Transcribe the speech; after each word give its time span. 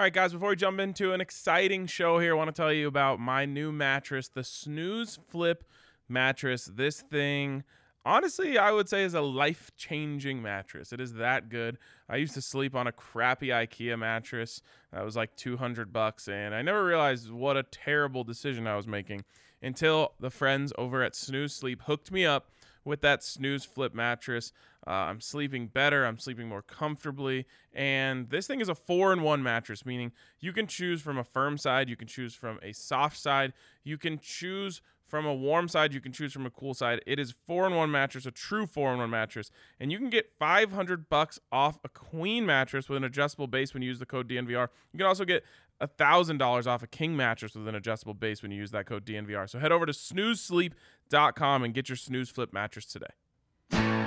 All 0.00 0.04
right, 0.04 0.14
guys, 0.14 0.32
before 0.32 0.48
we 0.48 0.56
jump 0.56 0.80
into 0.80 1.12
an 1.12 1.20
exciting 1.20 1.86
show 1.86 2.20
here, 2.20 2.32
I 2.32 2.38
want 2.38 2.48
to 2.48 2.58
tell 2.58 2.72
you 2.72 2.88
about 2.88 3.20
my 3.20 3.44
new 3.44 3.70
mattress, 3.70 4.28
the 4.28 4.42
Snooze 4.42 5.18
Flip 5.28 5.62
mattress. 6.08 6.70
This 6.74 7.02
thing, 7.02 7.64
honestly, 8.06 8.56
I 8.56 8.72
would 8.72 8.88
say 8.88 9.02
is 9.02 9.12
a 9.12 9.20
life 9.20 9.70
changing 9.76 10.40
mattress. 10.40 10.94
It 10.94 11.02
is 11.02 11.12
that 11.16 11.50
good. 11.50 11.76
I 12.08 12.16
used 12.16 12.32
to 12.32 12.40
sleep 12.40 12.74
on 12.74 12.86
a 12.86 12.92
crappy 12.92 13.48
IKEA 13.48 13.98
mattress 13.98 14.62
that 14.90 15.04
was 15.04 15.16
like 15.16 15.36
200 15.36 15.92
bucks, 15.92 16.28
and 16.28 16.54
I 16.54 16.62
never 16.62 16.82
realized 16.82 17.30
what 17.30 17.58
a 17.58 17.62
terrible 17.62 18.24
decision 18.24 18.66
I 18.66 18.76
was 18.76 18.86
making 18.86 19.26
until 19.60 20.14
the 20.18 20.30
friends 20.30 20.72
over 20.78 21.02
at 21.02 21.14
Snooze 21.14 21.52
Sleep 21.52 21.82
hooked 21.82 22.10
me 22.10 22.24
up 22.24 22.50
with 22.84 23.00
that 23.02 23.22
snooze 23.22 23.64
flip 23.64 23.94
mattress. 23.94 24.52
Uh, 24.86 24.90
I'm 24.90 25.20
sleeping 25.20 25.66
better. 25.66 26.04
I'm 26.04 26.18
sleeping 26.18 26.48
more 26.48 26.62
comfortably. 26.62 27.46
And 27.72 28.30
this 28.30 28.46
thing 28.46 28.60
is 28.60 28.68
a 28.68 28.74
four 28.74 29.12
in 29.12 29.22
one 29.22 29.42
mattress, 29.42 29.84
meaning 29.84 30.12
you 30.40 30.52
can 30.52 30.66
choose 30.66 31.02
from 31.02 31.18
a 31.18 31.24
firm 31.24 31.58
side, 31.58 31.88
you 31.88 31.96
can 31.96 32.08
choose 32.08 32.34
from 32.34 32.58
a 32.62 32.72
soft 32.72 33.18
side, 33.18 33.52
you 33.84 33.98
can 33.98 34.18
choose 34.18 34.80
from 35.10 35.26
a 35.26 35.34
warm 35.34 35.68
side, 35.68 35.92
you 35.92 36.00
can 36.00 36.12
choose 36.12 36.32
from 36.32 36.46
a 36.46 36.50
cool 36.50 36.72
side. 36.72 37.02
It 37.06 37.18
is 37.18 37.34
four 37.46 37.66
in 37.66 37.74
one 37.74 37.90
mattress, 37.90 38.26
a 38.26 38.30
true 38.30 38.66
four 38.66 38.92
in 38.92 38.98
one 38.98 39.10
mattress, 39.10 39.50
and 39.80 39.90
you 39.90 39.98
can 39.98 40.08
get 40.08 40.30
500 40.38 41.08
bucks 41.08 41.40
off 41.50 41.78
a 41.84 41.88
queen 41.88 42.46
mattress 42.46 42.88
with 42.88 42.96
an 42.96 43.04
adjustable 43.04 43.48
base 43.48 43.74
when 43.74 43.82
you 43.82 43.88
use 43.88 43.98
the 43.98 44.06
code 44.06 44.28
DNVR. 44.28 44.68
You 44.92 44.98
can 44.98 45.06
also 45.06 45.24
get 45.24 45.44
$1,000 45.80 46.66
off 46.66 46.82
a 46.82 46.86
king 46.86 47.16
mattress 47.16 47.54
with 47.54 47.66
an 47.68 47.74
adjustable 47.74 48.14
base 48.14 48.42
when 48.42 48.50
you 48.50 48.58
use 48.58 48.70
that 48.70 48.86
code 48.86 49.04
DNVR. 49.04 49.48
So 49.48 49.58
head 49.58 49.72
over 49.72 49.86
to 49.86 49.92
snoozesleep.com 49.92 51.64
and 51.64 51.74
get 51.74 51.88
your 51.88 51.96
snooze 51.96 52.30
flip 52.30 52.52
mattress 52.52 52.86
today. 52.86 53.99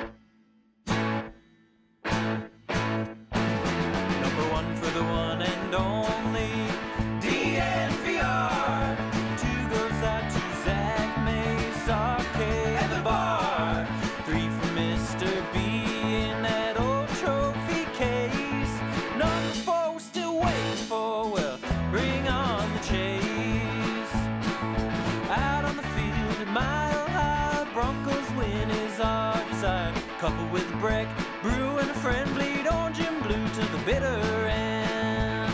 Couple 30.84 30.98
with 30.98 31.08
Breck, 31.08 31.08
Brew 31.42 31.78
and 31.78 31.90
a 31.90 31.94
friend 31.94 32.30
orange 32.68 33.00
and 33.00 33.24
blue 33.24 33.48
to 33.48 33.66
the 33.72 33.78
bitter 33.86 34.48
end. 34.48 35.54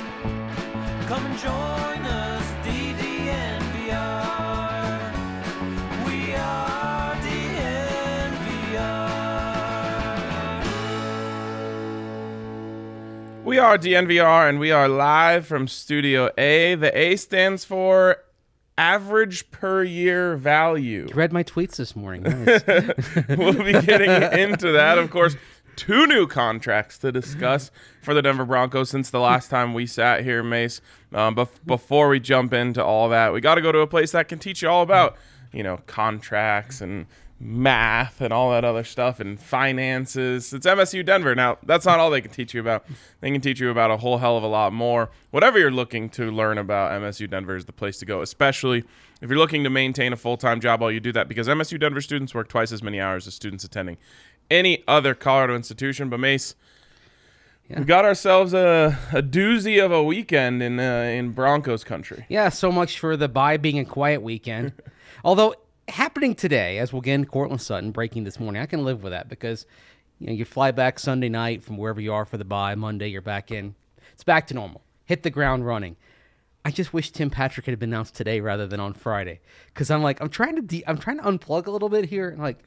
Come 1.08 1.26
and 1.26 1.38
join 1.38 2.06
us, 2.06 2.44
DDNVR. 2.66 3.12
We 6.06 6.34
are 6.34 7.16
DNVR. 7.16 8.26
We 13.46 13.60
are 13.60 13.78
DNVR 13.78 14.50
and 14.50 14.60
we 14.60 14.72
are 14.72 14.88
live 14.88 15.46
from 15.46 15.68
Studio 15.68 16.32
A. 16.38 16.74
The 16.76 16.98
A 16.98 17.16
stands 17.18 17.66
for 17.66 18.24
average 18.80 19.52
per 19.52 19.84
year 19.84 20.38
value. 20.38 21.06
You 21.10 21.14
read 21.14 21.34
my 21.34 21.44
tweets 21.44 21.76
this 21.76 21.96
morning. 21.96 22.24
Nice. 22.50 22.64
we'll 23.38 23.54
be 23.54 23.74
getting 23.74 24.10
into 24.40 24.72
that. 24.72 24.98
Of 24.98 25.12
course, 25.12 25.36
two 25.76 26.08
new 26.08 26.26
contracts 26.28 26.98
to 27.00 27.12
discuss 27.12 27.72
for 28.02 28.14
the 28.14 28.22
Denver 28.22 28.46
Broncos 28.46 28.90
since 28.90 29.10
the 29.10 29.20
last 29.20 29.50
time 29.50 29.74
we 29.74 29.86
sat 29.86 30.24
here, 30.24 30.42
Mace. 30.42 30.82
Um, 31.14 31.36
but 31.36 31.50
before 31.66 32.08
we 32.08 32.20
jump 32.20 32.54
into 32.54 32.84
all 32.84 33.10
that, 33.10 33.34
we 33.34 33.42
got 33.42 33.56
to 33.56 33.62
go 33.62 33.72
to 33.72 33.80
a 33.80 33.88
place 33.88 34.12
that 34.12 34.28
can 34.30 34.40
teach 34.40 34.62
you 34.62 34.70
all 34.70 34.82
about, 34.82 35.18
you 35.52 35.64
know, 35.64 35.82
contracts 35.86 36.80
and 36.82 37.06
math 37.40 38.20
and 38.20 38.34
all 38.34 38.52
that 38.52 38.66
other 38.66 38.84
stuff 38.84 39.20
and 39.20 39.40
finances. 39.40 40.52
It's 40.52 40.66
MSU 40.66 41.06
Denver. 41.06 41.34
Now, 41.36 41.58
that's 41.64 41.86
not 41.86 42.00
all 42.00 42.10
they 42.10 42.22
can 42.22 42.32
teach 42.32 42.54
you 42.54 42.60
about. 42.60 42.86
They 43.22 43.32
can 43.32 43.40
teach 43.40 43.60
you 43.60 43.70
about 43.70 43.92
a 43.92 43.98
whole 43.98 44.18
hell 44.18 44.36
of 44.36 44.44
a 44.44 44.48
lot 44.48 44.74
more. 44.74 45.10
Whatever 45.32 45.58
you're 45.58 45.72
looking 45.72 46.10
to 46.12 46.32
learn 46.32 46.58
about, 46.58 46.92
MSU 46.92 47.30
Denver 47.30 47.56
is 47.56 47.66
the 47.66 47.72
place 47.72 47.98
to 48.00 48.06
go, 48.06 48.22
especially 48.22 48.84
if 49.22 49.30
you're 49.30 49.40
looking 49.40 49.64
to 49.64 49.70
maintain 49.70 50.12
a 50.12 50.18
full 50.18 50.36
time 50.36 50.60
job 50.60 50.82
while 50.82 50.92
you 50.92 51.00
do 51.00 51.14
that, 51.14 51.28
because 51.30 51.48
MSU 51.48 51.80
Denver 51.80 52.02
students 52.02 52.36
work 52.36 52.50
twice 52.50 52.72
as 52.72 52.84
many 52.84 53.00
hours 53.00 53.26
as 53.26 53.36
students 53.36 53.64
attending 53.64 53.98
any 54.52 54.84
other 54.88 55.16
Colorado 55.16 55.56
institution. 55.56 56.10
But 56.10 56.20
Mace, 56.20 56.56
we 57.70 57.86
got 57.86 58.04
ourselves 58.04 58.54
a, 58.54 58.98
a 59.14 59.22
doozy 59.22 59.84
of 59.84 59.92
a 59.92 60.04
weekend 60.04 60.62
in 60.62 60.80
uh, 60.80 61.04
in 61.04 61.32
Broncos 61.32 61.86
country. 61.86 62.26
yeah, 62.28 62.50
so 62.50 62.72
much 62.72 63.00
for 63.00 63.16
the 63.16 63.30
bye 63.30 63.58
being 63.58 63.80
a 63.80 63.86
quiet 63.86 64.22
weekend. 64.22 64.74
Although 65.24 65.56
happening 65.90 66.36
today, 66.36 66.78
as 66.80 66.92
we'll 66.94 67.02
get 67.02 67.16
into 67.16 67.28
Courtland 67.28 67.62
Sutton 67.62 67.92
breaking 67.92 68.24
this 68.24 68.40
morning, 68.40 68.62
I 68.62 68.66
can 68.66 68.84
live 68.86 69.04
with 69.04 69.12
that 69.12 69.28
because 69.30 69.66
you 70.20 70.28
know 70.28 70.34
you 70.34 70.46
fly 70.46 70.72
back 70.72 71.00
Sunday 71.00 71.30
night 71.30 71.64
from 71.64 71.78
wherever 71.78 72.00
you 72.02 72.14
are 72.14 72.26
for 72.26 72.38
the 72.38 72.46
bye. 72.46 72.76
Monday 72.76 73.08
you're 73.10 73.22
back 73.22 73.52
in. 73.52 73.76
It's 74.14 74.24
back 74.24 74.48
to 74.48 74.54
normal. 74.54 74.82
Hit 75.06 75.24
the 75.24 75.30
ground 75.30 75.66
running. 75.66 75.96
I 76.66 76.72
just 76.72 76.94
wish 76.94 77.12
Tim 77.12 77.30
Patrick 77.30 77.66
had 77.66 77.80
been 77.80 77.90
announced 77.90 78.16
today 78.16 78.42
rather 78.42 78.68
than 78.68 78.80
on 78.80 78.94
Friday 78.94 79.40
because 79.68 79.90
I'm 79.90 80.04
like 80.04 80.22
I'm 80.22 80.30
trying 80.30 80.56
to 80.58 80.62
de- 80.62 80.84
I'm 80.88 80.98
trying 80.98 81.18
to 81.18 81.24
unplug 81.24 81.68
a 81.68 81.72
little 81.72 81.90
bit 81.90 82.06
here. 82.06 82.30
and 82.30 82.42
like, 82.42 82.60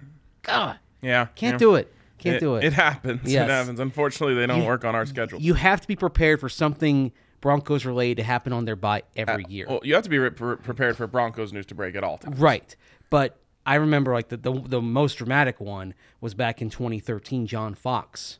God, 0.42 0.78
Yeah, 1.02 1.26
can't 1.34 1.54
yeah. 1.54 1.58
do 1.58 1.74
it. 1.76 1.92
Can't 2.18 2.40
do 2.40 2.54
it. 2.56 2.64
It 2.64 2.72
happens. 2.72 3.20
Yes. 3.24 3.48
It 3.48 3.50
happens. 3.52 3.80
Unfortunately, 3.80 4.34
they 4.34 4.46
don't 4.46 4.60
You- 4.62 4.66
work 4.66 4.84
on 4.84 4.94
our 4.94 5.04
schedule. 5.06 5.40
You 5.40 5.54
have 5.54 5.80
to 5.80 5.88
be 5.88 5.96
prepared 5.96 6.40
for 6.40 6.48
something 6.48 7.12
Broncos 7.40 7.84
related 7.84 8.18
to 8.18 8.22
happen 8.22 8.52
on 8.52 8.64
their 8.64 8.76
bye 8.76 9.02
every 9.16 9.44
uh, 9.44 9.48
year. 9.48 9.66
Well, 9.68 9.80
you 9.82 9.94
have 9.94 10.04
to 10.04 10.10
be 10.10 10.18
re- 10.20 10.30
pre- 10.30 10.56
prepared 10.56 10.96
for 10.96 11.06
Broncos 11.08 11.52
news 11.52 11.66
to 11.66 11.74
break 11.74 11.96
at 11.96 12.04
all 12.04 12.18
times. 12.18 12.38
Right. 12.38 12.76
But 13.12 13.36
I 13.64 13.76
remember 13.76 14.12
like 14.12 14.28
the, 14.28 14.36
the 14.38 14.52
the 14.52 14.82
most 14.82 15.18
dramatic 15.18 15.60
one 15.60 15.94
was 16.20 16.34
back 16.34 16.60
in 16.60 16.68
2013 16.70 17.46
John 17.46 17.74
Fox 17.74 18.38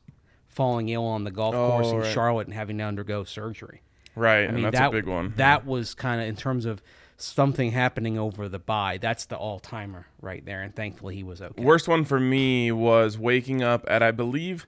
falling 0.49 0.89
ill 0.89 1.05
on 1.05 1.25
the 1.25 1.31
golf 1.31 1.55
course 1.55 1.89
in 1.91 1.95
Oh, 1.95 1.99
right. 2.01 2.13
Charlotte 2.13 2.47
and 2.49 2.55
having 2.55 2.79
to 2.79 2.85
undergo 2.85 3.23
surgery. 3.25 3.83
Right, 4.17 4.39
I 4.39 4.43
and 4.43 4.55
mean 4.55 4.63
that's 4.65 4.79
that 4.79 4.89
a 4.89 4.93
big 4.93 5.07
one. 5.07 5.33
That 5.37 5.65
was 5.65 5.95
kind 5.95 6.21
of 6.21 6.27
in 6.27 6.37
terms 6.37 6.67
of 6.67 6.83
something 7.17 7.71
happening 7.71 8.19
over 8.19 8.49
the 8.49 8.59
bye. 8.59 8.99
That's 9.01 9.27
the 9.27 9.37
all-timer 9.37 10.07
right 10.21 10.45
there 10.45 10.63
and 10.63 10.75
thankfully 10.75 11.15
he 11.17 11.23
was 11.23 11.41
okay. 11.41 11.63
Worst 11.63 11.87
one 11.87 12.05
for 12.05 12.19
me 12.19 12.73
was 12.73 13.17
waking 13.17 13.63
up 13.63 13.85
at 13.89 14.03
I 14.03 14.11
believe 14.11 14.67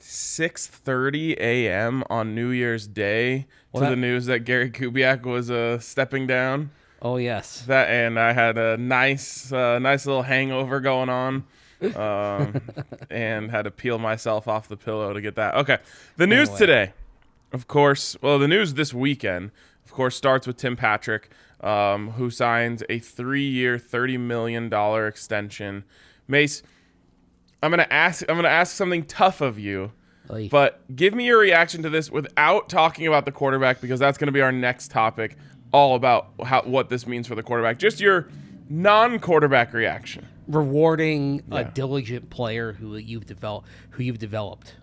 6:30 0.00 1.36
a.m. 1.38 2.02
on 2.10 2.34
New 2.34 2.48
Year's 2.50 2.86
Day 2.86 3.46
Well, 3.72 3.84
to 3.84 3.90
the 3.90 3.96
news 3.96 4.26
that 4.26 4.40
Gary 4.40 4.70
Kubiak 4.70 5.22
was 5.22 5.50
uh, 5.50 5.78
stepping 5.78 6.26
down. 6.26 6.70
Oh 7.04 7.16
yes. 7.16 7.62
That 7.66 7.90
and 7.90 8.18
I 8.18 8.32
had 8.32 8.56
a 8.56 8.76
nice, 8.76 9.52
uh, 9.52 9.78
nice 9.80 10.06
little 10.06 10.22
hangover 10.22 10.78
going 10.80 11.08
on, 11.08 11.44
um, 11.96 12.60
and 13.10 13.50
had 13.50 13.62
to 13.62 13.72
peel 13.72 13.98
myself 13.98 14.46
off 14.46 14.68
the 14.68 14.76
pillow 14.76 15.12
to 15.12 15.20
get 15.20 15.34
that. 15.34 15.56
Okay, 15.56 15.78
the 16.16 16.28
news 16.28 16.48
Anyway. 16.48 16.58
today, 16.58 16.92
of 17.52 17.66
course. 17.66 18.16
Well, 18.22 18.38
the 18.38 18.46
news 18.46 18.74
this 18.74 18.94
weekend, 18.94 19.50
of 19.84 19.90
course, 19.92 20.14
starts 20.16 20.46
with 20.46 20.58
Tim 20.58 20.76
Patrick, 20.76 21.30
um, 21.60 22.12
who 22.12 22.30
signs 22.30 22.84
a 22.88 23.00
three-year, 23.00 23.78
thirty 23.78 24.16
million 24.16 24.68
dollar 24.68 25.08
extension. 25.08 25.82
Mace, 26.28 26.62
I'm 27.64 27.70
gonna 27.72 27.88
ask. 27.90 28.24
I'm 28.28 28.36
gonna 28.36 28.46
ask 28.48 28.76
something 28.76 29.04
tough 29.06 29.40
of 29.40 29.58
you. 29.58 29.90
But 30.48 30.80
give 30.94 31.14
me 31.14 31.26
your 31.26 31.38
reaction 31.38 31.82
to 31.82 31.90
this 31.90 32.10
without 32.10 32.68
talking 32.68 33.08
about 33.08 33.24
the 33.24 33.32
quarterback 33.32 33.80
because 33.80 33.98
that's 33.98 34.16
going 34.16 34.28
to 34.28 34.32
be 34.32 34.40
our 34.40 34.52
next 34.52 34.90
topic. 34.92 35.36
All 35.72 35.94
about 35.94 36.28
how 36.44 36.62
what 36.62 36.88
this 36.88 37.06
means 37.06 37.26
for 37.26 37.34
the 37.34 37.42
quarterback. 37.42 37.78
Just 37.78 38.00
your 38.00 38.28
non-quarterback 38.68 39.72
reaction. 39.72 40.26
rewarding 40.48 41.42
a 41.50 41.64
diligent 41.64 42.30
player 42.30 42.72
who 42.72 42.96
you've 42.96 43.26
developed 43.26 43.68
who 43.90 44.02
you've 44.02 44.18
developed 44.18 44.76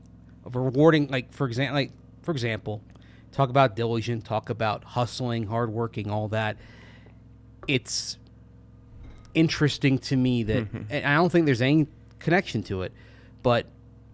rewarding 0.46 1.08
like 1.08 1.32
for 1.34 1.48
example 1.48 1.76
like 1.76 1.92
for 2.22 2.32
example 2.32 2.82
talk 3.32 3.50
about 3.50 3.76
diligent 3.76 4.24
talk 4.26 4.50
about 4.50 4.84
hustling 4.84 5.48
hardworking 5.48 6.10
all 6.10 6.28
that 6.28 6.58
it's 7.68 8.18
interesting 9.34 9.98
to 9.98 10.16
me 10.16 10.44
that 10.44 10.66
mm-hmm. 10.66 10.84
and 10.90 11.06
i 11.06 11.16
don't 11.16 11.32
think 11.32 11.46
there's 11.46 11.62
any 11.62 11.88
connection 12.20 12.64
to 12.64 12.82
it 12.82 12.92
but 13.44 13.66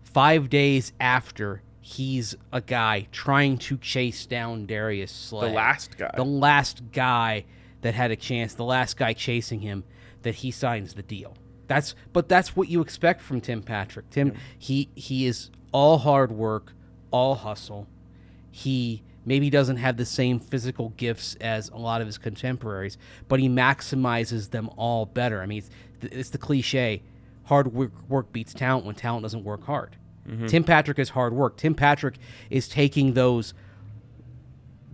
five 0.04 0.50
days 0.50 0.94
after 1.00 1.62
he's 1.87 2.35
a 2.51 2.59
guy 2.59 3.07
trying 3.11 3.59
to 3.59 3.77
chase 3.77 4.25
down 4.25 4.65
darius 4.65 5.11
slay 5.11 5.49
The 5.49 5.53
last 5.53 5.95
guy. 5.95 6.09
the 6.15 6.25
last 6.25 6.81
guy 6.91 7.45
that 7.81 7.93
had 7.93 8.09
a 8.09 8.15
chance, 8.15 8.55
the 8.55 8.63
last 8.63 8.97
guy 8.97 9.13
chasing 9.13 9.59
him, 9.59 9.83
that 10.23 10.33
he 10.33 10.49
signs 10.49 10.95
the 10.95 11.03
deal. 11.03 11.35
That's 11.67 11.93
but 12.11 12.27
that's 12.27 12.55
what 12.55 12.69
you 12.69 12.81
expect 12.81 13.21
from 13.21 13.39
Tim 13.39 13.61
Patrick. 13.61 14.09
Tim 14.09 14.33
he 14.57 14.89
he 14.95 15.27
is 15.27 15.51
all 15.71 15.99
hard 15.99 16.31
work, 16.31 16.73
all 17.11 17.35
hustle. 17.35 17.85
He 18.49 19.03
maybe 19.23 19.51
doesn't 19.51 19.77
have 19.77 19.97
the 19.97 20.05
same 20.05 20.39
physical 20.39 20.89
gifts 20.97 21.35
as 21.39 21.69
a 21.69 21.77
lot 21.77 22.01
of 22.01 22.07
his 22.07 22.17
contemporaries, 22.17 22.97
but 23.27 23.39
he 23.39 23.47
maximizes 23.47 24.49
them 24.49 24.71
all 24.75 25.05
better. 25.05 25.39
I 25.43 25.45
mean, 25.45 25.59
it's, 25.59 25.69
it's 26.01 26.29
the 26.31 26.39
cliche: 26.39 27.03
hard 27.43 27.71
work, 27.73 27.91
work 28.09 28.31
beats 28.31 28.55
talent 28.55 28.88
when 28.88 28.95
talent 28.95 29.21
doesn't 29.21 29.43
work 29.43 29.65
hard. 29.65 29.97
Tim 30.48 30.63
Patrick 30.63 30.98
is 31.00 31.10
hard 31.10 31.33
work. 31.33 31.57
Tim 31.57 31.75
Patrick 31.75 32.16
is 32.50 32.68
taking 32.68 33.13
those 33.13 33.54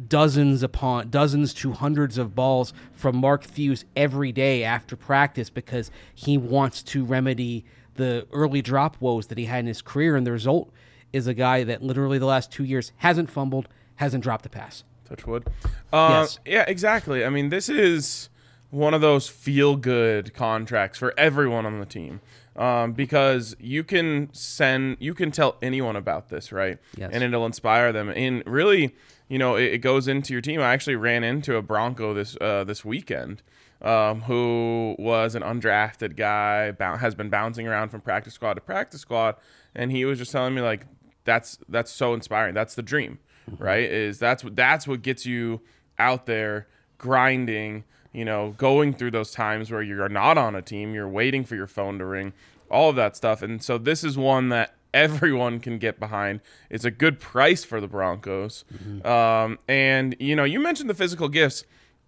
dozens 0.08 0.64
upon 0.64 1.10
dozens 1.10 1.54
to 1.54 1.74
hundreds 1.74 2.18
of 2.18 2.34
balls 2.36 2.74
from 2.92 3.16
Mark 3.18 3.44
Thews 3.44 3.86
every 3.96 4.32
day 4.32 4.64
after 4.64 4.96
practice 4.96 5.50
because 5.50 5.92
he 6.14 6.38
wants 6.38 6.82
to 6.84 7.06
remedy 7.06 7.66
the 7.96 8.26
early 8.32 8.62
drop 8.62 8.98
woes 9.00 9.28
that 9.28 9.38
he 9.38 9.46
had 9.46 9.60
in 9.60 9.68
his 9.68 9.82
career. 9.82 10.16
And 10.16 10.26
the 10.26 10.32
result 10.32 10.72
is 11.14 11.28
a 11.28 11.34
guy 11.34 11.64
that 11.64 11.84
literally 11.84 12.18
the 12.18 12.26
last 12.26 12.52
two 12.52 12.64
years 12.64 12.92
hasn't 12.98 13.30
fumbled, 13.30 13.68
hasn't 13.96 14.24
dropped 14.24 14.46
a 14.46 14.50
pass. 14.50 14.84
Touch 15.08 15.26
wood. 15.28 15.48
Uh, 15.94 16.24
Yes. 16.24 16.40
Yeah, 16.46 16.66
exactly. 16.68 17.24
I 17.24 17.30
mean, 17.30 17.50
this 17.50 17.70
is 17.70 18.30
one 18.70 18.94
of 18.94 19.02
those 19.02 19.28
feel-good 19.28 20.34
contracts 20.34 20.98
for 20.98 21.14
everyone 21.18 21.66
on 21.66 21.80
the 21.80 21.86
team 21.86 22.22
um, 22.62 22.94
because 22.94 23.56
you 23.60 23.84
can 23.84 24.30
send, 24.34 24.98
you 25.00 25.16
can 25.16 25.32
tell 25.32 25.58
anyone 25.64 25.96
about 25.96 26.30
this, 26.30 26.52
right? 26.52 26.78
Yes. 26.96 27.10
And 27.12 27.24
it'll 27.24 27.48
inspire 27.48 27.92
them. 27.92 28.10
And 28.10 28.44
really, 28.46 28.96
you 29.28 29.40
know, 29.40 29.56
it, 29.56 29.74
it 29.74 29.78
goes 29.80 30.08
into 30.08 30.32
your 30.32 30.42
team. 30.42 30.62
I 30.62 30.72
actually 30.72 30.96
ran 30.96 31.24
into 31.24 31.56
a 31.56 31.64
Bronco 31.64 32.14
this 32.14 32.38
uh, 32.40 32.64
this 32.64 32.86
weekend. 32.86 33.42
Um, 33.82 34.22
who 34.22 34.96
was 35.00 35.34
an 35.34 35.42
undrafted 35.42 36.16
guy, 36.16 36.72
has 36.98 37.16
been 37.16 37.32
bouncing 37.32 37.68
around 37.68 37.90
from 37.90 38.02
practice 38.02 38.36
squad 38.36 38.54
to 38.54 38.62
practice 38.62 39.02
squad, 39.02 39.38
and 39.74 39.92
he 39.92 40.06
was 40.06 40.20
just 40.20 40.32
telling 40.32 40.54
me 40.54 40.62
like, 40.62 40.86
that's 41.24 41.58
that's 41.68 41.90
so 41.90 42.14
inspiring. 42.14 42.54
That's 42.54 42.76
the 42.76 42.84
dream, 42.84 43.18
right? 43.58 43.90
Is 43.92 44.20
that's 44.20 44.44
what 44.44 44.56
that's 44.56 44.88
what 44.88 45.02
gets 45.02 45.26
you 45.26 45.62
out 45.98 46.28
there 46.28 46.68
grinding. 47.00 47.86
You 48.14 48.26
know, 48.26 48.54
going 48.58 48.94
through 48.94 49.12
those 49.12 49.32
times 49.32 49.72
where 49.72 49.82
you're 49.82 50.10
not 50.10 50.38
on 50.38 50.56
a 50.56 50.62
team, 50.62 50.94
you're 50.94 51.08
waiting 51.08 51.44
for 51.46 51.56
your 51.56 51.68
phone 51.68 51.98
to 52.00 52.06
ring, 52.06 52.34
all 52.70 52.90
of 52.90 52.96
that 52.98 53.16
stuff. 53.16 53.42
And 53.42 53.64
so 53.64 53.78
this 53.78 54.04
is 54.04 54.18
one 54.18 54.50
that 54.50 54.76
everyone 54.94 55.60
can 55.62 55.78
get 55.78 56.00
behind. 56.00 56.42
It's 56.70 56.84
a 56.84 56.92
good 56.92 57.20
price 57.20 57.64
for 57.64 57.80
the 57.80 57.88
Broncos. 57.88 58.66
Um, 59.06 59.60
and 59.68 60.16
you 60.20 60.36
know, 60.36 60.44
you 60.44 60.60
mentioned 60.60 60.90
the 60.90 60.94
physical 60.94 61.30
gifts. 61.30 61.64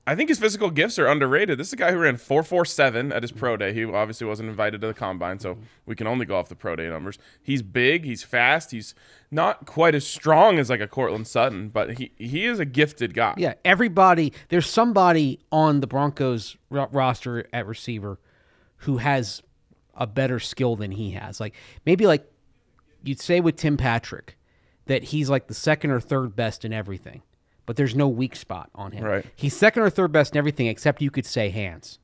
I 0.06 0.16
think 0.16 0.28
his 0.28 0.38
physical 0.38 0.70
gifts 0.70 1.00
are 1.00 1.08
underrated. 1.08 1.58
This 1.58 1.68
is 1.68 1.74
a 1.74 1.78
guy 1.78 1.92
who 1.92 2.00
ran 2.00 2.18
447 2.18 3.14
at 3.14 3.24
his 3.24 3.32
pro 3.32 3.56
day. 3.56 3.74
He 3.74 3.86
obviously 3.86 4.28
wasn't 4.28 4.50
invited 4.50 4.82
to 4.82 4.88
the 4.88 4.94
combine, 4.94 5.40
so 5.40 5.54
mm-hmm. 5.54 5.64
we 5.86 5.96
can 5.96 6.08
only 6.08 6.26
go 6.26 6.36
off 6.36 6.50
the 6.50 6.56
pro 6.56 6.76
day 6.76 6.90
numbers. 6.90 7.18
He's 7.42 7.62
big, 7.62 8.04
he's 8.04 8.22
fast, 8.22 8.72
he's 8.72 8.96
not 9.32 9.66
quite 9.66 9.96
as 9.96 10.06
strong 10.06 10.60
as 10.60 10.70
like 10.70 10.82
a 10.82 10.88
Courtland 10.88 11.28
Sutton, 11.28 11.70
but 11.70 11.98
he 11.98 12.12
he 12.18 12.46
is 12.46 12.60
a 12.60 12.66
gifted 12.66 13.14
guy. 13.14 13.34
Yeah, 13.38 13.54
everybody. 13.64 14.34
There's 14.50 14.68
somebody 14.68 15.40
on 15.52 15.80
the 15.80 15.88
Broncos 15.88 16.58
ro- 16.70 16.90
roster 16.92 17.48
at 17.54 17.66
receiver 17.66 18.20
who 18.78 18.98
has 18.98 19.42
a 19.96 20.06
better 20.06 20.40
skill 20.40 20.76
than 20.76 20.92
he 20.92 21.12
has. 21.12 21.40
Like 21.40 21.56
maybe 21.86 22.06
like 22.06 22.30
you'd 23.04 23.22
say 23.22 23.40
with 23.40 23.56
Tim 23.56 23.78
Patrick 23.78 24.38
that 24.86 25.06
he's 25.06 25.30
like 25.30 25.48
the 25.48 25.54
second 25.54 25.92
or 25.92 26.00
third 26.00 26.36
best 26.36 26.66
in 26.66 26.74
everything, 26.74 27.22
but 27.66 27.76
there's 27.76 27.96
no 27.96 28.08
weak 28.08 28.36
spot 28.36 28.70
on 28.76 28.92
him. 28.92 29.04
Right. 29.04 29.26
He's 29.36 29.56
second 29.56 29.84
or 29.84 29.90
third 29.90 30.12
best 30.12 30.34
in 30.34 30.38
everything 30.38 30.68
except 30.68 31.02
you 31.02 31.12
could 31.12 31.26
say 31.26 31.50
hands. 31.50 32.00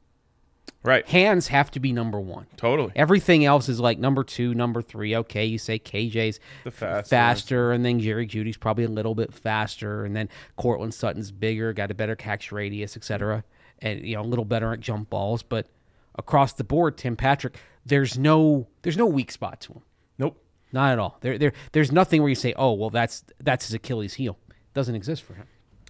Right. 0.83 1.05
Hands 1.07 1.45
have 1.47 1.71
to 1.71 1.79
be 1.79 1.91
number 1.91 2.19
one. 2.19 2.45
Totally. 2.55 2.93
Everything 2.95 3.43
else 3.43 3.67
is 3.67 3.79
like 3.81 3.99
number 3.99 4.23
two, 4.23 4.53
number 4.53 4.81
three. 4.81 5.13
Okay, 5.15 5.43
you 5.45 5.57
say 5.57 5.77
KJ's 5.77 6.39
The 6.63 6.71
fastest. 6.71 7.09
faster, 7.09 7.71
and 7.73 7.83
then 7.83 7.99
Jerry 7.99 8.25
Jeudy's 8.25 8.55
probably 8.55 8.85
a 8.85 8.89
little 8.89 9.13
bit 9.15 9.33
faster, 9.33 10.05
and 10.05 10.15
then 10.15 10.29
Courtland 10.55 10.93
Sutton's 10.93 11.31
bigger, 11.31 11.73
got 11.73 11.91
a 11.91 11.93
better 11.93 12.15
catch 12.15 12.51
radius, 12.53 12.95
etc., 12.95 13.43
and 13.79 14.05
you 14.07 14.15
know 14.15 14.21
a 14.21 14.23
little 14.23 14.45
better 14.45 14.71
at 14.71 14.79
jump 14.79 15.09
balls. 15.09 15.43
But 15.43 15.67
across 16.15 16.53
the 16.53 16.63
board, 16.63 16.97
Tim 16.97 17.17
Patrick, 17.17 17.57
there's 17.85 18.17
no 18.17 18.67
there's 18.83 18.97
no 18.97 19.07
weak 19.07 19.31
spot 19.31 19.59
to 19.61 19.73
him, 19.73 19.81
Nope. 20.17 20.41
not 20.71 20.93
at 20.93 20.99
all. 20.99 21.17
There 21.19 21.37
there 21.37 21.51
there's 21.73 21.91
nothing 21.91 22.21
where 22.21 22.29
you 22.29 22.35
say, 22.35 22.53
oh 22.55 22.71
well, 22.73 22.89
that's 22.89 23.25
that's 23.43 23.65
his 23.67 23.73
Achilles 23.73 24.13
heel. 24.13 24.37
Doesn't 24.73 24.95
exist 24.95 25.23
for 25.23 25.33
him. 25.33 25.47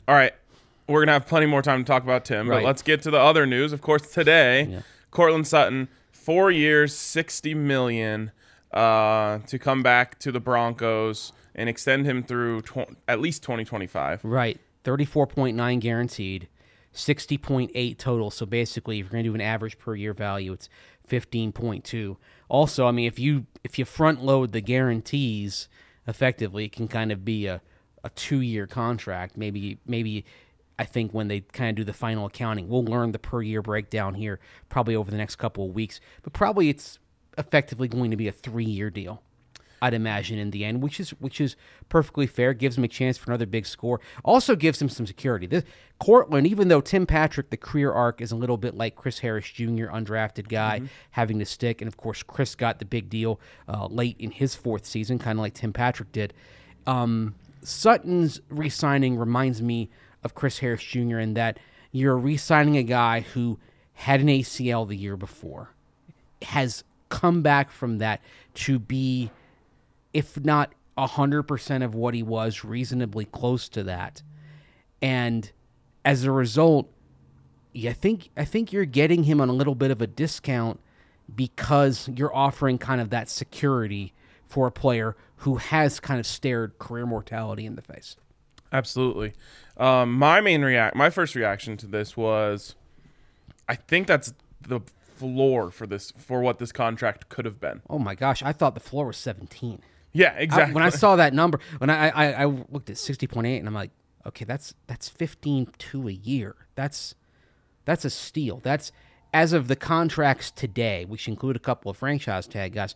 All 0.07 0.15
right. 0.15 0.33
We're 0.87 1.01
gonna 1.01 1.13
have 1.13 1.27
plenty 1.27 1.45
more 1.45 1.61
time 1.61 1.83
to 1.83 1.87
talk 1.87 2.03
about 2.03 2.25
Tim, 2.25 2.49
Right. 2.49 2.57
but 2.57 2.65
let's 2.65 2.81
get 2.81 3.01
to 3.03 3.11
the 3.11 3.19
other 3.19 3.45
news. 3.45 3.73
Of 3.73 3.81
course, 3.81 4.11
today, 4.11 4.81
Courtland 5.11 5.45
Sutton, 5.47 5.87
four 6.11 6.49
years, 6.49 6.95
sixty 6.95 7.53
million, 7.53 8.31
uh, 8.73 9.39
to 9.47 9.59
come 9.59 9.83
back 9.83 10.17
to 10.19 10.31
the 10.31 10.39
Broncos 10.39 11.31
and 11.53 11.69
extend 11.69 12.05
him 12.05 12.23
through 12.23 12.61
tw- 12.61 12.95
at 13.07 13.19
least 13.19 13.43
twenty 13.43 13.63
twenty 13.65 13.85
five. 13.87 14.23
Right. 14.23 14.59
34.9 14.85 15.79
guaranteed, 15.81 16.47
60.8 16.93 17.97
total. 17.97 18.31
So 18.31 18.45
basically, 18.45 18.99
if 18.99 19.05
you're 19.05 19.11
going 19.11 19.23
to 19.25 19.29
do 19.29 19.35
an 19.35 19.41
average 19.41 19.77
per 19.77 19.93
year 19.93 20.13
value, 20.13 20.53
it's 20.53 20.69
15.2. 21.07 22.15
Also, 22.47 22.87
I 22.87 22.91
mean, 22.91 23.05
if 23.05 23.19
you 23.19 23.45
if 23.63 23.77
you 23.77 23.85
front 23.85 24.23
load 24.23 24.53
the 24.53 24.61
guarantees 24.61 25.67
effectively, 26.07 26.65
it 26.65 26.71
can 26.71 26.87
kind 26.87 27.11
of 27.11 27.23
be 27.25 27.45
a, 27.45 27.61
a 28.03 28.09
two 28.09 28.41
year 28.41 28.67
contract. 28.67 29.37
Maybe 29.37 29.79
maybe 29.85 30.25
I 30.77 30.85
think 30.85 31.13
when 31.13 31.27
they 31.27 31.41
kind 31.41 31.69
of 31.69 31.75
do 31.75 31.83
the 31.83 31.93
final 31.93 32.25
accounting, 32.25 32.69
we'll 32.69 32.85
learn 32.85 33.11
the 33.11 33.19
per 33.19 33.41
year 33.41 33.61
breakdown 33.61 34.13
here 34.13 34.39
probably 34.69 34.95
over 34.95 35.11
the 35.11 35.17
next 35.17 35.35
couple 35.35 35.65
of 35.65 35.73
weeks. 35.73 35.99
But 36.23 36.33
probably 36.33 36.69
it's 36.69 36.99
effectively 37.37 37.87
going 37.87 38.11
to 38.11 38.17
be 38.17 38.27
a 38.27 38.31
three 38.31 38.65
year 38.65 38.89
deal. 38.89 39.21
I'd 39.81 39.93
imagine 39.93 40.37
in 40.37 40.51
the 40.51 40.65
end, 40.65 40.81
which 40.81 40.99
is 40.99 41.11
which 41.11 41.39
is 41.39 41.55
perfectly 41.87 42.27
fair. 42.27 42.53
Gives 42.53 42.77
him 42.77 42.83
a 42.83 42.87
chance 42.87 43.17
for 43.17 43.31
another 43.31 43.45
big 43.45 43.65
score. 43.65 43.99
Also 44.23 44.55
gives 44.55 44.81
him 44.81 44.89
some 44.89 45.05
security. 45.05 45.47
This 45.47 45.63
Courtland, 45.99 46.47
even 46.47 46.67
though 46.67 46.81
Tim 46.81 47.05
Patrick, 47.05 47.49
the 47.49 47.57
career 47.57 47.91
arc 47.91 48.21
is 48.21 48.31
a 48.31 48.35
little 48.35 48.57
bit 48.57 48.75
like 48.75 48.95
Chris 48.95 49.19
Harris 49.19 49.49
Jr., 49.49 49.87
undrafted 49.87 50.47
guy 50.47 50.81
having 51.11 51.39
to 51.39 51.45
stick, 51.45 51.81
and 51.81 51.87
of 51.87 51.97
course 51.97 52.23
Chris 52.23 52.55
got 52.55 52.79
the 52.79 52.85
big 52.85 53.09
deal 53.09 53.39
uh, 53.67 53.87
late 53.87 54.15
in 54.19 54.31
his 54.31 54.55
fourth 54.55 54.85
season, 54.85 55.19
kind 55.19 55.39
of 55.39 55.41
like 55.41 55.53
Tim 55.53 55.73
Patrick 55.73 56.11
did. 56.11 56.33
Um, 56.87 57.35
Sutton's 57.61 58.41
re-signing 58.49 59.17
reminds 59.17 59.61
me 59.61 59.89
of 60.23 60.35
Chris 60.35 60.59
Harris 60.59 60.83
Jr. 60.83 61.19
in 61.19 61.33
that 61.33 61.59
you're 61.91 62.17
re-signing 62.17 62.77
a 62.77 62.83
guy 62.83 63.21
who 63.21 63.59
had 63.93 64.21
an 64.21 64.27
ACL 64.27 64.87
the 64.87 64.95
year 64.95 65.17
before, 65.17 65.71
has 66.41 66.83
come 67.09 67.41
back 67.41 67.71
from 67.71 67.97
that 67.97 68.21
to 68.53 68.79
be 68.79 69.31
if 70.13 70.39
not 70.39 70.73
100% 70.97 71.83
of 71.83 71.95
what 71.95 72.13
he 72.13 72.23
was, 72.23 72.63
reasonably 72.63 73.25
close 73.25 73.69
to 73.69 73.83
that. 73.83 74.21
And 75.01 75.51
as 76.03 76.23
a 76.23 76.31
result, 76.31 76.89
I 77.75 77.93
think 77.93 78.29
I 78.35 78.45
think 78.45 78.73
you're 78.73 78.85
getting 78.85 79.23
him 79.23 79.39
on 79.39 79.49
a 79.49 79.53
little 79.53 79.75
bit 79.75 79.91
of 79.91 80.01
a 80.01 80.07
discount 80.07 80.79
because 81.33 82.09
you're 82.09 82.35
offering 82.35 82.77
kind 82.77 82.99
of 82.99 83.11
that 83.11 83.29
security 83.29 84.13
for 84.47 84.67
a 84.67 84.71
player 84.71 85.15
who 85.39 85.55
has 85.55 85.99
kind 85.99 86.19
of 86.19 86.25
stared 86.25 86.77
career 86.79 87.05
mortality 87.05 87.65
in 87.65 87.75
the 87.75 87.81
face. 87.81 88.15
Absolutely. 88.71 89.33
Um, 89.77 90.13
my 90.13 90.41
main 90.41 90.61
react, 90.63 90.95
my 90.95 91.09
first 91.09 91.33
reaction 91.35 91.77
to 91.77 91.87
this 91.87 92.15
was, 92.15 92.75
I 93.67 93.75
think 93.75 94.07
that's 94.07 94.33
the 94.61 94.81
floor 95.17 95.71
for 95.71 95.85
this 95.87 96.11
for 96.17 96.41
what 96.41 96.59
this 96.59 96.71
contract 96.71 97.29
could 97.29 97.45
have 97.45 97.59
been. 97.59 97.81
Oh 97.89 97.99
my 97.99 98.15
gosh, 98.15 98.41
I 98.43 98.53
thought 98.53 98.73
the 98.73 98.79
floor 98.79 99.07
was 99.07 99.17
17. 99.17 99.81
Yeah, 100.11 100.33
I- 100.35 100.39
exactly. 100.41 100.73
when 100.75 100.83
I 100.83 100.89
saw 100.89 101.15
that 101.17 101.33
number, 101.33 101.59
when 101.77 101.89
I, 101.89 102.09
I 102.09 102.31
I 102.43 102.45
looked 102.45 102.89
at 102.89 102.95
60.8 102.97 103.59
and 103.59 103.67
I'm 103.67 103.73
like, 103.73 103.91
okay, 104.25 104.45
that's 104.45 104.73
that's 104.87 105.09
15 105.09 105.67
to 105.77 106.07
a 106.07 106.11
year. 106.11 106.55
That's 106.75 107.15
that's 107.85 108.05
a 108.05 108.09
steal. 108.09 108.59
That's 108.63 108.91
as 109.33 109.53
of 109.53 109.67
the 109.67 109.75
contracts 109.75 110.51
today, 110.51 111.05
which 111.05 111.27
include 111.27 111.55
a 111.55 111.59
couple 111.59 111.89
of 111.91 111.97
franchise 111.97 112.47
tag 112.47 112.73
guys. 112.73 112.95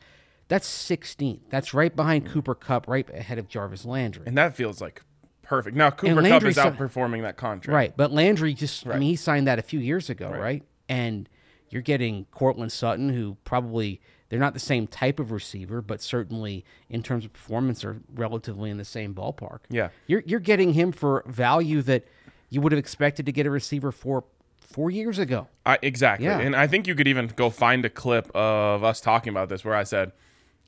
That's 0.54 0.68
16. 0.68 1.46
That's 1.50 1.74
right 1.74 1.96
behind 1.96 2.28
Cooper 2.28 2.54
Kupp, 2.54 2.88
right 2.88 3.10
ahead 3.10 3.40
of 3.40 3.48
Jarvis 3.48 3.86
Landry. 3.86 4.22
and 4.28 4.38
that 4.38 4.56
feels 4.56 4.82
like 4.82 5.02
perfect. 5.42 5.76
Now 5.76 5.90
Cooper 5.90 6.22
Kupp 6.22 6.44
is 6.44 6.58
outperforming 6.58 7.24
that 7.24 7.38
contract. 7.38 7.74
Right, 7.74 7.98
but 7.98 8.12
Landry 8.12 8.54
just 8.54 8.86
i 8.86 8.94
mean 9.00 9.10
he 9.10 9.16
signed 9.16 9.48
that 9.48 9.58
a 9.58 9.64
few 9.64 9.80
years 9.80 10.12
ago, 10.12 10.30
right? 10.30 10.62
And 10.88 11.28
you're 11.72 11.82
getting 11.82 12.26
Courtland 12.26 12.72
Sutton 12.72 13.10
who 13.10 13.36
probably 13.46 14.00
they're 14.30 14.38
not 14.38 14.54
the 14.54 14.60
same 14.60 14.86
type 14.86 15.20
of 15.20 15.32
receiver, 15.32 15.82
but 15.82 16.04
certainly 16.04 16.64
in 16.88 17.02
terms 17.02 17.26
of 17.26 17.34
performance 17.34 17.84
are 17.84 18.00
relatively 18.14 18.70
in 18.70 18.78
the 18.78 18.86
same 18.86 19.16
ballpark. 19.16 19.62
Yeah. 19.72 19.90
You're 20.06 20.22
you're 20.28 20.40
getting 20.40 20.74
him 20.74 20.92
for 20.92 21.24
value 21.26 21.82
that 21.82 22.06
you 22.50 22.62
would 22.62 22.72
have 22.72 22.80
expected 22.80 23.26
to 23.26 23.32
get 23.32 23.48
a 23.48 23.50
receiver 23.50 23.92
for 23.92 24.24
4 24.60 24.92
years 24.92 25.18
ago. 25.18 25.48
I, 25.66 25.80
exactly. 25.82 26.28
Yeah. 26.28 26.38
And 26.38 26.56
I 26.56 26.68
think 26.68 26.86
you 26.86 26.94
could 26.94 27.08
even 27.08 27.26
go 27.36 27.50
find 27.50 27.84
a 27.86 27.90
clip 27.90 28.30
of 28.36 28.84
us 28.84 29.02
talking 29.02 29.32
about 29.32 29.50
this 29.50 29.66
where 29.66 29.74
I 29.74 29.84
said 29.84 30.12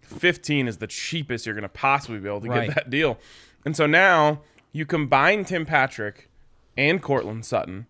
15 0.06 0.68
is 0.68 0.78
the 0.78 0.88
cheapest 0.88 1.46
you're 1.46 1.56
going 1.56 1.64
to 1.64 1.70
possibly 1.70 2.20
be 2.20 2.28
able 2.28 2.42
to 2.42 2.50
Right. 2.50 2.68
get 2.68 2.76
that 2.76 2.90
deal. 2.90 3.18
And 3.66 3.76
so 3.76 3.86
now 3.86 4.42
you 4.72 4.86
combine 4.86 5.46
Tim 5.46 5.66
Patrick 5.66 6.30
and 6.78 7.02
Courtland 7.02 7.46
Sutton. 7.46 7.88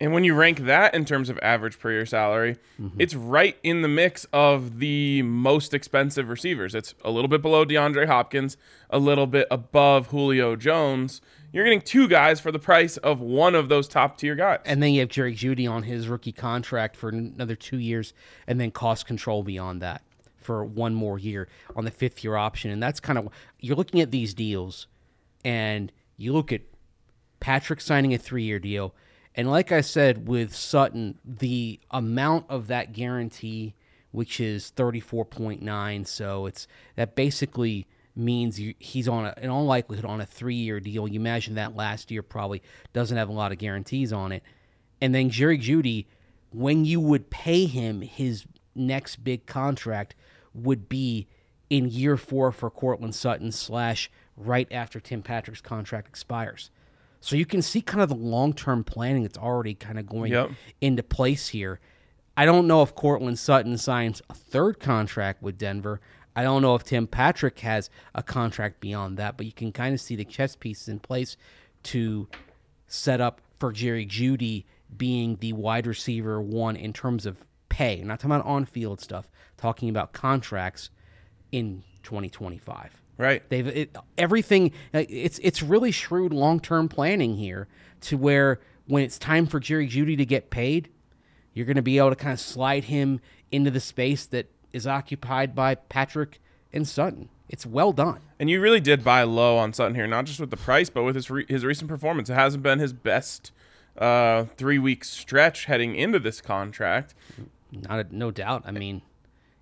And 0.00 0.12
when 0.12 0.24
you 0.24 0.34
rank 0.34 0.60
that 0.60 0.94
in 0.94 1.04
terms 1.04 1.28
of 1.28 1.38
average 1.42 1.78
per 1.78 1.92
year 1.92 2.06
salary, 2.06 2.56
Mm-hmm. 2.80 3.00
it's 3.00 3.14
right 3.14 3.56
in 3.62 3.82
the 3.82 3.88
mix 3.88 4.26
of 4.32 4.80
the 4.80 5.22
most 5.22 5.72
expensive 5.72 6.28
receivers. 6.28 6.74
It's 6.74 6.94
a 7.04 7.10
little 7.12 7.28
bit 7.28 7.40
below 7.40 7.64
DeAndre 7.64 8.06
Hopkins, 8.08 8.56
a 8.90 8.98
little 8.98 9.28
bit 9.28 9.46
above 9.48 10.08
Julio 10.08 10.56
Jones. 10.56 11.20
You're 11.52 11.62
getting 11.64 11.82
two 11.82 12.08
guys 12.08 12.40
for 12.40 12.50
the 12.50 12.58
price 12.58 12.96
of 12.96 13.20
one 13.20 13.54
of 13.54 13.68
those 13.68 13.86
top 13.86 14.16
tier 14.18 14.34
guys. 14.34 14.58
And 14.64 14.82
then 14.82 14.92
you 14.94 15.00
have 15.00 15.08
Jerry 15.10 15.34
Jeudy 15.36 15.70
on 15.70 15.84
his 15.84 16.08
rookie 16.08 16.32
contract 16.32 16.96
for 16.96 17.10
another 17.10 17.54
2 17.54 17.76
years 17.78 18.12
and 18.48 18.58
then 18.58 18.70
cost 18.72 19.06
control 19.06 19.42
beyond 19.44 19.80
that 19.82 20.02
for 20.42 20.64
one 20.64 20.94
more 20.94 21.18
year 21.18 21.48
on 21.76 21.84
the 21.84 21.90
fifth 21.90 22.22
year 22.24 22.36
option. 22.36 22.70
And 22.70 22.82
that's 22.82 23.00
kind 23.00 23.18
of 23.18 23.28
you're 23.60 23.76
looking 23.76 24.00
at 24.00 24.10
these 24.10 24.34
deals 24.34 24.86
and 25.44 25.92
you 26.16 26.32
look 26.32 26.52
at 26.52 26.62
Patrick 27.40 27.80
signing 27.80 28.14
a 28.14 28.18
three 28.18 28.44
year 28.44 28.58
deal. 28.58 28.94
And 29.34 29.50
like 29.50 29.72
I 29.72 29.80
said 29.80 30.28
with 30.28 30.54
Sutton, 30.54 31.18
the 31.24 31.80
amount 31.90 32.46
of 32.48 32.66
that 32.66 32.92
guarantee, 32.92 33.74
which 34.10 34.40
is 34.40 34.72
34.9, 34.76 36.06
so 36.06 36.46
it's 36.46 36.66
that 36.96 37.14
basically 37.14 37.86
means 38.14 38.60
you, 38.60 38.74
he's 38.78 39.08
on 39.08 39.26
a, 39.26 39.34
in 39.40 39.48
all 39.48 39.64
likelihood 39.64 40.04
on 40.04 40.20
a 40.20 40.26
three 40.26 40.54
year 40.54 40.80
deal. 40.80 41.08
You 41.08 41.18
imagine 41.18 41.54
that 41.54 41.74
last 41.74 42.10
year 42.10 42.22
probably 42.22 42.62
doesn't 42.92 43.16
have 43.16 43.28
a 43.28 43.32
lot 43.32 43.52
of 43.52 43.58
guarantees 43.58 44.12
on 44.12 44.32
it. 44.32 44.42
And 45.00 45.14
then 45.14 45.30
Jerry 45.30 45.58
Jeudy, 45.58 46.06
when 46.50 46.84
you 46.84 47.00
would 47.00 47.30
pay 47.30 47.64
him 47.64 48.02
his 48.02 48.44
next 48.74 49.24
big 49.24 49.46
contract, 49.46 50.14
would 50.54 50.88
be 50.88 51.26
in 51.70 51.88
year 51.88 52.16
four 52.16 52.52
for 52.52 52.70
Courtland 52.70 53.14
Sutton 53.14 53.50
slash 53.52 54.10
right 54.36 54.68
after 54.70 55.00
Tim 55.00 55.22
Patrick's 55.22 55.60
contract 55.60 56.08
expires. 56.08 56.70
So 57.20 57.36
you 57.36 57.46
can 57.46 57.62
see 57.62 57.80
kind 57.80 58.02
of 58.02 58.08
the 58.08 58.14
long 58.14 58.52
term 58.52 58.82
planning 58.84 59.22
that's 59.22 59.38
already 59.38 59.74
kind 59.74 59.98
of 59.98 60.06
going 60.06 60.32
Yep. 60.32 60.50
into 60.80 61.02
place 61.02 61.48
here. 61.48 61.78
I 62.36 62.44
don't 62.44 62.66
know 62.66 62.82
if 62.82 62.94
Courtland 62.94 63.38
Sutton 63.38 63.76
signs 63.78 64.20
a 64.28 64.34
third 64.34 64.80
contract 64.80 65.42
with 65.42 65.58
Denver. 65.58 66.00
I 66.34 66.42
don't 66.42 66.62
know 66.62 66.74
if 66.74 66.82
Tim 66.84 67.06
Patrick 67.06 67.58
has 67.60 67.90
a 68.14 68.22
contract 68.22 68.80
beyond 68.80 69.18
that, 69.18 69.36
but 69.36 69.44
you 69.46 69.52
can 69.52 69.70
kind 69.70 69.94
of 69.94 70.00
see 70.00 70.16
the 70.16 70.24
chess 70.24 70.56
pieces 70.56 70.88
in 70.88 70.98
place 70.98 71.36
to 71.84 72.26
set 72.86 73.20
up 73.20 73.40
for 73.60 73.70
Jerry 73.70 74.06
Jeudy 74.06 74.64
being 74.96 75.36
the 75.36 75.52
wide 75.52 75.86
receiver 75.86 76.40
one 76.40 76.74
in 76.74 76.92
terms 76.92 77.26
of 77.26 77.46
pay. 77.72 78.00
I'm 78.00 78.06
not 78.06 78.20
talking 78.20 78.32
about 78.32 78.44
on 78.44 78.66
field 78.66 79.00
stuff, 79.00 79.30
talking 79.56 79.88
about 79.88 80.12
contracts 80.12 80.90
in 81.50 81.82
2025. 82.02 83.00
right. 83.16 83.42
They've 83.48 83.66
it, 83.66 83.96
everything. 84.18 84.72
It's 84.92 85.38
it's 85.38 85.62
really 85.62 85.90
shrewd 85.90 86.34
long 86.34 86.60
term 86.60 86.88
planning 86.88 87.36
here 87.36 87.68
to 88.02 88.18
where 88.18 88.60
when 88.86 89.02
it's 89.02 89.18
time 89.18 89.46
for 89.46 89.58
Jerry 89.58 89.88
Jeudy 89.88 90.18
to 90.18 90.26
get 90.26 90.50
paid, 90.50 90.90
you're 91.54 91.64
going 91.64 91.76
to 91.76 91.82
be 91.82 91.96
able 91.96 92.10
to 92.10 92.16
kind 92.16 92.34
of 92.34 92.40
slide 92.40 92.84
him 92.84 93.20
into 93.50 93.70
the 93.70 93.80
space 93.80 94.26
that 94.26 94.50
is 94.72 94.86
occupied 94.86 95.54
by 95.54 95.74
Patrick 95.74 96.40
and 96.74 96.86
Sutton. 96.86 97.30
It's 97.48 97.64
well 97.64 97.92
done. 97.92 98.20
And 98.38 98.50
you 98.50 98.60
really 98.60 98.80
did 98.80 99.02
buy 99.04 99.22
low 99.22 99.56
on 99.56 99.72
Sutton 99.72 99.94
here, 99.94 100.06
not 100.06 100.26
just 100.26 100.40
with 100.40 100.50
the 100.50 100.56
price, 100.56 100.90
but 100.90 101.04
with 101.04 101.14
his 101.14 101.30
re- 101.30 101.46
his 101.48 101.64
recent 101.64 101.88
performance. 101.88 102.28
It 102.28 102.34
hasn't 102.34 102.62
been 102.62 102.80
his 102.80 102.92
best 102.92 103.50
uh, 103.96 104.44
three 104.56 104.78
week 104.78 105.04
stretch 105.04 105.66
heading 105.66 105.94
into 105.94 106.18
this 106.18 106.40
contract. 106.42 107.14
Not 107.72 107.98
a, 108.06 108.06
no 108.16 108.30
doubt. 108.30 108.62
I 108.66 108.70
mean, 108.70 109.02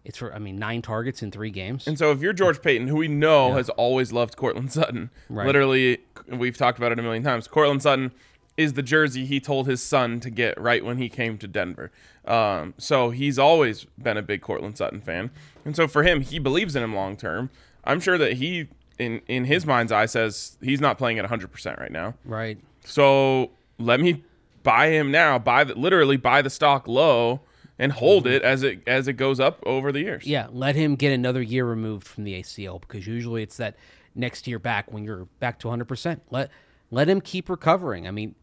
it's 0.05 0.19
for 0.19 0.35
I 0.35 0.38
mean 0.38 0.59
nine 0.59 0.83
targets 0.83 1.23
in 1.23 1.31
three 1.31 1.50
games. 1.50 1.87
And 1.87 1.99
so 1.99 2.11
if 2.11 2.21
you're 2.21 2.33
George 2.33 2.61
Paton, 2.62 2.88
who 2.88 2.97
we 2.97 3.09
know 3.09 3.52
has 3.55 3.69
always 3.71 4.12
loved 4.12 4.37
Courtland 4.37 4.73
Sutton, 4.73 5.11
Right. 5.29 5.47
literally, 5.47 5.99
we've 6.29 6.57
talked 6.57 6.79
about 6.79 6.90
it 6.93 6.99
a 6.99 7.02
million 7.02 7.23
times. 7.23 7.47
Courtland 7.49 7.83
Sutton 7.83 8.12
is 8.57 8.73
the 8.75 8.83
jersey 8.83 9.25
he 9.25 9.40
told 9.40 9.67
his 9.67 9.83
son 9.83 10.21
to 10.21 10.29
get 10.31 10.61
right 10.61 10.85
when 10.85 10.99
he 10.99 11.09
came 11.09 11.38
to 11.38 11.47
Denver. 11.49 11.90
Um, 12.26 12.75
so 12.79 13.11
he's 13.11 13.38
always 13.38 13.87
been 13.97 14.17
a 14.17 14.23
big 14.23 14.43
Courtland 14.43 14.76
Sutton 14.76 15.00
fan. 15.00 15.31
And 15.64 15.75
so 15.76 15.87
for 15.88 16.02
him, 16.02 16.21
he 16.21 16.38
believes 16.38 16.75
in 16.76 16.83
him 16.83 16.95
long 16.95 17.17
term. 17.17 17.49
I'm 17.85 18.00
sure 18.00 18.19
that 18.19 18.35
he, 18.35 18.69
in, 18.99 19.23
in 19.29 19.45
his 19.47 19.64
mind's 19.64 19.93
eye, 19.93 20.05
says 20.07 20.59
he's 20.61 20.81
not 20.81 20.99
playing 20.99 21.19
at 21.19 21.25
100% 21.31 21.79
right 21.81 21.90
now. 21.93 22.14
right. 22.25 22.59
So 22.85 23.50
let 23.79 24.00
me 24.00 24.25
buy 24.62 24.88
him 24.88 25.11
now. 25.11 25.38
Buy 25.38 25.64
the, 25.64 25.75
literally 25.75 26.17
buy 26.19 26.43
the 26.43 26.50
stock 26.50 26.87
low 26.88 27.40
and 27.80 27.92
hold 27.92 28.25
mm-hmm. 28.25 28.34
it 28.34 28.42
as 28.42 28.62
it 28.62 28.87
as 28.87 29.08
it 29.08 29.14
goes 29.14 29.40
up 29.40 29.58
over 29.64 29.90
the 29.90 30.00
years. 30.00 30.26
Yeah, 30.26 30.49
let 30.52 30.76
him 30.76 30.94
get 30.94 31.12
another 31.12 31.40
year 31.40 31.64
removed 31.64 32.06
from 32.06 32.25
the 32.25 32.40
ACL 32.40 32.80
because 32.80 33.06
usually 33.06 33.42
it's 33.42 33.56
that 33.56 33.75
next 34.14 34.46
year 34.46 34.58
back 34.58 34.92
when 34.92 35.02
you're 35.02 35.25
back 35.40 35.58
to 35.60 35.68
100%. 35.68 36.20
Let 36.30 36.50
let 36.90 37.08
him 37.08 37.22
keep 37.22 37.49
recovering. 37.49 38.06
I 38.06 38.10
mean, 38.10 38.34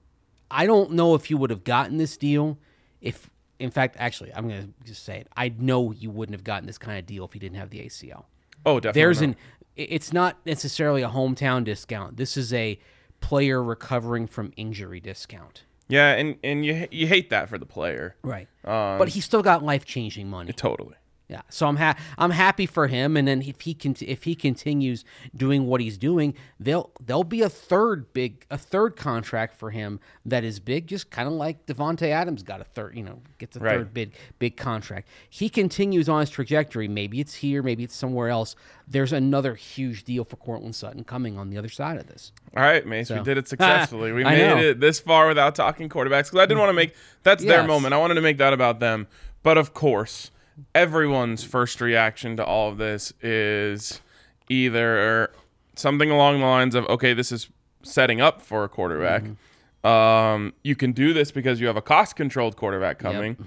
I 0.50 0.66
don't 0.66 0.92
know 0.92 1.14
if 1.14 1.30
you 1.30 1.38
would 1.38 1.52
have 1.52 1.64
gotten 1.64 1.98
this 1.98 2.18
deal 2.18 2.58
if 3.00 3.30
in 3.60 3.70
fact 3.70 3.96
actually 4.00 4.34
I'm 4.34 4.50
going 4.50 4.74
to 4.74 4.88
just 4.88 5.06
say 5.06 5.20
it. 5.20 5.28
I 5.38 5.50
know 5.50 5.92
you 5.92 6.10
wouldn't 6.10 6.34
have 6.34 6.44
gotten 6.44 6.66
this 6.66 6.80
kind 6.80 6.98
of 6.98 7.06
deal 7.06 7.24
if 7.24 7.34
he 7.34 7.40
didn't 7.40 7.58
have 7.58 7.70
the 7.70 7.80
ACL. 7.80 8.26
Oh, 8.66 8.80
definitely. 8.80 9.02
There's 9.02 9.22
not. 9.22 9.30
an 9.30 9.36
it's 9.76 10.12
not 10.12 10.44
necessarily 10.48 11.04
a 11.04 11.10
hometown 11.10 11.64
discount. 11.64 12.18
This 12.18 12.36
is 12.36 12.52
a 12.52 12.80
player 13.22 13.62
recovering 13.62 14.26
from 14.26 14.52
injury 14.58 15.00
discount. 15.00 15.64
Yeah, 15.90 16.14
and 16.14 16.38
and 16.44 16.66
you 16.66 16.88
you 16.92 17.08
hate 17.08 17.30
that 17.30 17.50
for 17.50 17.58
the 17.58 17.66
player. 17.66 18.16
Right. 18.22 18.48
Um, 18.66 18.98
but 18.98 19.10
he 19.10 19.22
still 19.22 19.42
got 19.42 19.64
life-changing 19.64 20.30
money. 20.30 20.52
Totally. 20.54 20.96
Yeah, 21.30 21.42
so 21.50 21.68
I'm 21.68 21.76
ha- 21.76 21.98
I'm 22.18 22.32
happy 22.32 22.66
for 22.66 22.88
him, 22.88 23.18
and 23.18 23.28
then 23.28 23.42
if 23.42 23.60
he 23.62 23.74
can 23.74 23.98
if 24.00 24.24
he 24.24 24.34
continues 24.34 25.04
doing 25.36 25.68
what 25.68 25.82
he's 25.82 25.98
doing, 25.98 26.34
they'll 26.58 26.90
there'll 27.06 27.26
be 27.26 27.42
a 27.42 27.50
third 27.50 28.14
big 28.14 28.46
a 28.50 28.58
third 28.58 28.96
contract 28.96 29.54
for 29.58 29.72
him 29.72 30.00
that 30.26 30.46
is 30.46 30.62
big, 30.62 30.88
just 30.88 31.10
kind 31.10 31.28
of 31.28 31.34
like 31.34 31.66
Davante 31.66 32.04
Adams 32.08 32.44
got 32.44 32.62
a 32.62 32.64
third, 32.64 32.96
you 32.96 33.04
know, 33.04 33.20
gets 33.40 33.58
a 33.58 33.60
Right. 33.60 33.72
third 33.80 33.94
big 33.94 34.14
big 34.40 34.56
contract. 34.56 35.10
He 35.30 35.50
continues 35.50 36.08
on 36.08 36.22
his 36.22 36.30
trajectory. 36.30 36.88
Maybe 36.88 37.20
it's 37.20 37.34
here, 37.36 37.62
maybe 37.62 37.84
it's 37.84 37.96
somewhere 37.96 38.30
else. 38.30 38.56
There's 38.88 39.12
another 39.12 39.56
huge 39.56 40.06
deal 40.06 40.24
for 40.24 40.38
Courtland 40.38 40.76
Sutton 40.76 41.04
coming 41.04 41.38
on 41.38 41.50
the 41.50 41.58
other 41.58 41.68
side 41.68 41.98
of 41.98 42.08
this. 42.08 42.32
All 42.56 42.64
right, 42.64 42.86
Mace, 42.88 43.10
we 43.10 43.20
did 43.20 43.38
it 43.38 43.48
successfully. 43.50 44.14
We 44.14 44.24
made 44.24 44.64
it 44.64 44.80
this 44.80 45.02
far 45.02 45.28
without 45.28 45.56
talking 45.56 45.90
quarterbacks 45.90 46.28
because 46.28 46.40
I 46.40 46.46
didn't 46.46 46.60
want 46.60 46.70
to 46.70 46.74
make 46.74 46.96
that's 47.24 47.44
their 47.44 47.64
moment. 47.68 47.94
I 47.94 47.98
wanted 47.98 48.16
to 48.16 48.22
make 48.22 48.38
that 48.38 48.54
about 48.54 48.80
them. 48.80 49.08
But 49.44 49.58
of 49.58 49.74
course, 49.74 50.32
everyone's 50.74 51.44
first 51.44 51.82
reaction 51.82 52.38
to 52.38 52.46
all 52.46 52.70
of 52.70 52.78
this 52.78 53.14
is 53.22 54.02
either 54.50 55.32
something 55.76 56.10
along 56.10 56.40
the 56.40 56.46
lines 56.46 56.76
of, 56.76 56.86
okay, 56.88 57.14
this 57.14 57.32
is 57.32 57.50
setting 57.84 58.22
up 58.22 58.42
for 58.42 58.64
a 58.64 58.70
quarterback. 58.70 59.24
Mm-hmm. 59.24 59.88
Um, 59.88 60.54
you 60.64 60.76
can 60.76 60.92
do 60.92 61.14
this 61.14 61.32
because 61.32 61.62
you 61.62 61.68
have 61.68 61.78
a 61.78 61.82
cost 61.82 62.16
controlled 62.16 62.56
quarterback 62.56 63.00
coming. 63.00 63.38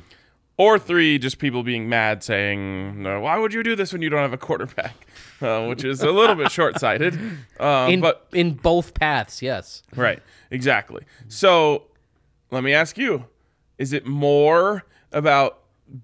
Or 0.56 0.78
three, 0.78 1.18
just 1.18 1.38
people 1.38 1.62
being 1.62 1.88
mad 1.88 2.22
saying, 2.22 3.02
no, 3.02 3.20
why 3.20 3.38
would 3.38 3.54
you 3.54 3.62
do 3.62 3.74
this 3.74 3.94
when 3.94 4.02
you 4.02 4.10
don't 4.10 4.20
have 4.20 4.32
a 4.32 4.38
quarterback? 4.38 4.94
Uh, 5.42 5.64
which 5.68 5.84
is 5.84 6.02
a 6.02 6.10
little 6.10 6.36
bit 6.36 6.50
short 6.52 6.78
sighted. 6.78 7.18
Uh, 7.58 7.86
In 7.90 8.02
but 8.02 8.26
in 8.34 8.52
both 8.52 8.92
paths, 8.92 9.40
yes. 9.40 9.82
Right. 9.96 10.22
Exactly. 10.50 11.02
So 11.28 11.84
let 12.50 12.62
me 12.62 12.74
ask 12.74 12.98
you 12.98 13.24
is 13.78 13.94
it 13.94 14.04
more 14.04 14.84
about 15.12 15.59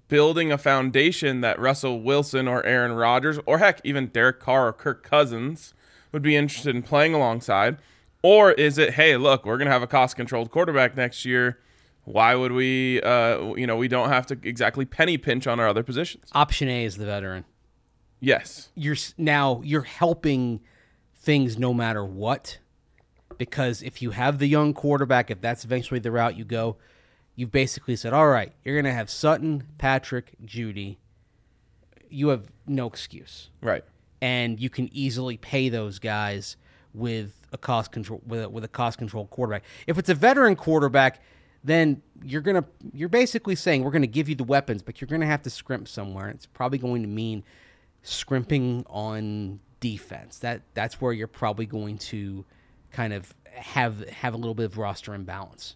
building 0.07 0.51
a 0.51 0.57
foundation 0.57 1.41
that 1.41 1.59
Russell 1.59 2.01
Wilson 2.01 2.47
or 2.47 2.65
Aaron 2.65 2.93
Rodgers 2.93 3.39
or 3.45 3.59
heck, 3.59 3.81
even 3.83 4.07
Derek 4.07 4.39
Carr 4.39 4.67
or 4.67 4.73
Kirk 4.73 5.03
Cousins 5.03 5.73
would 6.11 6.21
be 6.21 6.35
interested 6.35 6.75
in 6.75 6.83
playing 6.83 7.13
alongside? 7.13 7.77
Or 8.21 8.51
is 8.51 8.77
it, 8.77 8.95
hey, 8.95 9.17
look, 9.17 9.45
we're 9.45 9.57
going 9.57 9.67
to 9.67 9.71
have 9.71 9.83
a 9.83 9.87
cost 9.87 10.15
controlled 10.15 10.51
quarterback 10.51 10.97
next 10.97 11.23
year. 11.25 11.59
Why 12.03 12.35
would 12.35 12.51
we, 12.51 13.01
uh, 13.01 13.53
you 13.55 13.67
know, 13.67 13.75
we 13.75 13.87
don't 13.87 14.09
have 14.09 14.25
to 14.27 14.39
exactly 14.43 14.85
penny 14.85 15.17
pinch 15.17 15.45
on 15.45 15.59
our 15.59 15.67
other 15.67 15.83
positions? 15.83 16.29
Option 16.33 16.69
A 16.69 16.85
is 16.85 16.97
the 16.97 17.05
veteran. 17.05 17.45
Yes. 18.19 18.69
you're 18.75 18.95
now 19.17 19.61
you're 19.63 19.83
helping 19.83 20.61
things 21.15 21.57
no 21.57 21.73
matter 21.73 22.03
what 22.03 22.57
because 23.37 23.83
if 23.83 24.01
you 24.01 24.11
have 24.11 24.39
the 24.39 24.47
young 24.47 24.73
quarterback 24.73 25.29
if 25.29 25.39
that's 25.41 25.63
eventually 25.63 25.99
the 25.99 26.11
route 26.11 26.35
you 26.35 26.43
go 26.43 26.77
you've 27.37 27.51
basically 27.51 27.95
said 27.95 28.11
all 28.11 28.27
right 28.27 28.51
you're 28.65 28.75
going 28.75 28.83
to 28.83 28.91
have 28.91 29.09
Sutton, 29.09 29.63
Patrick, 29.77 30.33
Jeudy 30.45 30.97
you 32.09 32.29
have 32.29 32.51
no 32.65 32.87
excuse 32.87 33.49
Right. 33.61 33.83
and 34.21 34.59
you 34.59 34.69
can 34.69 34.89
easily 34.93 35.37
pay 35.37 35.69
those 35.69 35.99
guys 35.99 36.57
with 36.93 37.39
a 37.53 37.57
cost 37.57 37.91
control 37.91 38.21
with 38.25 38.43
a, 38.43 38.49
with 38.49 38.63
a 38.63 38.67
cost 38.67 38.97
control 38.97 39.27
quarterback. 39.27 39.63
If 39.85 39.97
it's 39.97 40.09
a 40.09 40.15
veteran 40.15 40.55
quarterback, 40.55 41.21
then 41.63 42.01
you're 42.23 42.41
gonna 42.41 42.65
you're 42.93 43.09
basically 43.09 43.55
saying 43.55 43.83
we're 43.83 43.91
gonna 43.91 44.07
give 44.07 44.27
you 44.29 44.35
the 44.35 44.43
weapons, 44.43 44.81
but 44.81 44.99
you're 44.99 45.07
gonna 45.07 45.25
have 45.27 45.43
to 45.43 45.49
scrimp 45.49 45.87
somewhere. 45.87 46.29
It's 46.29 46.45
probably 46.45 46.77
going 46.79 47.03
to 47.03 47.07
mean 47.07 47.43
scrimping 48.03 48.85
on 48.89 49.59
defense. 49.79 50.39
That 50.39 50.61
that's 50.73 50.99
where 50.99 51.13
you're 51.13 51.27
probably 51.27 51.65
going 51.65 51.97
to 51.99 52.45
kind 52.91 53.13
of 53.13 53.33
have 53.51 54.07
have 54.09 54.33
a 54.33 54.37
little 54.37 54.55
bit 54.55 54.65
of 54.65 54.77
roster 54.77 55.13
imbalance. 55.13 55.75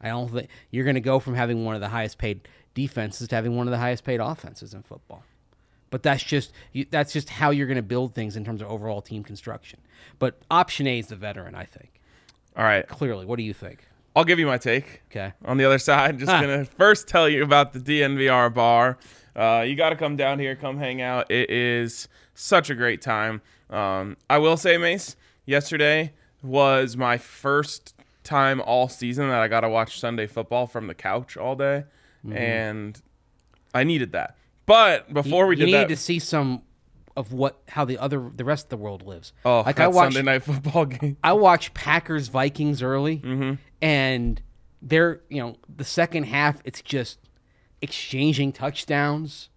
I 0.00 0.08
don't 0.08 0.28
think 0.30 0.48
you're 0.70 0.84
going 0.84 0.94
to 0.94 1.00
go 1.00 1.18
from 1.20 1.34
having 1.34 1.64
one 1.64 1.74
of 1.74 1.80
the 1.80 1.88
highest 1.88 2.18
paid 2.18 2.48
defenses 2.74 3.28
to 3.28 3.34
having 3.34 3.56
one 3.56 3.66
of 3.66 3.70
the 3.72 3.78
highest 3.78 4.04
paid 4.04 4.20
offenses 4.20 4.74
in 4.74 4.82
football. 4.82 5.24
But 5.90 6.02
that's 6.02 6.22
just 6.22 6.52
you, 6.72 6.86
that's 6.88 7.12
just 7.12 7.28
how 7.28 7.50
you're 7.50 7.66
going 7.66 7.76
to 7.76 7.82
build 7.82 8.14
things 8.14 8.36
in 8.36 8.44
terms 8.44 8.62
of 8.62 8.68
overall 8.68 9.02
team 9.02 9.24
construction. 9.24 9.80
But 10.18 10.38
option 10.50 10.86
A 10.86 10.98
is 11.00 11.08
the 11.08 11.16
veteran, 11.16 11.54
I 11.54 11.64
think. 11.64 12.00
All 12.56 12.64
right, 12.64 12.86
Clearly, 12.86 13.26
what 13.26 13.36
do 13.36 13.42
you 13.42 13.52
think? 13.54 13.86
I'll 14.16 14.24
give 14.24 14.38
you 14.40 14.46
my 14.46 14.58
take. 14.58 15.02
Okay. 15.10 15.32
On 15.44 15.56
the 15.56 15.64
other 15.64 15.78
side, 15.78 16.18
just 16.18 16.30
Huh. 16.32 16.40
gonna 16.40 16.64
first 16.64 17.06
tell 17.08 17.28
you 17.28 17.42
about 17.44 17.72
the 17.72 17.78
DNVR 17.78 18.52
bar. 18.52 18.98
Uh, 19.36 19.64
you 19.66 19.76
got 19.76 19.90
to 19.90 19.96
come 19.96 20.16
down 20.16 20.38
here, 20.40 20.56
come 20.56 20.76
hang 20.78 21.00
out. 21.00 21.30
It 21.30 21.48
is 21.50 22.08
such 22.34 22.70
a 22.70 22.74
great 22.74 23.00
time. 23.00 23.40
Um, 23.70 24.16
I 24.28 24.38
will 24.38 24.56
say, 24.56 24.76
Mace, 24.78 25.14
yesterday 25.46 26.12
was 26.42 26.96
my 26.96 27.18
first 27.18 27.94
time 28.30 28.60
all 28.60 28.88
season 28.88 29.28
that 29.28 29.40
I 29.40 29.48
got 29.48 29.60
to 29.60 29.68
watch 29.68 29.98
Sunday 30.00 30.26
football 30.26 30.66
from 30.66 30.86
the 30.86 30.94
couch 30.94 31.36
all 31.36 31.56
day, 31.56 31.84
Mm-hmm. 32.24 32.36
and 32.36 33.02
I 33.74 33.84
needed 33.84 34.12
that. 34.12 34.36
But 34.66 35.12
before 35.12 35.46
we 35.46 35.56
did 35.56 35.60
you 35.60 35.66
did 35.66 35.72
need 35.78 35.84
that, 35.84 35.94
to 35.94 35.96
see 35.96 36.18
some 36.18 36.62
of 37.16 37.32
what 37.32 37.60
how 37.68 37.84
the 37.84 37.98
other 37.98 38.30
the 38.34 38.44
rest 38.44 38.66
of 38.66 38.70
the 38.70 38.76
world 38.76 39.06
lives. 39.06 39.32
oh, 39.44 39.62
like 39.66 39.80
I 39.80 39.88
watched 39.88 40.14
Sunday 40.14 40.30
night 40.30 40.42
football 40.44 40.84
game. 40.86 41.16
I 41.24 41.32
watched 41.32 41.74
Packers 41.74 42.28
Vikings 42.28 42.82
early, 42.82 43.18
Mm-hmm. 43.18 43.54
and 43.82 44.40
they're 44.82 45.20
you 45.28 45.40
know 45.42 45.56
the 45.74 45.84
second 45.84 46.24
half 46.24 46.60
it's 46.64 46.80
just 46.82 47.18
exchanging 47.82 48.52
touchdowns. 48.52 49.48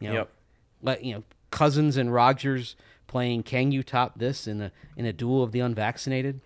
You 0.00 0.08
know, 0.08 0.14
Yep. 0.14 0.30
let 0.82 1.04
you 1.04 1.14
know 1.14 1.22
Cousins 1.50 1.96
and 1.96 2.12
Rodgers 2.12 2.76
playing. 3.06 3.42
Can 3.42 3.72
you 3.72 3.82
top 3.82 4.18
this 4.18 4.46
in 4.46 4.60
a 4.60 4.72
in 4.96 5.06
a 5.06 5.12
duel 5.12 5.42
of 5.42 5.52
the 5.52 5.60
unvaccinated? 5.60 6.40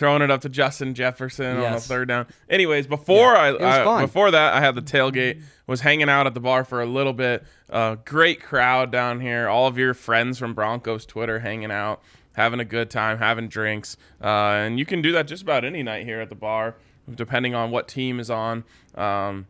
Throw, 0.00 0.08
throwing 0.08 0.22
it 0.22 0.30
up 0.30 0.40
to 0.40 0.48
Justin 0.48 0.94
Jefferson 0.94 1.58
on 1.58 1.72
the 1.72 1.80
third 1.80 2.08
down. 2.08 2.26
Anyways, 2.48 2.86
before 2.86 3.36
I, 3.36 3.50
I 3.50 4.00
before 4.00 4.30
that, 4.30 4.54
I 4.54 4.60
had 4.60 4.74
the 4.74 4.82
tailgate. 4.82 5.42
Was 5.66 5.82
hanging 5.82 6.08
out 6.08 6.26
at 6.26 6.34
the 6.34 6.40
bar 6.40 6.64
for 6.64 6.80
a 6.80 6.86
little 6.86 7.12
bit. 7.12 7.44
Uh, 7.68 7.94
great 8.04 8.42
crowd 8.42 8.90
down 8.90 9.20
here. 9.20 9.46
All 9.46 9.68
of 9.68 9.78
your 9.78 9.94
friends 9.94 10.36
from 10.36 10.52
Broncos 10.52 11.06
Twitter 11.06 11.38
hanging 11.40 11.70
out, 11.70 12.02
having 12.32 12.58
a 12.58 12.64
good 12.64 12.90
time, 12.90 13.18
having 13.18 13.46
drinks, 13.46 13.96
uh, 14.20 14.26
and 14.26 14.80
you 14.80 14.84
can 14.86 15.00
do 15.00 15.12
that 15.12 15.28
just 15.28 15.42
about 15.42 15.64
any 15.64 15.84
night 15.84 16.06
here 16.06 16.20
at 16.20 16.28
the 16.28 16.34
bar, 16.34 16.74
depending 17.14 17.54
on 17.54 17.70
what 17.70 17.86
team 17.86 18.18
is 18.18 18.30
on. 18.30 18.64
Um, 18.96 19.46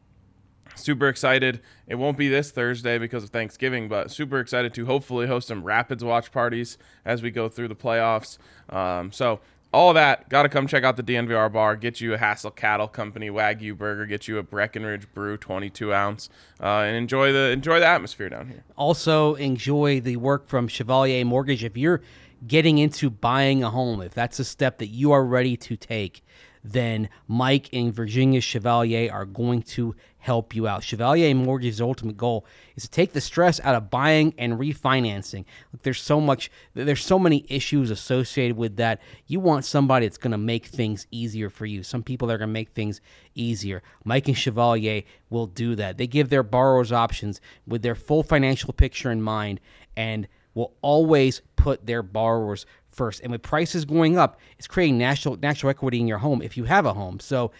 super 0.74 1.08
excited. 1.08 1.60
It 1.86 1.94
won't 1.94 2.18
be 2.18 2.28
this 2.28 2.50
Thursday 2.50 2.98
because 2.98 3.24
of 3.24 3.30
Thanksgiving, 3.30 3.88
but 3.88 4.10
super 4.10 4.40
excited 4.40 4.74
to 4.74 4.86
hopefully 4.86 5.26
host 5.26 5.48
some 5.48 5.64
Rapids 5.64 6.04
watch 6.04 6.32
parties 6.32 6.76
as 7.04 7.22
we 7.22 7.30
go 7.30 7.48
through 7.48 7.68
the 7.68 7.74
playoffs. 7.74 8.36
Um, 8.68 9.10
so 9.12 9.40
all 9.72 9.92
that, 9.94 10.28
got 10.28 10.42
to 10.42 10.48
come 10.48 10.66
check 10.66 10.82
out 10.82 10.96
the 10.96 11.02
DNVR 11.02 11.52
bar. 11.52 11.76
Get 11.76 12.00
you 12.00 12.14
a 12.14 12.18
Hassel 12.18 12.50
Cattle 12.50 12.88
Company 12.88 13.30
Wagyu 13.30 13.76
burger. 13.76 14.04
Get 14.04 14.26
you 14.26 14.38
a 14.38 14.42
Breckenridge 14.42 15.12
Brew 15.12 15.36
22 15.36 15.94
ounce, 15.94 16.28
uh, 16.60 16.80
and 16.80 16.96
enjoy 16.96 17.32
the 17.32 17.50
enjoy 17.50 17.78
the 17.78 17.86
atmosphere 17.86 18.28
down 18.28 18.48
here. 18.48 18.64
Also 18.76 19.34
enjoy 19.36 20.00
the 20.00 20.16
work 20.16 20.46
from 20.46 20.66
Chevalier 20.66 21.24
Mortgage. 21.24 21.62
If 21.62 21.76
you're 21.76 22.02
getting 22.46 22.78
into 22.78 23.10
buying 23.10 23.62
a 23.62 23.70
home, 23.70 24.00
if 24.02 24.12
that's 24.12 24.38
a 24.38 24.44
step 24.44 24.78
that 24.78 24.88
you 24.88 25.12
are 25.12 25.24
ready 25.24 25.56
to 25.58 25.76
take, 25.76 26.24
then 26.62 27.08
Mike 27.26 27.68
and 27.72 27.92
Virginia 27.92 28.40
Chevalier 28.40 29.10
are 29.10 29.24
going 29.24 29.62
to 29.62 29.94
help 30.18 30.54
you 30.54 30.68
out. 30.68 30.84
Chevalier 30.84 31.34
Mortgage's 31.34 31.80
ultimate 31.80 32.16
goal 32.16 32.44
is 32.76 32.82
to 32.82 32.90
take 32.90 33.12
the 33.12 33.20
stress 33.20 33.58
out 33.60 33.74
of 33.74 33.90
buying 33.90 34.34
and 34.36 34.58
refinancing. 34.58 35.44
Look, 35.72 35.82
there's 35.82 36.00
so 36.00 36.20
much, 36.20 36.50
there's 36.74 37.04
so 37.04 37.18
many 37.18 37.46
issues 37.48 37.90
associated 37.90 38.56
with 38.56 38.76
that. 38.76 39.00
You 39.26 39.40
want 39.40 39.64
somebody 39.64 40.06
that's 40.06 40.18
going 40.18 40.32
to 40.32 40.38
make 40.38 40.66
things 40.66 41.06
easier 41.10 41.48
for 41.48 41.64
you. 41.64 41.82
Some 41.82 42.02
people 42.02 42.28
that 42.28 42.34
are 42.34 42.38
going 42.38 42.50
to 42.50 42.52
make 42.52 42.70
things 42.70 43.00
easier. 43.34 43.82
Mike 44.04 44.28
and 44.28 44.36
Chevalier 44.36 45.02
will 45.30 45.46
do 45.46 45.74
that. 45.76 45.96
They 45.96 46.06
give 46.06 46.28
their 46.28 46.42
borrowers 46.42 46.92
options 46.92 47.40
with 47.66 47.82
their 47.82 47.94
full 47.94 48.22
financial 48.22 48.74
picture 48.74 49.10
in 49.10 49.22
mind 49.22 49.60
and 49.96 50.28
will 50.54 50.74
always 50.82 51.40
put 51.56 51.86
their 51.86 52.02
borrowers 52.02 52.66
first. 52.90 53.20
And 53.22 53.32
with 53.32 53.42
prices 53.42 53.84
going 53.84 54.18
up, 54.18 54.38
it's 54.58 54.68
creating 54.68 54.98
natural 54.98 55.36
natural 55.36 55.70
equity 55.70 56.00
in 56.00 56.08
your 56.08 56.18
home 56.18 56.42
if 56.42 56.56
you 56.56 56.64
have 56.64 56.86
a 56.86 56.92
home. 56.92 57.20
So 57.20 57.50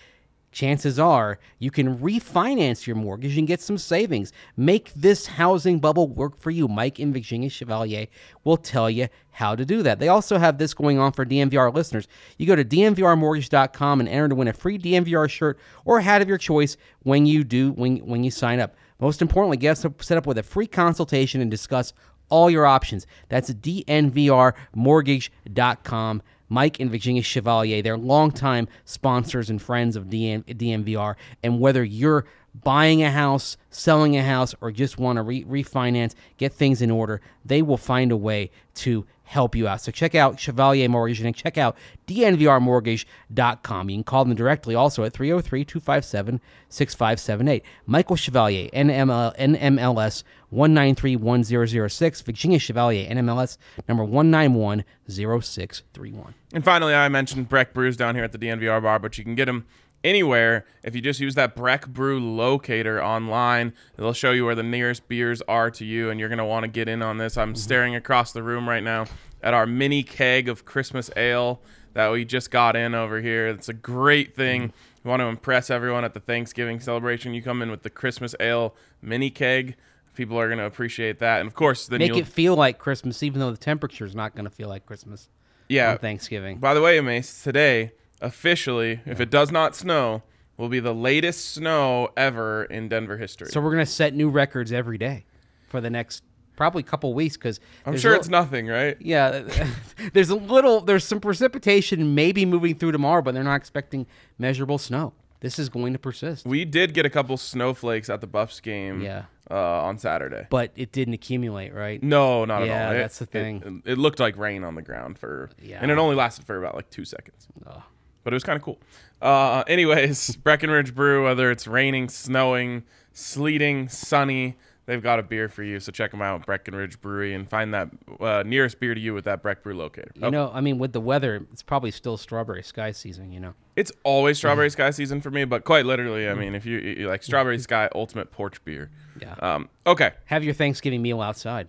chances 0.53 0.99
are 0.99 1.39
you 1.59 1.71
can 1.71 1.99
refinance 1.99 2.87
your 2.87 2.97
mortgage 2.97 3.39
and 3.39 3.47
get 3.47 3.61
some 3.61 3.79
savings. 3.79 4.33
Make 4.57 4.93
this 4.95 5.27
housing 5.27 5.79
bubble 5.79 6.09
work 6.09 6.39
for 6.39 6.51
you. 6.51 6.69
Mike 6.69 6.99
and 6.99 7.13
Virginia 7.13 7.49
Chevalier 7.49 8.07
will 8.45 8.57
tell 8.57 8.91
you 8.91 9.09
how 9.31 9.55
to 9.55 9.65
do 9.65 9.83
that. 9.83 9.99
They 9.99 10.09
also 10.09 10.39
have 10.39 10.59
this 10.59 10.75
going 10.75 10.99
on 10.99 11.13
for 11.13 11.25
DNVR 11.25 11.73
listeners. 11.73 12.09
You 12.37 12.47
go 12.47 12.57
to 12.57 12.65
dnvrmortgage.com 12.65 14.01
and 14.01 14.09
enter 14.09 14.29
to 14.29 14.35
win 14.35 14.49
a 14.49 14.53
free 14.53 14.79
DNVR 14.79 15.31
shirt 15.31 15.59
or 15.85 16.01
hat 16.01 16.23
of 16.23 16.29
your 16.29 16.39
choice 16.39 16.77
when 17.03 17.27
you 17.27 17.45
do 17.45 17.73
when 17.73 17.99
when 17.99 18.25
you 18.25 18.31
sign 18.31 18.61
up. 18.61 18.75
Most 18.99 19.23
importantly, 19.23 19.57
get 19.57 19.79
set 19.79 20.19
up 20.19 20.27
with 20.27 20.37
a 20.37 20.43
free 20.43 20.67
consultation 20.67 21.41
and 21.41 21.51
discuss 21.51 21.95
all 22.31 22.51
your 22.51 22.67
options. 22.67 23.07
That's 23.29 23.51
dnvrmortgage.com. 23.51 26.23
Mike 26.53 26.81
and 26.81 26.91
Virginia 26.91 27.23
Chevalier, 27.23 27.81
they're 27.81 27.97
longtime 27.97 28.67
sponsors 28.85 29.51
and 29.51 29.63
friends 29.63 29.95
of 29.95 30.07
DM, 30.07 30.43
DNVR. 30.45 31.15
And 31.45 31.61
whether 31.61 31.85
you're 31.85 32.25
buying 32.65 33.03
a 33.03 33.11
house, 33.11 33.57
selling 33.71 34.17
a 34.17 34.25
house, 34.25 34.55
or 34.61 34.73
just 34.73 34.99
want 34.99 35.17
to 35.17 35.23
re- 35.23 35.45
refinance, 35.45 36.15
get 36.39 36.53
things 36.53 36.83
in 36.83 36.91
order, 36.91 37.21
they 37.45 37.63
will 37.63 37.77
find 37.77 38.11
a 38.11 38.17
way 38.17 38.51
to 38.75 39.07
help 39.31 39.55
you 39.55 39.69
out. 39.69 39.81
So 39.81 39.93
check 39.93 40.17
out 40.17 40.41
Chevalier 40.41 40.89
Mortgage 40.89 41.21
and 41.21 41.37
check 41.37 41.57
out 41.57 41.77
dnvrmortgage.com. 42.09 43.89
You 43.89 43.97
can 43.97 44.03
call 44.03 44.25
them 44.25 44.35
directly 44.35 44.75
also 44.75 45.05
at 45.05 45.13
303-257-6578. 45.13 47.63
Michael 47.87 48.17
Chevalier, 48.17 48.69
NML, 48.71 49.39
NMLS 49.39 50.25
1931006, 50.53 52.25
Virginia 52.25 52.59
Chevalier, 52.59 53.09
NMLS 53.09 53.57
number 53.89 54.05
1910631. 54.05 56.35
And 56.53 56.65
finally, 56.65 56.95
I 56.95 57.09
mentioned 57.09 57.49
Breck 57.49 57.73
Brews 57.73 57.97
down 57.97 58.15
here 58.15 58.25
at 58.25 58.33
the 58.33 58.39
DNVR 58.39 58.83
bar, 58.83 58.99
but 58.99 59.17
you 59.19 59.25
can 59.25 59.35
get 59.35 59.47
them 59.47 59.67
anywhere 60.03 60.65
if 60.83 60.95
you 60.95 61.01
just 61.01 61.21
use 61.21 61.35
that 61.35 61.55
Breck 61.55 61.87
Brew 61.89 62.21
locator 62.21 63.03
online. 63.03 63.73
It'll 63.97 64.13
show 64.13 64.33
you 64.33 64.45
where 64.45 64.55
the 64.55 64.63
nearest 64.63 65.09
beers 65.09 65.43
are 65.43 65.71
to 65.73 65.85
you, 65.85 66.11
and 66.11 66.19
you're 66.19 66.29
going 66.29 66.39
to 66.39 66.45
want 66.45 66.65
to 66.65 66.69
get 66.69 66.89
in 66.89 67.03
on 67.03 67.19
this. 67.19 67.37
I'm 67.37 67.51
mm-hmm. 67.51 67.57
staring 67.57 67.95
across 67.95 68.33
the 68.33 68.43
room 68.43 68.69
right 68.69 68.83
now 68.83 69.07
at 69.43 69.55
our 69.55 69.67
mini 69.67 70.03
keg 70.03 70.49
of 70.49 70.65
Christmas 70.65 71.11
ale 71.17 71.61
that 71.93 72.11
we 72.13 72.25
just 72.25 72.51
got 72.51 72.77
in 72.77 72.95
over 72.95 73.21
here. 73.21 73.49
It's 73.49 73.69
a 73.69 73.75
great 73.75 74.35
thing. 74.35 74.73
You 75.03 75.09
want 75.09 75.21
to 75.21 75.27
impress 75.27 75.71
everyone 75.71 76.05
at 76.05 76.15
the 76.15 76.21
Thanksgiving 76.21 76.81
celebration. 76.81 77.35
You 77.35 77.43
come 77.43 77.63
in 77.63 77.71
with 77.71 77.83
the 77.83 77.91
Christmas 77.91 78.35
ale 78.39 78.75
mini 79.03 79.31
keg. 79.31 79.77
People 80.15 80.39
are 80.39 80.49
going 80.49 80.59
to 80.59 80.67
appreciate 80.67 81.19
that. 81.21 81.41
And 81.41 81.47
of 81.47 81.55
course, 81.55 81.87
then 81.87 82.01
Make 82.01 82.17
it 82.17 82.27
feel 82.27 82.57
like 82.57 82.79
Christmas, 82.79 83.23
even 83.23 83.41
though 83.41 83.51
the 83.51 83.57
temperature 83.57 84.05
is 84.05 84.15
not 84.15 84.35
going 84.35 84.45
to 84.45 84.51
feel 84.51 84.69
like 84.69 84.87
Christmas 84.87 85.29
yeah, 85.69 85.97
Thanksgiving. 85.97 86.59
By 86.59 86.75
the 86.75 86.83
way, 86.83 87.01
Mace, 87.01 87.43
today, 87.43 87.93
officially, 88.21 89.01
if 89.07 89.21
it 89.21 89.31
does 89.31 89.53
not 89.53 89.77
snow, 89.77 90.23
will 90.57 90.69
be 90.69 90.81
the 90.81 90.95
latest 90.95 91.53
snow 91.53 92.11
ever 92.17 92.65
in 92.65 92.89
Denver 92.89 93.17
history. 93.17 93.49
So 93.49 93.61
we're 93.61 93.73
going 93.73 93.85
to 93.85 93.91
set 93.91 94.15
new 94.15 94.29
records 94.29 94.73
every 94.73 94.99
day 94.99 95.25
for 95.69 95.81
the 95.81 95.89
next 95.89 96.23
probably 96.57 96.83
couple 96.83 97.15
weeks 97.15 97.37
because 97.37 97.59
I'm 97.87 97.97
sure 97.97 98.15
it's 98.15 98.29
nothing, 98.29 98.67
right? 98.67 98.97
Yeah, 99.01 99.45
there's 100.13 100.29
a 100.29 100.35
little, 100.35 100.83
there's 100.83 101.05
some 101.05 101.21
precipitation 101.21 102.15
maybe 102.15 102.45
moving 102.45 102.75
through 102.75 102.93
tomorrow, 102.93 103.23
but 103.23 103.33
they're 103.33 103.43
not 103.43 103.55
expecting 103.55 104.07
measurable 104.39 104.77
snow. 104.77 105.15
This 105.41 105.59
is 105.59 105.69
going 105.69 105.93
to 105.95 105.99
persist. 105.99 106.45
We 106.47 106.65
did 106.65 106.93
get 106.95 107.07
a 107.07 107.11
couple 107.11 107.37
snowflakes 107.37 108.11
at 108.11 108.21
the 108.21 108.27
Buffs 108.27 108.61
game 108.61 109.01
Yeah. 109.01 109.25
uh, 109.51 109.83
on 109.85 109.97
Saturday. 109.99 110.47
but 110.51 110.71
it 110.77 110.93
didn't 110.93 111.15
accumulate, 111.15 111.73
right? 111.75 112.03
No, 112.03 112.45
not 112.45 112.67
Yeah, 112.67 112.73
at 112.75 112.87
all. 112.87 112.93
It- 112.93 112.99
that's 112.99 113.19
the 113.19 113.25
it- 113.25 113.31
thing. 113.31 113.83
It, 113.87 113.97
looked 113.99 114.21
like 114.21 114.37
rain 114.37 114.65
on 114.65 114.75
the 114.75 114.83
ground 114.83 115.19
for, 115.19 115.51
Yeah. 115.63 115.79
and 115.81 115.91
it 115.91 115.97
only 115.99 116.15
lasted 116.15 116.45
for 116.45 116.59
about 116.59 116.75
like 116.75 116.91
two 116.91 117.05
seconds. 117.05 117.49
Ugh. 117.67 117.83
But 118.23 118.35
it 118.35 118.37
was 118.37 118.45
kind 118.45 118.57
of 118.59 118.63
cool. 118.63 118.79
Uh, 119.23 119.65
anyways, 119.67 120.37
Breckenridge 120.37 120.95
Brew, 120.95 121.25
whether 121.25 121.51
it's 121.51 121.67
raining, 121.67 122.11
snowing, 122.11 122.83
sleeting, 123.15 123.89
sunny, 123.89 124.57
they've 124.87 125.03
got 125.03 125.19
a 125.19 125.23
beer 125.23 125.49
for 125.49 125.63
you. 125.63 125.79
So 125.81 125.93
check 125.93 126.11
them 126.11 126.23
out, 126.23 126.45
Breckenridge 126.47 127.01
Brewery, 127.01 127.35
and 127.35 127.49
find 127.49 127.73
that 127.75 127.91
uh, 128.21 128.43
nearest 128.45 128.81
beer 128.81 128.95
to 128.95 129.01
you 129.01 129.15
with 129.15 129.25
that 129.25 129.43
Breck 129.43 129.63
Brew 129.63 129.75
locator. 129.75 130.11
You 130.15 130.27
Oh, 130.27 130.31
know, 130.31 130.51
I 130.53 130.61
mean, 130.61 130.79
with 130.79 130.93
the 130.93 131.01
weather, 131.01 131.47
it's 131.53 131.63
probably 131.63 131.91
still 131.91 132.17
strawberry 132.17 132.63
sky 132.63 132.93
season. 132.93 133.33
You 133.33 133.41
know, 133.41 133.55
it's 133.77 133.93
always 134.05 134.39
strawberry 134.39 134.71
sky 134.79 134.91
season 134.91 135.21
for 135.21 135.31
me, 135.31 135.45
but 135.45 135.65
quite 135.65 135.87
literally, 135.87 136.29
I 136.29 136.35
mean, 136.35 136.55
if 136.55 136.65
you, 136.67 136.79
you 136.79 137.09
like 137.09 137.23
strawberry 137.23 137.59
sky 137.61 137.89
ultimate 137.95 138.31
porch 138.33 138.65
beer. 138.65 138.91
yeah. 139.21 139.35
Um, 139.41 139.69
okay. 139.87 140.13
Have 140.27 140.45
your 140.45 140.55
Thanksgiving 140.55 141.03
meal 141.03 141.21
outside, 141.21 141.69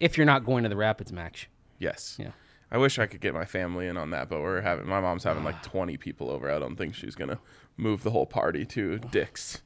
if 0.00 0.16
you're 0.16 0.26
not 0.26 0.44
going 0.44 0.62
to 0.62 0.68
the 0.68 0.76
Rapids 0.76 1.12
match. 1.12 1.48
Yes. 1.78 2.16
Yeah. 2.18 2.30
I 2.70 2.78
wish 2.78 2.98
I 2.98 3.06
could 3.06 3.20
get 3.20 3.32
my 3.32 3.44
family 3.44 3.86
in 3.86 3.96
on 3.96 4.10
that, 4.10 4.28
but 4.28 4.40
we're 4.40 4.60
having 4.60 4.88
my 4.88 5.00
mom's 5.00 5.22
having 5.22 5.44
like 5.44 5.62
20 5.62 5.96
people 5.98 6.30
over. 6.30 6.50
I 6.50 6.58
don't 6.58 6.74
think 6.74 6.94
she's 6.96 7.14
gonna 7.14 7.38
move 7.76 8.02
the 8.02 8.10
whole 8.10 8.26
party 8.26 8.64
to 8.64 8.98
Dick's. 8.98 9.62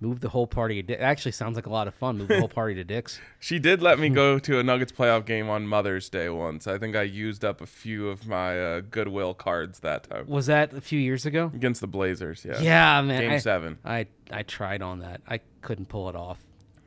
Move 0.00 0.20
the 0.20 0.28
whole 0.28 0.46
party. 0.46 0.78
It 0.78 1.00
actually 1.00 1.32
sounds 1.32 1.56
like 1.56 1.66
a 1.66 1.70
lot 1.70 1.88
of 1.88 1.94
fun. 1.94 2.18
Move 2.18 2.28
the 2.28 2.38
whole 2.38 2.48
party 2.48 2.74
to 2.76 2.84
Dick's. 2.84 3.20
She 3.40 3.58
did 3.58 3.82
let 3.82 3.98
me 3.98 4.08
go 4.08 4.38
to 4.38 4.58
a 4.60 4.62
Nuggets 4.62 4.92
playoff 4.92 5.24
game 5.24 5.48
on 5.48 5.66
Mother's 5.66 6.08
Day 6.08 6.28
once. 6.28 6.66
I 6.68 6.78
think 6.78 6.94
I 6.94 7.02
used 7.02 7.44
up 7.44 7.60
a 7.60 7.66
few 7.66 8.08
of 8.08 8.26
my 8.28 8.60
uh, 8.60 8.80
Goodwill 8.80 9.34
cards 9.34 9.80
that 9.80 10.04
time 10.10 10.26
Was 10.28 10.46
that 10.46 10.72
a 10.72 10.80
few 10.80 11.00
years 11.00 11.26
ago? 11.26 11.50
against 11.54 11.80
the 11.80 11.86
Blazers. 11.88 12.44
Yeah. 12.44 12.60
Yeah, 12.60 13.02
man. 13.02 13.22
Game 13.22 13.32
I, 13.32 13.38
seven. 13.38 13.78
I 13.84 14.06
I 14.30 14.42
tried 14.44 14.82
on 14.82 15.00
that. 15.00 15.20
I 15.28 15.40
couldn't 15.62 15.86
pull 15.88 16.08
it 16.08 16.14
off. 16.16 16.38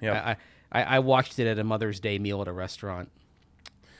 Yeah. 0.02 0.36
I, 0.71 0.80
I 0.82 0.95
I 0.95 1.00
watched 1.00 1.38
it 1.39 1.47
at 1.47 1.60
a 1.60 1.63
Mother's 1.65 2.00
Day 2.00 2.17
meal 2.17 2.41
at 2.41 2.47
a 2.47 2.54
restaurant. 2.54 3.10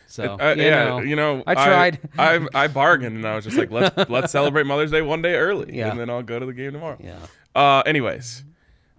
So 0.08 0.38
Uh, 0.39 0.54
you 0.58 0.63
yeah, 0.63 0.84
know, 0.86 1.00
you 1.00 1.15
know, 1.15 1.41
I 1.47 1.54
tried. 1.54 2.00
I, 2.17 2.45
I 2.54 2.67
bargained, 2.67 3.15
and 3.15 3.26
I 3.26 3.36
was 3.36 3.45
just 3.45 3.58
like, 3.58 3.71
let's 3.71 4.10
let's 4.10 4.32
celebrate 4.32 4.65
Mother's 4.65 4.91
Day 4.91 5.02
one 5.02 5.21
day 5.21 5.36
early, 5.36 5.78
Yeah. 5.78 5.89
and 5.89 6.00
then 6.00 6.10
I'll 6.10 6.24
go 6.24 6.38
to 6.39 6.45
the 6.45 6.54
game 6.54 6.74
tomorrow. 6.74 6.97
yeah. 7.02 7.17
Uh, 7.56 7.82
anyways, 7.86 8.43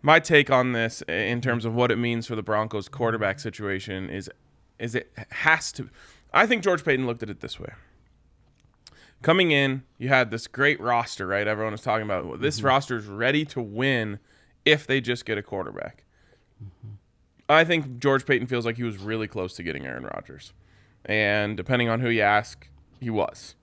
my 0.02 0.18
take 0.18 0.50
on 0.50 0.72
this 0.72 1.02
in 1.02 1.40
terms 1.40 1.64
of 1.64 1.74
what 1.74 1.90
it 1.90 1.96
means 1.96 2.26
for 2.26 2.34
the 2.34 2.42
Broncos 2.42 2.88
quarterback 2.88 3.40
situation 3.40 4.10
is 4.10 4.28
is 4.78 4.94
it 4.96 5.12
has 5.30 5.70
to. 5.72 5.88
I 6.34 6.46
think 6.46 6.62
George 6.62 6.84
Paton 6.84 7.06
looked 7.06 7.22
at 7.22 7.30
it 7.30 7.40
this 7.40 7.60
way. 7.60 7.72
Coming 9.22 9.52
in, 9.52 9.84
you 9.98 10.08
had 10.08 10.32
this 10.32 10.48
great 10.48 10.80
roster, 10.80 11.26
right? 11.28 11.46
Everyone 11.46 11.72
was 11.72 11.82
talking 11.82 12.04
about 12.04 12.40
this 12.40 12.62
roster 12.62 12.96
is 12.96 13.06
ready 13.06 13.44
to 13.46 13.60
win 13.60 14.18
if 14.64 14.86
they 14.86 15.00
just 15.00 15.24
get 15.24 15.38
a 15.38 15.42
quarterback. 15.42 16.04
I 17.48 17.64
think 17.64 17.98
George 17.98 18.26
Paton 18.26 18.48
feels 18.48 18.66
like 18.66 18.76
he 18.76 18.82
was 18.82 18.98
really 18.98 19.28
close 19.28 19.54
to 19.54 19.62
getting 19.62 19.86
Aaron 19.86 20.04
Rodgers, 20.04 20.52
and 21.04 21.56
depending 21.56 21.88
on 21.88 22.00
who 22.00 22.08
you 22.08 22.22
ask, 22.22 22.68
he 23.00 23.10
was. 23.10 23.54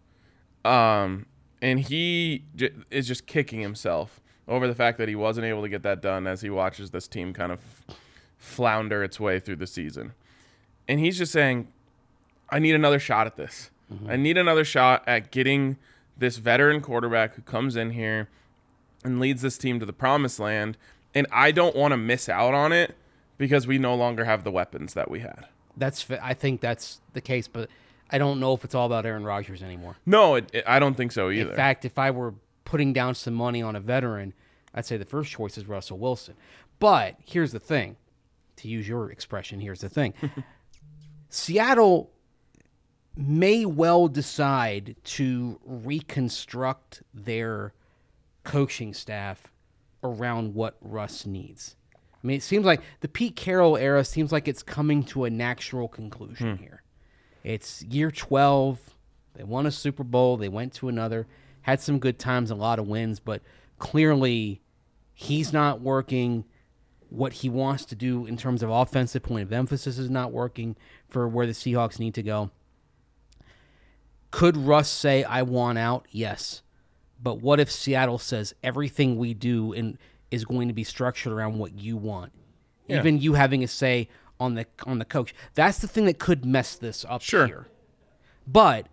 Um, 0.64 1.26
and 1.62 1.80
he 1.80 2.46
j- 2.56 2.72
is 2.92 3.08
just 3.08 3.26
kicking 3.26 3.60
himself 3.62 4.22
over 4.50 4.68
the 4.68 4.76
fact 4.76 4.98
that 4.98 5.08
he 5.08 5.16
wasn't 5.16 5.46
able 5.46 5.62
to 5.62 5.70
get 5.70 5.84
that 5.84 6.02
done 6.02 6.28
as 6.28 6.42
he 6.42 6.50
watches 6.50 6.90
this 6.92 7.08
team 7.08 7.32
kind 7.34 7.52
of 7.52 7.60
flounder 8.38 9.04
its 9.04 9.20
way 9.20 9.40
through 9.40 9.56
the 9.58 9.68
season. 9.68 10.14
And 10.88 11.00
he's 11.00 11.18
just 11.18 11.32
saying, 11.32 11.68
I 12.50 12.60
need 12.60 12.74
another 12.76 13.00
shot 13.00 13.28
at 13.28 13.36
this. 13.38 13.70
Mm-hmm. 13.94 14.10
I 14.10 14.16
need 14.16 14.38
another 14.38 14.66
shot 14.66 15.04
at 15.08 15.32
getting 15.32 15.78
this 16.18 16.38
veteran 16.38 16.82
quarterback 16.82 17.36
who 17.36 17.42
comes 17.44 17.76
in 17.76 17.92
here 17.92 18.28
and 19.04 19.20
leads 19.20 19.42
this 19.42 19.58
team 19.58 19.80
to 19.80 19.86
the 19.86 19.94
promised 19.94 20.40
land. 20.40 20.78
And 21.14 21.28
I 21.32 21.52
don't 21.52 21.76
want 21.76 21.92
to 21.92 21.98
miss 21.98 22.28
out 22.28 22.54
on 22.54 22.72
it 22.72 22.96
because 23.38 23.68
we 23.68 23.78
no 23.78 23.96
longer 23.96 24.26
have 24.26 24.44
the 24.44 24.52
weapons 24.52 24.96
that 24.96 25.10
we 25.10 25.20
had. 25.20 25.46
That's 25.78 26.06
I 26.22 26.34
think 26.34 26.60
that's 26.60 27.00
the 27.14 27.22
case, 27.22 27.48
but 27.48 27.70
I 28.12 28.18
don't 28.18 28.40
know 28.40 28.54
if 28.54 28.66
it's 28.66 28.76
all 28.76 28.86
about 28.86 29.06
Aaron 29.06 29.24
Rodgers 29.24 29.62
anymore. 29.64 29.96
No, 30.06 30.36
it, 30.36 30.50
it- 30.54 30.64
I 30.68 30.80
don't 30.80 30.96
think 30.96 31.12
so 31.12 31.30
either. 31.30 31.52
In 31.52 31.56
fact, 31.56 31.86
if 31.86 31.98
I 31.98 32.12
were 32.12 32.34
putting 32.70 32.94
down 32.94 33.16
some 33.16 33.34
money 33.34 33.64
on 33.64 33.76
a 33.76 33.80
veteran, 33.80 34.32
I'd 34.76 34.86
say 34.86 34.96
the 34.96 35.04
first 35.04 35.32
choice 35.32 35.58
is 35.58 35.68
Russell 35.68 35.98
Wilson. 35.98 36.36
But 36.78 37.16
here's 37.26 37.52
the 37.52 37.60
thing 37.60 37.98
to 38.58 38.68
use 38.68 38.88
your 38.88 39.10
expression, 39.10 39.60
here's 39.60 39.82
the 39.82 39.90
thing 39.90 40.14
Seattle 41.30 42.12
may 43.18 43.66
well 43.66 44.08
decide 44.08 44.96
to 45.04 45.60
reconstruct 45.66 47.02
their 47.12 47.74
coaching 48.44 48.94
staff 48.94 49.52
around 50.04 50.54
what 50.54 50.78
Russ 50.80 51.26
needs. 51.26 51.76
I 52.24 52.28
mean, 52.28 52.38
it 52.38 52.44
seems 52.44 52.68
like 52.68 52.82
the 53.00 53.08
Pete 53.08 53.36
Carroll 53.36 53.78
era 53.78 54.06
seems 54.06 54.32
like 54.32 54.48
it's 54.48 54.62
coming 54.62 55.04
to 55.06 55.24
a 55.24 55.32
natural 55.32 55.88
conclusion 55.88 56.58
hmm. 56.58 56.64
here. 56.64 56.84
It's 57.44 57.82
year 57.84 58.12
12. 58.12 58.96
They 59.34 59.44
won 59.44 59.66
a 59.66 59.72
Super 59.72 60.04
Bowl. 60.04 60.38
They 60.38 60.50
went 60.50 60.74
to 60.76 60.88
another, 60.88 61.26
had 61.62 61.82
some 61.82 62.00
good 62.00 62.18
times, 62.20 62.52
a 62.52 62.56
lot 62.56 62.80
of 62.80 62.88
wins, 62.88 63.20
but 63.20 63.42
clearly 63.78 64.62
he's 65.14 65.52
not 65.54 65.82
working. 65.82 66.46
What 67.10 67.34
he 67.34 67.50
wants 67.50 67.86
to 67.86 67.96
do 67.96 68.26
in 68.28 68.38
terms 68.38 68.62
of 68.62 68.70
offensive 68.70 69.24
point 69.24 69.42
of 69.44 69.52
emphasis 69.52 69.98
is 69.98 70.10
not 70.12 70.32
working 70.32 70.76
for 71.08 71.28
where 71.28 71.48
the 71.48 71.54
Seahawks 71.54 72.00
need 72.00 72.14
to 72.14 72.22
go. 72.24 72.52
Could 74.32 74.56
Russ 74.56 74.90
say, 74.90 75.24
I 75.24 75.42
want 75.42 75.78
out? 75.80 76.06
Yes. 76.12 76.62
But 77.22 77.42
what 77.42 77.60
if 77.60 77.72
Seattle 77.72 78.20
says 78.20 78.54
everything 78.64 79.18
we 79.18 79.34
do 79.34 79.74
in, 79.74 79.98
is 80.30 80.46
going 80.46 80.68
to 80.68 80.74
be 80.74 80.84
structured 80.84 81.34
around 81.34 81.58
what 81.58 81.74
you 81.80 81.98
want? 81.98 82.32
Even 82.88 83.20
you 83.20 83.34
having 83.34 83.64
a 83.64 83.68
say 83.68 84.08
on 84.40 84.56
the 84.56 84.66
on 84.86 85.00
the 85.00 85.06
coach. 85.06 85.36
That's 85.54 85.80
the 85.80 85.88
thing 85.88 86.06
that 86.06 86.18
could 86.18 86.46
mess 86.46 86.76
this 86.76 87.06
up 87.08 87.22
Sure. 87.22 87.46
here. 87.48 87.68
But 88.48 88.88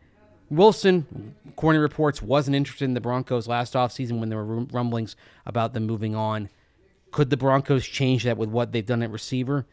Wilson, 0.51 1.35
according 1.49 1.79
to 1.79 1.83
reports, 1.83 2.23
wasn't 2.23 2.55
interested 2.55 2.85
in 2.85 2.95
the 2.95 3.01
Broncos 3.01 3.49
last 3.49 3.75
offseason 3.75 4.21
when 4.21 4.29
there 4.29 4.43
were 4.43 4.61
rumblings 4.61 5.17
about 5.45 5.75
them 5.75 5.87
moving 5.87 6.15
on. 6.15 6.49
Could 7.11 7.31
the 7.31 7.37
Broncos 7.37 7.87
change 7.87 8.25
that 8.25 8.37
with 8.37 8.49
what 8.49 8.73
they've 8.73 8.87
done 8.87 9.03
at 9.03 9.11
receiver? 9.11 9.67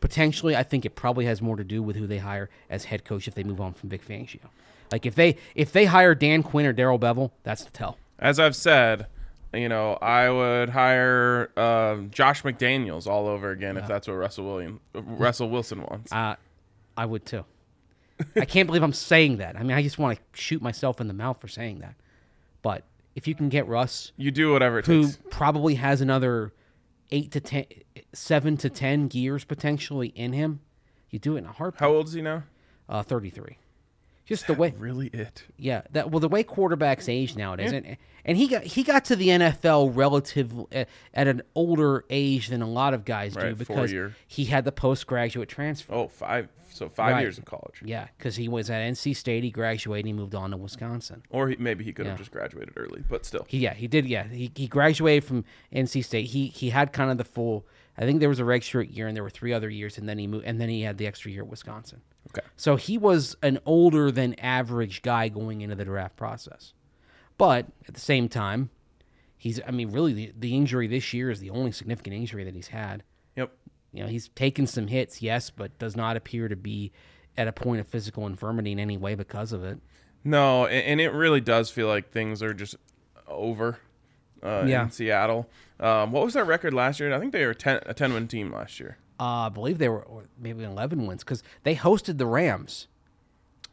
Potentially, 0.00 0.56
I 0.56 0.62
think 0.62 0.84
it 0.84 0.94
probably 0.94 1.26
has 1.26 1.40
more 1.40 1.56
to 1.56 1.64
do 1.64 1.82
with 1.82 1.96
who 1.96 2.06
they 2.06 2.18
hire 2.18 2.48
as 2.68 2.84
head 2.84 3.04
coach 3.04 3.28
if 3.28 3.34
they 3.34 3.44
move 3.44 3.60
on 3.60 3.74
from 3.74 3.90
Vic 3.90 4.06
Fangio. 4.06 4.48
Like 4.90 5.06
if 5.06 5.14
they 5.14 5.36
if 5.54 5.72
they 5.72 5.84
hire 5.84 6.14
Dan 6.14 6.42
Quinn 6.42 6.66
or 6.66 6.72
Darrell 6.72 6.98
Bevell, 6.98 7.30
that's 7.42 7.64
the 7.64 7.70
tell. 7.70 7.96
As 8.18 8.40
I've 8.40 8.56
said, 8.56 9.06
you 9.52 9.68
know, 9.68 9.94
I 9.94 10.30
would 10.30 10.70
hire 10.70 11.50
um, 11.58 12.10
Josh 12.10 12.42
McDaniels 12.42 13.06
all 13.06 13.26
over 13.26 13.50
again 13.50 13.76
if 13.76 13.86
that's 13.86 14.08
what 14.08 14.14
Russell 14.14 14.44
William, 14.46 14.80
Russell 14.94 15.48
Wilson 15.48 15.82
wants. 15.82 16.12
Uh, 16.12 16.36
I 16.96 17.06
would 17.06 17.24
too. 17.24 17.44
I 18.36 18.44
can't 18.44 18.66
believe 18.66 18.82
I'm 18.82 18.92
saying 18.92 19.38
that. 19.38 19.56
I 19.56 19.62
mean, 19.62 19.72
I 19.72 19.82
just 19.82 19.98
want 19.98 20.18
to 20.18 20.40
shoot 20.40 20.60
myself 20.62 21.00
in 21.00 21.08
the 21.08 21.14
mouth 21.14 21.40
for 21.40 21.48
saying 21.48 21.80
that. 21.80 21.94
But 22.62 22.84
if 23.14 23.26
you 23.26 23.34
can 23.34 23.48
get 23.48 23.66
Russ, 23.66 24.12
you 24.16 24.30
do 24.30 24.52
whatever 24.52 24.78
it 24.80 24.86
who 24.86 25.04
takes. 25.04 25.18
probably 25.30 25.74
has 25.76 26.00
another 26.00 26.52
eight 27.10 27.32
to 27.32 27.40
ten, 27.40 27.64
seven 28.12 28.56
to 28.58 28.70
ten 28.70 29.08
gears 29.08 29.44
potentially 29.44 30.08
in 30.08 30.32
him, 30.32 30.60
you 31.10 31.18
do 31.18 31.34
it 31.36 31.38
in 31.38 31.46
a 31.46 31.52
heartbeat. 31.52 31.80
How 31.80 31.90
old 31.92 32.06
is 32.08 32.12
he 32.12 32.22
now? 32.22 32.44
Uh, 32.88 33.02
Thirty-three. 33.02 33.56
Just 34.30 34.46
the 34.46 34.54
way, 34.54 34.72
Really, 34.78 35.08
it. 35.08 35.42
yeah. 35.58 35.82
That 35.92 36.10
well, 36.10 36.20
the 36.20 36.28
way 36.28 36.42
quarterbacks 36.42 37.08
age 37.08 37.36
nowadays, 37.36 37.72
and, 37.72 37.98
and 38.24 38.38
he 38.38 38.48
got 38.48 38.62
he 38.62 38.82
got 38.82 39.04
to 39.06 39.16
the 39.16 39.28
NFL 39.28 39.94
relative 39.94 40.54
at, 40.72 40.88
at 41.12 41.26
an 41.28 41.42
older 41.54 42.04
age 42.08 42.48
than 42.48 42.62
a 42.62 42.68
lot 42.68 42.94
of 42.94 43.04
guys 43.04 43.34
do 43.36 43.54
because 43.54 43.92
he 44.28 44.44
had 44.46 44.64
the 44.64 44.72
postgraduate 44.72 45.48
transfer. 45.48 45.92
Oh, 45.92 46.08
five. 46.08 46.48
So 46.72 46.88
five 46.88 47.14
Right. 47.14 47.22
years 47.22 47.36
of 47.36 47.44
college, 47.44 47.82
Yeah, 47.84 48.06
because 48.16 48.36
he 48.36 48.46
was 48.48 48.70
at 48.70 48.80
NC 48.80 49.16
State. 49.16 49.42
He 49.42 49.50
graduated. 49.50 50.06
He 50.06 50.12
moved 50.12 50.36
on 50.36 50.52
to 50.52 50.56
Wisconsin. 50.56 51.24
or 51.28 51.48
he, 51.48 51.56
maybe 51.58 51.82
he 51.82 51.92
could 51.92 52.06
have 52.06 52.14
Yeah. 52.14 52.18
just 52.18 52.30
graduated 52.30 52.74
early, 52.76 53.02
but 53.08 53.26
still. 53.26 53.44
He 53.48 53.58
yeah 53.58 53.74
he 53.74 53.88
did 53.88 54.06
yeah 54.06 54.28
he, 54.28 54.52
he 54.54 54.68
graduated 54.68 55.24
from 55.24 55.44
NC 55.74 56.04
State. 56.04 56.26
He 56.26 56.46
he 56.46 56.70
had 56.70 56.92
kind 56.92 57.10
of 57.10 57.18
the 57.18 57.24
full. 57.24 57.66
I 57.98 58.02
think 58.02 58.20
there 58.20 58.28
was 58.28 58.38
a 58.38 58.44
redshirt 58.44 58.96
year 58.96 59.08
and 59.08 59.16
there 59.16 59.24
were 59.24 59.28
three 59.30 59.52
other 59.52 59.68
years 59.68 59.98
and 59.98 60.08
then 60.08 60.18
he 60.18 60.28
moved 60.28 60.46
and 60.46 60.60
then 60.60 60.68
he 60.68 60.82
had 60.82 60.96
the 60.96 61.08
extra 61.08 61.32
year 61.32 61.42
at 61.42 61.48
Wisconsin. 61.48 62.02
Okay. 62.28 62.46
So 62.56 62.76
he 62.76 62.96
was 62.98 63.34
an 63.42 63.58
older 63.66 64.10
than 64.10 64.34
average 64.38 65.02
guy 65.02 65.28
going 65.28 65.62
into 65.62 65.74
the 65.74 65.84
draft 65.84 66.16
process, 66.16 66.74
but 67.38 67.66
at 67.88 67.94
the 67.94 68.00
same 68.00 68.28
time, 68.28 68.70
he's 69.36 69.60
I 69.66 69.70
mean 69.72 69.90
really 69.90 70.12
the, 70.12 70.32
the 70.38 70.56
injury 70.56 70.86
this 70.86 71.12
year 71.12 71.30
is 71.30 71.40
the 71.40 71.50
only 71.50 71.72
significant 71.72 72.14
injury 72.14 72.44
that 72.44 72.54
he's 72.54 72.68
had. 72.68 73.02
Yep. 73.36 73.52
You 73.92 74.02
know 74.04 74.08
he's 74.08 74.28
taken 74.28 74.66
some 74.66 74.86
hits 74.86 75.22
yes, 75.22 75.50
but 75.50 75.76
does 75.78 75.96
not 75.96 76.16
appear 76.16 76.46
to 76.48 76.56
be 76.56 76.92
at 77.36 77.48
a 77.48 77.52
point 77.52 77.80
of 77.80 77.88
physical 77.88 78.26
infirmity 78.26 78.70
in 78.72 78.78
any 78.78 78.96
way 78.96 79.14
because 79.14 79.52
of 79.52 79.64
it. 79.64 79.78
No, 80.22 80.66
and, 80.66 80.84
and 80.86 81.00
it 81.00 81.12
really 81.12 81.40
does 81.40 81.70
feel 81.70 81.88
like 81.88 82.10
things 82.12 82.42
are 82.42 82.52
just 82.52 82.76
over 83.26 83.78
uh, 84.42 84.64
Yeah. 84.66 84.84
in 84.84 84.90
Seattle. 84.90 85.48
Um, 85.78 86.12
what 86.12 86.24
was 86.24 86.34
their 86.34 86.44
record 86.44 86.74
last 86.74 87.00
year? 87.00 87.12
I 87.14 87.18
think 87.18 87.32
they 87.32 87.46
were 87.46 87.54
10, 87.54 87.80
a 87.86 87.94
10 87.94 88.12
win 88.12 88.28
team 88.28 88.52
last 88.52 88.78
year. 88.78 88.98
Uh, 89.20 89.46
I 89.46 89.48
believe 89.50 89.76
they 89.78 89.88
were 89.90 90.06
maybe 90.38 90.64
11 90.64 91.06
wins 91.06 91.22
because 91.22 91.42
they 91.62 91.76
hosted 91.76 92.16
the 92.18 92.24
Rams 92.26 92.86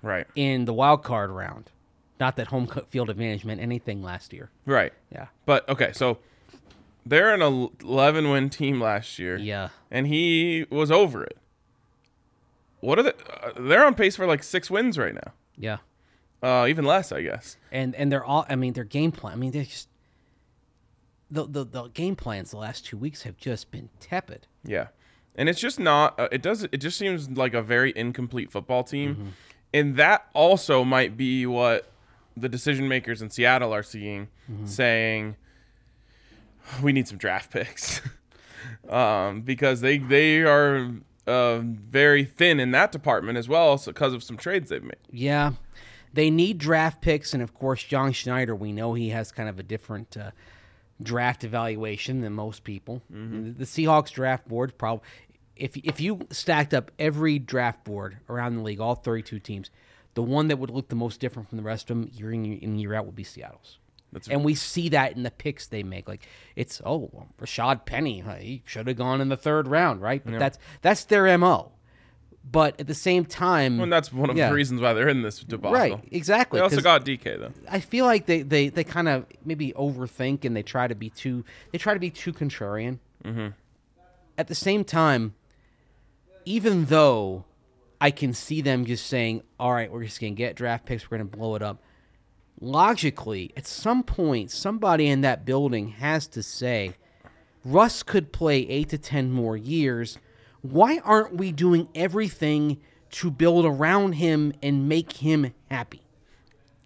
Right. 0.01 0.27
in 0.35 0.65
the 0.65 0.73
wild 0.73 1.03
card 1.03 1.31
round. 1.31 1.71
Not 2.19 2.35
that 2.35 2.47
home 2.47 2.67
field 2.89 3.09
advantage 3.09 3.45
meant 3.45 3.61
anything 3.61 4.03
last 4.03 4.33
year. 4.33 4.49
Right. 4.65 4.91
Yeah. 5.11 5.27
But 5.45 5.67
okay, 5.69 5.91
so 5.93 6.17
they're 7.05 7.33
an 7.33 7.41
11 7.41 8.29
win 8.29 8.49
team 8.49 8.81
last 8.81 9.17
year. 9.19 9.37
Yeah. 9.37 9.69
And 9.89 10.07
he 10.07 10.65
was 10.69 10.91
over 10.91 11.23
it. 11.23 11.37
What 12.81 12.99
are 12.99 13.03
they? 13.03 13.13
Uh, 13.43 13.51
they're 13.59 13.85
on 13.85 13.95
pace 13.95 14.15
for 14.15 14.25
like 14.27 14.43
six 14.43 14.69
wins 14.69 14.97
right 14.97 15.13
now. 15.13 15.31
Yeah. 15.55 15.77
Uh, 16.43 16.65
even 16.67 16.85
less, 16.85 17.11
I 17.11 17.21
guess. 17.21 17.57
And 17.71 17.95
and 17.95 18.11
they're 18.11 18.23
all 18.25 18.45
I 18.49 18.55
mean 18.55 18.73
their 18.73 18.83
game 18.83 19.11
plan. 19.11 19.33
I 19.33 19.35
mean 19.37 19.51
they're 19.51 19.63
just 19.63 19.87
the 21.31 21.45
the, 21.45 21.63
the 21.65 21.83
game 21.89 22.15
plans 22.15 22.51
the 22.51 22.57
last 22.57 22.85
two 22.85 22.97
weeks 22.97 23.23
have 23.23 23.37
just 23.37 23.71
been 23.71 23.89
tepid. 23.99 24.45
Yeah, 24.63 24.87
and 25.37 25.47
it's 25.49 25.59
just 25.59 25.79
not. 25.79 26.19
Uh, 26.19 26.27
it 26.31 26.41
does. 26.41 26.63
It 26.71 26.77
just 26.77 26.97
seems 26.97 27.29
like 27.29 27.53
a 27.53 27.61
very 27.61 27.93
incomplete 27.95 28.51
football 28.51 28.83
team, 28.83 29.15
Mm-hmm. 29.15 29.27
and 29.73 29.95
that 29.97 30.27
also 30.33 30.83
might 30.83 31.15
be 31.17 31.45
what 31.45 31.89
the 32.35 32.49
decision 32.49 32.87
makers 32.87 33.21
in 33.21 33.29
Seattle 33.29 33.73
are 33.73 33.83
seeing, 33.83 34.27
Mm-hmm. 34.51 34.65
saying 34.65 35.35
we 36.81 36.91
need 36.93 37.07
some 37.07 37.17
draft 37.17 37.51
picks, 37.51 38.01
um, 38.89 39.41
because 39.41 39.81
they 39.81 39.97
they 39.97 40.41
are 40.41 40.91
uh, 41.25 41.59
very 41.63 42.23
thin 42.25 42.59
in 42.59 42.71
that 42.71 42.91
department 42.91 43.37
as 43.37 43.47
well, 43.47 43.81
because 43.85 44.13
of 44.13 44.23
some 44.23 44.37
trades 44.37 44.69
they've 44.69 44.83
made. 44.83 44.95
Yeah, 45.11 45.53
they 46.13 46.29
need 46.29 46.57
draft 46.57 47.01
picks, 47.01 47.33
and 47.33 47.41
of 47.43 47.53
course, 47.53 47.83
John 47.83 48.11
Schneider. 48.11 48.55
We 48.55 48.71
know 48.71 48.93
he 48.93 49.09
has 49.09 49.31
kind 49.31 49.49
of 49.49 49.59
a 49.59 49.63
different 49.63 50.15
uh, 50.17 50.31
draft 51.01 51.43
evaluation 51.43 52.21
than 52.21 52.33
most 52.33 52.63
people. 52.63 53.01
The 53.09 53.65
Seahawks 53.65 54.11
draft 54.11 54.47
board 54.47 54.77
probably. 54.77 55.05
If, 55.59 55.77
if 55.77 55.99
you 55.99 56.27
stacked 56.29 56.73
up 56.73 56.91
every 56.99 57.39
draft 57.39 57.83
board 57.83 58.17
around 58.29 58.55
the 58.55 58.61
league, 58.63 58.79
all 58.79 58.95
32 58.95 59.39
teams, 59.39 59.69
the 60.13 60.23
one 60.23 60.47
that 60.47 60.57
would 60.57 60.69
look 60.69 60.89
the 60.89 60.95
most 60.95 61.19
different 61.19 61.49
from 61.49 61.57
the 61.57 61.63
rest 61.63 61.89
of 61.89 61.97
them 61.97 62.09
year 62.13 62.31
in 62.31 62.45
year, 62.45 62.59
in, 62.61 62.77
year 62.77 62.93
out 62.93 63.05
would 63.05 63.15
be 63.15 63.23
Seattle's. 63.23 63.79
That's 64.13 64.29
and 64.29 64.45
we 64.45 64.55
see 64.55 64.89
that 64.89 65.17
in 65.17 65.23
the 65.23 65.31
picks 65.31 65.67
they 65.67 65.83
make. 65.83 66.07
Like 66.07 66.25
it's 66.55 66.81
oh 66.85 67.09
well, 67.11 67.27
Rashaad 67.41 67.85
Penny, 67.85 68.23
he 68.39 68.63
should 68.65 68.87
have 68.87 68.95
gone 68.95 69.19
in 69.19 69.27
the 69.27 69.35
third 69.35 69.67
round, 69.67 70.01
right? 70.01 70.21
But 70.23 70.39
that's 70.39 70.57
that's 70.81 71.03
their 71.05 71.37
mo. 71.37 71.73
But 72.49 72.79
at 72.79 72.87
the 72.87 72.93
same 72.93 73.25
time, 73.25 73.81
and 73.81 73.91
that's 73.91 74.13
one 74.13 74.29
of 74.29 74.37
Yeah. 74.37 74.47
the 74.47 74.55
reasons 74.55 74.79
why 74.79 74.93
they're 74.93 75.09
in 75.09 75.21
this 75.21 75.39
debacle. 75.41 75.73
right, 75.73 75.99
exactly. 76.11 76.59
They 76.59 76.63
also 76.63 76.79
got 76.79 77.03
DK 77.03 77.37
though. 77.37 77.51
I 77.69 77.81
feel 77.81 78.05
like 78.05 78.25
they, 78.25 78.41
they, 78.41 78.69
they 78.69 78.85
kind 78.85 79.09
of 79.09 79.25
maybe 79.43 79.73
overthink 79.73 80.45
and 80.45 80.55
they 80.55 80.63
try 80.63 80.87
to 80.87 80.95
be 80.95 81.09
too 81.09 81.43
they 81.71 81.77
try 81.77 81.93
to 81.93 81.99
be 81.99 82.09
too 82.09 82.31
contrarian. 82.31 82.99
Mm-hmm. 83.25 83.47
At 84.37 84.47
the 84.47 84.55
same 84.55 84.85
time, 84.85 85.33
even 86.47 86.85
though 86.85 87.43
I 87.99 88.09
can 88.09 88.33
see 88.33 88.61
them 88.61 88.85
just 88.85 89.05
saying, 89.05 89.41
"All 89.59 89.73
right, 89.73 89.91
we're 89.91 90.05
just 90.05 90.21
gonna 90.21 90.31
get 90.31 90.55
draft 90.55 90.85
picks, 90.85 91.11
we're 91.11 91.17
gonna 91.17 91.29
blow 91.29 91.55
it 91.55 91.61
up." 91.61 91.83
Logically, 92.61 93.51
at 93.57 93.67
some 93.67 94.01
point, 94.01 94.49
somebody 94.49 95.07
in 95.07 95.19
that 95.21 95.45
building 95.45 95.89
has 95.89 96.25
to 96.27 96.41
say, 96.41 96.93
"Russ 97.65 98.01
could 98.01 98.31
play 98.31 98.59
eight 98.59 98.87
to 98.89 98.97
ten 98.97 99.29
more 99.29 99.57
years. 99.57 100.19
Why 100.61 100.99
aren't 100.99 101.35
we 101.35 101.51
doing 101.51 101.89
everything 101.93 102.77
to 103.11 103.29
build 103.29 103.65
around 103.65 104.13
him 104.13 104.53
and 104.63 104.87
make 104.87 105.17
him 105.17 105.53
happy?" 105.69 106.03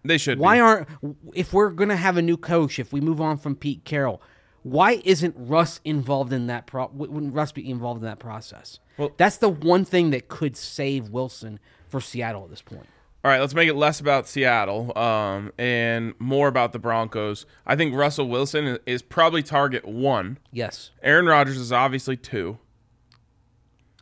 They 0.04 0.17
should. 0.17 0.39
Why 0.39 0.56
be. 0.56 0.62
aren't 0.62 0.88
if 1.36 1.54
we're 1.54 1.69
gonna 1.69 1.97
have 1.97 2.17
a 2.17 2.24
new 2.24 2.38
coach, 2.38 2.80
if 2.80 2.91
we 2.91 3.00
move 3.00 3.21
on 3.21 3.38
from 3.38 3.56
Pete 3.56 3.86
Carroll, 3.86 4.24
why 4.63 5.02
isn't 5.04 5.36
Russ 5.38 5.80
involved 5.84 6.32
in 6.34 6.47
that? 6.47 6.67
Pro- 6.67 6.89
wouldn't 6.93 7.34
Russ 7.34 7.52
be 7.52 7.69
involved 7.69 8.02
in 8.02 8.06
that 8.06 8.19
process? 8.19 8.80
Well- 8.97 9.13
that's 9.17 9.38
the 9.38 9.50
one 9.50 9.86
thing 9.86 10.12
that 10.12 10.28
could 10.28 10.56
save 10.56 11.10
Wilson 11.10 11.60
for 11.88 12.00
Seattle 12.02 12.43
at 12.43 12.50
this 12.50 12.62
point. 12.62 12.88
All 13.24 13.30
right, 13.30 13.39
let's 13.39 13.54
make 13.54 13.69
it 13.69 13.76
less 13.76 14.00
about 14.00 14.28
Seattle 14.28 14.97
um, 14.97 15.52
and 15.58 16.13
more 16.17 16.47
about 16.47 16.74
the 16.74 16.80
Broncos. 16.80 17.45
I 17.67 17.76
think 17.76 17.93
Russell 17.93 18.28
Wilson 18.28 18.80
is- 18.88 19.04
probably 19.04 19.43
target 19.43 19.86
one. 19.86 20.39
Yes, 20.52 20.89
Aaron 21.04 21.28
Rodgers 21.28 21.58
is 21.58 21.71
obviously 21.71 22.17
two. 22.17 22.58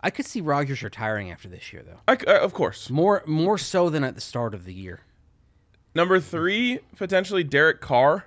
I 0.02 0.10
could 0.10 0.26
see 0.26 0.39
Rodgers 0.39 0.82
retiring 0.82 1.30
after 1.30 1.50
this 1.50 1.74
year, 1.74 1.84
though. 1.86 2.00
I 2.08 2.13
uh, 2.13 2.39
of 2.39 2.54
course. 2.54 2.89
More 2.89 3.22
more 3.26 3.58
so 3.58 3.89
than 3.89 4.06
at 4.06 4.15
the 4.15 4.22
start 4.22 4.54
of 4.54 4.63
the 4.63 4.74
year. 4.74 5.02
Number 5.93 6.19
three, 6.22 6.80
potentially 6.95 7.43
Derek 7.43 7.82
Carr. 7.82 8.26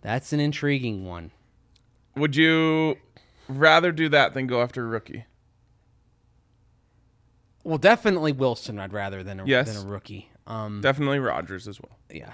That's 0.00 0.32
an 0.32 0.40
intriguing 0.40 1.04
one. 1.06 1.30
Would 2.16 2.36
you 2.36 2.96
rather 3.48 3.92
do 3.92 4.08
that 4.10 4.34
than 4.34 4.46
go 4.46 4.62
after 4.62 4.84
a 4.84 4.86
rookie? 4.88 5.24
Well, 7.64 7.78
definitely 7.78 8.32
Wilson. 8.32 8.78
I'd 8.78 8.92
rather 8.92 9.22
than 9.22 9.40
a, 9.40 9.46
Yes. 9.46 9.74
than 9.76 9.86
a 9.86 9.90
rookie. 9.90 10.30
Um, 10.46 10.80
Definitely 10.80 11.18
Rodgers 11.18 11.68
as 11.68 11.78
well. 11.80 11.98
yeah, 12.10 12.32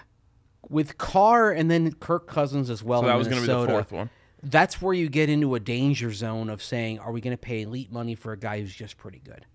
with 0.68 0.98
Carr 0.98 1.50
and 1.50 1.68
then 1.70 1.92
Kirk 1.94 2.29
Cousins 2.29 2.70
as 2.70 2.83
well. 2.83 3.00
So 3.03 3.09
that 3.09 3.16
was 3.16 3.27
going 3.27 3.42
to 3.42 3.46
be 3.48 3.53
the 3.53 3.66
fourth 3.66 3.90
one. 3.90 4.09
that's 4.44 4.81
where 4.81 4.94
you 4.94 5.09
get 5.09 5.29
into 5.29 5.55
a 5.57 5.61
danger 5.61 6.12
zone 6.12 6.48
of 6.48 6.62
saying, 6.62 7.00
are 7.00 7.11
we 7.11 7.20
going 7.20 7.37
to 7.37 7.40
pay 7.40 7.62
elite 7.62 7.90
money 7.90 8.14
for 8.14 8.33
a 8.33 8.37
guy 8.38 8.61
who's 8.61 8.72
just 8.74 8.96
pretty 8.96 9.18
good? 9.24 9.46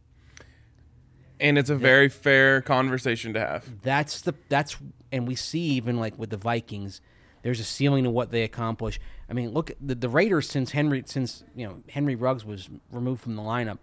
And 1.39 1.57
it's 1.57 1.69
a 1.69 1.75
very 1.75 2.09
fair 2.09 2.61
conversation 2.61 3.33
to 3.33 3.39
have. 3.39 3.81
That's 3.81 4.19
the 4.21 4.35
that's 4.49 4.75
and 5.09 5.25
we 5.25 5.35
see 5.35 5.61
even 5.61 5.97
like 5.97 6.19
with 6.19 6.31
the 6.31 6.37
Vikings, 6.37 6.99
there's 7.41 7.59
a 7.59 7.63
ceiling 7.63 8.03
to 8.03 8.09
what 8.09 8.31
they 8.31 8.43
accomplish. 8.43 8.99
I 9.29 9.33
mean, 9.33 9.51
look 9.51 9.69
at 9.69 9.77
the, 9.81 9.95
the 9.95 10.09
Raiders 10.09 10.49
since 10.49 10.71
Henry 10.71 11.03
since 11.05 11.43
you 11.55 11.67
know 11.67 11.81
Henry 11.89 12.15
Ruggs 12.15 12.45
was 12.45 12.69
removed 12.91 13.21
from 13.21 13.35
the 13.35 13.41
lineup. 13.41 13.77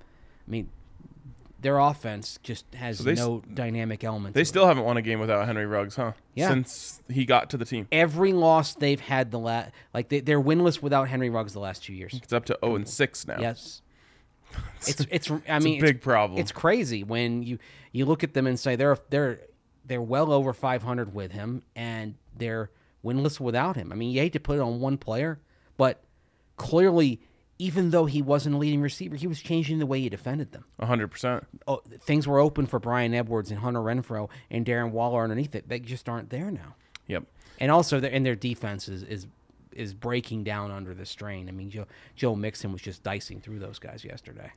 I 0.47 0.51
mean, 0.51 0.69
their 1.61 1.79
offense 1.79 2.39
just 2.43 2.65
has 2.75 2.99
they 2.99 3.13
s- 3.13 3.19
no 3.19 3.43
dynamic 3.53 4.05
element. 4.05 4.35
They 4.35 4.41
to 4.41 4.43
it. 4.43 4.47
still 4.47 4.67
haven't 4.67 4.85
won 4.85 4.97
a 4.97 5.03
game 5.03 5.21
without 5.21 5.47
Henry 5.47 5.67
Ruggs, 5.67 5.97
huh? 5.97 6.13
Yeah. 6.35 6.49
Since 6.49 7.03
he 7.09 7.25
got 7.25 7.51
to 7.51 7.57
the 7.57 7.65
team. 7.65 7.89
every 7.91 8.33
loss 8.33 8.75
they've 8.75 9.01
had 9.01 9.31
the 9.31 9.39
last 9.39 9.73
like 9.95 10.09
they, 10.09 10.21
they're 10.21 10.41
winless 10.41 10.83
without 10.83 11.09
Henry 11.09 11.31
Ruggs 11.31 11.53
the 11.55 11.61
last 11.61 11.85
two 11.85 11.93
years. 11.93 12.15
It's 12.23 12.33
up 12.33 12.45
to 12.47 12.59
0 12.63 12.77
and 12.77 12.89
6 12.89 13.27
now. 13.27 13.39
Yes. 13.41 13.83
It's 14.87 15.07
it's 15.11 15.31
I 15.49 15.59
mean 15.59 15.81
big 15.81 16.01
problem. 16.01 16.39
It's 16.39 16.53
crazy 16.53 17.03
when 17.03 17.43
you 17.43 17.59
you 17.91 18.05
look 18.07 18.23
at 18.23 18.33
them 18.35 18.47
and 18.47 18.59
say 18.59 18.77
they're 18.77 18.97
they're 19.11 19.41
they're 19.85 20.01
well 20.03 20.33
over 20.33 20.53
500 20.53 21.13
with 21.13 21.33
him 21.33 21.63
and 21.75 22.15
they're 22.37 22.71
winless 23.07 23.39
without 23.41 23.77
him. 23.77 23.93
I 23.93 23.95
mean, 23.95 24.11
you 24.11 24.21
hate 24.21 24.33
to 24.33 24.41
put 24.41 24.59
it 24.59 24.61
on 24.63 24.81
one 24.81 24.99
player, 24.99 25.39
but 25.77 26.03
clearly 26.57 27.21
even 27.59 27.91
though 27.91 28.05
he 28.05 28.21
wasn't 28.21 28.55
a 28.55 28.59
leading 28.59 28.83
receiver, 28.83 29.17
he 29.17 29.27
was 29.27 29.41
changing 29.41 29.79
the 29.79 29.87
way 29.87 30.01
he 30.01 30.09
defended 30.09 30.53
them. 30.53 30.65
100%. 30.81 31.45
Oh, 31.67 31.81
things 32.01 32.29
were 32.29 32.39
open 32.39 32.67
for 32.67 32.79
Bryan 32.79 33.15
Edwards 33.15 33.51
and 33.51 33.61
Hunter 33.61 33.81
Renfrow 33.81 34.29
and 34.51 34.67
Darren 34.67 34.91
Waller 34.91 35.23
underneath 35.23 35.55
it. 35.55 35.69
They 35.69 35.81
just 35.81 36.09
aren't 36.09 36.31
there 36.31 36.51
now. 36.51 36.75
Yep. 37.07 37.25
And 37.59 37.71
also, 37.71 38.01
their, 38.01 38.13
and 38.13 38.27
their 38.27 38.35
defense 38.35 38.89
is, 38.89 39.03
is 39.05 39.27
is 39.73 39.93
breaking 39.93 40.43
down 40.43 40.71
under 40.71 40.95
the 40.95 41.05
strain. 41.07 41.49
I 41.49 41.53
mean, 41.53 41.71
Joe 41.71 41.87
Joe 42.15 42.35
Mixon 42.35 42.73
was 42.73 42.83
just 42.83 43.03
dicing 43.03 43.41
through 43.41 43.59
those 43.61 43.79
guys 43.79 44.05
yesterday. 44.05 44.53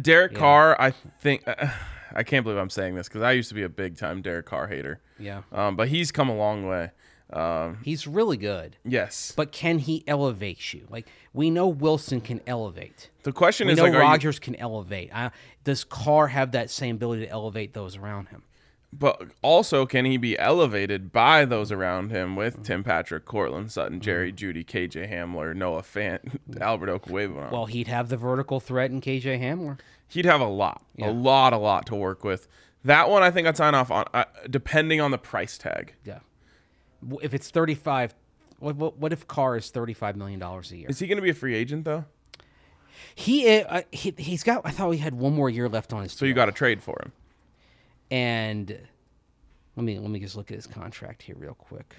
Derek 0.00 0.34
Carr, 0.34 0.80
I 0.80 0.90
think 1.20 1.44
I 2.14 2.22
can't 2.22 2.44
believe 2.44 2.58
I'm 2.58 2.70
saying 2.70 2.94
this 2.94 3.08
because 3.08 3.22
I 3.22 3.32
used 3.32 3.48
to 3.48 3.54
be 3.54 3.62
a 3.62 3.68
big 3.68 3.96
time 3.96 4.22
Derek 4.22 4.46
Carr 4.46 4.66
hater. 4.66 5.00
Yeah, 5.18 5.42
Um, 5.52 5.76
but 5.76 5.88
he's 5.88 6.12
come 6.12 6.28
a 6.28 6.36
long 6.36 6.66
way. 6.66 6.90
Um, 7.32 7.78
he's 7.82 8.06
really 8.06 8.36
good, 8.36 8.76
yes. 8.84 9.32
but 9.34 9.50
can 9.50 9.78
he 9.80 10.04
elevate 10.06 10.72
you? 10.74 10.86
Like 10.90 11.08
we 11.32 11.50
know 11.50 11.66
Wilson 11.66 12.20
can 12.20 12.40
elevate. 12.46 13.10
the 13.22 13.32
question 13.32 13.66
We 13.66 13.72
is 13.72 13.76
know 13.78 13.84
like, 13.84 13.92
are 13.94 13.96
you, 13.96 14.02
Rodgers 14.02 14.38
can 14.38 14.54
elevate. 14.56 15.10
Uh, 15.12 15.30
does 15.64 15.84
Carr 15.84 16.28
have 16.28 16.52
that 16.52 16.70
same 16.70 16.96
ability 16.96 17.24
to 17.26 17.30
elevate 17.30 17.72
those 17.74 17.96
around 17.96 18.28
him? 18.28 18.42
but 18.96 19.20
also 19.42 19.86
can 19.86 20.04
he 20.04 20.16
be 20.16 20.38
elevated 20.38 21.10
by 21.12 21.44
those 21.44 21.72
around 21.72 22.10
him 22.10 22.36
with 22.36 22.62
Tim 22.62 22.84
Patrick, 22.84 23.24
Courtland 23.24 23.72
Sutton, 23.72 23.98
Jerry 23.98 24.32
Jeudy, 24.32 24.64
KJ 24.64 25.10
Hamler, 25.10 25.52
Noah 25.52 25.82
Fant, 25.82 26.38
Albert 26.60 27.02
Okwuegbunam? 27.02 27.50
Well, 27.50 27.66
he'd 27.66 27.88
have 27.88 28.08
the 28.08 28.16
vertical 28.16 28.60
threat 28.60 28.92
in 28.92 29.00
KJ 29.00 29.40
Hamler. 29.40 29.80
he'd 30.06 30.26
have 30.26 30.40
a 30.40 30.46
lot, 30.46 30.84
Yeah. 30.94 31.10
a 31.10 31.12
lot, 31.12 31.52
a 31.52 31.56
lot 31.58 31.86
to 31.86 31.96
work 31.96 32.22
with. 32.22 32.46
That 32.84 33.10
one 33.10 33.24
I 33.24 33.32
think 33.32 33.48
I'd 33.48 33.56
sign 33.56 33.74
off 33.74 33.90
on, 33.90 34.04
uh, 34.14 34.26
depending 34.48 35.00
on 35.00 35.10
the 35.10 35.18
price 35.18 35.58
tag. 35.58 35.94
Yeah. 36.04 36.20
If 37.22 37.34
it's 37.34 37.50
thirty 37.50 37.74
five, 37.74 38.14
what, 38.58 38.76
what 38.76 38.98
what 38.98 39.12
if 39.12 39.26
Carr 39.26 39.56
is 39.56 39.70
thirty 39.70 39.94
five 39.94 40.16
million 40.16 40.40
dollars 40.40 40.70
a 40.72 40.76
year? 40.76 40.86
Is 40.88 40.98
he 40.98 41.06
going 41.06 41.16
to 41.16 41.22
be 41.22 41.30
a 41.30 41.34
free 41.34 41.54
agent 41.54 41.84
though? 41.84 42.04
He, 43.14 43.60
uh, 43.60 43.82
he 43.92 44.14
he's 44.16 44.42
got. 44.42 44.62
I 44.64 44.70
thought 44.70 44.90
he 44.90 44.98
had 44.98 45.14
one 45.14 45.34
more 45.34 45.50
year 45.50 45.68
left 45.68 45.92
on 45.92 46.02
his. 46.02 46.12
So 46.12 46.24
you 46.24 46.34
got 46.34 46.46
to 46.46 46.52
trade 46.52 46.82
for 46.82 46.98
him. 47.02 47.12
And 48.10 48.78
let 49.76 49.84
me 49.84 49.98
let 49.98 50.10
me 50.10 50.20
just 50.20 50.36
look 50.36 50.50
at 50.50 50.56
his 50.56 50.66
contract 50.66 51.22
here 51.22 51.36
real 51.38 51.54
quick. 51.54 51.96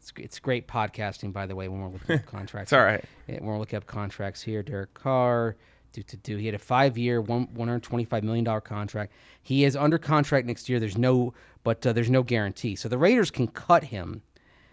It's 0.00 0.12
it's 0.16 0.38
great 0.38 0.68
podcasting, 0.68 1.32
by 1.32 1.46
the 1.46 1.56
way, 1.56 1.68
when 1.68 1.80
we're 1.80 1.88
looking 1.88 2.16
up 2.16 2.26
contracts. 2.26 2.72
It's 2.72 2.78
all 2.78 2.84
right. 2.84 3.04
When 3.26 3.44
we're 3.44 3.58
looking 3.58 3.76
up 3.76 3.86
contracts 3.86 4.42
here, 4.42 4.62
Derek 4.62 4.92
Carr, 4.94 5.56
do 5.92 6.02
to 6.02 6.16
do. 6.18 6.36
He 6.36 6.46
had 6.46 6.54
a 6.54 6.58
five-year, 6.58 7.20
one 7.20 7.48
one 7.54 7.68
hundred 7.68 7.82
twenty-five 7.82 8.22
million 8.24 8.44
dollar 8.44 8.60
contract. 8.60 9.12
He 9.42 9.64
is 9.64 9.76
under 9.76 9.98
contract 9.98 10.46
next 10.46 10.68
year. 10.68 10.78
There's 10.80 10.98
no, 10.98 11.32
but 11.62 11.86
uh, 11.86 11.92
there's 11.92 12.10
no 12.10 12.22
guarantee. 12.22 12.76
So 12.76 12.88
the 12.88 12.98
Raiders 12.98 13.30
can 13.30 13.48
cut 13.48 13.84
him, 13.84 14.22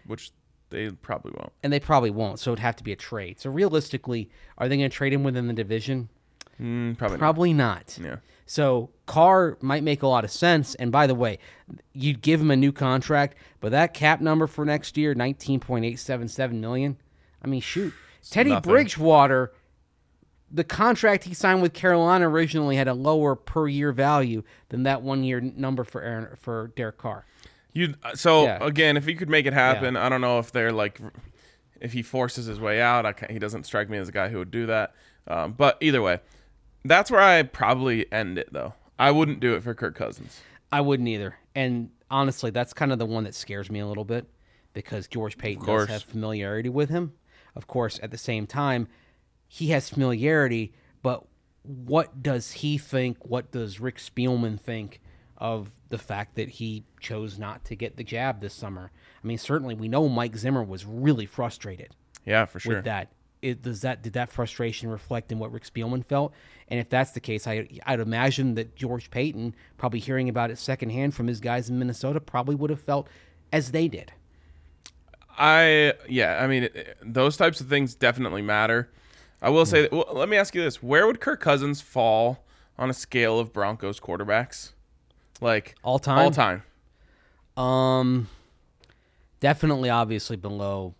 Which 0.06 0.30
they 0.70 0.90
probably 0.90 1.32
won't. 1.32 1.52
and 1.62 1.72
they 1.72 1.80
probably 1.80 2.10
won't. 2.10 2.38
So 2.38 2.50
it'd 2.52 2.60
have 2.60 2.76
to 2.76 2.84
be 2.84 2.92
a 2.92 2.96
trade. 2.96 3.38
So 3.40 3.50
realistically, 3.50 4.30
are 4.58 4.68
they 4.68 4.76
going 4.76 4.88
to 4.88 4.94
trade 4.96 5.12
him 5.12 5.22
within 5.22 5.46
the 5.46 5.52
division? 5.52 6.08
Mm, 6.60 6.96
probably. 6.96 7.14
not. 7.16 7.18
Probably 7.18 7.52
not. 7.52 7.98
Yeah. 8.02 8.16
So 8.46 8.90
Carr 9.06 9.56
might 9.60 9.82
make 9.82 10.02
a 10.02 10.06
lot 10.06 10.24
of 10.24 10.30
sense. 10.30 10.74
And 10.76 10.90
by 10.92 11.06
the 11.06 11.14
way, 11.14 11.38
you'd 11.92 12.22
give 12.22 12.40
him 12.40 12.50
a 12.50 12.56
new 12.56 12.72
contract, 12.72 13.36
but 13.60 13.70
that 13.72 13.94
cap 13.94 14.20
number 14.20 14.46
for 14.46 14.64
next 14.64 14.96
year, 14.96 15.14
nineteen 15.14 15.60
point 15.60 15.84
eight 15.84 15.98
seven 15.98 16.28
seven 16.28 16.60
million. 16.60 16.96
I 17.42 17.48
mean, 17.48 17.60
shoot, 17.60 17.92
Teddy 18.30 18.50
nothing. 18.50 18.70
Bridgewater, 18.70 19.52
the 20.50 20.64
contract 20.64 21.24
he 21.24 21.34
signed 21.34 21.62
with 21.62 21.72
Carolina 21.72 22.28
originally 22.28 22.76
had 22.76 22.88
a 22.88 22.94
lower 22.94 23.34
per 23.34 23.66
year 23.68 23.90
value 23.92 24.42
than 24.68 24.82
that 24.82 25.02
one 25.02 25.24
year 25.24 25.40
number 25.40 25.82
for 25.84 26.02
Aaron 26.02 26.28
for 26.38 26.72
Derek 26.76 26.98
Carr. 26.98 27.24
You 27.72 27.94
so 28.14 28.44
Yeah. 28.44 28.58
again, 28.64 28.96
if 28.96 29.06
he 29.06 29.14
could 29.14 29.30
make 29.30 29.46
it 29.46 29.52
happen, 29.52 29.96
I 29.96 30.08
don't 30.08 30.20
know 30.20 30.38
if 30.38 30.52
they're 30.52 30.72
like, 30.72 31.00
if 31.80 31.92
he 31.92 32.02
forces 32.02 32.46
his 32.46 32.60
way 32.60 32.80
out. 32.80 33.06
I 33.06 33.12
can't, 33.12 33.30
he 33.30 33.38
doesn't 33.38 33.64
strike 33.64 33.88
me 33.88 33.98
as 33.98 34.08
a 34.08 34.12
guy 34.12 34.28
who 34.28 34.38
would 34.38 34.50
do 34.50 34.66
that. 34.66 34.94
Um, 35.26 35.52
but 35.52 35.78
either 35.80 36.02
way, 36.02 36.20
that's 36.84 37.10
where 37.10 37.20
I 37.20 37.42
probably 37.44 38.10
end 38.12 38.38
it 38.38 38.52
though. 38.52 38.74
I 38.98 39.10
wouldn't 39.10 39.40
do 39.40 39.54
it 39.54 39.62
for 39.62 39.74
Kirk 39.74 39.94
Cousins. 39.96 40.40
I 40.70 40.80
wouldn't 40.80 41.08
either. 41.08 41.36
And 41.54 41.90
honestly, 42.10 42.50
that's 42.50 42.72
kind 42.72 42.92
of 42.92 42.98
the 42.98 43.06
one 43.06 43.24
that 43.24 43.34
scares 43.34 43.70
me 43.70 43.80
a 43.80 43.86
little 43.86 44.04
bit 44.04 44.26
because 44.74 45.08
George 45.08 45.38
Paton 45.38 45.64
does 45.64 45.88
have 45.88 46.02
familiarity 46.02 46.68
with 46.68 46.88
him. 46.90 47.14
Of 47.54 47.66
course, 47.66 47.98
at 48.02 48.10
the 48.10 48.18
same 48.18 48.46
time, 48.46 48.88
he 49.48 49.68
has 49.68 49.90
familiarity, 49.90 50.72
but 51.02 51.24
what 51.62 52.22
does 52.22 52.52
he 52.52 52.78
think? 52.78 53.18
What 53.24 53.50
does 53.52 53.80
Rick 53.80 53.98
Spielman 53.98 54.58
think 54.58 55.00
of 55.42 55.70
the 55.88 55.98
fact 55.98 56.36
that 56.36 56.48
he 56.48 56.84
chose 57.00 57.36
not 57.36 57.64
to 57.64 57.74
get 57.74 57.96
the 57.96 58.04
jab 58.04 58.40
this 58.40 58.54
summer? 58.54 58.92
I 59.22 59.26
mean, 59.26 59.36
certainly 59.38 59.74
we 59.74 59.88
know 59.88 60.08
Mike 60.08 60.36
Zimmer 60.36 60.62
was 60.62 60.86
really 60.86 61.26
frustrated 61.26 61.94
Yeah, 62.24 62.44
for 62.46 62.60
sure. 62.60 62.76
with 62.76 62.84
that. 62.84 63.12
It, 63.42 63.60
does 63.60 63.80
that 63.80 64.02
did 64.04 64.12
that 64.12 64.30
frustration 64.30 64.88
reflect 64.88 65.32
in 65.32 65.40
what 65.40 65.50
Rick 65.50 65.64
Spielman 65.64 66.06
felt? 66.06 66.32
And 66.68 66.78
if 66.78 66.88
that's 66.88 67.10
the 67.10 67.18
case, 67.18 67.48
I 67.48 67.68
I'd 67.84 67.98
imagine 67.98 68.54
that 68.54 68.76
George 68.76 69.10
Paton, 69.10 69.56
probably 69.78 69.98
hearing 69.98 70.28
about 70.28 70.52
it 70.52 70.58
secondhand 70.58 71.12
from 71.16 71.26
his 71.26 71.40
guys 71.40 71.68
in 71.68 71.76
Minnesota, 71.76 72.20
probably 72.20 72.54
would 72.54 72.70
have 72.70 72.80
felt 72.80 73.08
as 73.52 73.72
they 73.72 73.88
did. 73.88 74.12
I 75.36 75.94
yeah, 76.08 76.38
I 76.40 76.46
mean 76.46 76.64
it, 76.64 76.96
those 77.02 77.36
types 77.36 77.60
of 77.60 77.66
things 77.68 77.96
definitely 77.96 78.42
matter. 78.42 78.90
I 79.40 79.50
will 79.50 79.66
say, 79.66 79.82
that, 79.82 79.92
well, 79.92 80.06
let 80.12 80.28
me 80.28 80.36
ask 80.36 80.54
you 80.54 80.62
this: 80.62 80.80
Where 80.80 81.04
would 81.08 81.20
Kirk 81.20 81.40
Cousins 81.40 81.80
fall 81.80 82.44
on 82.78 82.90
a 82.90 82.94
scale 82.94 83.40
of 83.40 83.52
Broncos 83.52 83.98
quarterbacks? 83.98 84.70
Like 85.42 85.74
All 85.82 85.98
time? 85.98 86.18
all 86.18 86.30
time. 86.30 86.62
Um, 87.56 88.28
definitely, 89.40 89.90
obviously 89.90 90.36
below 90.36 90.94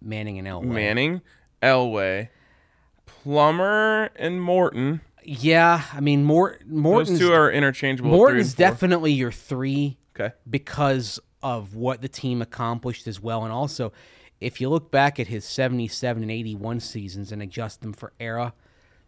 Manning 0.00 0.38
and 0.38 0.48
Elway. 0.48 0.64
Manning, 0.64 1.20
Elway, 1.62 2.28
Plummer, 3.04 4.10
and 4.16 4.40
Morton. 4.42 5.02
Yeah, 5.22 5.82
I 5.92 6.00
mean, 6.00 6.24
Mort 6.24 6.66
Morton's 6.66 7.18
Those 7.18 7.28
two 7.28 7.34
are 7.34 7.50
interchangeable. 7.50 8.10
Morton's 8.10 8.54
definitely 8.54 9.12
your 9.12 9.30
three 9.30 9.98
okay. 10.18 10.34
because 10.48 11.20
of 11.42 11.74
what 11.74 12.00
the 12.00 12.08
team 12.08 12.40
accomplished 12.40 13.06
as 13.06 13.20
well, 13.20 13.44
and 13.44 13.52
also 13.52 13.92
if 14.40 14.60
you 14.60 14.68
look 14.68 14.90
back 14.90 15.20
at 15.20 15.26
his 15.26 15.44
seventy-seven 15.44 16.22
and 16.22 16.32
eighty-one 16.32 16.80
seasons 16.80 17.30
and 17.30 17.42
adjust 17.42 17.82
them 17.82 17.92
for 17.92 18.12
era, 18.18 18.54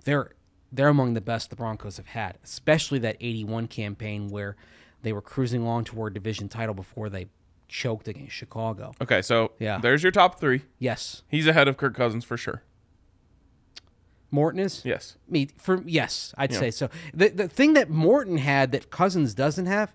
they're 0.05 0.33
they're 0.73 0.89
among 0.89 1.15
the 1.15 1.21
best 1.21 1.51
the 1.51 1.57
Broncos 1.57 1.97
have 1.97 2.07
had, 2.09 2.39
especially 2.45 2.99
that 3.01 3.17
eighty-one 3.21 3.67
campaign 3.69 4.29
where 4.29 4.57
they 5.03 5.13
were 5.13 5.23
cruising 5.23 5.63
along 5.63 5.85
toward 5.85 6.13
division 6.15 6.49
title 6.49 6.75
before 6.75 7.09
they 7.09 7.27
choked 7.69 8.09
against 8.09 8.33
Chicago. 8.33 8.93
Okay, 9.01 9.23
so 9.23 9.53
Yeah. 9.59 9.79
there's 9.79 10.03
your 10.03 10.13
top 10.13 10.41
three. 10.41 10.63
Yes, 10.79 11.23
He's 11.29 11.47
ahead 11.47 11.69
of 11.69 11.77
Kirk 11.77 11.95
Cousins 11.95 12.25
for 12.25 12.37
sure. 12.37 12.63
Morton 14.31 14.61
is. 14.61 14.83
Yes. 14.85 15.17
Me 15.29 15.49
for 15.57 15.83
yes, 15.87 16.35
I'd 16.37 16.53
say 16.53 16.71
so. 16.71 16.91
The 17.15 17.29
the 17.31 17.49
thing 17.49 17.73
that 17.75 17.89
Morton 17.89 18.39
had 18.39 18.73
that 18.73 18.91
Cousins 18.91 19.33
doesn't 19.35 19.67
have, 19.67 19.95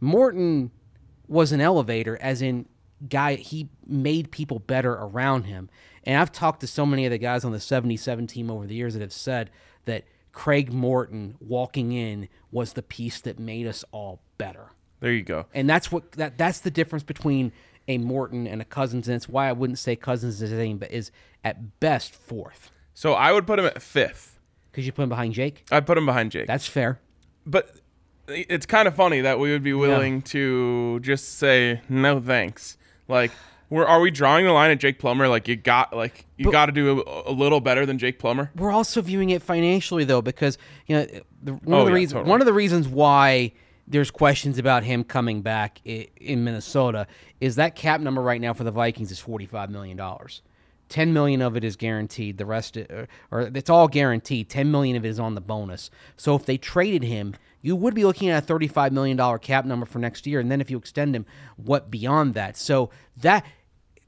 Morton 0.00 0.72
was 1.28 1.52
an 1.52 1.60
elevator, 1.60 2.18
as 2.20 2.42
in 2.42 2.66
guy 3.08 3.36
he 3.36 3.68
made 3.86 4.32
people 4.32 4.58
better 4.58 4.92
around 4.94 5.44
him. 5.44 5.70
And 6.02 6.18
I've 6.20 6.32
talked 6.32 6.60
to 6.60 6.66
so 6.66 6.84
many 6.84 7.04
of 7.06 7.10
the 7.12 7.18
guys 7.18 7.44
on 7.44 7.52
the 7.52 7.60
77 7.60 8.26
team 8.26 8.50
over 8.50 8.66
the 8.66 8.74
years 8.74 8.94
that 8.94 9.00
have 9.00 9.12
said 9.12 9.50
that 9.84 10.04
Craig 10.32 10.72
Morton 10.72 11.36
walking 11.40 11.92
in 11.92 12.28
was 12.50 12.74
the 12.74 12.82
piece 12.82 13.20
that 13.22 13.38
made 13.38 13.66
us 13.66 13.84
all 13.92 14.20
better. 14.38 14.68
There 15.00 15.12
you 15.12 15.22
go. 15.22 15.46
And 15.54 15.68
that's 15.68 15.90
what 15.90 16.12
that 16.12 16.38
that's 16.38 16.60
the 16.60 16.70
difference 16.70 17.02
between 17.02 17.52
a 17.88 17.98
Morton 17.98 18.46
and 18.46 18.60
a 18.62 18.64
Cousins, 18.64 19.08
and 19.08 19.16
it's 19.16 19.28
why 19.28 19.48
I 19.48 19.52
wouldn't 19.52 19.78
say 19.78 19.96
Cousins 19.96 20.40
is 20.42 20.52
anything 20.52 20.78
but 20.78 20.92
is 20.92 21.10
at 21.42 21.80
best 21.80 22.14
fourth. 22.14 22.70
So 22.94 23.14
I 23.14 23.32
would 23.32 23.46
put 23.46 23.58
him 23.58 23.64
at 23.64 23.80
fifth. 23.82 24.38
Because 24.70 24.86
you 24.86 24.92
put 24.92 25.02
him 25.02 25.08
behind 25.08 25.34
Jake. 25.34 25.64
I'd 25.72 25.86
put 25.86 25.98
him 25.98 26.06
behind 26.06 26.30
Jake. 26.30 26.46
That's 26.46 26.66
fair. 26.66 27.00
but 27.44 27.76
it's 28.28 28.66
kind 28.66 28.86
of 28.86 28.94
funny 28.94 29.22
that 29.22 29.40
we 29.40 29.50
would 29.50 29.64
be 29.64 29.72
willing 29.72 30.22
to 30.22 31.00
just 31.00 31.38
say 31.38 31.80
no 31.88 32.20
thanks. 32.20 32.78
Like, 33.08 33.32
we're, 33.70 33.84
are 33.86 34.00
we 34.00 34.10
drawing 34.10 34.44
the 34.44 34.52
line 34.52 34.70
at 34.70 34.78
Jake 34.80 34.98
Plummer? 34.98 35.28
Like, 35.28 35.48
you 35.48 35.56
got 35.56 35.96
like 35.96 36.26
you 36.36 36.46
But- 36.46 36.50
got 36.52 36.66
to 36.66 36.72
do 36.72 37.00
a, 37.02 37.30
a 37.30 37.32
little 37.32 37.60
better 37.60 37.86
than 37.86 37.98
Jake 37.98 38.18
Plummer. 38.18 38.50
we're 38.56 38.72
also 38.72 39.00
viewing 39.00 39.30
it 39.30 39.42
financially 39.42 40.04
though 40.04 40.20
because 40.22 40.58
you 40.86 40.96
know 40.96 41.06
the, 41.42 41.52
one 41.54 41.60
Oh, 41.74 41.80
of 41.80 41.84
the 41.86 41.90
yeah, 41.92 41.94
reasons 41.96 42.12
totally. 42.14 42.30
one 42.30 42.40
of 42.42 42.46
the 42.46 42.52
reasons 42.52 42.88
why 42.88 43.52
there's 43.88 44.10
questions 44.10 44.58
about 44.58 44.84
him 44.84 45.02
coming 45.02 45.42
back 45.42 45.80
in, 45.84 46.06
in 46.20 46.44
Minnesota 46.44 47.06
is 47.40 47.56
that 47.56 47.74
cap 47.74 48.00
number 48.00 48.20
right 48.22 48.40
now 48.40 48.52
for 48.52 48.62
the 48.64 48.70
Vikings 48.70 49.10
is 49.10 49.18
45 49.18 49.70
million 49.70 49.96
dollars. 49.96 50.42
10 50.90 51.12
million 51.12 51.40
of 51.40 51.56
it 51.56 51.62
is 51.62 51.76
guaranteed. 51.76 52.36
The 52.36 52.44
rest 52.46 52.76
uh, 52.76 53.06
or 53.30 53.42
it's 53.42 53.70
all 53.70 53.86
guaranteed. 53.86 54.48
10 54.48 54.72
million 54.72 54.96
of 54.96 55.04
it 55.04 55.08
is 55.08 55.20
on 55.20 55.36
the 55.36 55.40
bonus. 55.40 55.88
So 56.16 56.34
if 56.34 56.44
they 56.46 56.56
traded 56.58 57.04
him, 57.04 57.34
you 57.62 57.76
would 57.76 57.94
be 57.94 58.04
looking 58.04 58.28
at 58.28 58.42
a 58.42 58.46
35 58.46 58.92
million 58.92 59.16
dollar 59.16 59.38
cap 59.38 59.64
number 59.64 59.86
for 59.86 60.00
next 60.00 60.26
year 60.26 60.40
and 60.40 60.50
then 60.50 60.60
if 60.60 60.68
you 60.70 60.76
extend 60.78 61.14
him, 61.14 61.26
what 61.56 61.90
beyond 61.92 62.34
that? 62.34 62.56
So 62.56 62.90
that 63.18 63.44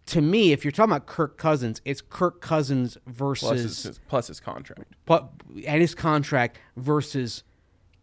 to 0.07 0.21
me, 0.21 0.53
if 0.53 0.65
you're 0.65 0.73
talking 0.73 0.93
about 0.93 1.07
Kirk 1.07 1.37
Cousins, 1.39 1.81
it's 1.85 2.01
Kirk 2.01 2.41
Cousins 2.41 2.99
versus 3.07 3.49
Plus 3.49 3.83
his, 3.85 4.01
plus 4.09 4.27
his 4.29 4.41
contract. 4.41 4.93
but 5.07 5.31
and 5.67 5.81
his 5.81 5.95
contract 5.95 6.59
versus 6.77 7.43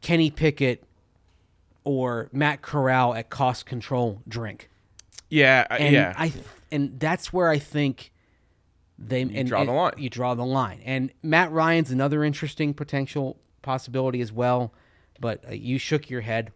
Kenny 0.02 0.32
Pickett 0.32 0.84
or 1.84 2.30
Matt 2.32 2.62
Corral 2.62 3.14
at 3.14 3.30
cost 3.30 3.66
control 3.66 4.22
drink. 4.28 4.70
Yeah, 5.30 5.68
And 5.70 5.94
yeah. 5.94 6.14
I 6.18 6.34
and 6.72 7.00
that's 7.00 7.32
where 7.34 7.50
I 7.50 7.60
think 7.60 8.12
they 8.98 9.22
and, 9.22 9.48
draw 9.48 9.64
the 9.64 9.72
line. 9.72 9.94
You 9.98 10.10
draw 10.10 10.34
the 10.36 10.46
line. 10.46 10.82
And 10.84 11.12
Matt 11.22 11.52
Ryan's 11.52 11.92
another 11.92 12.24
interesting 12.24 12.74
potential 12.74 13.38
possibility 13.62 14.22
as 14.22 14.32
well, 14.32 14.74
but 15.20 15.44
uh, 15.48 15.54
you 15.54 15.78
shook 15.78 16.10
your 16.10 16.22
head. 16.22 16.52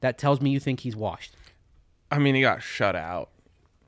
That 0.00 0.18
tells 0.18 0.40
me 0.40 0.50
you 0.50 0.60
think 0.60 0.80
he's 0.80 0.94
washed. 0.96 1.34
I 2.10 2.18
mean, 2.18 2.34
he 2.34 2.40
got 2.40 2.62
shut 2.62 2.94
out 2.96 3.30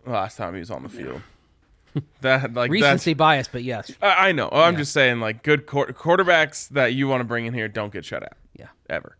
last 0.06 0.36
time 0.36 0.54
he 0.54 0.60
was 0.60 0.70
on 0.70 0.82
the 0.82 0.88
field. 0.88 1.22
that 2.20 2.54
like 2.54 2.70
that's 2.70 2.70
Recency 2.70 3.14
bias, 3.14 3.48
but 3.48 3.64
yes. 3.64 3.92
I, 4.00 4.28
I 4.28 4.32
know. 4.32 4.48
I'm 4.52 4.76
just 4.76 4.92
saying, 4.92 5.20
like, 5.20 5.42
good 5.42 5.66
quar- 5.66 5.88
quarterbacks 5.88 6.68
that 6.70 6.94
you 6.94 7.08
want 7.08 7.20
to 7.20 7.24
bring 7.24 7.46
in 7.46 7.54
here 7.54 7.68
don't 7.68 7.92
get 7.92 8.04
shut 8.04 8.22
out. 8.22 8.34
Yeah. 8.56 8.68
Ever. 8.88 9.16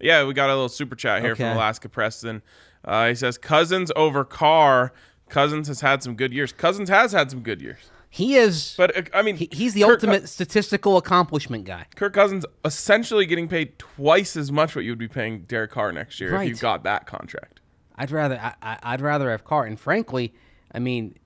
Yeah, 0.00 0.24
we 0.24 0.34
got 0.34 0.48
a 0.48 0.52
little 0.52 0.68
super 0.68 0.94
chat 0.94 1.22
here 1.22 1.34
from 1.34 1.46
Alaska 1.46 1.88
Preston. 1.88 2.42
Uh, 2.84 3.08
he 3.08 3.14
says 3.14 3.36
Cousins 3.36 3.90
over 3.96 4.24
Carr. 4.24 4.92
Cousins 5.28 5.68
has 5.68 5.80
had 5.80 6.02
some 6.02 6.14
good 6.14 6.32
years. 6.32 6.52
Cousins 6.52 6.88
has 6.88 7.12
had 7.12 7.30
some 7.30 7.40
good 7.40 7.60
years, 7.60 7.90
He 8.08 8.36
is 8.36 8.74
but 8.78 8.96
uh, 8.96 9.02
I 9.12 9.22
mean, 9.22 9.36
he, 9.36 9.48
he's 9.52 9.74
the 9.74 9.80
Kirk 9.82 10.00
Cou- 10.00 10.06
ultimate 10.06 10.28
statistical 10.28 10.96
accomplishment 10.96 11.64
guy. 11.64 11.86
Kirk 11.96 12.14
Cousins 12.14 12.46
essentially 12.64 13.26
getting 13.26 13.48
paid 13.48 13.78
twice 13.78 14.36
as 14.36 14.50
much 14.52 14.74
what 14.76 14.84
you 14.84 14.92
would 14.92 14.98
be 14.98 15.08
paying 15.08 15.42
Derek 15.42 15.72
Carr 15.72 15.92
next 15.92 16.20
year 16.20 16.34
if 16.40 16.48
you 16.48 16.54
got 16.54 16.84
that 16.84 17.06
contract. 17.06 17.60
I'd 17.98 18.10
rather 18.10 18.38
I, 18.62 18.78
I'd 18.82 19.00
rather 19.00 19.30
have 19.30 19.44
Carr. 19.44 19.64
And 19.66 19.78
frankly, 19.78 20.32
I 20.72 20.78
mean, 20.78 21.16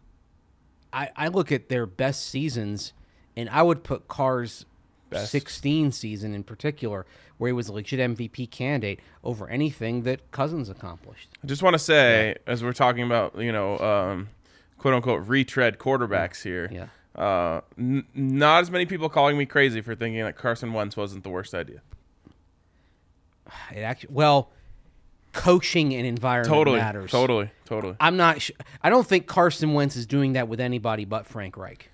I 0.92 1.10
I 1.14 1.28
look 1.28 1.52
at 1.52 1.68
their 1.68 1.86
best 1.86 2.28
seasons, 2.28 2.92
and 3.36 3.48
I 3.50 3.62
would 3.62 3.84
put 3.84 4.08
Carr's 4.08 4.64
Best. 5.10 5.30
16 5.30 5.92
season 5.92 6.34
in 6.34 6.42
particular, 6.42 7.04
where 7.36 7.48
he 7.48 7.52
was 7.52 7.68
a 7.68 7.72
legit 7.72 8.00
MVP 8.00 8.50
candidate, 8.50 9.00
over 9.22 9.48
anything 9.48 10.04
that 10.04 10.30
Cousins 10.30 10.68
accomplished. 10.68 11.28
I 11.44 11.46
just 11.46 11.62
want 11.62 11.74
to 11.74 11.78
say, 11.78 12.36
as 12.46 12.64
we're 12.64 12.72
talking 12.72 13.04
about, 13.04 13.38
you 13.38 13.52
know, 13.52 13.78
um, 13.78 14.28
quote 14.78 14.94
unquote 14.94 15.26
retread 15.28 15.78
quarterbacks 15.78 16.42
here. 16.42 16.70
Yeah. 16.72 16.86
Uh, 17.14 17.60
n- 17.78 18.06
not 18.14 18.62
as 18.62 18.70
many 18.70 18.86
people 18.86 19.10
calling 19.10 19.36
me 19.36 19.44
crazy 19.44 19.82
for 19.82 19.94
thinking 19.94 20.22
that 20.24 20.36
Carson 20.36 20.72
Wentz 20.72 20.96
wasn't 20.96 21.24
the 21.24 21.30
worst 21.30 21.54
idea. 21.54 21.82
It 23.74 23.80
actually 23.80 24.14
well, 24.14 24.50
coaching 25.32 25.94
and 25.94 26.06
environment 26.06 26.54
Totally, 26.54 26.78
matters. 26.78 27.10
totally, 27.10 27.50
totally. 27.64 27.96
I'm 28.00 28.16
not. 28.16 28.40
Sh- 28.42 28.50
I 28.82 28.90
don't 28.90 29.06
think 29.06 29.26
Carson 29.26 29.72
Wentz 29.74 29.96
is 29.96 30.06
doing 30.06 30.34
that 30.34 30.48
with 30.48 30.60
anybody 30.60 31.04
but 31.04 31.26
Frank 31.26 31.56
Reich. 31.56 31.88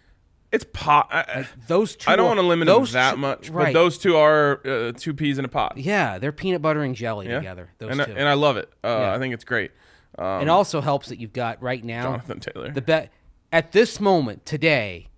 It's 0.51 0.65
pot. 0.73 1.09
I, 1.11 1.47
Those 1.67 1.95
two. 1.97 2.11
I 2.11 2.17
don't 2.17 2.25
are- 2.25 2.29
want 2.29 2.41
to 2.41 2.47
limit 2.47 2.67
them 2.69 2.85
that 2.93 3.11
two- 3.13 3.17
much, 3.19 3.51
Right. 3.51 3.67
but 3.67 3.73
those 3.79 3.99
two 3.99 4.17
are 4.17 4.61
uh, 4.67 4.93
two 4.97 5.13
peas 5.13 5.39
in 5.39 5.45
a 5.45 5.49
pot. 5.49 5.77
yeah, 5.77 6.19
they're 6.19 6.33
peanut 6.33 6.63
butter 6.63 6.83
and 6.83 6.95
jelly 6.95 7.27
Yeah. 7.29 7.37
together. 7.39 7.71
Those 7.79 7.91
and, 7.93 8.01
I, 8.01 8.05
and 8.05 8.29
I 8.29 8.33
love 8.35 8.57
it. 8.57 8.71
Uh, 8.83 8.89
Yeah. 8.89 9.15
I 9.15 9.19
think 9.19 9.35
it's 9.35 9.45
great. 9.45 9.73
Um, 10.19 10.43
it 10.43 10.49
also 10.49 10.81
helps 10.81 11.09
that 11.11 11.21
you've 11.21 11.35
got 11.35 11.63
right 11.63 11.85
now 11.85 12.05
Jonathan 12.05 12.41
Taylor. 12.41 12.71
The 12.73 12.81
bet 12.83 13.13
at 13.53 13.73
this 13.73 14.01
moment 14.01 14.47
today, 14.47 15.09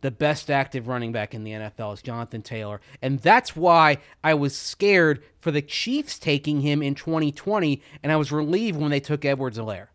the 0.00 0.10
best 0.10 0.50
active 0.50 0.86
running 0.88 1.10
back 1.12 1.34
in 1.34 1.42
the 1.44 1.50
NFL 1.52 1.94
is 1.94 2.02
Jonathan 2.02 2.42
Taylor, 2.42 2.80
and 3.02 3.18
that's 3.20 3.56
why 3.56 3.98
I 4.22 4.34
was 4.34 4.56
scared 4.56 5.22
for 5.40 5.50
the 5.50 5.62
Chiefs 5.62 6.18
taking 6.18 6.60
him 6.60 6.82
in 6.82 6.94
2020, 6.94 7.82
and 8.02 8.12
I 8.12 8.16
was 8.16 8.30
relieved 8.30 8.78
when 8.80 8.90
they 8.90 9.00
took 9.00 9.24
Edwards-Helaire. 9.24 9.88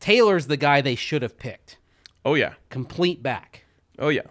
Taylor's 0.00 0.46
the 0.46 0.56
guy 0.56 0.80
they 0.80 0.94
should 0.94 1.22
have 1.22 1.38
picked. 1.38 1.78
oh 2.24 2.34
yeah, 2.34 2.54
Complete 2.70 3.22
back. 3.22 3.64
oh 3.98 4.08
yeah. 4.08 4.22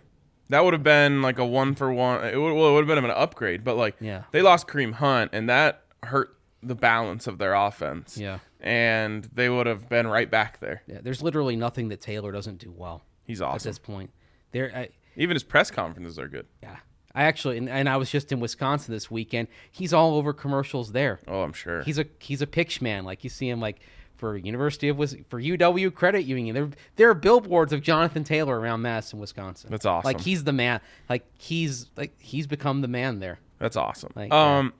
That 0.50 0.66
would 0.66 0.74
have 0.74 0.84
been 0.84 1.22
like 1.22 1.40
a 1.40 1.46
one 1.46 1.76
for 1.76 1.94
one. 1.94 2.26
It 2.26 2.36
would, 2.36 2.54
well, 2.54 2.72
it 2.72 2.74
would 2.74 2.88
have 2.90 2.96
been 2.98 3.06
an 3.06 3.12
upgrade, 3.16 3.64
but 3.64 3.78
like 3.78 3.96
Yeah. 4.02 4.24
they 4.32 4.42
lost 4.42 4.68
Kareem 4.68 4.94
Hunt, 4.94 5.32
and 5.34 5.48
that 5.50 5.84
hurt 6.04 6.36
the 6.62 6.76
balance 6.76 7.26
of 7.28 7.38
their 7.38 7.54
offense. 7.54 8.18
Yeah. 8.18 8.40
and 8.60 9.24
they 9.34 9.50
would 9.50 9.66
have 9.66 9.88
been 9.90 10.08
right 10.08 10.30
back 10.30 10.60
there. 10.60 10.84
Yeah, 10.88 11.00
there's 11.02 11.22
literally 11.24 11.56
nothing 11.56 11.88
that 11.90 12.00
Taylor 12.02 12.32
doesn't 12.32 12.58
do 12.60 12.70
well 12.72 13.02
He's 13.24 13.42
awesome. 13.42 13.56
at 13.56 13.64
this 13.72 13.80
point. 13.80 14.12
There, 14.52 14.72
I, 14.76 14.90
Even 15.16 15.36
his 15.36 15.44
press 15.44 15.70
conferences 15.72 16.18
are 16.20 16.28
good. 16.28 16.48
yeah. 16.64 16.78
I 17.14 17.24
actually, 17.24 17.58
and, 17.58 17.68
and 17.68 17.90
I 17.90 17.98
was 17.98 18.10
just 18.10 18.32
in 18.32 18.40
Wisconsin 18.40 18.94
this 18.94 19.12
weekend. 19.12 19.50
He's 19.70 19.92
all 19.94 20.16
over 20.16 20.32
commercials 20.32 20.94
there. 20.94 21.20
Oh, 21.28 21.42
I'm 21.42 21.52
sure. 21.52 21.82
He's 21.84 22.00
a 22.00 22.06
he's 22.20 22.42
a 22.42 22.48
pitch 22.48 22.82
man. 22.82 23.04
Like 23.04 23.26
you 23.26 23.30
see 23.30 23.50
him 23.50 23.60
like 23.60 23.82
for 24.16 24.38
University 24.38 24.88
of 24.88 24.98
Wis- 24.98 25.18
for 25.28 25.42
UW 25.42 25.94
Credit 25.94 26.24
Union. 26.24 26.54
There 26.56 26.70
there 26.96 27.10
are 27.10 27.14
billboards 27.14 27.74
of 27.74 27.82
Jonathan 27.82 28.24
Taylor 28.24 28.58
around 28.58 28.82
Madison, 28.84 29.20
Wisconsin. 29.20 29.70
That's 29.72 29.86
awesome. 29.86 30.08
Like 30.08 30.22
he's 30.22 30.46
the 30.46 30.54
man. 30.54 30.80
Like 31.10 31.26
he's 31.38 31.90
like 31.98 32.14
he's 32.18 32.48
become 32.48 32.80
the 32.80 32.88
man 32.88 33.20
there. 33.20 33.40
That's 33.60 33.76
awesome. 33.76 34.14
Like, 34.16 34.32
um, 34.32 34.72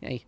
Yeah, 0.00 0.08
he- 0.08 0.24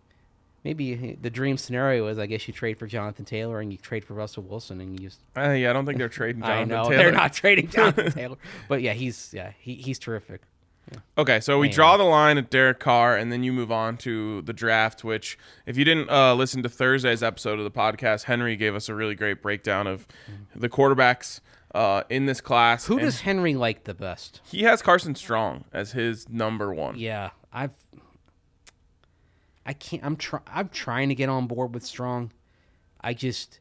maybe 0.65 1.17
the 1.21 1.31
dream 1.31 1.57
scenario 1.57 2.07
is 2.09 2.19
I 2.19 2.27
guess 2.27 2.47
you 2.49 2.55
trade 2.55 2.79
for 2.79 2.87
Jonathan 2.87 3.25
Taylor 3.25 3.61
and 3.61 3.73
you 3.73 3.79
trade 3.79 4.05
for 4.05 4.15
Russell 4.15 4.43
Wilson 4.43 4.81
and 4.81 4.99
you 4.99 5.09
just 5.09 5.21
uh, 5.37 5.51
yeah, 5.51 5.71
I 5.71 5.73
don't 5.73 5.87
think 5.87 5.99
they're 5.99 6.09
trading 6.09 6.43
I 6.45 6.65
know 6.65 6.85
Taylor. 6.85 6.97
they're 6.97 7.13
not 7.13 7.33
trading 7.33 7.69
Jonathan 7.69 8.13
Taylor, 8.13 8.37
but 8.69 8.83
yeah, 8.83 8.93
he's 8.93 9.33
yeah 9.35 9.53
he, 9.59 9.75
he's 9.75 9.99
terrific. 9.99 10.43
Okay, 11.19 11.41
so 11.41 11.59
we 11.59 11.69
draw 11.69 11.97
the 11.99 12.05
line 12.05 12.39
at 12.39 12.49
Derek 12.49 12.79
Carr, 12.81 13.17
and 13.17 13.31
then 13.31 13.43
you 13.43 13.53
move 13.53 13.71
on 13.71 13.99
to 13.99 14.41
the 14.43 14.55
draft. 14.55 15.05
Which, 15.05 15.39
if 15.67 15.77
you 15.77 15.85
didn't 15.85 16.09
uh, 16.09 16.35
listen 16.35 16.63
to 16.63 16.69
Thursday's 16.71 17.23
episode 17.23 17.59
of 17.59 17.65
the 17.65 17.71
podcast, 17.71 18.25
Henry 18.25 18.57
gave 18.57 18.75
us 18.75 18.89
a 18.89 18.95
really 18.95 19.15
great 19.15 19.43
breakdown 19.43 19.87
of 19.87 20.07
the 20.57 20.69
quarterbacks 20.69 21.41
uh, 21.75 22.05
in 22.09 22.27
this 22.27 22.41
class. 22.41 22.87
Who 22.87 22.95
and 22.95 23.03
does 23.03 23.21
Henry 23.21 23.55
like 23.55 23.85
the 23.85 23.95
best? 23.95 24.41
he 24.47 24.63
has 24.63 24.81
Carson 24.81 25.15
Strong 25.15 25.65
as 25.73 25.93
his 25.93 26.29
number 26.29 26.73
one? 26.73 26.99
Yeah, 26.99 27.31
I've 27.53 27.75
I 29.69 29.75
can't 29.75 30.03
I'm 30.05 30.17
try, 30.17 30.41
I'm 30.47 30.69
trying 30.71 31.11
to 31.11 31.15
get 31.15 31.29
on 31.29 31.47
board 31.47 31.75
with 31.75 31.85
Strong. 31.85 32.33
I 33.01 33.13
just 33.15 33.61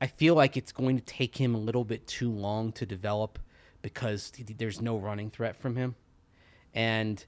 I 0.00 0.06
feel 0.08 0.34
like 0.34 0.56
it's 0.56 0.72
going 0.72 0.96
to 0.96 1.04
take 1.04 1.36
him 1.36 1.54
a 1.54 1.58
little 1.58 1.84
bit 1.84 2.06
too 2.08 2.30
long 2.32 2.72
to 2.72 2.86
develop 2.86 3.38
because 3.82 4.30
th- 4.30 4.48
there's 4.56 4.80
no 4.80 4.96
running 4.96 5.30
threat 5.30 5.56
from 5.56 5.76
him. 5.76 5.94
And 6.74 7.24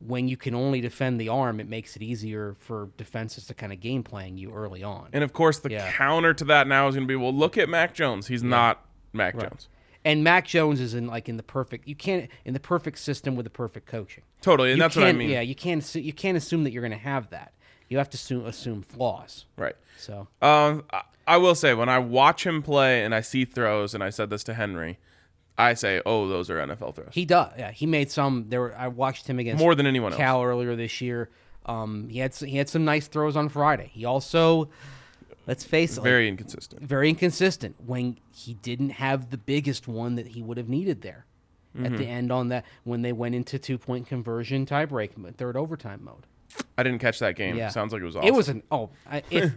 when 0.00 0.28
you 0.28 0.36
can 0.36 0.54
only 0.54 0.80
defend 0.80 1.20
the 1.20 1.28
arm, 1.28 1.60
it 1.60 1.68
makes 1.68 1.94
it 1.94 2.02
easier 2.02 2.54
for 2.58 2.90
defenses 2.96 3.46
to 3.46 3.54
kind 3.54 3.72
of 3.72 3.80
game 3.80 4.02
playing 4.02 4.36
you 4.38 4.50
early 4.52 4.82
on. 4.82 5.08
And 5.12 5.22
of 5.22 5.32
course, 5.32 5.58
the 5.60 5.70
Yeah. 5.70 5.90
counter 5.92 6.34
to 6.34 6.44
that 6.46 6.66
now 6.66 6.88
is 6.88 6.94
going 6.96 7.06
to 7.06 7.08
be, 7.08 7.16
well, 7.16 7.32
look 7.34 7.56
at 7.56 7.68
Mac 7.68 7.94
Jones. 7.94 8.26
He's 8.26 8.42
not 8.42 8.84
Mac 9.12 9.38
Jones. 9.38 9.68
And 10.04 10.24
Mac 10.24 10.46
Jones 10.46 10.80
is 10.80 10.94
in 10.94 11.06
like 11.06 11.28
in 11.28 11.36
the 11.36 11.42
perfect 11.42 11.86
you 11.86 11.94
can't 11.94 12.30
in 12.46 12.54
the 12.54 12.60
perfect 12.60 12.98
system 12.98 13.36
with 13.36 13.44
the 13.44 13.50
perfect 13.50 13.86
coaching. 13.86 14.24
Totally, 14.40 14.70
and 14.70 14.78
You 14.78 14.82
that's 14.82 14.96
what 14.96 15.04
I 15.06 15.12
mean. 15.12 15.28
Yeah, 15.28 15.42
you 15.42 15.54
can't 15.54 15.94
you 15.94 16.12
can't 16.14 16.38
assume 16.38 16.64
that 16.64 16.72
you're 16.72 16.80
going 16.82 16.92
to 16.92 16.96
have 16.98 17.28
that. 17.30 17.52
You 17.90 17.98
have 17.98 18.08
to 18.10 18.14
assume, 18.14 18.46
assume 18.46 18.80
flaws. 18.82 19.44
Right. 19.58 19.76
So 19.98 20.28
Um, 20.40 20.84
I, 20.92 21.02
I 21.26 21.36
will 21.36 21.54
say 21.54 21.74
when 21.74 21.88
I 21.90 21.98
watch 21.98 22.46
him 22.46 22.62
play 22.62 23.04
and 23.04 23.14
I 23.14 23.20
see 23.20 23.44
throws, 23.44 23.94
and 23.94 24.02
I 24.02 24.08
said 24.10 24.30
this 24.30 24.42
to 24.44 24.54
Henry, 24.54 24.98
I 25.58 25.74
say, 25.74 26.00
oh, 26.06 26.26
those 26.26 26.48
are 26.48 26.56
NFL 26.58 26.94
throws. 26.94 27.10
he 27.12 27.26
does. 27.26 27.52
Yeah, 27.58 27.70
he 27.70 27.84
made 27.86 28.10
some. 28.10 28.46
There, 28.48 28.60
were, 28.62 28.76
I 28.76 28.88
watched 28.88 29.26
him 29.26 29.38
against 29.38 29.60
More 29.62 29.74
than 29.74 29.86
anyone 29.86 30.12
else. 30.12 30.18
Cal 30.18 30.42
earlier 30.42 30.74
this 30.74 31.00
year. 31.02 31.28
Um, 31.66 32.08
he 32.08 32.20
had 32.20 32.34
he 32.34 32.56
had 32.56 32.68
some 32.70 32.86
nice 32.86 33.06
throws 33.08 33.36
on 33.36 33.50
Friday. 33.50 33.90
He 33.92 34.06
also, 34.06 34.70
let's 35.46 35.62
face 35.64 35.98
it, 35.98 36.02
Very 36.02 36.26
inconsistent. 36.28 36.82
very 36.82 37.10
inconsistent 37.10 37.76
when 37.84 38.16
he 38.34 38.54
didn't 38.54 38.90
have 38.90 39.30
the 39.30 39.36
biggest 39.36 39.86
one 39.86 40.14
that 40.14 40.28
he 40.28 40.42
would 40.42 40.56
have 40.56 40.68
needed 40.68 41.02
there 41.02 41.26
at 41.76 41.82
Mm-hmm. 41.82 41.96
the 41.96 42.06
end 42.06 42.32
on 42.32 42.48
that 42.48 42.64
when 42.84 43.02
they 43.02 43.12
went 43.12 43.34
into 43.34 43.58
two 43.58 43.76
point 43.78 44.06
conversion 44.08 44.64
tiebreak 44.64 45.10
third 45.36 45.56
overtime 45.56 46.00
mode. 46.02 46.26
I 46.76 46.82
didn't 46.82 47.00
catch 47.00 47.18
that 47.20 47.36
game. 47.36 47.56
Yeah, 47.56 47.68
Sounds 47.68 47.92
like 47.92 48.02
it 48.02 48.04
was 48.04 48.16
awesome. 48.16 48.28
It 48.28 48.34
was 48.34 48.48
an 48.48 48.62
oh 48.70 48.90
I, 49.10 49.22
if 49.30 49.52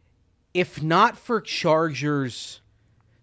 if 0.54 0.82
not 0.82 1.16
for 1.16 1.40
Chargers 1.40 2.60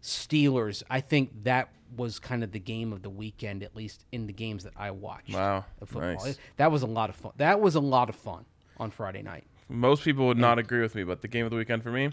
Steelers, 0.02 0.84
I 0.90 1.02
think 1.02 1.44
that 1.44 1.70
was 1.96 2.20
kind 2.20 2.44
of 2.44 2.52
the 2.52 2.60
game 2.60 2.94
of 2.94 3.02
the 3.02 3.10
weekend, 3.10 3.64
at 3.64 3.76
least 3.76 4.06
in 4.12 4.28
the 4.28 4.34
games 4.34 4.64
that 4.64 4.74
I 4.78 4.92
watched. 4.92 5.34
Wow, 5.34 5.66
of 5.82 5.90
football. 5.90 6.26
nice. 6.26 6.38
That 6.58 6.72
was 6.72 6.84
a 6.84 6.88
lot 6.88 7.10
of 7.10 7.16
fun. 7.16 7.32
That 7.38 7.60
was 7.60 7.76
a 7.76 7.80
lot 7.80 8.10
of 8.10 8.16
fun 8.16 8.46
on 8.78 8.92
Friday 8.92 9.22
night. 9.22 9.46
Most 9.68 10.04
people 10.04 10.28
would 10.28 10.38
not 10.38 10.58
agree 10.58 10.82
with 10.82 10.96
me, 10.96 11.04
but 11.04 11.22
the 11.22 11.28
game 11.28 11.46
of 11.46 11.52
the 11.52 11.58
weekend 11.58 11.84
for 11.84 11.92
me, 11.92 12.12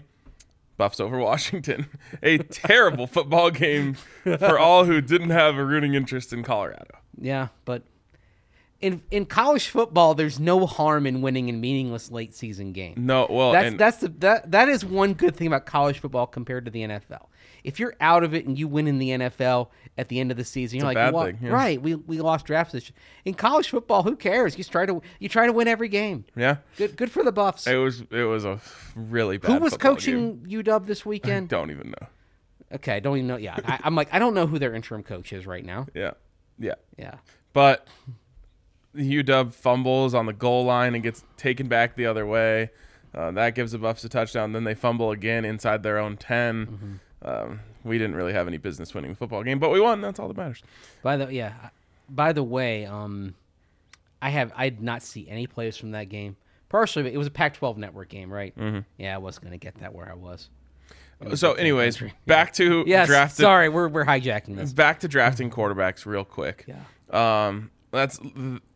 Buffs 0.77 0.99
over 0.99 1.17
Washington. 1.19 1.87
A 2.21 2.37
terrible 2.37 3.07
football 3.07 3.49
game 3.49 3.93
for 4.23 4.59
all 4.59 4.85
who 4.85 5.01
didn't 5.01 5.31
have 5.31 5.55
a 5.57 5.65
rooting 5.65 5.93
interest 5.93 6.33
in 6.33 6.43
Colorado. 6.43 6.99
Yeah, 7.19 7.47
but 7.65 7.83
in 8.79 9.01
in 9.09 9.25
college 9.25 9.69
football, 9.69 10.13
there's 10.13 10.39
no 10.39 10.65
harm 10.65 11.07
in 11.07 11.21
winning 11.21 11.49
a 11.49 11.53
meaningless 11.53 12.11
late 12.11 12.35
season 12.35 12.73
game. 12.73 12.93
No, 12.97 13.25
well, 13.29 13.51
that's 13.51 13.67
and 13.67 13.79
that's 13.79 13.97
the 13.97 14.09
that 14.19 14.51
that 14.51 14.69
is 14.69 14.85
one 14.85 15.13
good 15.13 15.35
thing 15.35 15.47
about 15.47 15.65
college 15.65 15.99
football 15.99 16.27
compared 16.27 16.65
to 16.65 16.71
the 16.71 16.81
NFL. 16.81 17.27
If 17.63 17.79
you're 17.79 17.95
out 17.99 18.23
of 18.23 18.33
it 18.33 18.45
and 18.45 18.57
you 18.57 18.67
win 18.67 18.87
in 18.87 18.99
the 18.99 19.09
NFL 19.09 19.69
at 19.97 20.09
the 20.09 20.19
end 20.19 20.29
of 20.29 20.37
the 20.37 20.43
season, 20.43 20.77
you're 20.77 20.85
like, 20.85 21.13
"Well, 21.13 21.25
thing, 21.25 21.39
yeah. 21.41 21.49
right? 21.49 21.81
We 21.81 21.95
we 21.95 22.19
lost 22.19 22.45
draft 22.45 22.71
position. 22.71 22.95
In 23.25 23.33
college 23.33 23.69
football, 23.69 24.03
who 24.03 24.15
cares? 24.15 24.57
You 24.57 24.63
try 24.63 24.85
to 24.85 25.01
you 25.19 25.27
try 25.27 25.47
to 25.47 25.53
win 25.53 25.67
every 25.67 25.89
game. 25.89 26.25
yeah, 26.35 26.57
Good 26.77 26.95
good 26.95 27.11
for 27.11 27.23
the 27.23 27.31
Buffs. 27.31 27.65
it 27.65 27.77
was 27.77 28.03
it 28.11 28.23
was 28.23 28.45
a 28.45 28.59
really 28.95 29.37
bad. 29.37 29.53
Who 29.53 29.59
was 29.59 29.75
coaching 29.75 30.43
game. 30.43 30.63
UW 30.63 30.85
this 30.85 31.05
weekend? 31.05 31.49
Don't 31.49 31.71
even 31.71 31.89
know. 31.99 32.07
okay, 32.75 32.97
I 32.97 32.99
don't 32.99 33.17
even 33.17 33.27
know. 33.27 33.37
Yeah, 33.37 33.57
I, 33.65 33.79
I'm 33.83 33.95
like 33.95 34.13
I 34.13 34.19
don't 34.19 34.35
know 34.35 34.45
who 34.45 34.59
their 34.59 34.75
interim 34.75 35.01
coach 35.01 35.33
is 35.33 35.47
right 35.47 35.65
now. 35.65 35.87
Yeah, 35.95 36.11
yeah, 36.59 36.75
Yeah, 36.95 37.15
but 37.53 37.87
UW 38.97 39.53
fumbles 39.53 40.13
on 40.13 40.25
the 40.25 40.33
goal 40.33 40.65
line 40.65 40.93
and 40.95 41.03
gets 41.03 41.23
taken 41.37 41.67
back 41.67 41.95
the 41.95 42.05
other 42.05 42.25
way. 42.25 42.71
Uh, 43.15 43.31
that 43.31 43.55
gives 43.55 43.71
the 43.71 43.77
Buffs 43.77 44.03
a 44.03 44.09
touchdown. 44.09 44.51
Then 44.51 44.63
they 44.63 44.75
fumble 44.75 45.11
again 45.11 45.45
inside 45.45 45.81
their 45.83 45.97
own 45.97 46.17
10 46.17 46.99
Um, 47.23 47.61
we 47.83 47.97
didn't 47.97 48.15
really 48.15 48.33
have 48.33 48.47
any 48.47 48.57
business 48.57 48.93
winning 48.93 49.11
the 49.11 49.17
football 49.17 49.43
game, 49.43 49.59
but 49.59 49.69
we 49.71 49.79
won. 49.79 50.01
That's 50.01 50.19
all 50.19 50.27
that 50.27 50.37
matters. 50.37 50.61
By 51.01 51.17
the 51.17 51.33
yeah, 51.33 51.53
by 52.09 52.33
the 52.33 52.43
way, 52.43 52.85
um, 52.85 53.33
I 54.21 54.29
have 54.29 54.51
I 54.55 54.69
did 54.69 54.81
not 54.81 55.01
see 55.03 55.27
any 55.29 55.47
plays 55.47 55.77
from 55.77 55.91
that 55.91 56.09
game. 56.09 56.35
Partially, 56.69 57.13
it 57.13 57.17
was 57.17 57.27
a 57.27 57.31
Pac-12 57.31 57.77
network 57.77 58.09
game, 58.09 58.31
right? 58.31 58.55
Mm-hmm. 58.57 58.79
Yeah, 58.97 59.15
I 59.15 59.19
wasn't 59.19 59.45
gonna 59.45 59.57
get 59.57 59.75
that 59.79 59.95
where 59.95 60.09
I 60.11 60.15
was. 60.15 60.49
So, 61.35 61.53
anyways, 61.53 61.99
back 62.27 62.53
to 62.53 62.83
Yes, 62.85 63.07
drafted. 63.07 63.41
sorry, 63.43 63.69
we're 63.69 63.87
we're 63.87 64.05
hijacking 64.05 64.55
this. 64.57 64.73
Back 64.73 64.99
to 64.99 65.07
drafting 65.07 65.49
quarterbacks 65.49 66.05
real 66.05 66.25
quick. 66.25 66.65
Yeah. 66.67 67.47
Um, 67.47 67.71
that's 67.97 68.19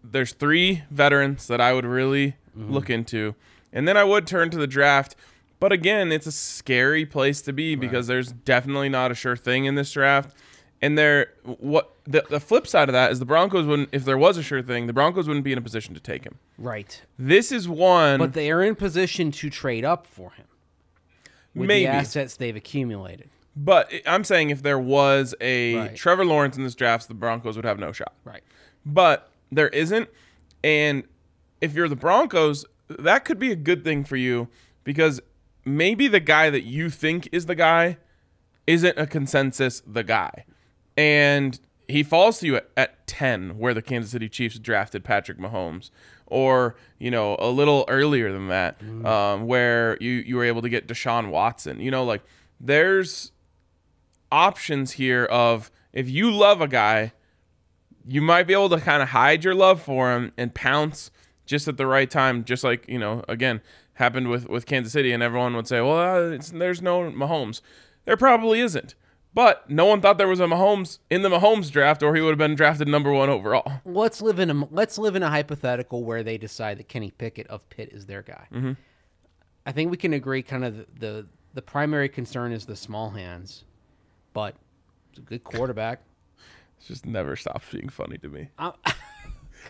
there's 0.04 0.34
three 0.34 0.84
veterans 0.92 1.48
that 1.48 1.62
I 1.62 1.74
would 1.74 1.86
really 1.86 2.36
Mm-hmm. 2.58 2.74
look 2.74 2.90
into, 2.90 3.34
and 3.72 3.88
then 3.88 3.96
I 3.96 4.04
would 4.04 4.28
turn 4.28 4.50
to 4.50 4.58
the 4.58 4.68
draft. 4.68 5.16
But 5.62 5.72
again, 5.72 6.12
it's 6.12 6.28
a 6.28 6.34
scary 6.34 7.06
place 7.06 7.42
to 7.44 7.54
be 7.54 7.76
because 7.76 8.08
there's 8.08 8.34
definitely 8.34 8.90
not 8.90 9.10
a 9.10 9.16
sure 9.16 9.38
thing 9.38 9.64
in 9.64 9.76
this 9.76 9.90
draft. 9.94 10.36
And 10.82 10.98
there, 10.98 11.28
what 11.46 11.94
the, 12.04 12.26
the 12.30 12.42
flip 12.42 12.68
side 12.68 12.90
of 12.90 12.94
that 12.94 13.10
is 13.10 13.20
the 13.20 13.26
Broncos 13.26 13.66
wouldn't. 13.66 13.88
If 13.94 14.04
there 14.04 14.18
was 14.18 14.36
a 14.36 14.44
sure 14.44 14.62
thing, 14.62 14.88
the 14.88 14.92
Broncos 14.92 15.30
wouldn't 15.30 15.46
be 15.46 15.54
in 15.54 15.58
a 15.60 15.62
position 15.62 15.94
to 15.94 16.02
take 16.02 16.26
him. 16.26 16.40
Right, 16.58 17.02
This 17.18 17.54
is 17.54 17.70
one. 17.70 18.20
but 18.20 18.34
they 18.34 18.52
are 18.52 18.62
in 18.62 18.76
position 18.76 19.32
to 19.32 19.50
trade 19.50 19.86
up 19.86 20.06
for 20.06 20.32
him 20.32 20.48
with 21.56 21.68
Maybe. 21.70 21.86
the 21.86 21.92
assets 21.94 22.36
they've 22.36 22.56
accumulated. 22.56 23.30
But 23.56 23.92
I'm 24.06 24.26
saying 24.26 24.50
if 24.50 24.62
there 24.62 24.80
was 24.80 25.36
a 25.40 25.76
Right. 25.76 25.96
Trevor 25.96 26.26
Lawrence 26.26 26.58
in 26.58 26.64
this 26.66 26.76
draft, 26.76 27.08
the 27.08 27.14
Broncos 27.14 27.56
would 27.56 27.66
have 27.66 27.80
no 27.80 27.94
shot. 27.94 28.14
Right. 28.26 28.44
But 28.86 29.32
there 29.52 29.70
isn't. 29.70 30.10
And 30.64 31.04
if 31.60 31.74
you're 31.74 31.90
the 31.90 31.96
Broncos, 31.96 32.66
that 32.88 33.26
could 33.26 33.40
be 33.40 33.52
a 33.52 33.56
good 33.56 33.84
thing 33.84 34.04
for 34.04 34.16
you 34.16 34.48
because 34.84 35.22
maybe 35.66 36.08
the 36.08 36.20
guy 36.20 36.50
that 36.50 36.64
you 36.64 36.90
think 36.90 37.30
is 37.32 37.46
the 37.46 37.56
guy 37.56 37.98
isn't 38.68 38.98
a 38.98 39.08
consensus 39.08 39.82
the 39.86 40.04
guy. 40.04 40.46
And 40.98 41.60
he 41.88 42.04
falls 42.04 42.40
to 42.40 42.48
you 42.48 42.56
at, 42.58 42.70
at 42.78 43.08
10, 43.08 43.58
where 43.58 43.74
the 43.74 43.82
Kansas 43.82 44.12
City 44.12 44.30
Chiefs 44.30 44.60
drafted 44.60 45.04
Patrick 45.04 45.38
Mahomes. 45.38 45.92
Or, 46.28 46.76
you 46.98 47.12
know, 47.12 47.36
a 47.40 47.50
little 47.50 47.84
earlier 47.90 48.32
than 48.32 48.48
that, 48.48 48.82
um, 49.06 49.48
where 49.48 49.98
you, 50.00 50.12
you 50.12 50.38
were 50.38 50.46
able 50.46 50.62
to 50.62 50.70
get 50.70 50.88
Deshaun 50.88 51.30
Watson. 51.30 51.82
You 51.82 51.92
know, 51.92 52.06
like 52.06 52.22
there's 52.58 53.34
options 54.32 54.94
here 54.94 55.26
of 55.26 55.70
if 55.92 56.10
you 56.10 56.32
love 56.32 56.62
a 56.62 56.70
guy, 56.70 57.12
you 58.08 58.22
might 58.22 58.44
be 58.44 58.54
able 58.54 58.70
to 58.70 58.80
kind 58.80 59.02
of 59.02 59.10
hide 59.10 59.44
your 59.44 59.56
love 59.56 59.82
for 59.82 60.14
him 60.14 60.32
and 60.38 60.54
pounce 60.54 61.12
just 61.46 61.68
at 61.68 61.78
the 61.78 61.88
right 61.88 62.10
time. 62.10 62.44
Just 62.44 62.64
like 62.64 62.88
you 62.88 63.00
know, 63.00 63.24
again, 63.28 63.62
happened 63.96 64.30
with 64.30 64.48
with 64.50 64.66
Kansas 64.66 64.94
City, 64.94 65.12
and 65.12 65.22
everyone 65.22 65.56
would 65.56 65.68
say, 65.68 65.82
"Well, 65.82 66.00
uh, 66.00 66.30
it's, 66.32 66.50
there's 66.50 66.82
no 66.82 67.12
Mahomes." 67.12 67.62
There 68.06 68.18
probably 68.18 68.60
isn't, 68.60 68.96
but 69.34 69.70
no 69.70 69.86
one 69.86 70.02
thought 70.02 70.18
there 70.18 70.28
was 70.28 70.40
a 70.40 70.46
Mahomes 70.46 71.00
in 71.10 71.22
the 71.22 71.30
Mahomes 71.30 71.72
draft, 71.72 72.02
or 72.04 72.16
he 72.16 72.22
would 72.22 72.32
have 72.32 72.38
been 72.38 72.56
drafted 72.56 72.88
number 72.88 73.12
one 73.12 73.30
overall. 73.30 73.82
Let's 73.86 74.22
live 74.22 74.40
in 74.40 74.50
a 74.50 74.68
let's 74.72 74.98
live 74.98 75.16
in 75.16 75.24
a 75.24 75.30
hypothetical 75.30 76.04
where 76.04 76.24
they 76.24 76.38
decide 76.38 76.80
that 76.80 76.88
Kenny 76.88 77.12
Pickett 77.12 77.48
of 77.48 77.70
Pitt 77.70 77.90
is 77.92 78.08
their 78.08 78.22
guy. 78.22 78.48
Mm-hmm. 78.52 78.74
I 79.66 79.72
think 79.72 79.92
we 79.92 79.98
can 79.98 80.14
agree. 80.14 80.42
Kind 80.42 80.66
of 80.66 80.78
the, 80.78 80.86
the 81.00 81.28
the 81.54 81.62
primary 81.62 82.10
concern 82.10 82.52
is 82.52 82.66
the 82.66 82.76
small 82.76 83.12
hands, 83.12 83.64
but 84.34 84.56
it's 85.12 85.20
a 85.20 85.22
good 85.22 85.44
quarterback. 85.44 86.02
It 86.82 86.88
just 86.88 87.06
never 87.06 87.36
stops 87.36 87.68
being 87.72 87.90
funny 87.90 88.18
to 88.20 88.28
me. 88.30 88.50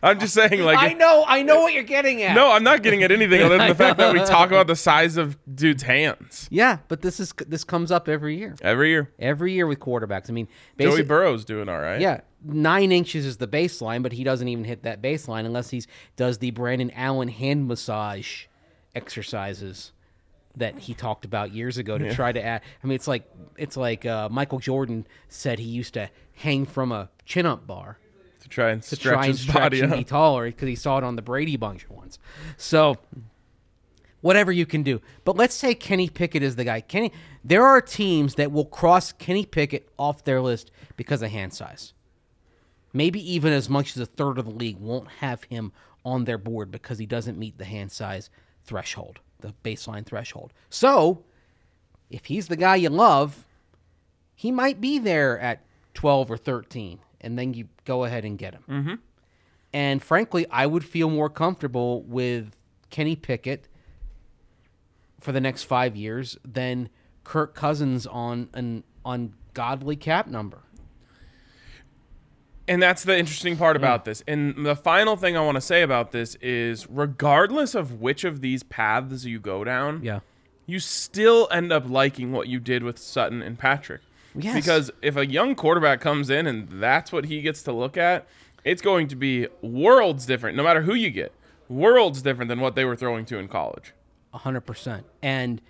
I'm 0.02 0.20
just 0.20 0.34
saying, 0.34 0.62
like, 0.62 0.80
I 0.80 0.94
know, 0.94 1.26
I 1.28 1.44
know 1.44 1.62
what 1.62 1.74
you're 1.74 1.84
getting 1.84 2.24
at. 2.24 2.36
no, 2.36 2.52
I'm 2.52 2.64
not 2.64 2.82
getting 2.84 3.04
at 3.04 3.12
anything 3.12 3.42
other 3.42 3.58
than 3.58 3.68
the 3.68 3.76
fact 3.84 3.98
that 3.98 4.14
we 4.14 4.20
talk 4.20 4.50
about 4.50 4.68
the 4.68 4.76
size 4.76 5.18
of 5.18 5.38
dude's 5.54 5.84
hands 5.84 6.48
Yeah, 6.50 6.78
but 6.88 7.02
this 7.02 7.20
is 7.20 7.34
this 7.48 7.64
comes 7.64 7.92
up 7.92 8.08
every 8.08 8.38
year. 8.38 8.56
every 8.62 8.90
year. 8.90 9.12
Every 9.20 9.54
year 9.54 9.68
with 9.68 9.80
quarterbacks. 9.80 10.30
I 10.30 10.34
mean, 10.34 10.48
Joey 10.80 11.04
Burrow's 11.04 11.44
doing 11.44 11.68
all 11.68 11.80
right. 11.80 12.00
yeah, 12.00 12.22
nine 12.44 12.92
inches 12.92 13.26
is 13.26 13.38
the 13.38 13.48
baseline, 13.48 14.02
but 14.04 14.14
he 14.14 14.24
doesn't 14.24 14.48
even 14.48 14.64
hit 14.64 14.84
that 14.84 15.02
baseline 15.02 15.46
unless 15.46 15.70
he's 15.70 15.88
does 16.16 16.38
the 16.38 16.52
Brandon 16.52 16.92
Allen 16.92 17.28
hand 17.28 17.68
massage 17.68 18.46
exercises 18.96 19.92
that 20.58 20.78
he 20.78 20.94
talked 20.94 21.26
about 21.26 21.52
years 21.52 21.78
ago 21.78 21.98
to 21.98 22.14
try 22.14 22.32
to 22.32 22.44
add. 22.44 22.62
I 22.84 22.88
mean, 22.88 22.96
it's 22.96 23.08
like 23.08 23.30
it's 23.58 23.78
like 23.78 24.06
uh, 24.06 24.30
Michael 24.30 24.60
Jordan 24.60 25.08
said 25.30 25.60
he 25.60 25.66
used 25.66 25.94
to 25.94 26.10
hang 26.34 26.66
from 26.66 26.92
a 26.92 27.10
chin 27.26 27.46
up 27.46 27.66
bar 27.66 27.98
to 28.42 28.50
try 28.50 28.72
and 28.72 28.82
to 28.84 28.96
stretch 28.96 29.14
try 29.14 29.24
and 29.26 29.32
his 29.32 29.42
stretch 29.42 29.56
body 29.56 29.82
and 29.82 29.92
out. 29.92 29.98
be 29.98 30.04
taller 30.04 30.46
because 30.46 30.68
he 30.68 30.76
saw 30.76 30.98
it 30.98 31.04
on 31.04 31.16
the 31.16 31.22
Brady 31.22 31.58
Bunch 31.58 31.90
once. 31.90 32.20
So 32.58 32.98
whatever 34.22 34.52
you 34.52 34.66
can 34.66 34.84
do. 34.84 35.02
But 35.26 35.36
let's 35.36 35.56
say 35.56 35.74
Kenny 35.74 36.10
Pickett 36.10 36.44
is 36.44 36.56
the 36.56 36.64
guy. 36.64 36.82
Kenny 36.82 37.12
there 37.44 37.66
are 37.66 37.82
teams 37.82 38.36
that 38.36 38.52
will 38.52 38.66
cross 38.66 39.12
Kenny 39.12 39.46
Pickett 39.46 39.90
off 39.98 40.24
their 40.24 40.42
list 40.42 40.72
because 40.96 41.22
of 41.22 41.32
hand 41.32 41.54
size. 41.54 41.94
Maybe 42.94 43.34
even 43.34 43.54
as 43.54 43.70
much 43.70 43.96
as 43.96 44.02
a 44.02 44.06
third 44.06 44.38
of 44.38 44.46
the 44.46 44.52
league 44.52 44.78
won't 44.78 45.08
have 45.20 45.44
him 45.46 45.72
on 46.04 46.26
their 46.26 46.38
board 46.38 46.72
because 46.72 46.98
he 46.98 47.06
doesn't 47.06 47.38
meet 47.38 47.58
the 47.58 47.66
hand 47.66 47.92
size 47.92 48.30
threshold, 48.64 49.20
the 49.42 49.54
baseline 49.64 50.06
threshold. 50.06 50.54
So, 50.70 51.24
if 52.10 52.26
he's 52.26 52.48
the 52.48 52.56
guy 52.56 52.76
you 52.76 52.90
love, 52.90 53.46
he 54.36 54.52
might 54.52 54.82
be 54.82 55.00
there 55.00 55.40
at 55.40 55.64
12 55.94 56.32
or 56.32 56.38
13, 56.38 57.00
and 57.22 57.38
then 57.38 57.54
you 57.54 57.68
go 57.86 58.04
ahead 58.04 58.26
and 58.26 58.38
get 58.38 58.54
him. 58.54 58.64
Mm-hmm. 58.70 58.94
And 59.74 60.04
frankly, 60.04 60.46
I 60.50 60.66
would 60.66 60.84
feel 60.84 61.10
more 61.10 61.30
comfortable 61.30 62.02
with 62.04 62.56
Kenny 62.90 63.16
Pickett 63.16 63.68
for 65.20 65.32
the 65.32 65.42
next 65.42 65.64
five 65.64 65.96
years 65.96 66.38
than 66.44 66.90
Kirk 67.24 67.56
Cousins 67.56 68.08
on 68.08 68.50
an 68.54 68.84
ungodly 69.06 69.96
cap 69.96 70.28
number. 70.28 70.64
And 72.72 72.82
that's 72.82 73.04
the 73.04 73.18
interesting 73.18 73.58
part 73.58 73.76
mm. 73.76 73.80
about 73.80 74.06
this. 74.06 74.24
And 74.28 74.66
the 74.66 74.78
final 74.78 75.18
thing 75.18 75.36
I 75.36 75.42
want 75.42 75.56
to 75.56 75.62
say 75.62 75.82
about 75.82 76.14
this 76.14 76.36
is 76.36 76.88
regardless 76.90 77.76
of 77.76 78.00
which 78.00 78.24
of 78.24 78.40
these 78.40 78.64
paths 78.64 79.26
you 79.26 79.40
go 79.40 79.66
down, 79.66 80.02
Yeah. 80.02 80.22
you 80.66 80.80
still 80.80 81.50
end 81.52 81.74
up 81.74 81.90
liking 81.90 82.32
what 82.32 82.48
you 82.48 82.62
did 82.62 82.82
with 82.84 82.98
Sutton 82.98 83.42
and 83.42 83.60
Patrick. 83.60 84.00
Yes. 84.34 84.56
Because 84.56 84.90
if 85.02 85.18
a 85.18 85.26
young 85.26 85.54
quarterback 85.54 86.00
comes 86.00 86.30
in 86.30 86.48
and 86.48 86.70
that's 86.82 87.12
what 87.12 87.26
he 87.26 87.42
gets 87.42 87.62
to 87.64 87.74
look 87.74 87.98
at, 87.98 88.26
it's 88.64 88.82
going 88.82 89.10
to 89.10 89.18
be 89.18 89.48
worlds 89.62 90.26
different, 90.26 90.56
no 90.56 90.64
matter 90.64 90.84
who 90.84 90.94
you 90.94 91.10
get. 91.10 91.34
Worlds 91.68 92.22
different 92.22 92.48
than 92.48 92.62
what 92.62 92.76
they 92.76 92.86
were 92.86 92.96
throwing 92.96 93.26
to 93.26 93.38
in 93.38 93.50
college. 93.50 93.94
hundred 94.34 94.62
percent. 94.62 95.06
And 95.22 95.62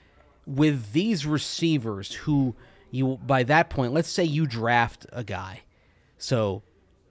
with 0.45 0.91
these 0.91 1.25
receivers, 1.25 2.13
who 2.13 2.55
you 2.91 3.17
by 3.25 3.41
that 3.43 3.71
point, 3.71 3.91
let's 3.93 4.09
say 4.09 4.23
you 4.23 4.45
draft 4.45 5.07
a 5.11 5.23
guy, 5.23 5.61
so 6.19 6.61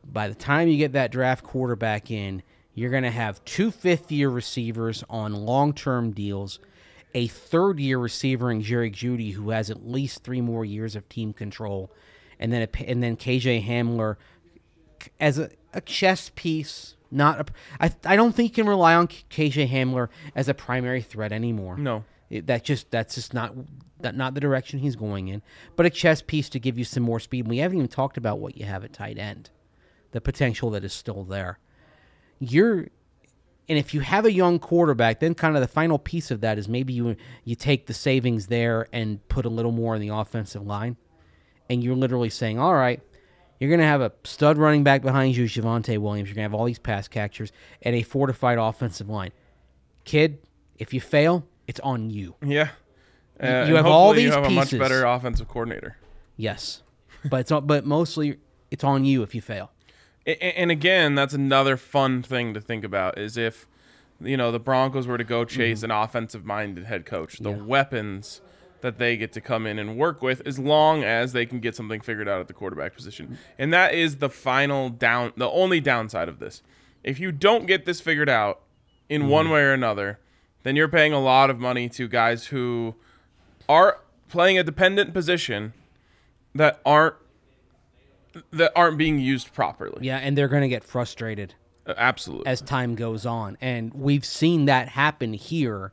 by 0.04 0.28
the 0.28 0.34
time 0.34 0.68
you 0.68 0.76
get 0.76 0.92
that 0.92 1.12
draft 1.12 1.44
quarterback 1.44 2.10
in, 2.10 2.42
you're 2.74 2.90
going 2.90 3.02
to 3.02 3.10
have 3.10 3.44
two 3.44 3.70
fifth 3.70 4.10
year 4.10 4.28
receivers 4.28 5.04
on 5.10 5.34
long 5.34 5.72
term 5.72 6.12
deals, 6.12 6.58
a 7.14 7.26
third 7.26 7.78
year 7.80 7.98
receiver 7.98 8.50
in 8.50 8.62
Jerry 8.62 8.90
Jeudy 8.90 9.32
who 9.34 9.50
has 9.50 9.70
at 9.70 9.86
least 9.86 10.22
three 10.22 10.40
more 10.40 10.64
years 10.64 10.96
of 10.96 11.08
team 11.08 11.32
control, 11.32 11.90
and 12.38 12.52
then 12.52 12.62
a, 12.62 12.88
and 12.88 13.02
then 13.02 13.16
KJ 13.16 13.66
Hamler 13.66 14.16
as 15.18 15.38
a, 15.38 15.50
a 15.72 15.80
chess 15.80 16.30
piece. 16.34 16.96
Not 17.12 17.40
a, 17.40 17.52
I, 17.80 17.92
I 18.04 18.16
don't 18.16 18.34
think 18.36 18.50
you 18.56 18.62
can 18.62 18.68
rely 18.68 18.94
on 18.94 19.08
KJ 19.08 19.68
Hamler 19.68 20.08
as 20.36 20.48
a 20.48 20.54
primary 20.54 21.02
threat 21.02 21.32
anymore. 21.32 21.76
No. 21.76 22.04
It- 22.30 22.46
that 22.46 22.62
just 22.64 22.90
that's 22.92 23.16
just 23.16 23.34
not 23.34 23.52
that 23.98 24.16
not 24.16 24.34
the 24.34 24.40
direction 24.40 24.78
he's 24.78 24.94
going 24.96 25.26
in. 25.28 25.42
But 25.74 25.86
a 25.86 25.90
chess 25.90 26.22
piece 26.22 26.48
to 26.50 26.60
give 26.60 26.78
you 26.78 26.84
some 26.84 27.02
more 27.02 27.18
speed. 27.18 27.48
We 27.48 27.58
haven't 27.58 27.78
even 27.78 27.88
talked 27.88 28.16
about 28.16 28.38
what 28.38 28.56
you 28.56 28.64
have 28.66 28.84
at 28.84 28.92
tight 28.92 29.18
end, 29.18 29.50
the 30.12 30.20
potential 30.20 30.70
that 30.70 30.84
is 30.84 30.92
still 30.92 31.24
there. 31.24 31.58
You're, 32.38 32.88
and 33.68 33.78
if 33.78 33.94
you 33.94 34.00
have 34.00 34.24
a 34.24 34.32
young 34.32 34.58
quarterback, 34.58 35.20
then 35.20 35.34
kind 35.34 35.56
of 35.56 35.62
the 35.62 35.68
final 35.68 35.98
piece 35.98 36.30
of 36.30 36.40
that 36.40 36.58
is 36.58 36.68
maybe 36.68 36.92
you 36.92 37.16
you 37.44 37.54
take 37.54 37.86
the 37.86 37.94
savings 37.94 38.46
there 38.48 38.88
and 38.92 39.26
put 39.28 39.44
a 39.44 39.50
little 39.50 39.72
more 39.72 39.94
in 39.94 40.00
the 40.00 40.08
offensive 40.08 40.66
line, 40.66 40.96
and 41.68 41.84
you're 41.84 41.96
literally 41.96 42.30
saying, 42.30 42.58
all 42.58 42.74
right. 42.74 43.00
You're 43.58 43.68
going 43.68 43.80
to 43.80 43.86
have 43.86 44.00
a 44.00 44.10
stud 44.24 44.56
running 44.56 44.84
back 44.84 45.02
behind 45.02 45.36
you, 45.36 45.44
Javonte 45.44 45.98
Williams. 45.98 46.30
You're 46.30 46.34
going 46.36 46.48
to 46.48 46.50
have 46.50 46.54
all 46.54 46.64
these 46.64 46.78
pass 46.78 47.08
catchers 47.08 47.52
and 47.82 47.94
a 47.94 48.02
fortified 48.02 48.56
offensive 48.56 49.10
line. 49.10 49.32
Kid, 50.06 50.38
if 50.78 50.94
you 50.94 51.00
fail, 51.02 51.46
it's 51.66 51.78
on 51.80 52.08
you. 52.08 52.36
Yeah. 52.42 52.70
Uh, 53.38 53.66
you 53.68 53.74
have 53.74 53.84
all 53.84 54.14
these 54.14 54.24
you 54.24 54.32
have 54.32 54.46
a 54.46 54.50
much 54.50 54.70
better 54.78 55.04
offensive 55.04 55.46
coordinator. 55.46 55.98
Yes, 56.38 56.82
but 57.28 57.40
it's 57.40 57.50
not, 57.50 57.66
but 57.66 57.84
mostly 57.84 58.38
it's 58.70 58.82
on 58.82 59.04
you 59.04 59.22
if 59.22 59.34
you 59.34 59.42
fail. 59.42 59.72
And 60.40 60.70
again, 60.70 61.14
that's 61.14 61.34
another 61.34 61.76
fun 61.76 62.22
thing 62.22 62.54
to 62.54 62.60
think 62.60 62.84
about 62.84 63.18
is 63.18 63.36
if 63.36 63.66
you 64.20 64.36
know 64.36 64.52
the 64.52 64.60
Broncos 64.60 65.06
were 65.06 65.18
to 65.18 65.24
go 65.24 65.44
mm-hmm. 65.44 65.56
chase 65.56 65.82
an 65.82 65.90
offensive 65.90 66.44
minded 66.44 66.84
head 66.84 67.06
coach, 67.06 67.38
the 67.38 67.50
weapons 67.50 68.40
that 68.80 68.98
they 68.98 69.16
get 69.16 69.32
to 69.32 69.40
come 69.40 69.66
in 69.66 69.78
and 69.78 69.96
work 69.96 70.22
with 70.22 70.42
as 70.46 70.58
long 70.58 71.04
as 71.04 71.32
they 71.32 71.44
can 71.44 71.60
get 71.60 71.76
something 71.76 72.00
figured 72.00 72.28
out 72.28 72.40
at 72.40 72.48
the 72.48 72.54
quarterback 72.54 72.94
position. 72.94 73.26
Mm-hmm. 73.26 73.34
And 73.58 73.72
that 73.72 73.94
is 73.94 74.16
the 74.16 74.30
final 74.30 74.88
down 74.88 75.32
the 75.36 75.48
only 75.50 75.80
downside 75.80 76.28
of 76.28 76.38
this. 76.38 76.62
If 77.02 77.18
you 77.18 77.32
don't 77.32 77.66
get 77.66 77.84
this 77.84 78.00
figured 78.00 78.28
out 78.28 78.60
in 79.08 79.28
one 79.28 79.46
mm-hmm. 79.46 79.54
way 79.54 79.62
or 79.62 79.72
another, 79.72 80.18
then 80.62 80.76
you're 80.76 80.88
paying 80.88 81.12
a 81.12 81.20
lot 81.20 81.50
of 81.50 81.58
money 81.58 81.88
to 81.90 82.08
guys 82.08 82.46
who 82.46 82.94
are 83.68 84.00
playing 84.28 84.58
a 84.58 84.62
dependent 84.62 85.12
position 85.12 85.72
that 86.54 86.80
aren't 86.84 87.16
that 88.52 88.72
aren't 88.76 88.98
being 88.98 89.18
used 89.18 89.52
properly. 89.52 89.98
Yeah, 90.06 90.18
and 90.18 90.36
they're 90.36 90.48
going 90.48 90.62
to 90.62 90.68
get 90.68 90.84
frustrated 90.84 91.54
Uh, 91.86 91.94
Absolutely. 91.96 92.46
as 92.46 92.60
time 92.60 92.94
goes 92.94 93.26
on, 93.26 93.56
and 93.60 93.92
we've 93.94 94.24
seen 94.24 94.66
that 94.66 94.88
happen 94.88 95.32
here. 95.32 95.92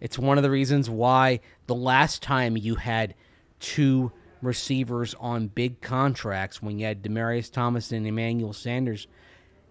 It's 0.00 0.18
one 0.18 0.38
of 0.38 0.42
the 0.42 0.50
reasons 0.50 0.88
why 0.88 1.40
the 1.66 1.74
last 1.74 2.22
time 2.22 2.56
you 2.56 2.76
had 2.76 3.14
two 3.60 4.12
receivers 4.42 5.14
on 5.20 5.48
big 5.48 5.80
contracts, 5.82 6.62
when 6.62 6.78
you 6.78 6.86
had 6.86 7.02
Demaryius 7.02 7.52
Thomas 7.52 7.92
and 7.92 8.06
Emmanuel 8.06 8.52
Sanders, 8.54 9.06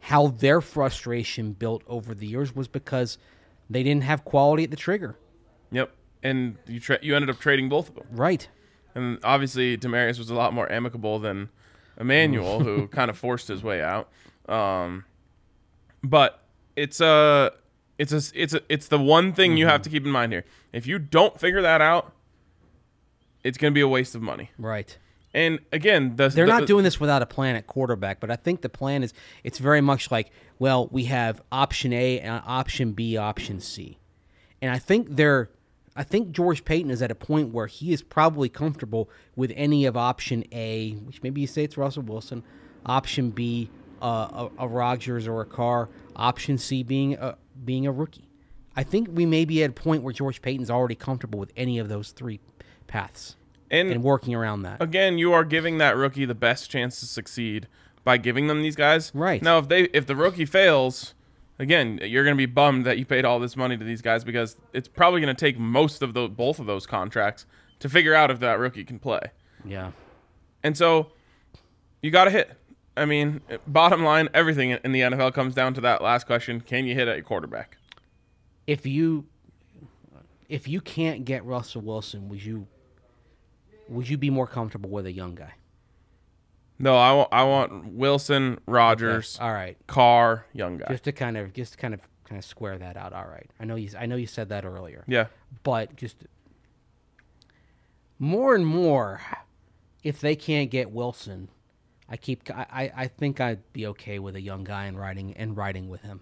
how 0.01 0.27
their 0.27 0.61
frustration 0.61 1.53
built 1.53 1.83
over 1.87 2.13
the 2.13 2.27
years 2.27 2.55
was 2.55 2.67
because 2.67 3.17
they 3.69 3.81
didn't 3.83 4.03
have 4.03 4.23
quality 4.23 4.63
at 4.63 4.71
the 4.71 4.77
trigger. 4.77 5.17
Yep. 5.71 5.91
And 6.21 6.57
you 6.67 6.79
tra- 6.79 6.99
you 7.01 7.15
ended 7.15 7.29
up 7.29 7.39
trading 7.39 7.67
both 7.69 7.89
of 7.89 7.95
them. 7.95 8.05
Right. 8.11 8.47
And 8.95 9.19
obviously 9.23 9.77
Demaryius 9.77 10.17
was 10.19 10.29
a 10.29 10.35
lot 10.35 10.53
more 10.53 10.71
amicable 10.71 11.17
than 11.19 11.49
Emmanuel, 11.99 12.61
who 12.61 12.87
kind 12.99 13.09
of 13.09 13.17
forced 13.17 13.47
his 13.47 13.63
way 13.63 13.81
out. 13.81 14.09
Um, 14.47 15.05
but 16.03 16.41
it's 16.75 17.01
a 17.01 17.51
it's 17.97 18.11
a 18.13 18.21
it's 18.33 18.53
a, 18.53 18.61
it's 18.69 18.87
the 18.87 18.99
one 18.99 19.33
thing 19.33 19.57
you 19.57 19.67
have 19.67 19.81
to 19.83 19.89
keep 19.89 20.05
in 20.05 20.11
mind 20.11 20.31
here. 20.31 20.45
If 20.71 20.87
you 20.87 20.99
don't 20.99 21.39
figure 21.39 21.61
that 21.61 21.81
out, 21.81 22.13
it's 23.43 23.57
going 23.57 23.71
to 23.71 23.75
be 23.75 23.81
a 23.81 23.87
waste 23.87 24.15
of 24.15 24.21
money. 24.21 24.51
Right. 24.57 24.97
And 25.33 25.59
again, 25.71 26.15
the, 26.15 26.29
They're 26.29 26.47
the- 26.47 26.59
not 26.59 26.65
doing 26.67 26.83
this 26.83 26.99
without 26.99 27.21
a 27.21 27.25
plan 27.25 27.55
at 27.55 27.67
quarterback, 27.67 28.19
but 28.19 28.31
I 28.31 28.35
think 28.35 28.61
the 28.61 28.69
plan 28.69 29.03
is 29.03 29.13
it's 29.43 29.59
very 29.59 29.81
much 29.81 30.09
like, 30.09 30.31
well, 30.57 30.87
we 30.91 31.05
have 31.05 31.41
option 31.51 31.93
A, 31.93 32.19
and 32.19 32.41
option 32.45 32.93
B, 32.93 33.15
option 33.15 33.59
C. 33.59 33.99
And 34.61 34.71
I 34.71 34.79
think 34.79 35.15
they're 35.15 35.49
I 35.95 36.03
think 36.03 36.31
George 36.31 36.65
Paton 36.65 36.91
is 36.91 37.01
at 37.01 37.11
a 37.11 37.15
point 37.15 37.53
where 37.53 37.67
he 37.67 37.91
is 37.91 38.01
probably 38.01 38.49
comfortable 38.49 39.09
with 39.35 39.51
any 39.55 39.85
of 39.85 39.97
option 39.97 40.43
A, 40.51 40.91
which 40.91 41.21
maybe 41.23 41.41
you 41.41 41.47
say 41.47 41.63
it's 41.63 41.77
Russell 41.77 42.03
Wilson, 42.03 42.43
option 42.85 43.31
B, 43.31 43.69
uh, 44.01 44.49
a, 44.59 44.63
a 44.63 44.67
Rodgers 44.67 45.27
or 45.27 45.41
a 45.41 45.45
Carr, 45.45 45.89
option 46.15 46.57
C 46.57 46.83
being 46.83 47.15
a 47.15 47.37
being 47.65 47.85
a 47.85 47.91
rookie. 47.91 48.29
I 48.75 48.83
think 48.83 49.09
we 49.11 49.25
may 49.25 49.45
be 49.45 49.63
at 49.63 49.71
a 49.71 49.73
point 49.73 50.03
where 50.03 50.13
George 50.13 50.41
Paton's 50.41 50.69
already 50.69 50.95
comfortable 50.95 51.39
with 51.39 51.51
any 51.57 51.79
of 51.79 51.89
those 51.89 52.11
three 52.11 52.39
paths 52.87 53.35
and 53.69 53.91
and 53.91 54.03
working 54.03 54.33
around 54.33 54.63
that. 54.63 54.81
again, 54.81 55.17
you 55.17 55.33
are 55.33 55.43
giving 55.43 55.77
that 55.79 55.95
rookie 55.95 56.25
the 56.25 56.35
best 56.35 56.69
chance 56.69 56.99
to 56.99 57.05
succeed 57.05 57.67
by 58.03 58.17
giving 58.17 58.47
them 58.47 58.61
these 58.61 58.75
guys. 58.75 59.11
Right. 59.13 59.41
Now, 59.41 59.57
if 59.57 59.67
they 59.67 59.83
if 59.85 60.05
the 60.05 60.15
rookie 60.15 60.45
fails, 60.45 61.13
again, 61.59 61.99
you're 62.03 62.23
going 62.23 62.35
to 62.35 62.37
be 62.37 62.45
bummed 62.45 62.85
that 62.85 62.97
you 62.97 63.05
paid 63.05 63.25
all 63.25 63.39
this 63.39 63.55
money 63.55 63.77
to 63.77 63.83
these 63.83 64.01
guys 64.01 64.23
because 64.23 64.57
it's 64.73 64.87
probably 64.87 65.21
going 65.21 65.35
to 65.35 65.39
take 65.39 65.59
most 65.59 66.01
of 66.01 66.13
the 66.13 66.27
both 66.27 66.59
of 66.59 66.65
those 66.65 66.87
contracts 66.87 67.45
to 67.79 67.89
figure 67.89 68.15
out 68.15 68.31
if 68.31 68.39
that 68.39 68.57
rookie 68.59 68.83
can 68.83 68.99
play. 68.99 69.31
Yeah. 69.63 69.91
And 70.63 70.75
so 70.77 71.11
you 72.01 72.11
got 72.11 72.25
to 72.25 72.31
hit. 72.31 72.51
I 72.97 73.05
mean, 73.05 73.41
bottom 73.67 74.03
line, 74.03 74.29
everything 74.33 74.71
in 74.71 74.91
the 74.91 75.01
NFL 75.01 75.33
comes 75.33 75.53
down 75.53 75.73
to 75.75 75.81
that 75.81 76.01
last 76.01 76.25
question: 76.25 76.59
Can 76.59 76.85
you 76.85 76.95
hit 76.95 77.07
at 77.07 77.15
your 77.15 77.23
quarterback? 77.23 77.77
if 78.69 78.85
you 78.85 79.25
if 80.47 80.67
you 80.67 80.79
can't 80.79 81.25
get 81.25 81.43
Russell 81.43 81.81
Wilson, 81.81 82.29
would 82.29 82.43
you 82.43 82.67
would 83.87 84.07
you 84.07 84.15
be 84.15 84.29
more 84.29 84.45
comfortable 84.45 84.91
with 84.91 85.07
a 85.07 85.11
young 85.11 85.33
guy? 85.33 85.53
No, 86.79 86.95
I 86.95 87.11
want 87.11 87.29
I 87.31 87.43
want 87.43 87.93
Wilson, 87.93 88.59
Rodgers, 88.65 89.37
All 89.41 89.51
right, 89.51 89.77
Carr, 89.85 90.45
young 90.53 90.77
guy. 90.77 90.87
just 90.89 91.03
to 91.03 91.11
kind 91.11 91.37
of 91.37 91.53
just 91.53 91.73
to 91.73 91.77
kind 91.77 91.93
of 91.93 91.99
kind 92.23 92.39
of 92.39 92.45
square 92.45 92.77
that 92.77 92.95
out. 92.95 93.11
All 93.11 93.27
right, 93.27 93.49
I 93.59 93.65
know 93.65 93.75
you 93.75 93.89
I 93.99 94.05
know 94.05 94.15
you 94.15 94.27
said 94.27 94.49
that 94.49 94.65
earlier, 94.65 95.03
yeah. 95.07 95.25
but 95.63 95.95
just 95.97 96.25
more 98.17 98.55
and 98.55 98.65
more, 98.65 99.21
if 100.03 100.21
they 100.21 100.37
can't 100.37 100.71
get 100.71 100.91
Wilson, 100.91 101.49
I 102.07 102.15
keep 102.15 102.49
I, 102.49 102.65
I 102.71 102.91
I 102.95 103.07
think 103.07 103.41
I'd 103.41 103.73
be 103.73 103.85
okay 103.87 104.19
with 104.19 104.35
a 104.35 104.41
young 104.41 104.63
guy 104.63 104.85
and 104.85 104.97
riding 104.97 105.33
and 105.35 105.57
riding 105.57 105.89
with 105.89 106.01
him. 106.01 106.21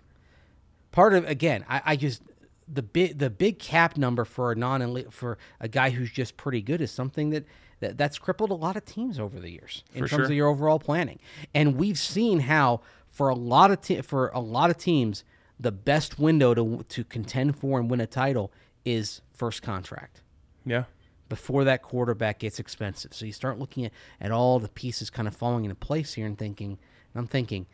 Part 0.91 1.13
of 1.13 1.27
again, 1.27 1.65
I, 1.69 1.81
I 1.85 1.95
just 1.95 2.23
the 2.67 2.81
big 2.81 3.19
the 3.19 3.29
big 3.29 3.59
cap 3.59 3.95
number 3.95 4.25
for 4.25 4.51
a 4.51 4.55
non 4.55 5.09
for 5.11 5.37
a 5.59 5.67
guy 5.67 5.91
who's 5.91 6.11
just 6.11 6.35
pretty 6.35 6.61
good 6.61 6.81
is 6.81 6.91
something 6.91 7.29
that, 7.29 7.45
that 7.80 7.97
that's 7.97 8.17
crippled 8.17 8.49
a 8.51 8.55
lot 8.55 8.75
of 8.75 8.86
teams 8.86 9.19
over 9.19 9.39
the 9.39 9.51
years 9.51 9.84
in 9.93 10.03
For 10.03 10.07
terms 10.09 10.19
sure. 10.19 10.25
of 10.25 10.32
your 10.32 10.47
overall 10.47 10.80
planning. 10.80 11.19
And 11.53 11.75
we've 11.78 11.97
seen 11.99 12.41
how 12.41 12.82
for 13.09 13.30
a 13.30 13.36
lot 13.36 13.71
of 13.71 13.82
te- 13.82 14.01
for 14.01 14.30
a 14.30 14.39
lot 14.39 14.69
of 14.69 14.78
teams 14.78 15.23
the 15.59 15.71
best 15.71 16.19
window 16.19 16.53
to 16.53 16.84
to 16.89 17.03
contend 17.03 17.57
for 17.57 17.80
and 17.80 17.89
win 17.89 17.99
a 18.01 18.07
title 18.07 18.51
is 18.86 19.21
first 19.34 19.61
contract 19.61 20.21
Yeah. 20.65 20.86
before 21.30 21.63
that 21.65 21.82
quarterback 21.82 22.39
gets 22.39 22.59
expensive. 22.59 23.13
So 23.13 23.25
you 23.25 23.32
start 23.34 23.59
looking 23.59 23.86
at, 23.86 23.91
at 24.21 24.32
all 24.32 24.59
the 24.59 24.69
pieces 24.69 25.09
kind 25.09 25.28
of 25.28 25.36
falling 25.36 25.65
into 25.65 25.75
place 25.75 26.13
here 26.13 26.25
and 26.25 26.38
thinking, 26.38 26.71
and 27.13 27.19
I'm 27.19 27.28
thinking, 27.28 27.65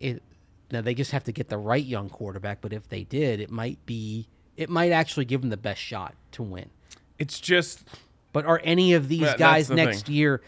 it 0.00 0.22
now 0.70 0.80
they 0.80 0.94
just 0.94 1.10
have 1.12 1.24
to 1.24 1.32
get 1.32 1.48
the 1.48 1.58
right 1.58 1.84
young 1.84 2.08
quarterback. 2.08 2.60
But 2.60 2.72
if 2.72 2.88
they 2.88 3.04
did, 3.04 3.40
it 3.40 3.50
might 3.50 3.84
be 3.86 4.28
it 4.56 4.70
might 4.70 4.92
actually 4.92 5.24
give 5.26 5.40
them 5.42 5.50
the 5.50 5.56
best 5.56 5.80
shot 5.80 6.14
to 6.32 6.42
win. 6.42 6.70
It's 7.18 7.40
just 7.40 7.84
But 8.36 8.44
are 8.46 8.60
any 8.62 8.92
of 8.92 9.08
these 9.08 9.22
That- 9.22 9.38
guys 9.38 9.68
the 9.68 9.74
next 9.76 10.06
thing. 10.06 10.14
year 10.14 10.42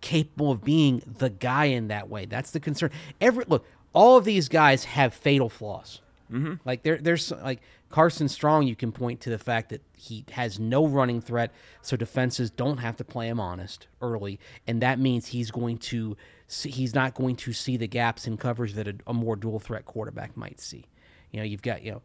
capable 0.00 0.50
of 0.50 0.64
being 0.64 1.02
the 1.06 1.30
guy 1.30 1.66
in 1.66 1.86
that 1.88 2.08
way? 2.08 2.26
That's 2.26 2.50
the 2.50 2.58
concern. 2.60 2.90
Every 3.20 3.44
look, 3.46 3.64
all 3.92 4.16
of 4.16 4.24
these 4.24 4.48
guys 4.48 4.84
have 4.84 5.14
fatal 5.14 5.48
flaws. 5.48 6.00
Mm-hmm. 6.32 6.54
Like 6.64 6.82
there, 6.82 6.98
there's 6.98 7.30
like 7.30 7.60
Carson 7.90 8.28
Strong. 8.28 8.66
You 8.66 8.74
can 8.74 8.90
point 8.90 9.20
to 9.20 9.30
the 9.30 9.38
fact 9.38 9.68
that 9.68 9.82
he 9.96 10.24
has 10.32 10.58
no 10.58 10.84
running 10.84 11.20
threat, 11.20 11.52
so 11.80 11.96
defenses 11.96 12.50
don't 12.50 12.78
have 12.78 12.96
to 12.96 13.04
play 13.04 13.28
him 13.28 13.38
honest 13.38 13.86
early, 14.02 14.40
and 14.66 14.82
that 14.82 14.98
means 14.98 15.28
he's 15.28 15.52
going 15.52 15.78
to 15.78 16.16
see, 16.48 16.70
he's 16.70 16.92
not 16.92 17.14
going 17.14 17.36
to 17.36 17.52
see 17.52 17.76
the 17.76 17.86
gaps 17.86 18.26
in 18.26 18.36
coverage 18.36 18.72
that 18.74 18.88
a, 18.88 18.96
a 19.06 19.14
more 19.14 19.36
dual 19.36 19.60
threat 19.60 19.84
quarterback 19.84 20.36
might 20.36 20.58
see. 20.58 20.86
You 21.30 21.38
know, 21.38 21.44
you've 21.44 21.62
got 21.62 21.84
you 21.84 21.92
know 21.92 22.02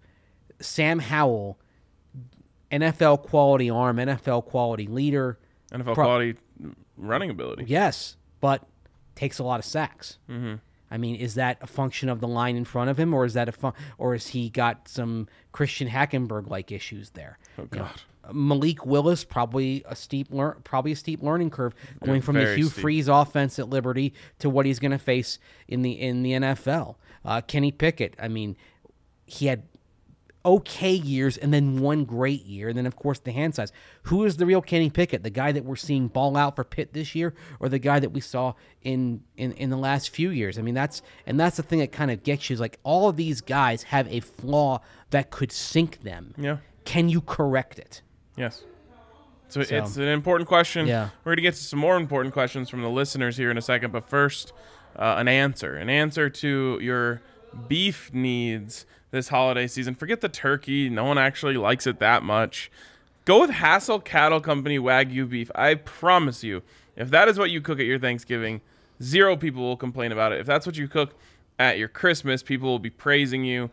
Sam 0.59 0.99
Howell. 0.99 1.57
NFL 2.71 3.23
quality 3.23 3.69
arm, 3.69 3.97
NFL 3.97 4.45
quality 4.45 4.87
leader. 4.87 5.39
NFL 5.71 5.93
Pro- 5.93 6.05
quality 6.05 6.35
running 6.97 7.29
ability. 7.29 7.65
Yes, 7.67 8.17
but 8.39 8.67
takes 9.15 9.39
a 9.39 9.43
lot 9.43 9.59
of 9.59 9.65
sacks. 9.65 10.17
Mm-hmm. 10.29 10.55
I 10.89 10.97
mean, 10.97 11.15
is 11.15 11.35
that 11.35 11.57
a 11.61 11.67
function 11.67 12.09
of 12.09 12.19
the 12.19 12.27
line 12.27 12.57
in 12.57 12.65
front 12.65 12.89
of 12.89 12.99
him, 12.99 13.13
or 13.13 13.23
is 13.25 13.33
that 13.33 13.47
a 13.47 13.53
fun, 13.53 13.73
or 13.97 14.11
has 14.13 14.27
he 14.27 14.49
got 14.49 14.87
some 14.89 15.27
Christian 15.53 15.87
Hackenberg 15.87 16.49
like 16.49 16.71
issues 16.71 17.11
there? 17.11 17.39
Oh 17.57 17.65
God. 17.65 18.01
Malik 18.33 18.85
Willis 18.85 19.23
probably 19.23 19.83
a 19.87 19.95
steep 19.95 20.27
lear- 20.31 20.57
probably 20.63 20.91
a 20.91 20.95
steep 20.95 21.23
learning 21.23 21.49
curve 21.49 21.73
going 22.05 22.21
from 22.21 22.35
the 22.35 22.55
Hugh 22.55 22.65
steep. 22.65 22.81
Freeze 22.81 23.07
offense 23.07 23.57
at 23.57 23.69
Liberty 23.69 24.13
to 24.39 24.49
what 24.49 24.65
he's 24.65 24.79
going 24.79 24.91
to 24.91 24.99
face 24.99 25.39
in 25.67 25.81
the 25.81 25.91
in 25.91 26.23
the 26.23 26.33
NFL. 26.33 26.95
Uh, 27.25 27.41
Kenny 27.41 27.71
Pickett, 27.71 28.15
I 28.19 28.27
mean, 28.27 28.55
he 29.25 29.47
had 29.47 29.63
okay 30.45 30.93
years 30.93 31.37
and 31.37 31.53
then 31.53 31.79
one 31.79 32.05
great 32.05 32.45
year, 32.45 32.69
and 32.69 32.77
then 32.77 32.85
of 32.85 32.95
course 32.95 33.19
the 33.19 33.31
hand 33.31 33.55
size. 33.55 33.71
Who 34.03 34.25
is 34.25 34.37
the 34.37 34.45
real 34.45 34.61
Kenny 34.61 34.89
Pickett? 34.89 35.23
The 35.23 35.29
guy 35.29 35.51
that 35.51 35.65
we're 35.65 35.75
seeing 35.75 36.07
ball 36.07 36.37
out 36.37 36.55
for 36.55 36.63
Pitt 36.63 36.93
this 36.93 37.15
year, 37.15 37.33
or 37.59 37.69
the 37.69 37.79
guy 37.79 37.99
that 37.99 38.09
we 38.09 38.21
saw 38.21 38.53
in 38.81 39.23
in, 39.37 39.53
in 39.53 39.69
the 39.69 39.77
last 39.77 40.09
few 40.09 40.29
years? 40.29 40.57
I 40.57 40.61
mean, 40.61 40.75
that's 40.75 41.01
and 41.25 41.39
that's 41.39 41.57
the 41.57 41.63
thing 41.63 41.79
that 41.79 41.91
kind 41.91 42.11
of 42.11 42.23
gets 42.23 42.49
you 42.49 42.55
is 42.55 42.59
like 42.59 42.79
all 42.83 43.09
of 43.09 43.15
these 43.15 43.41
guys 43.41 43.83
have 43.83 44.11
a 44.11 44.19
flaw 44.19 44.81
that 45.11 45.29
could 45.29 45.51
sink 45.51 46.01
them. 46.03 46.33
Yeah. 46.37 46.57
Can 46.85 47.09
you 47.09 47.21
correct 47.21 47.79
it? 47.79 48.01
Yes. 48.35 48.63
So, 49.49 49.59
it's 49.59 49.97
an 49.97 50.03
important 50.03 50.47
question. 50.47 50.87
Yeah. 50.87 51.09
We're 51.25 51.31
going 51.31 51.37
to 51.37 51.41
get 51.41 51.55
to 51.55 51.63
some 51.63 51.77
more 51.79 51.97
important 51.97 52.33
questions 52.33 52.69
from 52.69 52.81
the 52.81 52.89
listeners 52.89 53.35
here 53.35 53.51
in 53.51 53.57
a 53.57 53.61
second, 53.61 53.91
but 53.91 54.07
first, 54.07 54.53
uh, 54.95 55.15
an 55.17 55.27
answer. 55.27 55.75
An 55.75 55.89
answer 55.89 56.29
to 56.29 56.79
your 56.81 57.21
beef 57.67 58.13
needs 58.13 58.85
this 59.11 59.29
holiday 59.29 59.67
season. 59.67 59.95
Forget 59.95 60.21
the 60.21 60.29
turkey. 60.29 60.89
No 60.89 61.05
one 61.05 61.17
actually 61.17 61.57
likes 61.57 61.85
it 61.85 61.99
that 61.99 62.23
much. 62.23 62.71
Go 63.25 63.41
with 63.41 63.51
Hassell 63.51 64.03
Cattle 64.03 64.41
Company 64.41 64.79
Wagyu 64.79 65.29
beef. 65.29 65.51
I 65.53 65.75
promise 65.75 66.43
you, 66.43 66.63
if 66.95 67.09
that 67.11 67.27
is 67.27 67.37
what 67.37 67.51
you 67.51 67.61
cook 67.61 67.79
at 67.79 67.85
your 67.85 67.99
Thanksgiving, 67.99 68.61
zero 69.01 69.35
people 69.35 69.61
will 69.61 69.77
complain 69.77 70.11
about 70.11 70.31
it. 70.31 70.39
If 70.39 70.47
that's 70.47 70.65
what 70.65 70.77
you 70.77 70.87
cook 70.87 71.13
at 71.59 71.77
your 71.77 71.87
Christmas, 71.87 72.41
people 72.41 72.69
will 72.69 72.79
be 72.79 72.89
praising 72.89 73.43
you. 73.45 73.69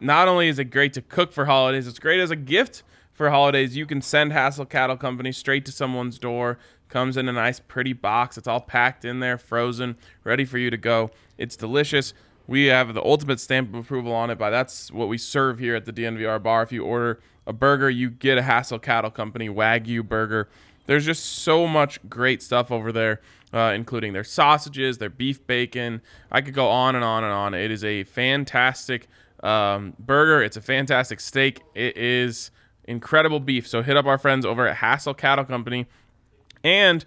Not 0.00 0.28
only 0.28 0.48
is 0.48 0.58
it 0.58 0.66
great 0.66 0.92
to 0.94 1.02
cook 1.02 1.32
for 1.32 1.46
holidays, 1.46 1.86
it's 1.86 1.98
great 1.98 2.20
as 2.20 2.30
a 2.30 2.36
gift 2.36 2.82
for 3.12 3.30
holidays. 3.30 3.76
You 3.76 3.86
can 3.86 4.02
send 4.02 4.32
Hassell 4.32 4.68
Cattle 4.68 4.96
Company 4.96 5.32
straight 5.32 5.64
to 5.66 5.72
someone's 5.72 6.18
door. 6.18 6.58
Comes 6.88 7.16
in 7.16 7.28
a 7.28 7.32
nice, 7.32 7.58
pretty 7.58 7.92
box. 7.92 8.38
It's 8.38 8.46
all 8.46 8.60
packed 8.60 9.04
in 9.04 9.20
there, 9.20 9.38
frozen, 9.38 9.96
ready 10.22 10.44
for 10.44 10.58
you 10.58 10.70
to 10.70 10.76
go. 10.76 11.10
It's 11.36 11.56
delicious. 11.56 12.14
We 12.46 12.66
have 12.66 12.94
the 12.94 13.02
ultimate 13.02 13.40
stamp 13.40 13.70
of 13.70 13.74
approval 13.74 14.12
on 14.12 14.30
it, 14.30 14.38
but 14.38 14.50
that's 14.50 14.92
what 14.92 15.08
we 15.08 15.18
serve 15.18 15.58
here 15.58 15.74
at 15.74 15.84
the 15.84 15.92
DNVR 15.92 16.42
bar. 16.42 16.62
If 16.62 16.72
you 16.72 16.84
order 16.84 17.20
a 17.46 17.52
burger, 17.52 17.90
you 17.90 18.10
get 18.10 18.38
a 18.38 18.42
Hassell 18.42 18.80
Cattle 18.80 19.10
Company 19.10 19.48
Wagyu 19.48 20.06
burger. 20.06 20.48
There's 20.86 21.04
just 21.04 21.24
so 21.24 21.66
much 21.66 21.98
great 22.08 22.42
stuff 22.42 22.70
over 22.70 22.92
there, 22.92 23.20
uh, 23.52 23.72
including 23.74 24.12
their 24.12 24.24
sausages, 24.24 24.98
their 24.98 25.10
beef 25.10 25.44
bacon. 25.46 26.00
I 26.30 26.40
could 26.40 26.54
go 26.54 26.68
on 26.68 26.94
and 26.94 27.04
on 27.04 27.24
and 27.24 27.32
on. 27.32 27.54
It 27.54 27.70
is 27.70 27.82
a 27.84 28.04
fantastic 28.04 29.08
um, 29.42 29.94
burger. 29.98 30.42
It's 30.42 30.56
a 30.56 30.62
fantastic 30.62 31.20
steak. 31.20 31.60
It 31.74 31.96
is 31.96 32.52
incredible 32.84 33.40
beef. 33.40 33.66
So 33.66 33.82
hit 33.82 33.96
up 33.96 34.06
our 34.06 34.18
friends 34.18 34.46
over 34.46 34.66
at 34.68 34.76
Hassell 34.76 35.16
Cattle 35.16 35.44
Company. 35.44 35.86
And 36.62 37.04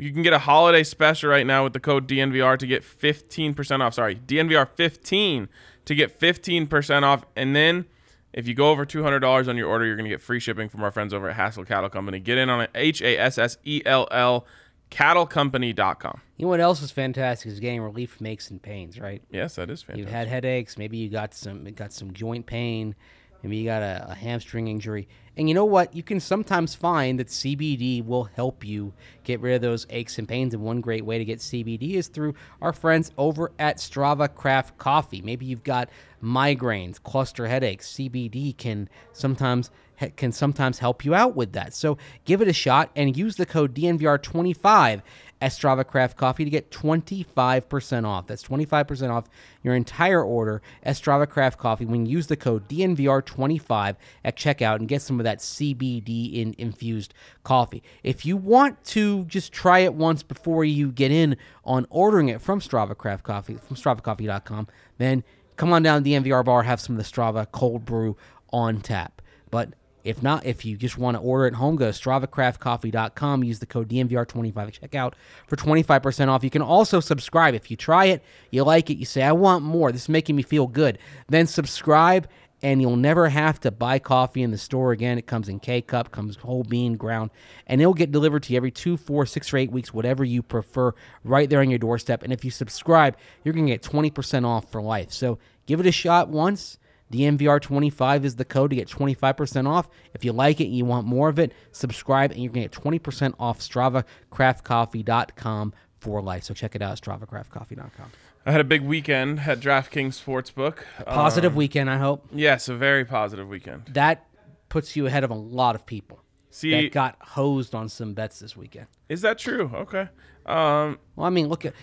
you 0.00 0.12
can 0.12 0.22
get 0.22 0.32
a 0.32 0.38
holiday 0.38 0.82
special 0.82 1.30
right 1.30 1.46
now 1.46 1.64
with 1.64 1.72
the 1.72 1.80
code 1.80 2.08
DNVR 2.08 2.58
to 2.58 2.66
get 2.66 2.82
15% 2.82 3.80
off. 3.80 3.94
Sorry, 3.94 4.16
DNVR 4.16 4.68
15 4.68 5.48
to 5.84 5.94
get 5.94 6.18
15% 6.18 7.02
off. 7.02 7.24
And 7.36 7.54
then 7.54 7.86
if 8.32 8.46
you 8.48 8.54
go 8.54 8.70
over 8.70 8.86
$200 8.86 9.48
on 9.48 9.56
your 9.56 9.68
order, 9.68 9.84
you're 9.84 9.96
going 9.96 10.04
to 10.04 10.10
get 10.10 10.20
free 10.20 10.40
shipping 10.40 10.68
from 10.68 10.82
our 10.82 10.90
friends 10.90 11.12
over 11.12 11.28
at 11.28 11.36
Hassell 11.36 11.66
Cattle 11.66 11.90
Company. 11.90 12.20
Get 12.20 12.38
in 12.38 12.48
on 12.48 12.60
it. 12.60 12.70
H 12.74 13.02
A 13.02 13.18
S 13.18 13.38
S 13.38 13.58
E 13.64 13.82
L 13.84 14.08
L 14.10 14.46
cattlecompany.com. 14.90 16.20
You 16.36 16.46
know 16.46 16.48
what 16.48 16.60
else 16.60 16.82
is 16.82 16.90
fantastic 16.90 17.52
is 17.52 17.60
getting 17.60 17.80
relief 17.80 18.12
from 18.12 18.26
aches 18.26 18.50
and 18.50 18.60
pains, 18.60 18.98
right? 18.98 19.22
Yes, 19.30 19.54
that 19.56 19.70
is 19.70 19.82
fantastic. 19.82 20.04
You've 20.04 20.12
had 20.12 20.28
headaches, 20.28 20.76
maybe 20.76 20.96
you 20.98 21.08
got 21.08 21.34
some 21.34 21.64
got 21.64 21.92
some 21.92 22.12
joint 22.12 22.46
pain, 22.46 22.94
maybe 23.42 23.56
you 23.56 23.64
got 23.64 23.82
a, 23.82 24.06
a 24.10 24.14
hamstring 24.14 24.68
injury. 24.68 25.08
And 25.36 25.48
you 25.48 25.54
know 25.54 25.64
what? 25.64 25.94
You 25.94 26.02
can 26.02 26.20
sometimes 26.20 26.74
find 26.74 27.18
that 27.18 27.28
CBD 27.28 28.04
will 28.04 28.24
help 28.24 28.64
you 28.64 28.92
get 29.24 29.40
rid 29.40 29.54
of 29.54 29.62
those 29.62 29.86
aches 29.88 30.18
and 30.18 30.28
pains. 30.28 30.52
And 30.52 30.62
one 30.62 30.80
great 30.80 31.04
way 31.04 31.18
to 31.18 31.24
get 31.24 31.38
CBD 31.38 31.94
is 31.94 32.08
through 32.08 32.34
our 32.60 32.72
friends 32.72 33.10
over 33.16 33.52
at 33.58 33.78
Strava 33.78 34.32
Craft 34.34 34.76
Coffee. 34.76 35.22
Maybe 35.22 35.46
you've 35.46 35.64
got 35.64 35.88
migraines, 36.22 37.02
cluster 37.02 37.46
headaches. 37.46 37.92
CBD 37.92 38.56
can 38.56 38.88
sometimes 39.12 39.70
can 40.16 40.32
sometimes 40.32 40.78
help 40.78 41.04
you 41.04 41.14
out 41.14 41.36
with 41.36 41.52
that. 41.52 41.74
So 41.74 41.98
give 42.24 42.40
it 42.40 42.48
a 42.48 42.52
shot 42.52 42.90
and 42.96 43.16
use 43.16 43.36
the 43.36 43.44
code 43.46 43.74
DNVR25 43.74 45.02
at 45.40 45.52
Strava 45.52 45.86
Craft 45.86 46.16
Coffee 46.16 46.44
to 46.44 46.50
get 46.50 46.70
25% 46.70 48.04
off. 48.06 48.26
That's 48.26 48.44
25% 48.44 49.10
off 49.10 49.24
your 49.62 49.74
entire 49.74 50.22
order 50.22 50.60
at 50.82 50.96
Strava 50.96 51.28
Craft 51.28 51.58
Coffee 51.58 51.86
when 51.86 52.06
you 52.06 52.12
use 52.12 52.26
the 52.26 52.36
code 52.36 52.68
DNVR25 52.68 53.96
at 54.24 54.36
checkout 54.36 54.76
and 54.76 54.88
get 54.88 55.02
some 55.02 55.18
of 55.18 55.24
that 55.24 55.38
CBD 55.38 56.34
in 56.34 56.54
infused 56.58 57.14
coffee. 57.42 57.82
If 58.02 58.26
you 58.26 58.36
want 58.36 58.82
to 58.86 59.24
just 59.24 59.52
try 59.52 59.80
it 59.80 59.94
once 59.94 60.22
before 60.22 60.64
you 60.64 60.92
get 60.92 61.10
in 61.10 61.36
on 61.64 61.86
ordering 61.90 62.28
it 62.28 62.40
from 62.40 62.60
Strava 62.60 62.96
Craft 62.96 63.24
Coffee, 63.24 63.54
from 63.54 63.76
StravaCoffee.com, 63.76 64.68
then 64.98 65.24
come 65.56 65.72
on 65.72 65.82
down 65.82 66.00
to 66.00 66.04
the 66.04 66.12
NVR 66.12 66.44
bar, 66.44 66.62
have 66.64 66.80
some 66.80 66.96
of 66.96 67.02
the 67.02 67.10
Strava 67.10 67.46
cold 67.50 67.84
brew 67.84 68.16
on 68.52 68.80
tap. 68.80 69.22
But 69.50 69.74
if 70.04 70.22
not, 70.22 70.46
if 70.46 70.64
you 70.64 70.76
just 70.76 70.98
want 70.98 71.16
to 71.16 71.20
order 71.20 71.46
at 71.46 71.54
home, 71.54 71.76
go 71.76 71.90
to 71.90 71.98
StravaCraftCoffee.com. 71.98 73.44
Use 73.44 73.58
the 73.58 73.66
code 73.66 73.88
DNVR25 73.88 74.56
at 74.56 74.90
checkout 74.90 75.14
for 75.46 75.56
25% 75.56 76.28
off. 76.28 76.44
You 76.44 76.50
can 76.50 76.62
also 76.62 77.00
subscribe. 77.00 77.54
If 77.54 77.70
you 77.70 77.76
try 77.76 78.06
it, 78.06 78.22
you 78.50 78.64
like 78.64 78.90
it, 78.90 78.96
you 78.96 79.04
say, 79.04 79.22
I 79.22 79.32
want 79.32 79.64
more, 79.64 79.92
this 79.92 80.02
is 80.02 80.08
making 80.08 80.36
me 80.36 80.42
feel 80.42 80.66
good, 80.66 80.98
then 81.28 81.46
subscribe 81.46 82.28
and 82.62 82.80
you'll 82.80 82.96
never 82.96 83.28
have 83.28 83.58
to 83.60 83.70
buy 83.70 83.98
coffee 83.98 84.42
in 84.42 84.50
the 84.50 84.58
store 84.58 84.92
again. 84.92 85.18
It 85.18 85.26
comes 85.26 85.48
in 85.48 85.60
K 85.60 85.80
cup, 85.80 86.10
comes 86.10 86.36
whole 86.36 86.64
bean, 86.64 86.96
ground, 86.96 87.30
and 87.66 87.80
it'll 87.80 87.94
get 87.94 88.12
delivered 88.12 88.42
to 88.44 88.52
you 88.52 88.56
every 88.56 88.70
two, 88.70 88.96
four, 88.96 89.26
six, 89.26 89.52
or 89.52 89.56
eight 89.56 89.70
weeks, 89.70 89.94
whatever 89.94 90.24
you 90.24 90.42
prefer, 90.42 90.92
right 91.24 91.48
there 91.48 91.60
on 91.60 91.70
your 91.70 91.78
doorstep. 91.78 92.22
And 92.22 92.32
if 92.32 92.44
you 92.44 92.50
subscribe, 92.50 93.16
you're 93.44 93.54
going 93.54 93.66
to 93.66 93.72
get 93.72 93.82
20% 93.82 94.44
off 94.44 94.70
for 94.70 94.82
life. 94.82 95.12
So 95.12 95.38
give 95.66 95.80
it 95.80 95.86
a 95.86 95.92
shot 95.92 96.28
once. 96.28 96.78
DNVR25 97.12 98.24
is 98.24 98.36
the 98.36 98.44
code 98.44 98.70
to 98.70 98.76
get 98.76 98.88
25% 98.88 99.68
off. 99.68 99.88
If 100.14 100.24
you 100.24 100.32
like 100.32 100.60
it 100.60 100.66
and 100.66 100.74
you 100.76 100.84
want 100.84 101.06
more 101.06 101.28
of 101.28 101.38
it, 101.38 101.52
subscribe 101.72 102.30
and 102.32 102.42
you're 102.42 102.52
going 102.52 102.68
to 102.68 102.80
get 102.80 103.02
20% 103.02 103.34
off 103.38 103.60
StravaCraftCoffee.com 103.60 105.72
for 105.98 106.22
life. 106.22 106.44
So 106.44 106.54
check 106.54 106.74
it 106.74 106.82
out 106.82 107.00
StravaCraftCoffee.com. 107.00 108.12
I 108.46 108.52
had 108.52 108.60
a 108.60 108.64
big 108.64 108.82
weekend 108.82 109.40
at 109.40 109.60
DraftKings 109.60 110.18
Sportsbook. 110.22 110.78
Positive 111.06 111.52
Um, 111.52 111.56
weekend, 111.58 111.90
I 111.90 111.98
hope. 111.98 112.26
yes, 112.32 112.68
a 112.68 112.74
very 112.74 113.04
positive 113.04 113.48
weekend. 113.48 113.84
That 113.92 114.26
puts 114.70 114.96
you 114.96 115.06
ahead 115.06 115.24
of 115.24 115.30
a 115.30 115.34
lot 115.34 115.74
of 115.74 115.84
people 115.84 116.22
See, 116.50 116.70
that 116.70 116.92
got 116.92 117.16
hosed 117.20 117.74
on 117.74 117.88
some 117.88 118.14
bets 118.14 118.38
this 118.40 118.56
weekend. 118.56 118.86
is 119.08 119.20
that 119.22 119.38
true? 119.38 119.70
Okay. 119.74 120.08
Um, 120.46 120.98
Well, 121.16 121.26
I 121.26 121.30
mean, 121.30 121.48
look 121.48 121.66
at 121.66 121.74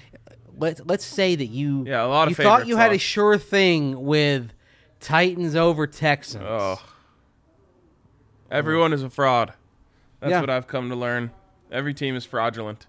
let's 0.58 0.82
let's 0.86 1.06
say 1.06 1.36
that 1.36 1.46
you 1.46 1.86
Yeah, 1.86 2.04
a 2.04 2.08
lot 2.08 2.24
of 2.24 2.30
you 2.32 2.36
thought 2.44 2.62
favorites 2.62 2.70
you 2.70 2.78
had 2.78 2.92
a 2.92 2.98
sure 2.98 3.38
thing 3.38 4.04
with 4.04 4.52
Titans 5.00 5.56
over 5.56 5.88
Texans. 5.88 6.44
oh, 6.48 6.82
Everyone 8.50 8.94
is 8.94 9.04
a 9.04 9.10
fraud. 9.10 9.54
That's 10.20 10.32
Yeah. 10.32 10.40
what 10.42 10.50
I've 10.50 10.68
come 10.68 10.90
to 10.90 10.96
learn. 10.96 11.32
Every 11.72 11.94
team 11.94 12.16
is 12.16 12.26
fraudulent, 12.26 12.88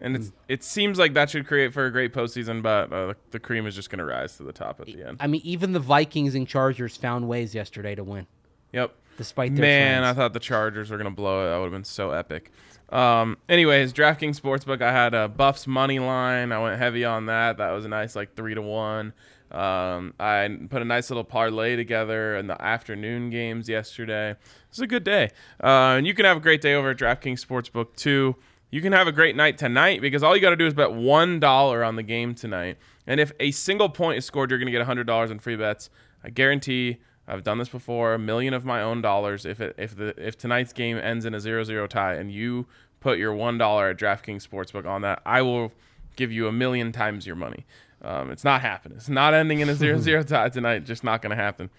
and 0.00 0.16
Hmm. 0.16 0.22
it's 0.22 0.32
it 0.48 0.64
seems 0.64 0.98
like 0.98 1.12
that 1.14 1.28
should 1.30 1.46
create 1.46 1.72
for 1.74 1.84
a 1.84 1.90
great 1.92 2.12
postseason, 2.14 2.62
but 2.62 2.92
uh, 2.92 3.14
the 3.30 3.38
cream 3.38 3.66
is 3.66 3.74
just 3.74 3.90
going 3.90 3.98
to 3.98 4.04
rise 4.06 4.36
to 4.38 4.42
the 4.42 4.52
top 4.52 4.80
at 4.80 4.86
the 4.86 5.04
end. 5.06 5.18
I 5.20 5.26
mean, 5.26 5.42
even 5.44 5.72
the 5.72 5.78
Vikings 5.80 6.34
and 6.34 6.48
Chargers 6.48 6.96
found 6.96 7.28
ways 7.28 7.54
yesterday 7.54 7.94
to 7.94 8.02
win, 8.02 8.26
Yep. 8.72 8.94
despite 9.18 9.54
their 9.54 9.62
Man, 9.64 10.02
I 10.02 10.14
thought 10.14 10.32
the 10.32 10.40
Chargers 10.40 10.90
were 10.90 10.96
gonna 10.96 11.10
blow 11.10 11.44
it. 11.44 11.50
That 11.50 11.58
would 11.58 11.64
have 11.64 11.72
been 11.72 11.84
so 11.84 12.10
epic. 12.12 12.50
Um, 12.88 13.36
anyways, 13.48 13.92
DraftKings 13.92 14.40
Sportsbook, 14.40 14.80
I 14.82 14.90
had 14.92 15.12
a 15.14 15.28
Buffs 15.28 15.66
money 15.66 15.98
line. 16.00 16.50
I 16.52 16.58
went 16.58 16.78
heavy 16.78 17.04
on 17.04 17.26
that. 17.26 17.58
That 17.58 17.70
was 17.70 17.84
a 17.84 17.88
nice 17.88 18.16
like 18.16 18.34
three 18.34 18.54
to 18.54 18.62
one. 18.62 19.12
Um, 19.50 20.14
I 20.20 20.48
put 20.68 20.80
a 20.80 20.84
nice 20.84 21.10
little 21.10 21.24
parlay 21.24 21.76
together 21.76 22.36
in 22.36 22.46
the 22.46 22.60
afternoon 22.62 23.30
games 23.30 23.68
yesterday. 23.68 24.30
It 24.30 24.38
was 24.70 24.80
a 24.80 24.86
good 24.86 25.04
day. 25.04 25.30
Uh, 25.62 25.96
and 25.98 26.06
you 26.06 26.14
can 26.14 26.24
have 26.24 26.36
a 26.36 26.40
great 26.40 26.60
day 26.60 26.74
over 26.74 26.90
at 26.90 26.98
DraftKings 26.98 27.44
Sportsbook 27.44 27.96
too. 27.96 28.36
You 28.70 28.80
can 28.80 28.92
have 28.92 29.08
a 29.08 29.12
great 29.12 29.34
night 29.34 29.58
tonight 29.58 30.00
because 30.00 30.22
all 30.22 30.36
you 30.36 30.42
got 30.42 30.50
to 30.50 30.56
do 30.56 30.66
is 30.66 30.74
bet 30.74 30.92
one 30.92 31.40
dollar 31.40 31.82
on 31.82 31.96
the 31.96 32.04
game 32.04 32.34
tonight. 32.34 32.78
And 33.06 33.18
if 33.18 33.32
a 33.40 33.50
single 33.50 33.88
point 33.88 34.18
is 34.18 34.24
scored, 34.24 34.50
you're 34.50 34.60
gonna 34.60 34.70
get 34.70 34.82
hundred 34.82 35.08
dollars 35.08 35.30
in 35.32 35.40
free 35.40 35.56
bets. 35.56 35.90
I 36.22 36.30
guarantee. 36.30 36.98
I've 37.26 37.44
done 37.44 37.58
this 37.58 37.68
before. 37.68 38.14
A 38.14 38.18
million 38.18 38.54
of 38.54 38.64
my 38.64 38.82
own 38.82 39.02
dollars. 39.02 39.44
If 39.44 39.60
it 39.60 39.74
if 39.78 39.96
the 39.96 40.14
if 40.16 40.38
tonight's 40.38 40.72
game 40.72 40.96
ends 40.96 41.24
in 41.24 41.34
a 41.34 41.38
0-0 41.38 41.88
tie 41.88 42.14
and 42.14 42.30
you 42.32 42.66
put 43.00 43.18
your 43.18 43.34
one 43.34 43.58
dollar 43.58 43.90
at 43.90 43.98
DraftKings 43.98 44.46
Sportsbook 44.46 44.86
on 44.86 45.02
that, 45.02 45.22
I 45.24 45.42
will 45.42 45.72
give 46.16 46.30
you 46.32 46.46
a 46.48 46.52
million 46.52 46.92
times 46.92 47.26
your 47.26 47.36
money. 47.36 47.66
Um, 48.02 48.30
it's 48.30 48.44
not 48.44 48.62
happening. 48.62 48.96
It's 48.96 49.08
not 49.08 49.34
ending 49.34 49.60
in 49.60 49.68
a 49.68 49.74
0-0 49.74 50.26
tie 50.26 50.48
tonight. 50.48 50.84
Just 50.84 51.04
not 51.04 51.22
going 51.22 51.30
to 51.30 51.36
happen. 51.36 51.70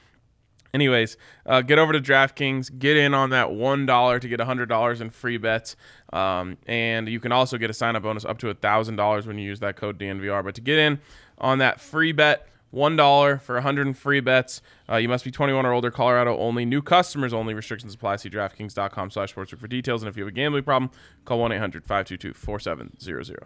Anyways, 0.73 1.17
uh, 1.45 1.61
get 1.61 1.79
over 1.79 1.91
to 1.91 1.99
DraftKings, 1.99 2.79
get 2.79 2.95
in 2.95 3.13
on 3.13 3.31
that 3.31 3.51
one 3.51 3.85
dollar 3.85 4.19
to 4.19 4.27
get 4.27 4.39
hundred 4.39 4.69
dollars 4.69 5.01
in 5.01 5.09
free 5.09 5.37
bets, 5.37 5.75
um, 6.13 6.57
and 6.65 7.09
you 7.09 7.19
can 7.19 7.33
also 7.33 7.57
get 7.57 7.69
a 7.69 7.73
sign 7.73 7.97
up 7.97 8.03
bonus 8.03 8.23
up 8.23 8.37
to 8.37 8.53
thousand 8.53 8.95
dollars 8.95 9.27
when 9.27 9.37
you 9.37 9.45
use 9.45 9.59
that 9.59 9.75
code 9.75 9.99
DNVR. 9.99 10.43
But 10.43 10.55
to 10.55 10.61
get 10.61 10.79
in 10.79 10.99
on 11.39 11.57
that 11.57 11.81
free 11.81 12.13
bet, 12.13 12.47
one 12.69 12.95
dollar 12.95 13.37
for 13.37 13.59
hundred 13.59 13.87
in 13.87 13.93
free 13.93 14.21
bets. 14.21 14.61
Uh, 14.89 14.95
you 14.95 15.09
must 15.09 15.25
be 15.25 15.31
21 15.31 15.65
or 15.65 15.73
older. 15.73 15.91
Colorado 15.91 16.37
only. 16.37 16.65
New 16.65 16.81
customers 16.81 17.33
only. 17.33 17.53
Restrictions 17.53 17.93
apply. 17.93 18.15
See 18.15 18.29
DraftKings.com/sportsbook 18.29 19.59
for 19.59 19.67
details. 19.67 20.01
And 20.01 20.09
if 20.09 20.15
you 20.15 20.23
have 20.23 20.31
a 20.31 20.35
gambling 20.35 20.63
problem, 20.63 20.89
call 21.25 21.39
1-800-522-4700. 21.39 23.43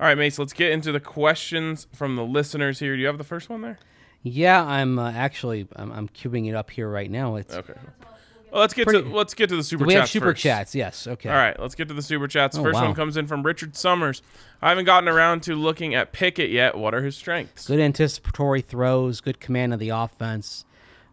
All 0.00 0.06
right, 0.06 0.16
Mace. 0.16 0.38
Let's 0.38 0.54
get 0.54 0.72
into 0.72 0.92
the 0.92 1.00
questions 1.00 1.86
from 1.92 2.16
the 2.16 2.24
listeners 2.24 2.78
here. 2.78 2.94
Do 2.96 3.00
you 3.02 3.06
have 3.06 3.18
the 3.18 3.24
first 3.24 3.50
one 3.50 3.60
there? 3.60 3.78
Yeah, 4.22 4.64
I'm 4.64 4.98
uh, 4.98 5.12
actually 5.12 5.68
I'm, 5.76 5.92
I'm 5.92 6.08
cubing 6.08 6.48
it 6.48 6.54
up 6.54 6.70
here 6.70 6.88
right 6.88 7.10
now. 7.10 7.36
It's 7.36 7.54
Okay. 7.54 7.74
Well, 8.50 8.62
let's 8.62 8.74
get 8.74 8.86
Pretty- 8.86 9.08
to 9.08 9.14
let's 9.14 9.34
get 9.34 9.48
to 9.50 9.56
the 9.56 9.62
super 9.62 9.84
we 9.84 9.92
chats 9.92 10.00
have 10.00 10.08
super 10.10 10.26
first. 10.32 10.42
chats? 10.42 10.74
Yes. 10.74 11.06
Okay. 11.06 11.28
All 11.28 11.36
right, 11.36 11.58
let's 11.60 11.74
get 11.76 11.86
to 11.88 11.94
the 11.94 12.02
super 12.02 12.26
chats. 12.26 12.56
Oh, 12.58 12.62
First 12.62 12.74
wow. 12.80 12.86
one 12.86 12.94
comes 12.94 13.16
in 13.16 13.26
from 13.28 13.44
Richard 13.44 13.76
Summers. 13.76 14.22
I 14.60 14.70
haven't 14.70 14.86
gotten 14.86 15.08
around 15.08 15.42
to 15.44 15.54
looking 15.54 15.94
at 15.94 16.12
Pickett 16.12 16.50
yet. 16.50 16.76
What 16.76 16.92
are 16.94 17.02
his 17.02 17.16
strengths? 17.16 17.66
Good 17.68 17.78
anticipatory 17.78 18.60
throws, 18.60 19.20
good 19.20 19.38
command 19.38 19.72
of 19.72 19.78
the 19.78 19.90
offense. 19.90 20.64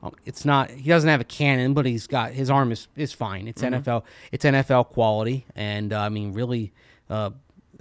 Um, 0.02 0.16
It's 0.26 0.46
not 0.46 0.72
he 0.72 0.90
doesn't 0.90 1.10
have 1.10 1.22
a 1.22 1.26
cannon, 1.26 1.74
but 1.76 1.86
he's 1.86 2.08
got 2.08 2.32
his 2.32 2.50
arm 2.50 2.72
is 2.72 2.88
is 2.96 3.14
fine. 3.14 3.48
It's 3.48 3.62
NFL 3.62 4.04
it's 4.32 4.44
NFL 4.46 4.88
quality, 4.90 5.46
and 5.56 5.92
uh, 5.94 6.00
I 6.00 6.10
mean 6.10 6.34
really. 6.34 6.72
Uh, 7.10 7.30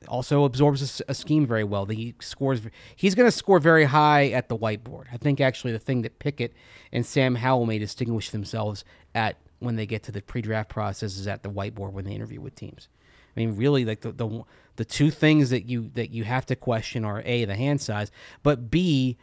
also 0.08 0.44
absorbs 0.44 1.02
a 1.06 1.14
scheme 1.14 1.46
very 1.46 1.64
well. 1.64 1.86
He 1.86 2.14
scores. 2.20 2.60
He's 2.94 3.14
going 3.14 3.26
to 3.26 3.36
score 3.36 3.58
very 3.58 3.84
high 3.84 4.28
at 4.28 4.48
the 4.48 4.56
whiteboard. 4.56 5.04
I 5.12 5.16
think 5.16 5.40
actually 5.40 5.72
the 5.72 5.78
thing 5.78 6.02
that 6.02 6.18
Pickett 6.18 6.54
and 6.92 7.04
Sam 7.04 7.36
Howell 7.36 7.66
may 7.66 7.78
distinguish 7.78 8.30
themselves 8.30 8.84
at 9.14 9.36
when 9.58 9.76
they 9.76 9.86
get 9.86 10.02
to 10.04 10.12
the 10.12 10.20
pre-draft 10.20 10.68
process 10.68 11.16
is 11.16 11.26
at 11.26 11.42
the 11.42 11.48
whiteboard 11.48 11.92
when 11.92 12.04
they 12.04 12.12
interview 12.12 12.40
with 12.40 12.54
teams. 12.54 12.88
I 13.36 13.40
mean, 13.40 13.56
really, 13.56 13.84
like 13.84 14.00
the 14.00 14.12
the 14.12 14.44
the 14.76 14.84
two 14.84 15.10
things 15.10 15.50
that 15.50 15.66
you 15.66 15.90
that 15.94 16.10
you 16.10 16.24
have 16.24 16.46
to 16.46 16.56
question 16.56 17.04
are 17.04 17.22
a 17.24 17.44
the 17.44 17.56
hand 17.56 17.80
size, 17.80 18.10
but 18.42 18.70
b 18.70 19.16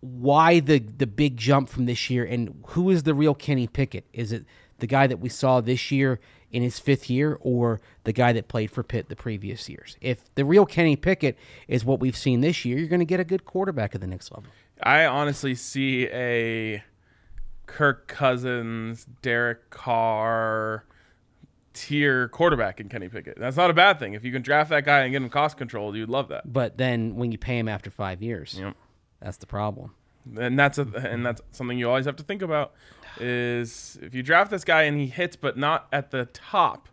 why 0.00 0.60
the 0.60 0.78
the 0.78 1.06
big 1.06 1.36
jump 1.36 1.68
from 1.68 1.86
this 1.86 2.08
year 2.10 2.24
and 2.24 2.62
who 2.68 2.90
is 2.90 3.02
the 3.02 3.14
real 3.14 3.34
Kenny 3.34 3.66
Pickett? 3.66 4.06
Is 4.12 4.32
it 4.32 4.44
the 4.78 4.86
guy 4.86 5.06
that 5.06 5.18
we 5.18 5.28
saw 5.28 5.60
this 5.60 5.90
year 5.90 6.20
in 6.52 6.62
his 6.62 6.78
fifth 6.78 7.10
year 7.10 7.38
or 7.40 7.80
the 8.04 8.12
guy 8.12 8.32
that 8.32 8.48
played 8.48 8.70
for 8.70 8.82
Pitt 8.82 9.08
the 9.08 9.16
previous 9.16 9.68
years? 9.68 9.96
If 10.00 10.22
the 10.34 10.44
real 10.44 10.66
Kenny 10.66 10.96
Pickett 10.96 11.36
is 11.68 11.84
what 11.84 12.00
we've 12.00 12.16
seen 12.16 12.40
this 12.40 12.64
year, 12.64 12.78
you're 12.78 12.88
going 12.88 13.00
to 13.00 13.04
get 13.06 13.20
a 13.20 13.24
good 13.24 13.44
quarterback 13.44 13.94
at 13.94 14.00
the 14.00 14.06
next 14.06 14.30
level. 14.32 14.50
I 14.82 15.04
honestly 15.06 15.54
see 15.54 16.06
a 16.08 16.82
Kirk 17.66 18.06
Cousins, 18.08 19.06
Derek 19.22 19.70
Carr 19.70 20.84
tier 21.72 22.28
quarterback 22.28 22.80
in 22.80 22.88
Kenny 22.88 23.08
Pickett. 23.08 23.38
That's 23.38 23.56
not 23.56 23.70
a 23.70 23.74
bad 23.74 23.98
thing. 23.98 24.14
If 24.14 24.24
you 24.24 24.32
can 24.32 24.40
draft 24.42 24.70
that 24.70 24.84
guy 24.84 25.00
and 25.00 25.12
get 25.12 25.20
him 25.22 25.28
cost 25.28 25.56
controlled, 25.58 25.94
you'd 25.96 26.08
love 26.08 26.28
that. 26.28 26.50
But 26.50 26.78
then 26.78 27.16
when 27.16 27.32
you 27.32 27.38
pay 27.38 27.58
him 27.58 27.68
after 27.68 27.90
5 27.90 28.22
years, 28.22 28.56
Yep. 28.58 28.74
that's 29.20 29.36
the 29.38 29.46
problem. 29.46 29.92
And 30.38 30.58
that's 30.58 30.78
a 30.78 30.82
and 30.82 31.24
that's 31.24 31.40
something 31.52 31.78
you 31.78 31.88
always 31.88 32.04
have 32.06 32.16
to 32.16 32.24
think 32.24 32.42
about 32.42 32.72
is 33.20 33.98
if 34.02 34.14
you 34.14 34.22
draft 34.22 34.50
this 34.50 34.64
guy 34.64 34.82
and 34.82 34.98
he 34.98 35.06
hits 35.06 35.36
but 35.36 35.56
not 35.56 35.86
at 35.92 36.10
the 36.10 36.26
top. 36.26 36.88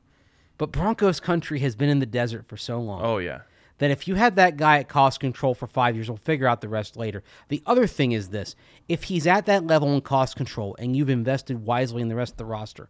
But 0.57 0.71
Broncos 0.71 1.19
country 1.19 1.59
has 1.59 1.75
been 1.75 1.89
in 1.89 1.99
the 1.99 2.05
desert 2.05 2.47
for 2.47 2.57
so 2.57 2.79
long. 2.79 3.01
Oh 3.03 3.17
yeah. 3.17 3.41
that 3.79 3.91
if 3.91 4.07
you 4.07 4.15
had 4.15 4.35
that 4.35 4.55
guy 4.55 4.79
at 4.79 4.87
cost 4.87 5.19
control 5.19 5.53
for 5.53 5.67
five 5.67 5.95
years, 5.95 6.09
we'll 6.09 6.17
figure 6.17 6.47
out 6.47 6.61
the 6.61 6.69
rest 6.69 6.95
later. 6.95 7.23
The 7.49 7.61
other 7.65 7.87
thing 7.87 8.11
is 8.11 8.29
this 8.29 8.55
if 8.87 9.03
he's 9.05 9.27
at 9.27 9.45
that 9.47 9.65
level 9.67 9.93
in 9.93 10.01
cost 10.01 10.35
control 10.35 10.75
and 10.79 10.95
you've 10.95 11.09
invested 11.09 11.65
wisely 11.65 12.01
in 12.01 12.07
the 12.07 12.15
rest 12.15 12.33
of 12.33 12.37
the 12.37 12.45
roster, 12.45 12.89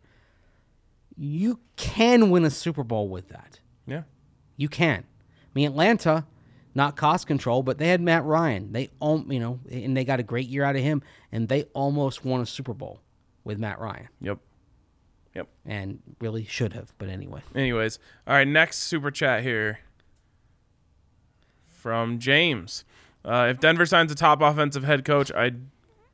you 1.16 1.60
can 1.76 2.30
win 2.30 2.44
a 2.46 2.50
Super 2.50 2.84
Bowl 2.84 3.08
with 3.08 3.30
that. 3.30 3.60
Yeah. 3.86 4.04
You 4.58 4.68
can. 4.68 5.00
I 5.00 5.50
mean, 5.54 5.68
Atlanta, 5.68 6.26
not 6.76 6.96
cost 6.96 7.28
control, 7.28 7.62
but 7.64 7.78
they 7.78 7.88
had 7.90 8.02
Matt 8.02 8.24
Ryan. 8.24 8.72
They, 8.72 8.90
al- 9.02 9.26
you 9.28 9.40
know, 9.40 9.60
and 9.72 9.96
they 9.96 10.04
got 10.04 10.20
a 10.20 10.24
great 10.24 10.48
year 10.48 10.64
out 10.64 10.76
of 10.76 10.82
him, 10.82 11.04
and 11.32 11.48
they 11.48 11.64
almost 11.74 12.26
won 12.26 12.42
a 12.42 12.46
Super 12.48 12.74
Bowl 12.74 13.00
with 13.44 13.58
Matt 13.60 13.80
Ryan, 13.80 14.08
Yep. 14.22 14.40
Yep. 15.36 15.48
and 15.66 16.00
really 16.20 16.46
should 16.46 16.74
have. 16.74 16.94
But 16.98 17.10
anyway, 17.10 17.42
Anyways, 17.56 18.00
all 18.28 18.36
right, 18.36 18.48
next 18.48 18.80
super 18.80 19.12
chat 19.12 19.44
here 19.44 19.80
from 21.68 22.20
James. 22.20 22.86
Uh, 23.26 23.48
if 23.52 23.60
Denver 23.60 23.86
signs 23.86 24.12
a 24.12 24.16
top 24.16 24.42
offensive 24.42 24.84
head 24.84 25.06
coach, 25.06 25.32
I 25.32 25.52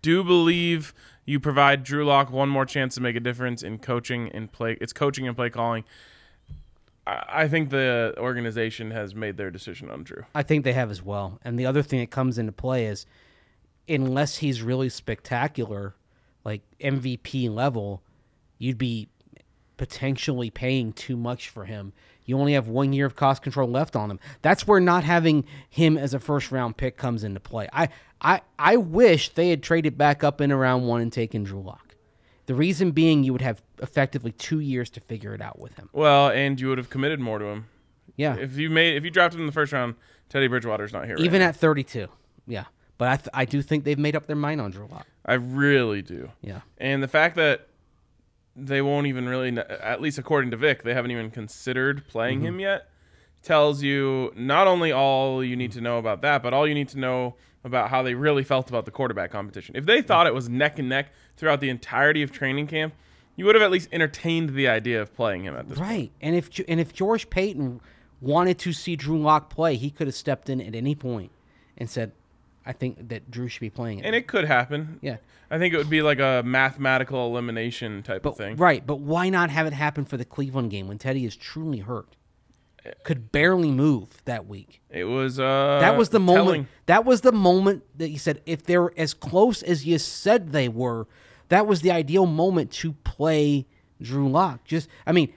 do 0.02 0.24
believe 0.24 0.94
you 1.26 1.40
provide 1.40 1.84
Drew 1.84 2.06
Lock 2.06 2.32
one 2.32 2.50
more 2.50 2.66
chance 2.66 2.96
to 2.96 3.02
make 3.02 3.16
a 3.16 3.20
difference 3.20 3.62
in 3.64 3.80
coaching 3.80 4.30
and 4.34 4.52
play. 4.52 4.78
It's 4.82 4.94
coaching 4.94 5.28
and 5.28 5.36
play 5.36 5.50
calling. 5.50 5.84
I, 7.06 7.24
I 7.44 7.48
think 7.48 7.70
the 7.70 8.14
organization 8.18 8.92
has 8.92 9.14
made 9.14 9.38
their 9.38 9.52
decision 9.52 9.90
on 9.90 10.04
Drew. 10.04 10.24
I 10.34 10.44
think 10.44 10.64
they 10.64 10.74
have 10.74 10.90
as 10.92 11.04
well. 11.04 11.40
And 11.44 11.60
the 11.60 11.66
other 11.66 11.82
thing 11.84 12.00
that 12.00 12.10
comes 12.12 12.38
into 12.38 12.52
play 12.52 12.86
is 12.86 13.06
unless 13.88 14.38
he's 14.38 14.62
really 14.62 14.90
spectacular, 14.90 15.96
like 16.44 16.62
MVP 16.80 17.50
level, 17.50 18.02
you'd 18.58 18.78
be 18.78 19.10
potentially 19.78 20.50
paying 20.50 20.92
too 20.94 21.16
much 21.16 21.50
for 21.50 21.66
him. 21.66 21.94
You 22.26 22.38
only 22.38 22.54
have 22.54 22.68
one 22.68 22.94
year 22.94 23.06
of 23.06 23.16
cost 23.16 23.42
control 23.42 23.68
left 23.70 23.96
on 23.96 24.12
him. 24.12 24.20
That's 24.42 24.68
where 24.68 24.80
not 24.80 25.04
having 25.04 25.46
him 25.70 25.98
as 25.98 26.14
a 26.14 26.20
first 26.20 26.52
round 26.52 26.78
pick 26.78 26.98
comes 26.98 27.24
into 27.24 27.40
play. 27.40 27.68
I 27.74 27.90
I, 28.22 28.42
I 28.60 28.76
wish 28.76 29.30
they 29.30 29.50
had 29.50 29.64
traded 29.64 29.98
back 29.98 30.24
up 30.24 30.42
in 30.42 30.52
around 30.52 30.84
one 30.86 31.00
and 31.02 31.12
taken 31.12 31.44
Drew 31.44 31.62
Lock. 31.62 31.96
The 32.48 32.54
reason 32.56 32.92
being 32.92 33.24
you 33.24 33.32
would 33.32 33.42
have 33.42 33.62
effectively 33.82 34.32
two 34.34 34.60
years 34.60 34.90
to 34.92 35.00
figure 35.00 35.34
it 35.34 35.42
out 35.42 35.58
with 35.60 35.76
him. 35.78 35.90
Well, 35.94 36.30
and 36.30 36.60
you 36.60 36.68
would 36.68 36.78
have 36.78 36.90
committed 36.90 37.20
more 37.22 37.40
to 37.40 37.46
him 37.46 37.66
Yeah. 38.18 38.36
if 38.36 38.58
you 38.58 38.70
made 38.70 38.96
if 38.98 39.04
you 39.06 39.10
drafted 39.12 39.38
him 39.40 39.44
in 39.44 39.48
the 39.48 39.54
first 39.54 39.72
round. 39.72 39.96
Teddy 40.28 40.48
Bridgewater's 40.48 40.94
not 40.94 41.06
here. 41.06 41.16
right 41.16 41.24
Even 41.26 41.40
now. 41.40 41.48
at 41.48 41.56
32. 41.56 42.08
Yeah. 42.46 42.66
But 43.00 43.08
I, 43.08 43.16
th- 43.16 43.30
I 43.34 43.46
do 43.46 43.62
think 43.62 43.86
they've 43.86 43.98
made 43.98 44.16
up 44.16 44.28
their 44.28 44.36
mind 44.36 44.60
on 44.62 44.72
Drew 44.72 44.86
Lock. 44.86 45.08
I 45.26 45.36
really 45.36 46.02
do. 46.02 46.30
Yeah. 46.42 46.62
And 46.78 47.02
the 47.02 47.08
fact 47.08 47.38
that 47.38 47.70
they 48.58 48.82
won't 48.82 49.08
even 49.08 49.28
really, 49.28 49.58
at 49.58 50.02
least 50.02 50.18
according 50.18 50.52
to 50.52 50.58
Vic, 50.58 50.84
they 50.84 50.94
haven't 50.94 51.12
even 51.12 51.32
considered 51.32 52.06
playing 52.08 52.42
him 52.42 52.56
mm-hmm. 52.56 52.60
yet, 52.60 52.90
tells 53.42 53.82
you 53.82 54.34
not 54.36 54.68
only 54.68 54.92
all 54.92 55.42
you 55.42 55.56
need 55.56 55.72
to 55.72 55.82
know 55.82 55.98
about 55.98 56.22
that, 56.24 56.44
but 56.44 56.54
all 56.54 56.68
you 56.68 56.74
need 56.74 56.90
to 56.90 57.00
know 57.00 57.36
about 57.64 57.90
how 57.90 58.04
they 58.04 58.16
really 58.16 58.44
felt 58.44 58.70
about 58.70 58.84
the 58.84 58.92
quarterback 58.92 59.32
competition. 59.32 59.78
If 59.78 59.86
they 59.86 60.02
thought 60.02 60.28
it 60.28 60.34
was 60.34 60.50
neck 60.50 60.78
and 60.78 60.90
neck 60.90 61.14
throughout 61.38 61.62
the 61.62 61.70
entirety 61.70 62.22
of 62.22 62.34
training 62.34 62.68
camp, 62.68 62.94
you 63.38 63.46
would 63.46 63.56
have 63.56 63.62
at 63.62 63.72
least 63.72 63.88
entertained 63.94 64.50
the 64.50 64.68
idea 64.68 65.02
of 65.02 65.16
playing 65.16 65.46
him 65.46 65.56
at 65.56 65.70
this 65.70 65.78
point. 65.78 65.90
Right. 65.90 66.12
And 66.20 66.36
if 66.36 66.50
and 66.68 66.82
if 66.82 66.92
George 66.92 67.30
Paton 67.30 67.80
wanted 68.20 68.60
to 68.60 68.74
see 68.74 68.98
Drew 68.98 69.18
Lock 69.18 69.50
play, 69.50 69.78
he 69.78 69.90
could 69.90 70.08
have 70.08 70.16
stepped 70.16 70.50
in 70.50 70.60
at 70.60 70.76
any 70.76 70.96
point 70.96 71.32
and 71.78 71.90
said, 71.90 72.12
"I 72.70 72.74
think 72.74 73.10
that 73.10 73.30
Drew 73.32 73.48
should 73.48 73.62
be 73.62 73.70
playing 73.70 74.00
it." 74.00 74.06
And 74.06 74.16
it 74.16 74.28
could 74.28 74.46
happen. 74.46 75.00
Yeah. 75.02 75.18
I 75.52 75.58
think 75.58 75.74
it 75.74 75.78
would 75.78 75.90
be 75.90 76.04
like 76.04 76.20
a 76.20 76.44
mathematical 76.46 77.26
elimination 77.26 78.04
type 78.04 78.22
but 78.22 78.32
of 78.32 78.38
thing. 78.38 78.56
right, 78.58 78.86
but 78.86 78.98
why 79.00 79.30
not 79.30 79.50
have 79.50 79.66
it 79.66 79.74
happen 79.74 80.06
for 80.06 80.16
the 80.16 80.26
Cleveland 80.26 80.70
game 80.70 80.88
when 80.88 81.00
Teddy 81.00 81.26
is 81.26 81.36
truly 81.36 81.80
hurt? 81.80 82.16
Could 83.04 83.32
barely 83.32 83.72
move 83.72 84.24
that 84.26 84.48
week. 84.48 84.82
It 84.90 85.04
was 85.04 85.40
uh 85.40 85.80
That 85.82 85.98
was 85.98 86.10
the 86.10 86.20
moment. 86.20 86.46
telling. 86.46 86.68
That 86.86 87.04
was 87.06 87.22
the 87.22 87.32
moment 87.32 87.84
that 87.98 88.10
you 88.10 88.18
said 88.20 88.42
if 88.46 88.64
they're 88.64 88.92
as 88.98 89.14
close 89.14 89.62
as 89.64 89.86
you 89.86 89.98
said 89.98 90.52
they 90.52 90.70
were, 90.70 91.08
that 91.50 91.68
was 91.68 91.82
the 91.82 91.92
ideal 91.92 92.26
moment 92.26 92.72
to 92.74 92.94
play 93.04 93.66
Drew 94.02 94.30
Lock. 94.30 94.64
Just, 94.66 94.88
I 95.06 95.12
mean, 95.12 95.34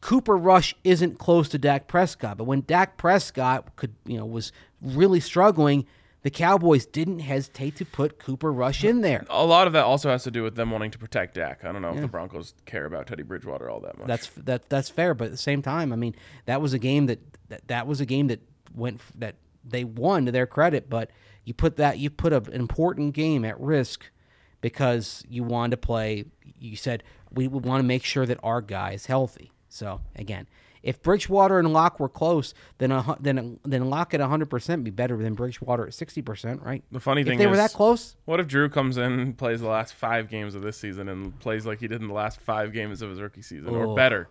Cooper 0.00 0.36
Rush 0.36 0.74
isn't 0.84 1.18
close 1.18 1.48
to 1.50 1.58
Dak 1.58 1.86
Prescott, 1.86 2.36
but 2.36 2.44
when 2.44 2.60
Dak 2.62 2.96
Prescott 2.96 3.76
could, 3.76 3.94
you 4.04 4.18
know, 4.18 4.26
was 4.26 4.52
really 4.82 5.20
struggling, 5.20 5.86
the 6.22 6.30
Cowboys 6.30 6.86
didn't 6.86 7.20
hesitate 7.20 7.76
to 7.76 7.84
put 7.84 8.18
Cooper 8.18 8.52
Rush 8.52 8.84
in 8.84 9.00
there. 9.00 9.24
A 9.30 9.44
lot 9.44 9.66
of 9.66 9.72
that 9.72 9.84
also 9.84 10.10
has 10.10 10.22
to 10.24 10.30
do 10.30 10.42
with 10.42 10.54
them 10.54 10.70
wanting 10.70 10.90
to 10.90 10.98
protect 10.98 11.34
Dak. 11.34 11.64
I 11.64 11.72
don't 11.72 11.82
know 11.82 11.94
if 11.94 12.00
the 12.00 12.08
Broncos 12.08 12.54
care 12.66 12.84
about 12.84 13.06
Teddy 13.06 13.22
Bridgewater 13.22 13.70
all 13.70 13.80
that 13.80 13.98
much. 13.98 14.06
That's 14.06 14.28
that 14.36 14.68
that's 14.68 14.90
fair, 14.90 15.14
but 15.14 15.26
at 15.26 15.30
the 15.30 15.36
same 15.36 15.62
time, 15.62 15.92
I 15.92 15.96
mean, 15.96 16.14
that 16.46 16.60
was 16.60 16.74
a 16.74 16.78
game 16.78 17.06
that 17.06 17.20
that, 17.48 17.66
that 17.68 17.86
was 17.86 18.00
a 18.00 18.06
game 18.06 18.26
that 18.28 18.40
went 18.74 19.00
that 19.18 19.36
they 19.64 19.84
won 19.84 20.26
to 20.26 20.32
their 20.32 20.46
credit, 20.46 20.90
but 20.90 21.10
you 21.44 21.54
put 21.54 21.76
that 21.76 21.98
you 21.98 22.10
put 22.10 22.32
a, 22.32 22.36
an 22.36 22.52
important 22.54 23.14
game 23.14 23.44
at 23.44 23.58
risk 23.60 24.10
because 24.60 25.24
you 25.28 25.42
wanted 25.42 25.72
to 25.72 25.76
play. 25.78 26.26
You 26.58 26.76
said 26.76 27.02
we 27.32 27.48
would 27.48 27.64
want 27.64 27.80
to 27.80 27.86
make 27.86 28.04
sure 28.04 28.26
that 28.26 28.38
our 28.42 28.60
guy 28.60 28.92
is 28.92 29.06
healthy. 29.06 29.52
So 29.68 30.00
again, 30.16 30.48
if 30.82 31.02
Bridgewater 31.02 31.58
and 31.58 31.72
Lock 31.72 32.00
were 32.00 32.08
close, 32.08 32.54
then 32.78 32.90
a, 32.92 33.16
then 33.20 33.58
then 33.64 33.90
Lock 33.90 34.14
at 34.14 34.20
100 34.20 34.46
percent 34.50 34.84
be 34.84 34.90
better 34.90 35.16
than 35.16 35.34
Bridgewater 35.34 35.86
at 35.86 35.94
60 35.94 36.22
percent, 36.22 36.62
right? 36.62 36.82
the 36.90 37.00
funny 37.00 37.22
thing 37.24 37.34
if 37.34 37.38
they 37.38 37.44
is, 37.44 37.50
were 37.50 37.56
that 37.56 37.72
close, 37.72 38.16
What 38.24 38.40
if 38.40 38.46
Drew 38.48 38.68
comes 38.68 38.96
in 38.96 39.12
and 39.20 39.36
plays 39.38 39.60
the 39.60 39.68
last 39.68 39.94
five 39.94 40.28
games 40.28 40.54
of 40.54 40.62
this 40.62 40.76
season 40.76 41.08
and 41.08 41.38
plays 41.40 41.66
like 41.66 41.80
he 41.80 41.88
did 41.88 42.00
in 42.00 42.08
the 42.08 42.14
last 42.14 42.40
five 42.40 42.72
games 42.72 43.02
of 43.02 43.10
his 43.10 43.20
rookie 43.20 43.42
season, 43.42 43.68
Oh. 43.74 43.90
or 43.90 43.94
better? 43.96 44.28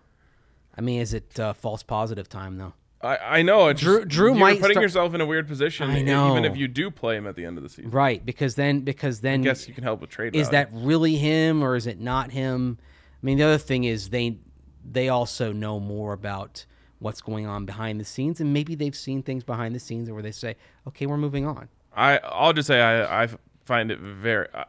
I 0.78 0.82
mean, 0.82 1.02
is 1.02 1.14
it 1.14 1.40
uh, 1.40 1.54
false 1.54 1.84
positive 1.84 2.30
time 2.30 2.58
though? 2.58 2.74
I, 3.02 3.18
I 3.18 3.42
know. 3.44 3.68
It's 3.70 3.80
Drew- 3.80 4.04
Drew 4.04 4.28
you're 4.32 4.36
might 4.36 4.60
putting 4.60 4.74
start- 4.74 4.84
yourself 4.84 5.14
in 5.14 5.22
a 5.22 5.26
weird 5.26 5.48
position, 5.48 5.90
I 5.90 6.02
know. 6.02 6.32
even 6.32 6.44
if 6.46 6.58
you 6.58 6.68
do 6.68 6.92
play 6.92 7.16
him 7.16 7.28
at 7.28 7.36
the 7.36 7.46
end 7.46 7.58
of 7.58 7.64
the 7.64 7.70
season. 7.70 7.92
Right, 7.92 8.26
because 8.26 8.56
then 8.56 8.82
because 8.82 9.22
then 9.22 9.40
I 9.42 9.44
guess 9.44 9.68
you 9.70 9.74
can 9.74 9.84
help 9.86 10.02
with 10.02 10.10
trade. 10.10 10.36
is 10.36 10.50
that 10.50 10.70
really 10.74 11.16
him 11.16 11.64
or 11.64 11.76
is 11.76 11.88
it 11.88 12.00
not 12.00 12.32
him? 12.32 12.78
I 13.22 13.26
mean, 13.26 13.38
the 13.38 13.44
other 13.46 13.58
thing 13.58 13.84
is 13.86 14.10
they 14.10 14.38
they 14.84 15.10
also 15.10 15.52
know 15.52 15.80
more 15.80 16.14
about 16.14 16.66
what's 17.00 17.22
going 17.22 17.48
on 17.48 17.66
behind 17.66 18.00
the 18.00 18.06
scenes, 18.06 18.42
and 18.42 18.54
maybe 18.54 18.76
they've 18.76 18.96
seen 18.96 19.24
things 19.24 19.44
behind 19.44 19.74
the 19.74 19.80
scenes 19.80 20.10
where 20.12 20.22
they 20.22 20.32
say, 20.32 20.56
"Okay, 20.88 21.06
we're 21.06 21.18
moving 21.18 21.46
on." 21.46 21.70
I 21.96 22.20
I'll 22.20 22.54
just 22.54 22.68
say 22.68 22.82
I 22.82 23.24
I 23.24 23.28
find 23.66 23.92
it 23.92 24.00
very. 24.00 24.48
I, 24.54 24.66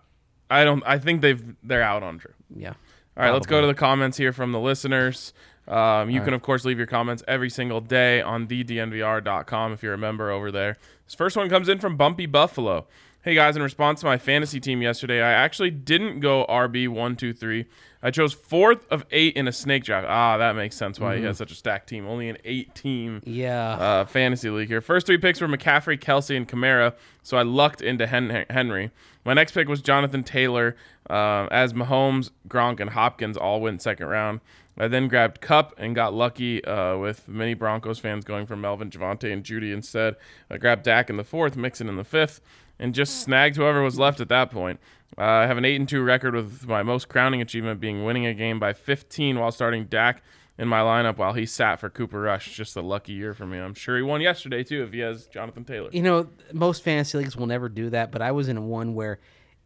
I 0.51 0.65
don't. 0.65 0.83
I 0.87 0.99
think 0.99 1.21
they've 1.21 1.43
they're 1.63 1.83
out 1.83 2.03
on 2.03 2.19
Drew. 2.19 2.33
Yeah. 2.55 2.75
All 3.17 3.25
right, 3.25 3.33
let's 3.33 3.47
go 3.47 3.61
to 3.61 3.67
the 3.67 3.75
comments 3.75 4.17
here 4.17 4.33
from 4.33 4.53
the 4.53 4.61
listeners. 4.61 5.35
Um, 5.69 6.11
you 6.11 6.21
can, 6.21 6.33
of 6.33 6.43
course, 6.43 6.65
leave 6.65 6.79
your 6.79 6.87
comments 6.87 7.23
every 7.29 7.51
single 7.51 7.81
day 7.81 8.23
on 8.23 8.47
thednvr.com 8.47 9.73
if 9.73 9.83
you're 9.83 9.95
a 9.95 9.99
member 9.99 10.31
over 10.31 10.51
there. 10.51 10.77
This 11.05 11.15
first 11.15 11.37
one 11.37 11.49
comes 11.49 11.69
in 11.69 11.79
from 11.79 11.97
Bumpy 11.97 12.27
Buffalo. 12.27 12.87
Hey 13.23 13.35
guys, 13.35 13.55
in 13.55 13.63
response 13.63 14.01
to 14.01 14.07
my 14.07 14.17
fantasy 14.17 14.61
team 14.61 14.81
yesterday, 14.81 15.21
I 15.21 15.33
actually 15.33 15.71
didn't 15.71 16.21
go 16.21 16.47
RB123. 16.49 17.67
I 18.03 18.11
chose 18.11 18.33
fourth 18.33 18.87
of 18.91 19.05
eight 19.11 19.37
in 19.37 19.47
a 19.47 19.53
snake 19.53 19.85
draft. 19.85 20.07
Ah, 20.09 20.39
that 20.39 20.57
makes 20.57 20.75
sense 20.77 20.99
why 20.99 21.19
he 21.19 21.23
has 21.25 21.37
such 21.37 21.53
a 21.53 21.55
stacked 21.55 21.89
team. 21.89 22.07
Only 22.07 22.29
an 22.31 22.39
eight 22.47 22.75
team 22.75 23.21
Yeah. 23.27 23.73
uh, 23.73 24.05
fantasy 24.07 24.49
league 24.49 24.69
here. 24.69 24.81
First 24.81 25.07
three 25.07 25.19
picks 25.19 25.41
were 25.41 25.49
McCaffrey, 25.49 25.99
Kelce, 25.99 26.35
and 26.37 26.49
Kamara, 26.49 26.95
so 27.23 27.37
I 27.37 27.43
lucked 27.43 27.83
into 27.83 28.07
Hen- 28.07 28.47
Henry. 28.49 28.91
My 29.25 29.35
next 29.35 29.53
pick 29.53 29.69
was 29.69 29.83
Jonathan 29.83 30.23
Taylor, 30.25 30.77
uh, 31.11 31.47
as 31.51 31.75
Mahomes, 31.75 32.31
Gronk, 32.49 32.81
and 32.81 32.91
Hopkins 32.91 33.37
all 33.37 33.61
went 33.61 33.83
second 33.83 34.07
round. 34.07 34.41
I 34.79 34.89
then 34.89 35.09
grabbed 35.09 35.43
Kupp 35.43 35.75
and 35.77 35.95
got 35.95 36.15
lucky 36.15 36.65
uh, 36.65 36.97
with 36.97 37.29
many 37.29 37.53
Broncos 37.53 37.99
fans 37.99 38.25
going 38.25 38.47
for 38.47 38.57
Melvin, 38.57 38.89
Javonte, 38.89 39.31
and 39.31 39.45
Jeudy 39.45 39.75
instead. 39.75 40.17
I 40.51 40.57
grabbed 40.57 40.85
Dak 40.85 41.11
in 41.11 41.19
the 41.19 41.25
fourth, 41.25 41.55
Mixon 41.55 41.87
in 41.87 41.97
the 41.97 42.05
fifth, 42.05 42.41
and 42.79 42.95
just 42.95 43.21
snagged 43.21 43.57
whoever 43.57 43.83
was 43.83 43.99
left 43.99 44.21
at 44.21 44.31
that 44.31 44.51
point. 44.51 44.81
Uh, 45.19 45.23
I 45.23 45.47
have 45.47 45.59
an 45.59 45.65
8 45.65 45.77
and 45.77 45.89
2 45.89 46.03
record 46.03 46.35
with 46.35 46.67
my 46.67 46.83
most 46.83 47.09
crowning 47.09 47.41
achievement 47.43 47.81
being 47.81 48.05
winning 48.05 48.27
a 48.27 48.35
game 48.35 48.59
by 48.59 48.73
15 48.73 49.39
while 49.39 49.51
starting 49.53 49.85
Dak 49.87 50.23
in 50.59 50.69
my 50.69 50.81
lineup 50.81 51.17
while 51.17 51.33
he 51.33 51.47
sat 51.47 51.81
for 51.81 51.91
Cooper 51.91 52.21
Rush. 52.21 52.55
Just 52.55 52.77
a 52.77 52.81
lucky 52.83 53.13
year 53.13 53.35
for 53.35 53.47
me. 53.47 53.59
I'm 53.59 53.75
sure 53.75 53.97
he 53.97 54.03
won 54.03 54.21
yesterday 54.21 54.63
too 54.63 54.83
if 54.85 54.93
he 54.93 55.01
has 55.01 55.27
Jonathan 55.27 55.65
Taylor. 55.65 55.91
you 55.93 56.03
know, 56.03 56.29
most 56.53 56.83
fantasy 56.83 57.19
leagues 57.19 57.37
will 57.37 57.47
never 57.47 57.69
do 57.69 57.91
that, 57.91 58.13
but 58.13 58.23
I 58.23 58.33
was 58.33 58.49
in 58.49 58.69
one 58.69 58.95
where 58.95 59.19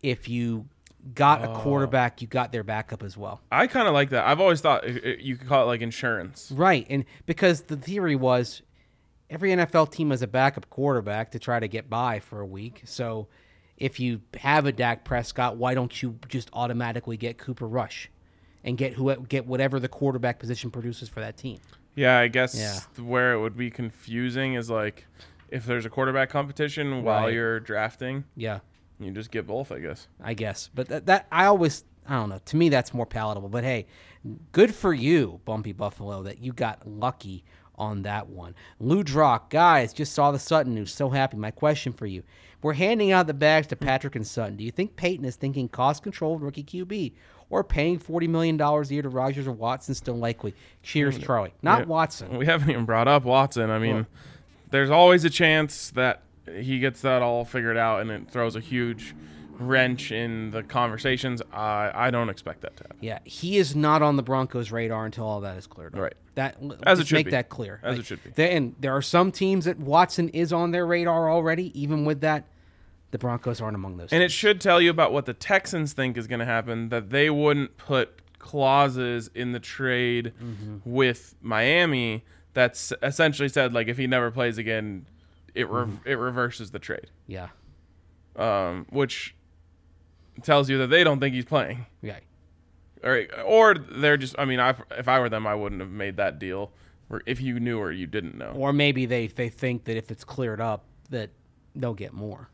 if 0.02 0.28
you 0.28 0.66
got 1.14 1.44
a 1.44 1.48
quarterback, 1.60 2.22
you 2.22 2.26
got 2.28 2.50
their 2.50 2.62
backup 2.62 3.02
as 3.02 3.14
well. 3.16 3.40
I 3.52 3.66
kind 3.66 3.86
of 3.86 3.92
like 3.92 4.08
that. 4.10 4.26
I've 4.26 4.40
always 4.40 4.62
thought 4.62 4.84
it- 4.86 5.04
it- 5.04 5.20
you 5.20 5.36
could 5.36 5.46
call 5.48 5.62
it 5.64 5.66
like 5.66 5.82
insurance. 5.82 6.50
Right, 6.50 6.86
and 6.88 7.04
because 7.26 7.62
the 7.64 7.76
theory 7.76 8.16
was 8.16 8.62
every 9.28 9.50
NFL 9.50 9.90
team 9.90 10.10
has 10.10 10.22
a 10.22 10.26
backup 10.26 10.70
quarterback 10.70 11.30
to 11.32 11.38
try 11.38 11.60
to 11.60 11.68
get 11.68 11.90
by 11.90 12.20
for 12.20 12.40
a 12.40 12.46
week. 12.46 12.82
So 12.86 13.26
if 13.76 13.98
you 14.00 14.20
have 14.40 14.66
a 14.66 14.72
Dak 14.72 15.04
Prescott, 15.04 15.56
why 15.56 15.74
don't 15.74 16.02
you 16.02 16.18
just 16.28 16.48
automatically 16.52 17.16
get 17.16 17.38
Cooper 17.38 17.66
Rush 17.66 18.10
and 18.62 18.78
get 18.78 18.94
who 18.94 19.14
get 19.28 19.46
whatever 19.46 19.78
the 19.80 19.88
quarterback 19.88 20.38
position 20.38 20.70
produces 20.70 21.08
for 21.08 21.20
that 21.20 21.36
team? 21.36 21.58
Yeah, 21.94 22.18
I 22.18 22.28
guess 22.28 22.58
Yeah. 22.58 23.02
where 23.04 23.32
it 23.34 23.40
would 23.40 23.56
be 23.56 23.70
confusing 23.70 24.54
is 24.54 24.68
like 24.70 25.06
if 25.50 25.64
there's 25.66 25.84
a 25.86 25.90
quarterback 25.90 26.30
competition 26.30 27.02
while 27.04 27.30
you're 27.30 27.60
drafting, 27.60 28.24
Yeah, 28.36 28.60
you 28.98 29.10
just 29.12 29.30
get 29.30 29.46
both, 29.46 29.70
I 29.70 29.78
guess. 29.80 30.08
I 30.22 30.34
guess. 30.34 30.68
But 30.74 30.88
that, 30.88 31.06
that 31.06 31.26
I 31.30 31.46
always 31.46 31.84
I 32.06 32.14
don't 32.16 32.28
know. 32.28 32.40
To 32.44 32.56
me, 32.56 32.68
that's 32.68 32.92
more 32.92 33.06
palatable. 33.06 33.48
But 33.48 33.64
hey, 33.64 33.86
good 34.52 34.74
for 34.74 34.92
you, 34.92 35.40
Bumpy 35.44 35.72
Buffalo, 35.72 36.22
that 36.24 36.38
you 36.38 36.52
got 36.52 36.86
lucky 36.86 37.44
on 37.76 38.02
that 38.02 38.28
one. 38.28 38.54
Lou 38.78 39.02
Drock, 39.02 39.48
guys, 39.50 39.92
just 39.92 40.12
saw 40.12 40.30
the 40.30 40.38
Sutton 40.38 40.74
news. 40.74 40.92
So 40.92 41.08
happy. 41.10 41.36
My 41.38 41.50
question 41.50 41.92
for 41.92 42.06
you: 42.06 42.22
We're 42.64 42.72
handing 42.72 43.12
out 43.12 43.26
the 43.26 43.34
bags 43.34 43.66
to 43.66 43.76
Patrick 43.76 44.16
and 44.16 44.26
Sutton. 44.26 44.56
Do 44.56 44.64
you 44.64 44.70
think 44.70 44.96
Paton 44.96 45.26
is 45.26 45.36
thinking 45.36 45.68
cost-controlled 45.68 46.40
rookie 46.40 46.64
QB, 46.64 47.12
or 47.50 47.62
paying 47.62 47.98
forty 47.98 48.26
million 48.26 48.56
dollars 48.56 48.90
a 48.90 48.94
year 48.94 49.02
to 49.02 49.10
Rodgers 49.10 49.46
or 49.46 49.52
Watson 49.52 49.94
still 49.94 50.16
likely? 50.16 50.54
Cheers, 50.82 51.18
mm. 51.18 51.24
Charlie. 51.26 51.52
Not 51.60 51.80
Yeah. 51.80 51.84
Watson. 51.84 52.38
We 52.38 52.46
haven't 52.46 52.70
even 52.70 52.86
brought 52.86 53.06
up 53.06 53.24
Watson. 53.24 53.68
I 53.68 53.78
mean, 53.78 54.06
there's 54.70 54.88
always 54.88 55.26
a 55.26 55.30
chance 55.30 55.90
that 55.90 56.22
he 56.56 56.78
gets 56.78 57.02
that 57.02 57.20
all 57.20 57.44
figured 57.44 57.76
out 57.76 58.00
and 58.00 58.10
it 58.10 58.30
throws 58.30 58.56
a 58.56 58.60
huge 58.60 59.14
wrench 59.58 60.10
in 60.10 60.50
the 60.50 60.62
conversations. 60.62 61.42
I 61.52 61.90
I 61.94 62.10
don't 62.10 62.30
expect 62.30 62.62
that 62.62 62.78
to 62.78 62.84
happen. 62.84 62.96
Yeah, 63.02 63.18
he 63.24 63.58
is 63.58 63.76
not 63.76 64.00
on 64.00 64.16
the 64.16 64.22
Broncos' 64.22 64.72
radar 64.72 65.04
until 65.04 65.26
all 65.26 65.42
that 65.42 65.58
is 65.58 65.66
cleared 65.66 65.94
up. 65.94 66.00
Right. 66.00 66.14
That 66.36 66.56
As 66.84 66.98
it 66.98 67.08
should 67.08 67.16
make 67.16 67.26
be. 67.26 67.32
that 67.32 67.50
clear. 67.50 67.78
As 67.82 67.98
it 67.98 68.06
should 68.06 68.20
be. 68.24 68.42
And 68.42 68.74
there 68.80 68.96
are 68.96 69.02
some 69.02 69.30
teams 69.30 69.66
that 69.66 69.78
Watson 69.78 70.30
is 70.30 70.50
on 70.50 70.70
their 70.70 70.86
radar 70.86 71.30
already. 71.30 71.78
Even 71.78 72.06
with 72.06 72.22
that, 72.22 72.44
the 73.14 73.18
Broncos 73.18 73.60
aren't 73.60 73.76
among 73.76 73.96
those. 73.96 74.12
And 74.12 74.24
it 74.24 74.32
should 74.32 74.60
tell 74.60 74.80
you 74.80 74.90
about 74.90 75.12
what 75.12 75.24
the 75.24 75.32
Texans 75.34 75.92
think 75.92 76.16
is 76.18 76.26
going 76.26 76.40
to 76.40 76.44
happen 76.44 76.88
that 76.88 77.10
they 77.10 77.30
wouldn't 77.30 77.76
put 77.76 78.20
clauses 78.40 79.30
in 79.36 79.52
the 79.52 79.60
trade 79.60 80.32
Mm-hmm. 80.42 80.78
with 80.84 81.36
Miami 81.40 82.24
that's 82.54 82.92
essentially 83.04 83.48
said 83.48 83.72
like 83.72 83.86
if 83.86 83.98
he 83.98 84.08
never 84.08 84.32
plays 84.32 84.58
again 84.58 85.06
it 85.54 85.70
re- 85.70 85.84
Mm-hmm. 85.84 86.08
it 86.08 86.14
reverses 86.14 86.72
the 86.72 86.80
trade. 86.80 87.08
yeah, 87.28 87.50
Um, 88.34 88.86
which 88.90 89.36
tells 90.42 90.68
you 90.68 90.76
that 90.78 90.88
they 90.88 91.04
don't 91.04 91.20
think 91.20 91.36
he's 91.36 91.44
playing. 91.44 91.86
yeah, 92.02 92.18
Or 93.04 93.26
or 93.46 93.74
they're 93.74 94.16
just 94.16 94.34
I 94.40 94.44
mean 94.44 94.58
I 94.58 94.74
if 94.98 95.06
I 95.06 95.20
were 95.20 95.28
them 95.28 95.46
I 95.46 95.54
wouldn't 95.54 95.80
have 95.80 95.90
made 95.92 96.16
that 96.16 96.40
deal 96.40 96.72
or 97.10 97.22
if 97.26 97.40
you 97.40 97.60
knew 97.60 97.78
or 97.78 97.92
you 97.92 98.08
didn't 98.08 98.36
know. 98.36 98.52
or 98.56 98.72
maybe 98.72 99.06
they 99.06 99.28
they 99.28 99.48
think 99.48 99.84
that 99.84 99.96
if 99.96 100.10
it's 100.10 100.24
cleared 100.24 100.60
up 100.60 100.84
that 101.10 101.30
they'll 101.76 101.94
get 101.94 102.12
more. 102.12 102.48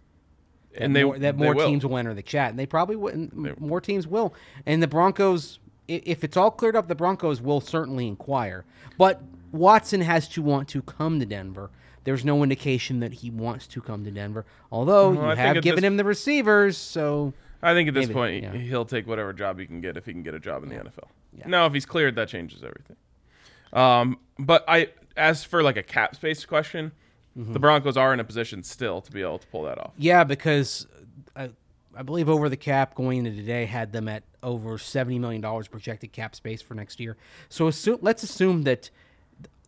That 0.72 0.82
and 0.82 0.94
they 0.96 1.04
more, 1.04 1.18
that 1.18 1.36
more 1.36 1.54
teams 1.54 1.84
will 1.84 1.96
enter 1.98 2.14
the 2.14 2.22
chat, 2.22 2.50
and 2.50 2.58
they 2.58 2.66
probably 2.66 2.96
wouldn't. 2.96 3.32
m- 3.32 3.56
More 3.58 3.80
teams 3.80 4.06
will, 4.06 4.34
and 4.66 4.82
the 4.82 4.88
Broncos. 4.88 5.58
If 5.88 6.22
it's 6.22 6.36
all 6.36 6.52
cleared 6.52 6.76
up, 6.76 6.86
the 6.86 6.94
Broncos 6.94 7.40
will 7.40 7.60
certainly 7.60 8.06
inquire. 8.06 8.64
But 8.96 9.20
Watson 9.50 10.00
has 10.02 10.28
to 10.28 10.42
want 10.42 10.68
to 10.68 10.82
come 10.82 11.18
to 11.18 11.26
Denver. 11.26 11.70
There's 12.04 12.24
no 12.24 12.42
indication 12.44 13.00
that 13.00 13.12
he 13.12 13.30
wants 13.30 13.66
to 13.68 13.80
come 13.80 14.04
to 14.04 14.10
Denver, 14.12 14.46
although 14.70 15.10
Well, 15.10 15.30
you 15.30 15.36
think 15.36 15.38
have 15.56 15.62
given 15.64 15.82
this- 15.82 15.88
him 15.88 15.96
the 15.96 16.04
receivers. 16.04 16.76
So 16.76 17.34
I 17.60 17.74
think 17.74 17.88
at 17.88 17.94
this 17.94 18.06
Maybe, 18.06 18.14
point 18.14 18.42
yeah. 18.44 18.52
he'll 18.52 18.84
take 18.84 19.06
whatever 19.08 19.32
job 19.32 19.58
he 19.58 19.66
can 19.66 19.80
get 19.80 19.96
if 19.96 20.06
he 20.06 20.12
can 20.12 20.22
get 20.22 20.34
a 20.34 20.38
job 20.38 20.62
in 20.62 20.68
the 20.68 20.76
NFL. 20.76 21.08
Yeah. 21.36 21.48
Now, 21.48 21.66
if 21.66 21.72
he's 21.74 21.84
cleared, 21.86 22.14
that 22.14 22.28
changes 22.28 22.62
everything. 22.62 22.96
Um, 23.72 24.18
but 24.38 24.64
I, 24.68 24.88
as 25.16 25.44
for 25.44 25.62
like 25.62 25.76
a 25.76 25.82
cap 25.82 26.14
space 26.14 26.44
question, 26.44 26.92
Mm-hmm. 27.38 27.52
the 27.52 27.58
Broncos 27.60 27.96
are 27.96 28.12
in 28.12 28.18
a 28.18 28.24
position 28.24 28.62
still 28.64 29.00
to 29.00 29.12
be 29.12 29.22
able 29.22 29.38
to 29.38 29.46
pull 29.46 29.62
that 29.62 29.78
off. 29.78 29.92
yeah, 29.96 30.24
because 30.24 30.86
I, 31.36 31.50
I 31.94 32.02
believe 32.02 32.28
over 32.28 32.48
the 32.48 32.56
cap 32.56 32.94
going 32.96 33.18
into 33.24 33.30
today 33.40 33.66
had 33.66 33.92
them 33.92 34.08
at 34.08 34.24
over 34.42 34.78
seventy 34.78 35.18
million 35.18 35.40
dollars 35.40 35.68
projected 35.68 36.12
cap 36.12 36.34
space 36.34 36.60
for 36.60 36.74
next 36.74 36.98
year. 36.98 37.16
So 37.48 37.68
assume, 37.68 37.98
let's 38.02 38.22
assume 38.24 38.62
that 38.62 38.90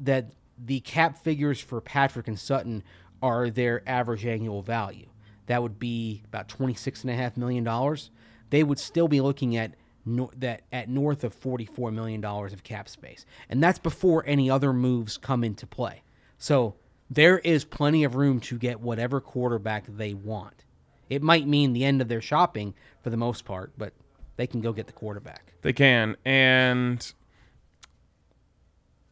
that 0.00 0.32
the 0.58 0.80
cap 0.80 1.16
figures 1.16 1.60
for 1.60 1.80
Patrick 1.80 2.26
and 2.26 2.38
Sutton 2.38 2.82
are 3.22 3.48
their 3.48 3.88
average 3.88 4.26
annual 4.26 4.62
value. 4.62 5.06
That 5.46 5.62
would 5.62 5.78
be 5.78 6.22
about 6.24 6.48
twenty 6.48 6.74
six 6.74 7.02
and 7.02 7.10
a 7.10 7.14
half 7.14 7.36
million 7.36 7.62
dollars. 7.62 8.10
They 8.50 8.64
would 8.64 8.78
still 8.80 9.06
be 9.08 9.20
looking 9.20 9.56
at 9.56 9.74
no, 10.04 10.30
that 10.36 10.62
at 10.72 10.88
north 10.88 11.22
of 11.22 11.32
forty 11.32 11.64
four 11.64 11.92
million 11.92 12.20
dollars 12.20 12.52
of 12.52 12.64
cap 12.64 12.88
space, 12.88 13.24
and 13.48 13.62
that's 13.62 13.78
before 13.78 14.24
any 14.26 14.50
other 14.50 14.72
moves 14.72 15.16
come 15.16 15.44
into 15.44 15.66
play. 15.66 16.02
So 16.38 16.74
there 17.14 17.38
is 17.38 17.64
plenty 17.64 18.04
of 18.04 18.14
room 18.14 18.40
to 18.40 18.56
get 18.58 18.80
whatever 18.80 19.20
quarterback 19.20 19.84
they 19.86 20.14
want. 20.14 20.64
It 21.10 21.22
might 21.22 21.46
mean 21.46 21.72
the 21.72 21.84
end 21.84 22.00
of 22.00 22.08
their 22.08 22.22
shopping 22.22 22.74
for 23.02 23.10
the 23.10 23.16
most 23.16 23.44
part, 23.44 23.72
but 23.76 23.92
they 24.36 24.46
can 24.46 24.60
go 24.60 24.72
get 24.72 24.86
the 24.86 24.92
quarterback. 24.94 25.52
They 25.60 25.72
can, 25.74 26.16
and 26.24 27.12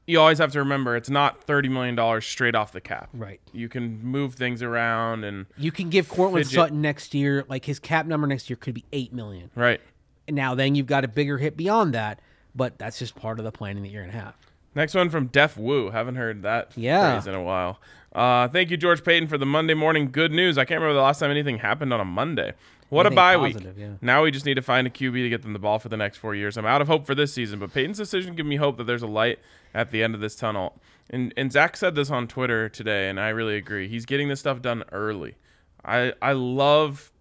you 0.07 0.19
always 0.19 0.39
have 0.39 0.53
to 0.53 0.61
remember 0.61 0.97
it's 0.97 1.11
not 1.11 1.45
thirty 1.45 1.69
million 1.69 1.95
dollars 1.95 2.27
straight 2.27 2.55
off 2.55 2.73
the 2.73 2.81
cap. 2.81 3.11
Right. 3.13 3.41
You 3.53 3.69
can 3.69 4.03
move 4.03 4.35
things 4.35 4.63
around 4.63 5.25
and 5.25 5.47
You 5.57 5.71
can 5.71 5.91
give 5.91 6.09
Courtland 6.09 6.47
Fidget. 6.47 6.55
Sutton 6.59 6.81
next 6.81 7.15
year, 7.15 7.45
like 7.49 7.65
his 7.67 7.79
cap 7.79 8.07
number 8.07 8.27
next 8.27 8.49
year 8.51 8.57
could 8.57 8.75
be 8.75 8.85
eight 8.93 9.13
million. 9.13 9.51
right. 9.55 9.81
Now 10.29 10.55
then 10.55 10.75
you've 10.75 10.87
got 10.87 11.05
a 11.05 11.09
bigger 11.09 11.39
hit 11.39 11.57
beyond 11.57 11.93
that, 11.95 12.21
but 12.55 12.79
that's 12.79 12.99
just 12.99 13.15
part 13.15 13.39
of 13.39 13.45
the 13.45 13.53
planning 13.53 13.83
that 13.83 13.91
you're 13.91 14.05
gonna 14.05 14.19
have. 14.19 14.35
Next 14.75 14.95
one 14.95 15.11
from 15.11 15.27
Def 15.27 15.57
Wu. 15.57 15.91
Haven't 15.91 16.15
heard 16.17 16.43
that 16.43 16.73
Yeah. 16.77 17.13
phrase 17.15 17.27
in 17.27 17.35
a 17.35 17.43
while. 17.43 17.81
Uh, 18.15 18.49
thank 18.49 18.71
you, 18.71 18.77
George 18.77 19.05
Paton, 19.05 19.29
for 19.29 19.39
the 19.39 19.47
Monday 19.47 19.75
morning 19.75 20.11
good 20.11 20.33
news. 20.33 20.59
I 20.59 20.65
can't 20.65 20.81
remember 20.81 20.95
the 20.95 21.03
last 21.05 21.19
time 21.21 21.31
anything 21.31 21.59
happened 21.59 21.93
on 21.93 22.01
a 22.01 22.05
Monday. 22.05 22.55
What 22.89 23.07
a 23.07 23.11
bye 23.11 23.37
positive, 23.37 23.77
week. 23.77 23.85
yeah. 23.87 23.93
Now 24.01 24.25
we 24.25 24.33
just 24.33 24.45
need 24.45 24.55
to 24.55 24.63
find 24.63 24.85
a 24.85 24.91
QB 24.91 25.23
to 25.23 25.29
get 25.29 25.43
them 25.43 25.53
the 25.53 25.61
ball 25.61 25.79
for 25.79 25.89
the 25.89 25.97
next 25.97 26.19
four 26.19 26.35
years. 26.35 26.57
I'm 26.57 26.67
out 26.67 26.81
of 26.83 26.89
hope 26.89 27.07
for 27.07 27.15
this 27.15 27.33
season, 27.33 27.61
but 27.61 27.73
Paton's 27.73 27.99
decision 27.99 28.35
gives 28.35 28.49
me 28.49 28.57
hope 28.57 28.79
that 28.79 28.85
there's 28.85 29.03
a 29.03 29.07
light 29.07 29.39
at 29.73 29.93
the 29.93 30.03
end 30.03 30.17
of 30.17 30.21
this 30.21 30.35
tunnel. 30.35 30.81
And 31.09 31.33
and 31.37 31.53
Zach 31.53 31.77
said 31.77 31.95
this 31.95 32.11
on 32.11 32.27
Twitter 32.27 32.69
today, 32.69 33.09
and 33.09 33.21
I 33.21 33.29
really 33.29 33.55
agree. 33.57 33.87
He's 33.87 34.07
getting 34.07 34.27
this 34.29 34.41
stuff 34.41 34.61
done 34.61 34.83
early. 34.91 35.37
I 35.85 36.15
I 36.21 36.33
love 36.33 37.13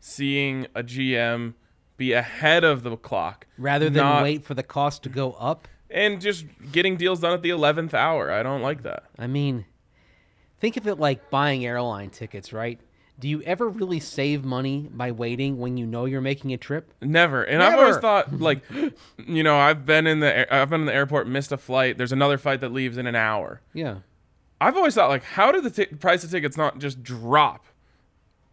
seeing 0.00 0.66
a 0.74 0.82
GM 0.82 1.54
be 1.98 2.12
ahead 2.12 2.64
of 2.64 2.82
the 2.82 2.96
clock 2.96 3.46
Rather 3.58 3.90
than 3.90 4.22
wait 4.22 4.44
for 4.44 4.54
the 4.54 4.62
cost 4.62 5.02
to 5.02 5.08
go 5.08 5.32
up. 5.32 5.68
And 5.90 6.20
just 6.20 6.46
getting 6.72 6.96
deals 6.96 7.20
done 7.20 7.32
at 7.32 7.42
the 7.42 7.50
11th 7.50 7.94
hour. 7.94 8.30
I 8.30 8.42
don't 8.42 8.62
like 8.62 8.82
that. 8.82 9.04
I 9.18 9.26
mean, 9.26 9.64
think 10.60 10.76
of 10.76 10.86
it 10.86 10.96
like 10.98 11.30
buying 11.30 11.64
airline 11.64 12.10
tickets, 12.10 12.52
right? 12.52 12.80
Do 13.18 13.28
you 13.28 13.42
ever 13.42 13.68
really 13.68 13.98
save 13.98 14.44
money 14.44 14.88
by 14.92 15.10
waiting 15.10 15.58
when 15.58 15.76
you 15.76 15.86
know 15.86 16.04
you're 16.04 16.20
making 16.20 16.52
a 16.52 16.56
trip? 16.56 16.92
Never. 17.02 17.42
And 17.42 17.62
I've 17.62 17.76
always 17.78 17.96
thought 17.96 18.38
like 18.38 18.62
you 19.26 19.42
know, 19.42 19.56
I've 19.58 19.84
been 19.84 20.06
in 20.06 20.20
the 20.20 20.36
air- 20.38 20.52
I've 20.52 20.70
been 20.70 20.80
in 20.82 20.86
the 20.86 20.94
airport, 20.94 21.26
missed 21.26 21.50
a 21.50 21.56
flight. 21.56 21.98
There's 21.98 22.12
another 22.12 22.38
flight 22.38 22.60
that 22.60 22.72
leaves 22.72 22.96
in 22.96 23.08
an 23.08 23.16
hour. 23.16 23.60
Yeah. 23.74 23.98
I've 24.60 24.76
always 24.76 24.94
thought 24.94 25.08
like 25.08 25.24
how 25.24 25.50
did 25.50 25.64
the 25.64 25.70
ti- 25.70 25.86
price 25.96 26.22
of 26.22 26.30
tickets 26.30 26.56
not 26.56 26.78
just 26.78 27.02
drop 27.02 27.64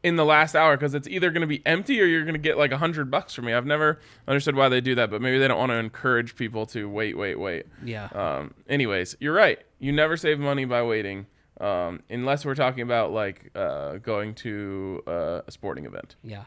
in 0.06 0.18
the 0.18 0.24
last 0.24 0.56
hour 0.56 0.78
because 0.78 0.94
it's 0.94 1.08
either 1.08 1.32
going 1.32 1.42
to 1.42 1.48
be 1.48 1.66
empty 1.66 2.00
or 2.00 2.06
you're 2.06 2.22
going 2.22 2.36
to 2.36 2.40
get 2.40 2.60
like 2.60 2.72
a 2.72 2.78
hundred 2.78 3.10
bucks 3.10 3.34
from 3.34 3.46
me. 3.46 3.54
I've 3.54 3.66
never 3.66 4.00
understood 4.28 4.56
why 4.56 4.70
they 4.70 4.80
do 4.80 4.94
that, 4.94 5.10
but 5.10 5.20
maybe 5.20 5.40
they 5.40 5.48
don't 5.48 5.58
want 5.58 5.72
to 5.72 5.78
encourage 5.78 6.36
people 6.36 6.68
to 6.68 6.88
wait, 6.88 7.18
wait, 7.18 7.40
wait. 7.40 7.66
Yeah. 7.84 8.10
Um, 8.14 8.54
anyways, 8.70 9.18
you're 9.20 9.34
right. 9.34 9.58
You 9.80 9.92
never 9.92 10.16
save 10.16 10.38
money 10.38 10.64
by 10.64 10.84
waiting, 10.84 11.26
um, 11.60 12.04
unless 12.08 12.46
we're 12.46 12.54
talking 12.54 12.84
about 12.84 13.14
like 13.14 13.50
uh, 13.56 13.98
going 13.98 14.36
to 14.36 15.02
uh, 15.08 15.42
a 15.48 15.52
sporting 15.52 15.86
event. 15.86 16.18
Yeah. 16.24 16.44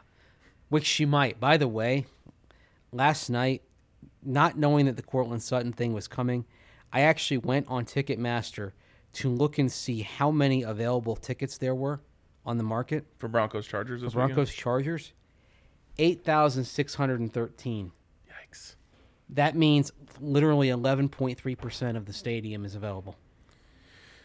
Which 0.69 0.87
she 0.87 1.05
might. 1.05 1.41
By 1.41 1.57
the 1.57 1.67
way, 1.67 2.07
last 2.93 3.29
night, 3.29 3.63
not 4.23 4.57
knowing 4.57 4.87
that 4.87 4.95
the 4.95 5.03
Courtland 5.03 5.43
Sutton 5.43 5.73
thing 5.73 5.93
was 5.93 6.07
coming, 6.07 6.45
I 6.93 7.01
actually 7.01 7.39
went 7.39 7.67
on 7.69 7.87
Ticketmaster 7.87 8.71
to 9.15 9.29
look 9.29 9.59
and 9.59 9.73
see 9.73 10.03
how 10.03 10.31
many 10.31 10.63
available 10.63 11.17
tickets 11.17 11.59
there 11.59 11.75
were 11.75 11.99
on 12.49 12.57
the 12.57 12.64
market. 12.64 13.05
For 13.18 13.28
Broncos 13.28 13.66
Chargers 13.66 14.01
this 14.01 14.14
Broncos 14.14 14.53
Chargers, 14.53 15.12
8,613. 15.99 17.92
Yikes. 18.28 18.74
That 19.28 19.55
means 19.55 19.92
literally 20.20 20.68
11.3% 20.68 21.96
of 21.96 22.07
the 22.07 22.12
stadium 22.12 22.64
is 22.64 22.74
available 22.74 23.16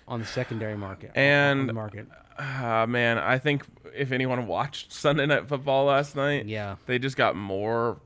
on 0.08 0.20
the 0.22 0.26
secondary 0.26 0.78
market. 0.78 1.12
And- 1.16 1.68
the 1.68 1.74
market. 1.74 2.08
Ah 2.40 2.86
man, 2.88 3.20
I 3.20 3.38
think 3.38 3.64
if 3.96 4.12
anyone 4.12 4.48
watched 4.48 4.92
Sunday 4.92 5.26
Night 5.28 5.48
Football 5.48 5.86
last 5.86 6.16
night, 6.16 6.48
Yeah. 6.48 6.78
they 6.88 6.98
just 6.98 7.16
got 7.16 7.36
more 7.36 8.00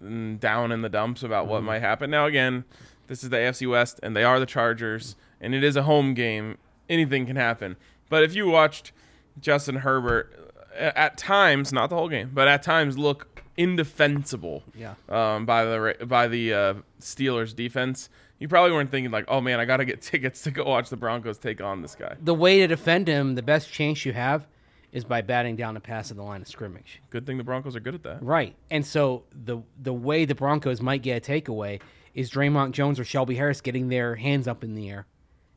down 0.00 0.72
in 0.72 0.80
the 0.80 0.88
dumps 0.88 1.22
about 1.22 1.42
Mm-hmm. 1.44 1.52
what 1.52 1.62
might 1.64 1.80
happen. 1.80 2.08
Now 2.10 2.24
again, 2.26 2.64
this 3.08 3.22
is 3.22 3.28
the 3.30 3.36
AFC 3.36 3.68
West, 3.68 4.00
and 4.02 4.16
they 4.16 4.24
are 4.24 4.40
the 4.40 4.46
Chargers, 4.46 5.14
and 5.42 5.54
it 5.54 5.62
is 5.62 5.76
a 5.76 5.82
home 5.82 6.14
game. 6.14 6.56
Anything 6.88 7.26
can 7.26 7.36
happen. 7.36 7.76
But 8.08 8.22
if 8.24 8.34
you 8.34 8.48
watched 8.48 8.92
Justin 9.40 9.76
Herbert 9.76 10.48
at 10.76 11.18
times, 11.18 11.72
not 11.72 11.90
the 11.90 11.96
whole 11.96 12.08
game, 12.08 12.30
but 12.32 12.48
at 12.48 12.62
times 12.62 12.96
look 12.96 13.42
indefensible. 13.56 14.62
Yeah. 14.74 14.94
Um, 15.08 15.44
by 15.44 15.64
the 15.64 16.06
by 16.06 16.28
the 16.28 16.54
uh, 16.54 16.74
Steelers 17.00 17.54
defense, 17.54 18.08
you 18.38 18.48
probably 18.48 18.72
weren't 18.72 18.90
thinking 18.90 19.10
like, 19.10 19.24
oh 19.28 19.40
man, 19.40 19.60
I 19.60 19.64
got 19.64 19.78
to 19.78 19.84
get 19.84 20.00
tickets 20.02 20.42
to 20.42 20.50
go 20.50 20.64
watch 20.64 20.88
the 20.88 20.96
Broncos 20.96 21.38
take 21.38 21.60
on 21.60 21.82
this 21.82 21.94
guy. 21.94 22.16
The 22.20 22.34
way 22.34 22.60
to 22.60 22.66
defend 22.66 23.08
him, 23.08 23.34
the 23.34 23.42
best 23.42 23.70
chance 23.70 24.04
you 24.06 24.12
have 24.12 24.46
is 24.90 25.04
by 25.04 25.20
batting 25.20 25.56
down 25.56 25.76
a 25.76 25.80
pass 25.80 26.10
at 26.10 26.16
the 26.16 26.22
line 26.22 26.40
of 26.40 26.48
scrimmage. 26.48 27.02
Good 27.10 27.26
thing 27.26 27.36
the 27.36 27.44
Broncos 27.44 27.76
are 27.76 27.80
good 27.80 27.94
at 27.94 28.02
that. 28.04 28.22
Right. 28.22 28.54
And 28.70 28.86
so 28.86 29.24
the 29.32 29.58
the 29.80 29.92
way 29.92 30.24
the 30.24 30.34
Broncos 30.34 30.80
might 30.80 31.02
get 31.02 31.28
a 31.28 31.32
takeaway 31.32 31.80
is 32.14 32.30
Dre'Mont 32.30 32.72
Jones 32.72 32.98
or 32.98 33.04
Shelby 33.04 33.34
Harris 33.34 33.60
getting 33.60 33.88
their 33.88 34.16
hands 34.16 34.48
up 34.48 34.64
in 34.64 34.74
the 34.74 34.88
air 34.88 35.06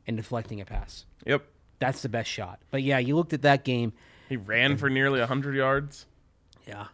and 0.06 0.16
deflecting 0.16 0.60
a 0.60 0.64
pass. 0.64 1.06
Yep. 1.24 1.44
That's 1.82 2.02
the 2.02 2.08
best 2.08 2.30
shot. 2.30 2.60
But 2.70 2.82
yeah, 2.82 2.98
you 2.98 3.16
looked 3.16 3.32
at 3.32 3.42
that 3.42 3.64
game. 3.64 3.92
He 4.28 4.36
ran 4.36 4.76
for 4.76 4.88
nearly 4.88 5.18
100 5.18 5.54
yards. 5.54 6.06
Yeah. 6.66 6.86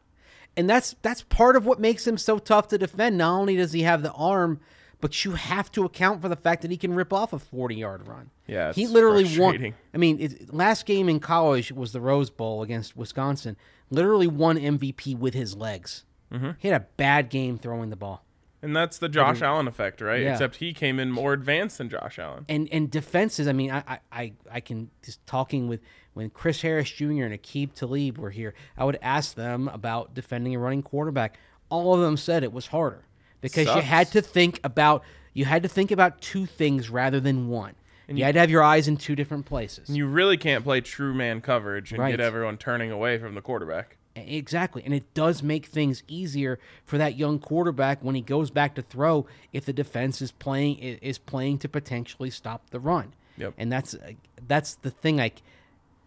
And 0.57 0.68
that's 0.68 0.97
that's 1.03 1.22
part 1.22 1.57
of 1.57 1.66
what 1.66 1.78
makes 1.78 2.07
him 2.07 2.18
so 2.18 2.39
tough 2.39 2.68
to 2.68 2.78
defend. 2.78 3.18
Not 3.18 3.39
only 3.39 3.57
does 3.57 3.72
he 3.72 3.82
have 3.82 4.03
the 4.03 4.12
arm, 4.12 4.61
but 5.01 5.24
you 5.24 5.32
have 5.32 5.70
to 5.72 5.84
account 5.84 6.22
for 6.22 6.28
the 6.28 6.36
fact 6.36 6.62
that 6.62 6.70
he 6.70 6.76
can 6.76 6.95
rip 6.95 7.12
off 7.12 7.32
a 7.32 7.39
40-yard 7.39 8.09
run. 8.09 8.30
Yeah, 8.47 8.72
he 8.72 8.86
literally 8.86 9.39
won. 9.39 9.74
I 9.95 9.99
mean, 9.99 10.20
it, 10.20 10.53
last 10.53 10.86
game 10.86 11.09
in 11.09 11.20
college 11.20 11.70
was 11.70 11.93
the 11.93 12.01
Rose 12.01 12.30
Bowl 12.30 12.62
against 12.62 12.97
Wisconsin. 12.97 13.57
Literally 13.91 14.26
won 14.26 14.59
MVP 14.59 15.16
with 15.16 15.34
his 15.34 15.55
legs. 15.55 16.05
Mm-hmm. 16.32 16.51
He 16.59 16.68
had 16.68 16.80
a 16.80 16.86
bad 16.97 17.30
game 17.30 17.59
throwing 17.59 17.91
the 17.91 17.97
ball. 17.97 18.24
And 18.61 18.74
that's 18.74 18.98
the 18.98 19.09
Josh 19.09 19.40
Allen 19.40 19.68
effect, 19.68 20.00
right? 20.00 20.22
Yeah. 20.22 20.32
Except 20.32 20.56
he 20.56 20.72
came 20.72 20.98
in 20.98 21.12
more 21.12 21.32
advanced 21.32 21.78
than 21.78 21.88
Josh 21.88 22.18
Allen. 22.18 22.44
and 22.48 22.68
and 22.72 22.90
defenses. 22.90 23.46
I 23.46 23.52
mean, 23.52 23.70
I 23.70 24.00
I 24.11 24.32
I, 24.50 24.61
can 24.61 24.90
just 25.04 25.24
talking 25.26 25.68
with 25.68 25.80
when 26.14 26.30
Chris 26.30 26.62
Harris 26.62 26.90
Jr. 26.90 27.22
and 27.24 27.34
Aqib 27.34 27.74
Talib 27.74 28.18
were 28.18 28.30
here. 28.30 28.54
I 28.76 28.84
would 28.84 28.98
ask 29.00 29.34
them 29.34 29.68
about 29.68 30.14
defending 30.14 30.54
a 30.54 30.59
running 30.59 30.82
quarterback. 30.82 31.38
All 31.68 31.94
of 31.94 32.00
them 32.00 32.16
said 32.16 32.42
it 32.42 32.52
was 32.52 32.66
harder 32.68 33.04
because 33.40 33.66
you 33.66 33.82
had 33.82 34.11
to 34.12 34.22
think 34.22 34.59
about 34.64 35.04
you 35.34 35.44
had 35.44 35.62
to 35.62 35.68
think 35.68 35.92
about 35.92 36.20
two 36.20 36.46
things 36.46 36.90
rather 36.90 37.20
than 37.20 37.48
one. 37.48 37.74
And 38.09 38.18
you, 38.18 38.24
had 38.24 38.34
to 38.34 38.40
have 38.40 38.50
your 38.50 38.62
eyes 38.62 38.88
in 38.88 38.96
two 38.96 39.14
different 39.14 39.44
places. 39.44 39.90
You 39.90 40.06
really 40.06 40.38
can't 40.38 40.64
play 40.64 40.80
true 40.80 41.12
man 41.12 41.42
coverage 41.42 41.92
and 41.92 42.00
Right. 42.00 42.11
get 42.11 42.20
everyone 42.20 42.56
turning 42.56 42.90
away 42.90 43.18
from 43.18 43.34
the 43.34 43.42
quarterback. 43.42 43.97
Exactly. 44.26 44.82
And 44.84 44.94
it 44.94 45.12
does 45.14 45.42
make 45.42 45.66
things 45.66 46.02
easier 46.08 46.58
for 46.84 46.98
that 46.98 47.16
young 47.16 47.38
quarterback 47.38 48.02
when 48.02 48.14
he 48.14 48.20
goes 48.20 48.50
back 48.50 48.74
to 48.74 48.82
throw 48.82 49.26
if 49.52 49.64
the 49.64 49.72
defense 49.72 50.22
is 50.22 50.32
playing 50.32 50.78
is 50.78 51.18
playing 51.18 51.58
to 51.58 51.68
potentially 51.68 52.30
stop 52.30 52.70
the 52.70 52.80
run. 52.80 53.14
Yep. 53.36 53.54
And 53.56 53.72
that's 53.72 53.94
uh, 53.94 54.12
that's 54.46 54.74
the 54.74 54.90
thing 54.90 55.16
like 55.16 55.42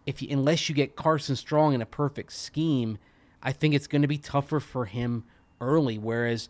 if 0.06 0.22
you 0.22 0.28
unless 0.30 0.68
you 0.68 0.74
get 0.74 0.96
Carson 0.96 1.36
Strong 1.36 1.74
in 1.74 1.82
a 1.82 1.86
perfect 1.86 2.32
scheme, 2.32 2.98
I 3.42 3.52
think 3.52 3.74
it's 3.74 3.86
going 3.86 4.02
to 4.02 4.08
be 4.08 4.18
tougher 4.18 4.60
for 4.60 4.86
him 4.86 5.24
early 5.60 5.96
whereas 5.96 6.48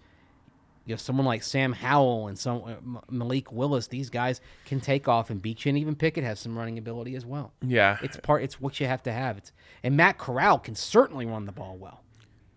you 0.85 0.93
know 0.95 0.97
someone 0.97 1.27
like 1.27 1.43
Sam 1.43 1.73
Howell 1.73 2.29
and 2.29 2.39
some 2.39 2.63
uh, 2.65 3.01
Malik 3.11 3.53
Willis, 3.53 3.87
these 3.87 4.11
guys 4.11 4.41
can 4.67 4.81
take 4.81 5.07
off 5.09 5.31
and 5.31 5.41
beat 5.41 5.65
you 5.65 5.71
and 5.71 5.79
even 5.79 5.95
Pickett 5.95 6.25
has 6.25 6.41
some 6.41 6.57
running 6.59 6.79
ability 6.79 7.15
as 7.15 7.25
well. 7.25 7.53
Yeah. 7.67 7.99
It's 8.03 8.17
part 8.17 8.43
it's 8.43 8.61
what 8.61 8.81
you 8.81 8.87
have 8.87 9.03
to 9.05 9.13
have. 9.13 9.39
It's 9.39 9.53
and 9.83 9.97
Matt 9.97 10.19
Corral 10.19 10.59
can 10.59 10.75
certainly 10.75 11.27
run 11.27 11.47
the 11.47 11.53
ball 11.53 11.77
well. 11.77 12.03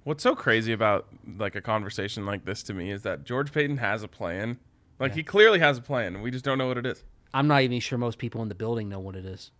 What's 0.03 0.23
so 0.23 0.35
crazy 0.35 0.71
about 0.71 1.07
like 1.37 1.55
a 1.55 1.61
conversation 1.61 2.25
like 2.25 2.45
this 2.45 2.61
to 2.63 2.73
me 2.73 2.91
is 2.91 3.03
that 3.03 3.23
George 3.23 3.51
Paton 3.51 3.77
has 3.77 4.03
a 4.03 4.07
plan. 4.07 4.57
Like 4.99 5.13
he 5.13 5.23
clearly 5.23 5.59
has 5.59 5.77
a 5.77 5.81
plan. 5.81 6.21
We 6.21 6.31
just 6.31 6.45
don't 6.45 6.57
know 6.57 6.67
what 6.67 6.77
it 6.77 6.85
is. 6.85 7.03
I'm 7.33 7.47
not 7.47 7.63
even 7.63 7.79
sure 7.79 7.97
most 7.97 8.17
people 8.17 8.41
in 8.41 8.49
the 8.49 8.55
building 8.55 8.87
know 8.87 8.99
what 8.99 9.15
it 9.15 9.25
is. 9.25 9.51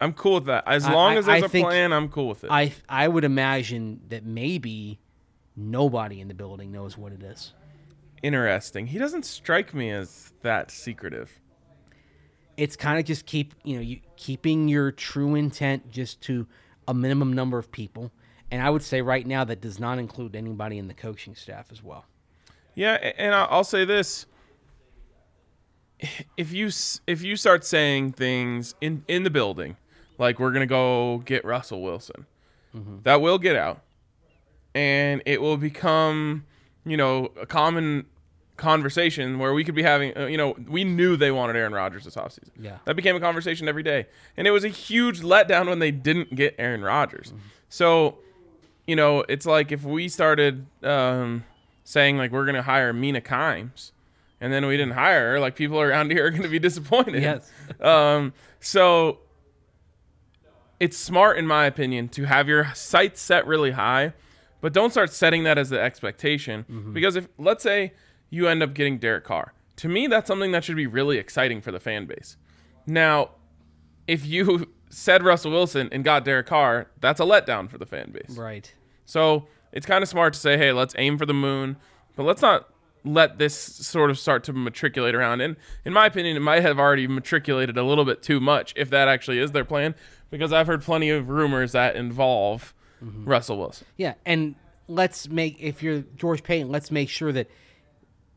I'm 0.00 0.12
cool 0.12 0.34
with 0.34 0.44
that. 0.46 0.64
As 0.66 0.84
I- 0.84 0.92
long 0.92 1.12
I- 1.12 1.16
as 1.16 1.26
there's 1.26 1.42
I 1.42 1.46
a 1.46 1.48
plan, 1.48 1.92
I'm 1.92 2.08
cool 2.08 2.28
with 2.28 2.44
it. 2.44 2.50
I 2.50 2.72
I 2.88 3.08
would 3.08 3.24
imagine 3.24 4.00
that 4.10 4.24
maybe 4.24 4.98
nobody 5.56 6.20
in 6.20 6.28
the 6.28 6.34
building 6.34 6.70
knows 6.70 6.96
what 6.96 7.12
it 7.12 7.22
is. 7.22 7.52
Interesting. 8.22 8.86
He 8.86 8.98
doesn't 8.98 9.24
strike 9.24 9.74
me 9.74 9.90
as 9.90 10.32
that 10.42 10.70
secretive. 10.70 11.40
It's 12.56 12.76
kind 12.76 12.98
of 12.98 13.04
just 13.04 13.26
keep 13.26 13.54
you 13.64 13.76
know 13.76 13.82
you 13.82 14.00
keeping 14.16 14.68
your 14.68 14.90
true 14.90 15.34
intent 15.34 15.90
just 15.90 16.20
to 16.22 16.46
a 16.88 16.94
minimum 16.94 17.32
number 17.32 17.58
of 17.58 17.70
people, 17.70 18.10
and 18.50 18.60
I 18.60 18.70
would 18.70 18.82
say 18.82 19.00
right 19.00 19.26
now 19.26 19.44
that 19.44 19.60
does 19.60 19.78
not 19.78 19.98
include 19.98 20.34
anybody 20.34 20.78
in 20.78 20.88
the 20.88 20.94
coaching 20.94 21.36
staff 21.36 21.70
as 21.70 21.82
well. 21.82 22.06
Yeah, 22.74 22.94
and 22.94 23.34
I'll 23.34 23.64
say 23.64 23.84
this: 23.84 24.26
if 26.36 26.52
you 26.52 26.70
if 27.06 27.22
you 27.22 27.36
start 27.36 27.64
saying 27.64 28.12
things 28.12 28.74
in 28.80 29.04
in 29.08 29.22
the 29.22 29.30
building, 29.30 29.76
like 30.18 30.38
we're 30.38 30.52
gonna 30.52 30.66
go 30.66 31.18
get 31.18 31.44
Russell 31.44 31.82
Wilson, 31.82 32.26
mm-hmm. 32.74 32.98
that 33.02 33.20
will 33.20 33.38
get 33.38 33.56
out, 33.56 33.82
and 34.74 35.22
it 35.26 35.40
will 35.40 35.56
become, 35.56 36.44
you 36.88 36.96
know, 36.96 37.30
a 37.40 37.46
common 37.46 38.06
conversation 38.56 39.38
where 39.38 39.54
we 39.54 39.62
could 39.62 39.74
be 39.74 39.82
having, 39.82 40.16
uh, 40.18 40.26
you 40.26 40.36
know, 40.36 40.56
we 40.66 40.82
knew 40.84 41.16
they 41.16 41.30
wanted 41.30 41.54
Aaron 41.56 41.72
Rodgers 41.72 42.04
this 42.04 42.16
offseason. 42.16 42.50
Yeah. 42.58 42.78
that 42.84 42.96
became 42.96 43.14
a 43.14 43.20
conversation 43.20 43.68
every 43.68 43.82
day, 43.82 44.06
and 44.36 44.46
it 44.46 44.50
was 44.50 44.64
a 44.64 44.68
huge 44.68 45.20
letdown 45.20 45.68
when 45.68 45.78
they 45.78 45.90
didn't 45.90 46.34
get 46.34 46.54
Aaron 46.58 46.82
Rodgers. 46.82 47.32
So 47.68 48.18
you 48.86 48.96
know, 48.96 49.22
it's 49.28 49.44
like 49.44 49.70
if 49.70 49.84
we 49.84 50.08
started 50.08 50.66
um, 50.82 51.44
saying 51.84 52.16
like 52.16 52.32
we're 52.32 52.46
gonna 52.46 52.62
hire 52.62 52.92
Mina 52.92 53.20
Kimes, 53.20 53.92
and 54.40 54.50
then 54.52 54.66
we 54.66 54.76
didn't 54.78 54.94
hire 54.94 55.32
her, 55.32 55.40
like 55.40 55.54
people 55.56 55.78
around 55.80 56.10
here 56.12 56.26
are 56.26 56.30
gonna 56.30 56.48
be 56.48 56.58
disappointed. 56.58 57.22
Yes. 57.22 57.52
Um, 57.80 58.32
so 58.60 59.18
it's 60.80 60.96
smart, 60.96 61.38
in 61.38 61.46
my 61.46 61.66
opinion, 61.66 62.08
to 62.10 62.24
have 62.24 62.48
your 62.48 62.72
sights 62.74 63.20
set 63.20 63.46
really 63.46 63.72
high, 63.72 64.14
but 64.60 64.72
don't 64.72 64.90
start 64.90 65.12
setting 65.12 65.44
that 65.44 65.58
as 65.58 65.70
the 65.70 65.80
expectation. 65.80 66.64
Mm-hmm. 66.70 66.92
Because 66.92 67.16
if, 67.16 67.28
let's 67.38 67.62
say, 67.62 67.92
you 68.30 68.48
end 68.48 68.62
up 68.62 68.74
getting 68.74 68.98
Derek 68.98 69.24
Carr, 69.24 69.54
to 69.76 69.88
me, 69.88 70.06
that's 70.06 70.26
something 70.26 70.52
that 70.52 70.64
should 70.64 70.76
be 70.76 70.86
really 70.86 71.18
exciting 71.18 71.60
for 71.60 71.70
the 71.70 71.80
fan 71.80 72.06
base. 72.06 72.36
Now, 72.86 73.30
if 74.06 74.26
you 74.26 74.72
said 74.90 75.22
Russell 75.22 75.52
Wilson 75.52 75.88
and 75.92 76.02
got 76.04 76.24
Derek 76.24 76.46
Carr, 76.46 76.88
that's 77.00 77.20
a 77.20 77.24
letdown 77.24 77.70
for 77.70 77.78
the 77.78 77.86
fan 77.86 78.10
base. 78.10 78.36
Right. 78.36 78.72
So 79.04 79.46
it's 79.72 79.86
kind 79.86 80.02
of 80.02 80.08
smart 80.08 80.34
to 80.34 80.38
say, 80.38 80.56
hey, 80.56 80.72
let's 80.72 80.94
aim 80.98 81.18
for 81.18 81.26
the 81.26 81.34
moon, 81.34 81.76
but 82.16 82.24
let's 82.24 82.42
not 82.42 82.68
let 83.04 83.38
this 83.38 83.56
sort 83.56 84.10
of 84.10 84.18
start 84.18 84.44
to 84.44 84.52
matriculate 84.52 85.14
around. 85.14 85.40
And 85.40 85.56
in 85.84 85.92
my 85.92 86.06
opinion, 86.06 86.36
it 86.36 86.40
might 86.40 86.62
have 86.62 86.78
already 86.78 87.06
matriculated 87.06 87.76
a 87.76 87.82
little 87.82 88.04
bit 88.04 88.22
too 88.22 88.40
much 88.40 88.72
if 88.76 88.90
that 88.90 89.08
actually 89.08 89.38
is 89.38 89.52
their 89.52 89.64
plan, 89.64 89.94
because 90.30 90.52
I've 90.52 90.66
heard 90.66 90.82
plenty 90.82 91.10
of 91.10 91.28
rumors 91.28 91.72
that 91.72 91.96
involve 91.96 92.74
Russell 93.00 93.58
Wilson. 93.58 93.86
Yeah, 93.96 94.14
and 94.26 94.54
let's 94.88 95.28
make 95.28 95.56
if 95.60 95.82
you're 95.82 96.00
George 96.16 96.42
Paton, 96.42 96.70
let's 96.70 96.90
make 96.90 97.08
sure 97.08 97.32
that 97.32 97.50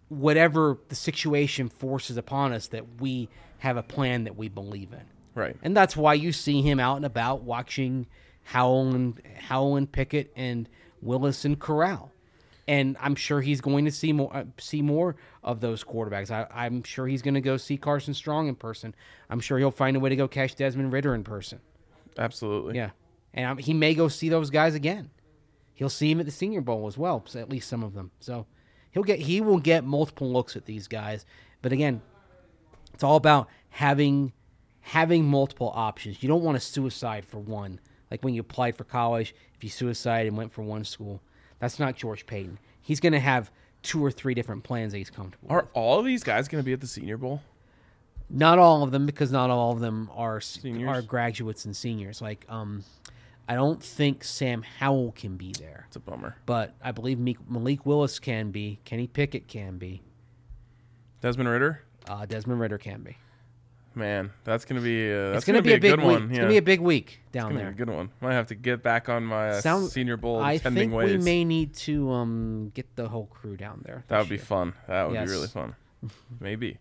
whatever 0.09 0.77
the 0.89 0.95
situation 0.95 1.69
forces 1.69 2.17
upon 2.17 2.51
us, 2.51 2.67
that 2.67 2.99
we 2.99 3.29
have 3.59 3.77
a 3.77 3.83
plan 3.83 4.25
that 4.25 4.35
we 4.35 4.49
believe 4.49 4.91
in. 4.91 5.05
Right. 5.33 5.55
And 5.63 5.75
that's 5.75 5.95
why 5.95 6.15
you 6.15 6.33
see 6.33 6.61
him 6.61 6.79
out 6.79 6.97
and 6.97 7.05
about 7.05 7.43
watching 7.43 8.07
Howell 8.43 8.93
and 8.93 9.21
Howell 9.37 9.77
and 9.77 9.89
Pickett 9.89 10.33
and 10.35 10.67
Willis 11.01 11.45
and 11.45 11.57
Corral. 11.57 12.11
And 12.67 12.97
I'm 12.99 13.15
sure 13.15 13.41
he's 13.41 13.61
going 13.61 13.85
to 13.85 13.91
see 13.91 14.13
more 14.13 14.35
uh, 14.35 14.43
see 14.57 14.81
more 14.81 15.15
of 15.43 15.61
those 15.61 15.83
quarterbacks. 15.83 16.29
I, 16.29 16.47
I'm 16.51 16.83
sure 16.83 17.07
he's 17.07 17.21
going 17.21 17.33
to 17.33 17.41
go 17.41 17.57
see 17.57 17.77
Carson 17.77 18.13
Strong 18.13 18.49
in 18.49 18.55
person. 18.55 18.93
I'm 19.29 19.39
sure 19.39 19.57
he'll 19.57 19.71
find 19.71 19.97
a 19.97 19.99
way 19.99 20.09
to 20.09 20.15
go 20.15 20.27
catch 20.27 20.55
Desmond 20.55 20.93
Ridder 20.93 21.15
in 21.15 21.23
person. 21.23 21.59
Absolutely. 22.17 22.75
Yeah, 22.75 22.91
and 23.33 23.59
he 23.59 23.73
may 23.73 23.93
go 23.93 24.07
see 24.07 24.29
those 24.29 24.49
guys 24.49 24.75
again. 24.75 25.09
He'll 25.73 25.89
see 25.89 26.11
him 26.11 26.19
at 26.19 26.25
the 26.25 26.31
Senior 26.31 26.61
Bowl 26.61 26.87
as 26.87 26.97
well, 26.97 27.23
so 27.25 27.39
at 27.39 27.49
least 27.49 27.67
some 27.67 27.83
of 27.83 27.93
them. 27.93 28.11
So 28.19 28.45
he'll 28.91 29.03
get 29.03 29.19
he 29.19 29.41
will 29.41 29.59
get 29.59 29.83
multiple 29.83 30.31
looks 30.31 30.55
at 30.55 30.65
these 30.65 30.87
guys. 30.87 31.25
But 31.61 31.71
again, 31.71 32.01
it's 32.93 33.03
all 33.03 33.15
about 33.15 33.47
having 33.69 34.33
having 34.81 35.25
multiple 35.25 35.71
options. 35.73 36.21
You 36.21 36.29
don't 36.29 36.43
want 36.43 36.55
to 36.55 36.59
suicide 36.59 37.25
for 37.25 37.39
one. 37.39 37.79
Like 38.09 38.23
when 38.23 38.33
you 38.33 38.41
applied 38.41 38.75
for 38.75 38.83
college, 38.83 39.33
if 39.55 39.63
you 39.63 39.69
suicide 39.69 40.27
and 40.27 40.35
went 40.35 40.51
for 40.51 40.63
one 40.63 40.83
school, 40.83 41.21
that's 41.59 41.79
not 41.79 41.95
George 41.95 42.25
Paton. 42.25 42.59
He's 42.81 42.99
going 42.99 43.13
to 43.13 43.19
have 43.19 43.51
two 43.83 44.03
or 44.03 44.11
three 44.11 44.33
different 44.33 44.63
plans 44.63 44.91
that 44.91 44.97
he's 44.97 45.09
comfortable. 45.09 45.47
Are 45.49 45.61
with. 45.61 45.69
all 45.73 45.99
of 45.99 46.05
these 46.05 46.23
guys 46.23 46.47
going 46.47 46.61
to 46.61 46.65
be 46.65 46.73
at 46.73 46.81
the 46.81 46.87
Senior 46.87 47.17
Bowl? 47.17 47.41
Not 48.29 48.59
all 48.59 48.83
of 48.83 48.91
them, 48.91 49.05
because 49.05 49.31
not 49.31 49.49
all 49.49 49.71
of 49.71 49.79
them 49.79 50.09
are 50.13 50.39
Seniors? 50.39 50.87
are 50.87 51.01
graduates 51.01 51.65
and 51.65 51.75
seniors. 51.75 52.21
Like, 52.21 52.45
um, 52.47 52.83
I 53.51 53.55
don't 53.55 53.83
think 53.83 54.23
Sam 54.23 54.61
Howell 54.61 55.11
can 55.11 55.35
be 55.35 55.51
there. 55.59 55.83
It's 55.87 55.97
a 55.97 55.99
bummer. 55.99 56.37
but 56.45 56.73
I 56.81 56.93
believe 56.93 57.19
Malik 57.19 57.85
Willis 57.85 58.17
can 58.17 58.51
be. 58.51 58.79
Kenny 58.85 59.07
Pickett 59.07 59.49
can 59.49 59.77
be. 59.77 60.01
Desmond 61.19 61.49
Ridder? 61.49 61.81
Uh, 62.07 62.25
Desmond 62.25 62.61
Ridder 62.61 62.77
can 62.77 63.01
be. 63.01 63.17
Man, 63.93 64.31
that's 64.45 64.63
going 64.63 64.79
to 64.79 64.83
be, 64.83 65.11
uh, 65.11 65.31
that's 65.33 65.37
it's 65.39 65.45
going 65.47 65.61
to 65.61 65.69
gonna 65.69 65.79
be, 65.81 65.85
a 65.87 65.91
big 65.91 65.99
good 65.99 66.07
week. 66.07 66.19
one. 66.21 66.29
It's 66.29 66.37
yeah. 66.37 66.43
to 66.43 66.47
be 66.47 66.55
a 66.57 66.61
big 66.61 66.79
week 66.79 67.19
down 67.33 67.49
Gonna 67.49 67.55
be 67.55 67.59
there. 67.63 67.69
a 67.71 67.73
good 67.73 67.89
one. 67.89 68.09
Might 68.21 68.33
have 68.35 68.47
to 68.47 68.55
get 68.55 68.81
back 68.81 69.09
on 69.09 69.25
my 69.25 69.49
uh, 69.49 69.59
Sound- 69.61 69.89
Senior 69.89 70.15
Bowl 70.15 70.39
I 70.39 70.57
think 70.57 70.93
ways. 70.93 71.17
we 71.17 71.21
may 71.21 71.43
need 71.43 71.73
to 71.73 72.09
um, 72.09 72.71
get 72.73 72.95
the 72.95 73.09
whole 73.09 73.25
crew 73.25 73.57
down 73.57 73.81
there. 73.85 74.05
That 74.07 74.19
would 74.19 74.29
be 74.29 74.37
fun. 74.37 74.75
That 74.87 75.07
would 75.09 75.15
Yes. 75.15 75.27
be 75.27 75.31
really 75.35 75.47
fun. 75.49 75.75
Maybe. 76.39 76.77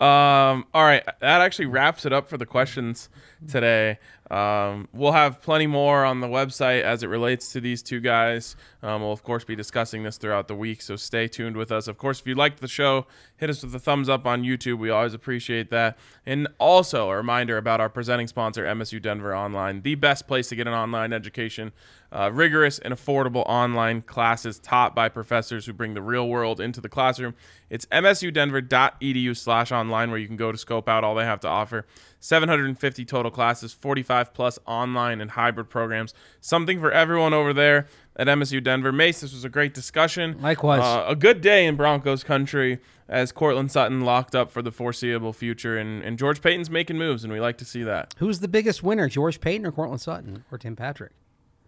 Um, 0.00 0.66
all 0.74 0.82
right, 0.84 1.04
that 1.04 1.40
actually 1.42 1.66
wraps 1.66 2.04
it 2.06 2.12
up 2.12 2.28
for 2.28 2.36
the 2.36 2.46
questions 2.46 3.08
today. 3.48 3.98
Um, 4.32 4.88
we'll 4.94 5.12
have 5.12 5.42
plenty 5.42 5.66
more 5.66 6.06
on 6.06 6.20
the 6.20 6.26
website 6.26 6.82
as 6.82 7.02
it 7.02 7.08
relates 7.08 7.52
to 7.52 7.60
these 7.60 7.82
two 7.82 8.00
guys. 8.00 8.56
Um, 8.82 9.02
we'll 9.02 9.12
of 9.12 9.22
course 9.22 9.44
be 9.44 9.54
discussing 9.54 10.04
this 10.04 10.16
throughout 10.16 10.48
the 10.48 10.54
week, 10.54 10.80
so 10.80 10.96
stay 10.96 11.28
tuned 11.28 11.54
with 11.54 11.70
us. 11.70 11.86
Of 11.86 11.98
course, 11.98 12.20
if 12.20 12.26
you 12.26 12.34
liked 12.34 12.60
the 12.62 12.68
show, 12.68 13.06
hit 13.36 13.50
us 13.50 13.62
with 13.62 13.74
a 13.74 13.78
thumbs 13.78 14.08
up 14.08 14.26
on 14.26 14.42
YouTube. 14.42 14.78
We 14.78 14.88
always 14.88 15.12
appreciate 15.12 15.68
that. 15.68 15.98
And 16.24 16.48
also 16.58 17.10
a 17.10 17.16
reminder 17.16 17.58
about 17.58 17.82
our 17.82 17.90
presenting 17.90 18.26
sponsor, 18.26 18.64
MSU 18.64 19.02
Denver 19.02 19.36
Online, 19.36 19.82
the 19.82 19.96
best 19.96 20.26
place 20.26 20.48
to 20.48 20.56
get 20.56 20.66
an 20.66 20.72
online 20.72 21.12
education. 21.12 21.72
Uh, 22.10 22.30
rigorous 22.30 22.78
and 22.78 22.92
affordable 22.92 23.42
online 23.46 24.02
classes 24.02 24.58
taught 24.58 24.94
by 24.94 25.08
professors 25.08 25.64
who 25.64 25.72
bring 25.72 25.94
the 25.94 26.02
real 26.02 26.28
world 26.28 26.60
into 26.60 26.78
the 26.78 26.88
classroom. 26.88 27.34
It's 27.70 27.86
msudenver.edu 27.86 29.34
slash 29.34 29.72
online 29.72 30.10
where 30.10 30.20
you 30.20 30.26
can 30.26 30.36
go 30.36 30.52
to 30.52 30.58
scope 30.58 30.90
out 30.90 31.04
all 31.04 31.14
they 31.14 31.24
have 31.24 31.40
to 31.40 31.48
offer. 31.48 31.86
750 32.22 33.04
total 33.04 33.32
classes, 33.32 33.72
45 33.72 34.32
plus 34.32 34.58
online 34.64 35.20
and 35.20 35.32
hybrid 35.32 35.68
programs. 35.68 36.14
Something 36.40 36.78
for 36.78 36.92
everyone 36.92 37.34
over 37.34 37.52
there 37.52 37.88
at 38.14 38.28
MSU 38.28 38.62
Denver. 38.62 38.92
Mace, 38.92 39.22
this 39.22 39.32
was 39.34 39.44
a 39.44 39.48
great 39.48 39.74
discussion. 39.74 40.40
Likewise. 40.40 40.80
Uh, 40.80 41.04
a 41.08 41.16
good 41.16 41.40
day 41.40 41.66
in 41.66 41.74
Broncos 41.74 42.22
country 42.22 42.78
as 43.08 43.32
Courtland 43.32 43.72
Sutton 43.72 44.02
locked 44.02 44.36
up 44.36 44.52
for 44.52 44.62
the 44.62 44.70
foreseeable 44.70 45.32
future. 45.32 45.76
And, 45.76 46.00
and 46.04 46.16
George 46.16 46.40
Paton's 46.40 46.70
making 46.70 46.96
moves, 46.96 47.24
and 47.24 47.32
we 47.32 47.40
like 47.40 47.58
to 47.58 47.64
see 47.64 47.82
that. 47.82 48.14
Who's 48.18 48.38
the 48.38 48.48
biggest 48.48 48.84
winner, 48.84 49.08
George 49.08 49.40
Paton 49.40 49.66
or 49.66 49.72
Courtland 49.72 50.00
Sutton 50.00 50.44
or 50.52 50.58
Tim 50.58 50.76
Patrick? 50.76 51.10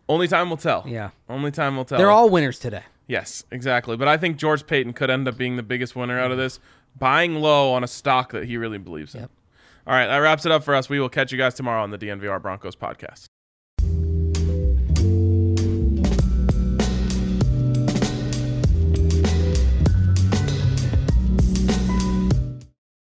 Only 0.09 0.29
time 0.29 0.51
will 0.51 0.57
tell. 0.57 0.85
Yeah. 0.87 1.11
Only 1.29 1.51
time 1.51 1.77
will 1.77 1.85
tell. 1.85 1.99
They're 1.99 2.13
all 2.13 2.31
winners 2.31 2.61
today. 2.61 2.83
Yes, 3.09 3.43
exactly. 3.51 3.97
But 3.97 4.07
I 4.07 4.17
think 4.19 4.37
George 4.37 4.69
Paton 4.69 4.93
could 4.93 5.11
end 5.11 5.27
up 5.27 5.37
being 5.37 5.57
the 5.57 5.63
biggest 5.65 5.97
winner 5.97 6.21
out 6.21 6.31
of 6.31 6.39
this, 6.39 6.61
buying 6.97 7.35
low 7.35 7.73
on 7.73 7.83
a 7.83 7.89
stock 7.89 8.31
that 8.33 8.45
he 8.45 8.57
really 8.57 8.79
believes 8.79 9.17
in. 9.17 9.23
Yep. 9.23 9.31
All 9.87 9.95
right, 9.95 10.07
that 10.07 10.17
wraps 10.19 10.47
it 10.47 10.53
up 10.53 10.65
for 10.65 10.75
us. 10.75 10.89
We 10.89 10.99
will 10.99 11.11
catch 11.11 11.31
you 11.31 11.39
guys 11.39 11.55
tomorrow 11.55 11.83
on 11.83 11.91
the 11.91 11.99
DNVR 11.99 12.41
Broncos 12.41 12.77
podcast. 12.77 13.27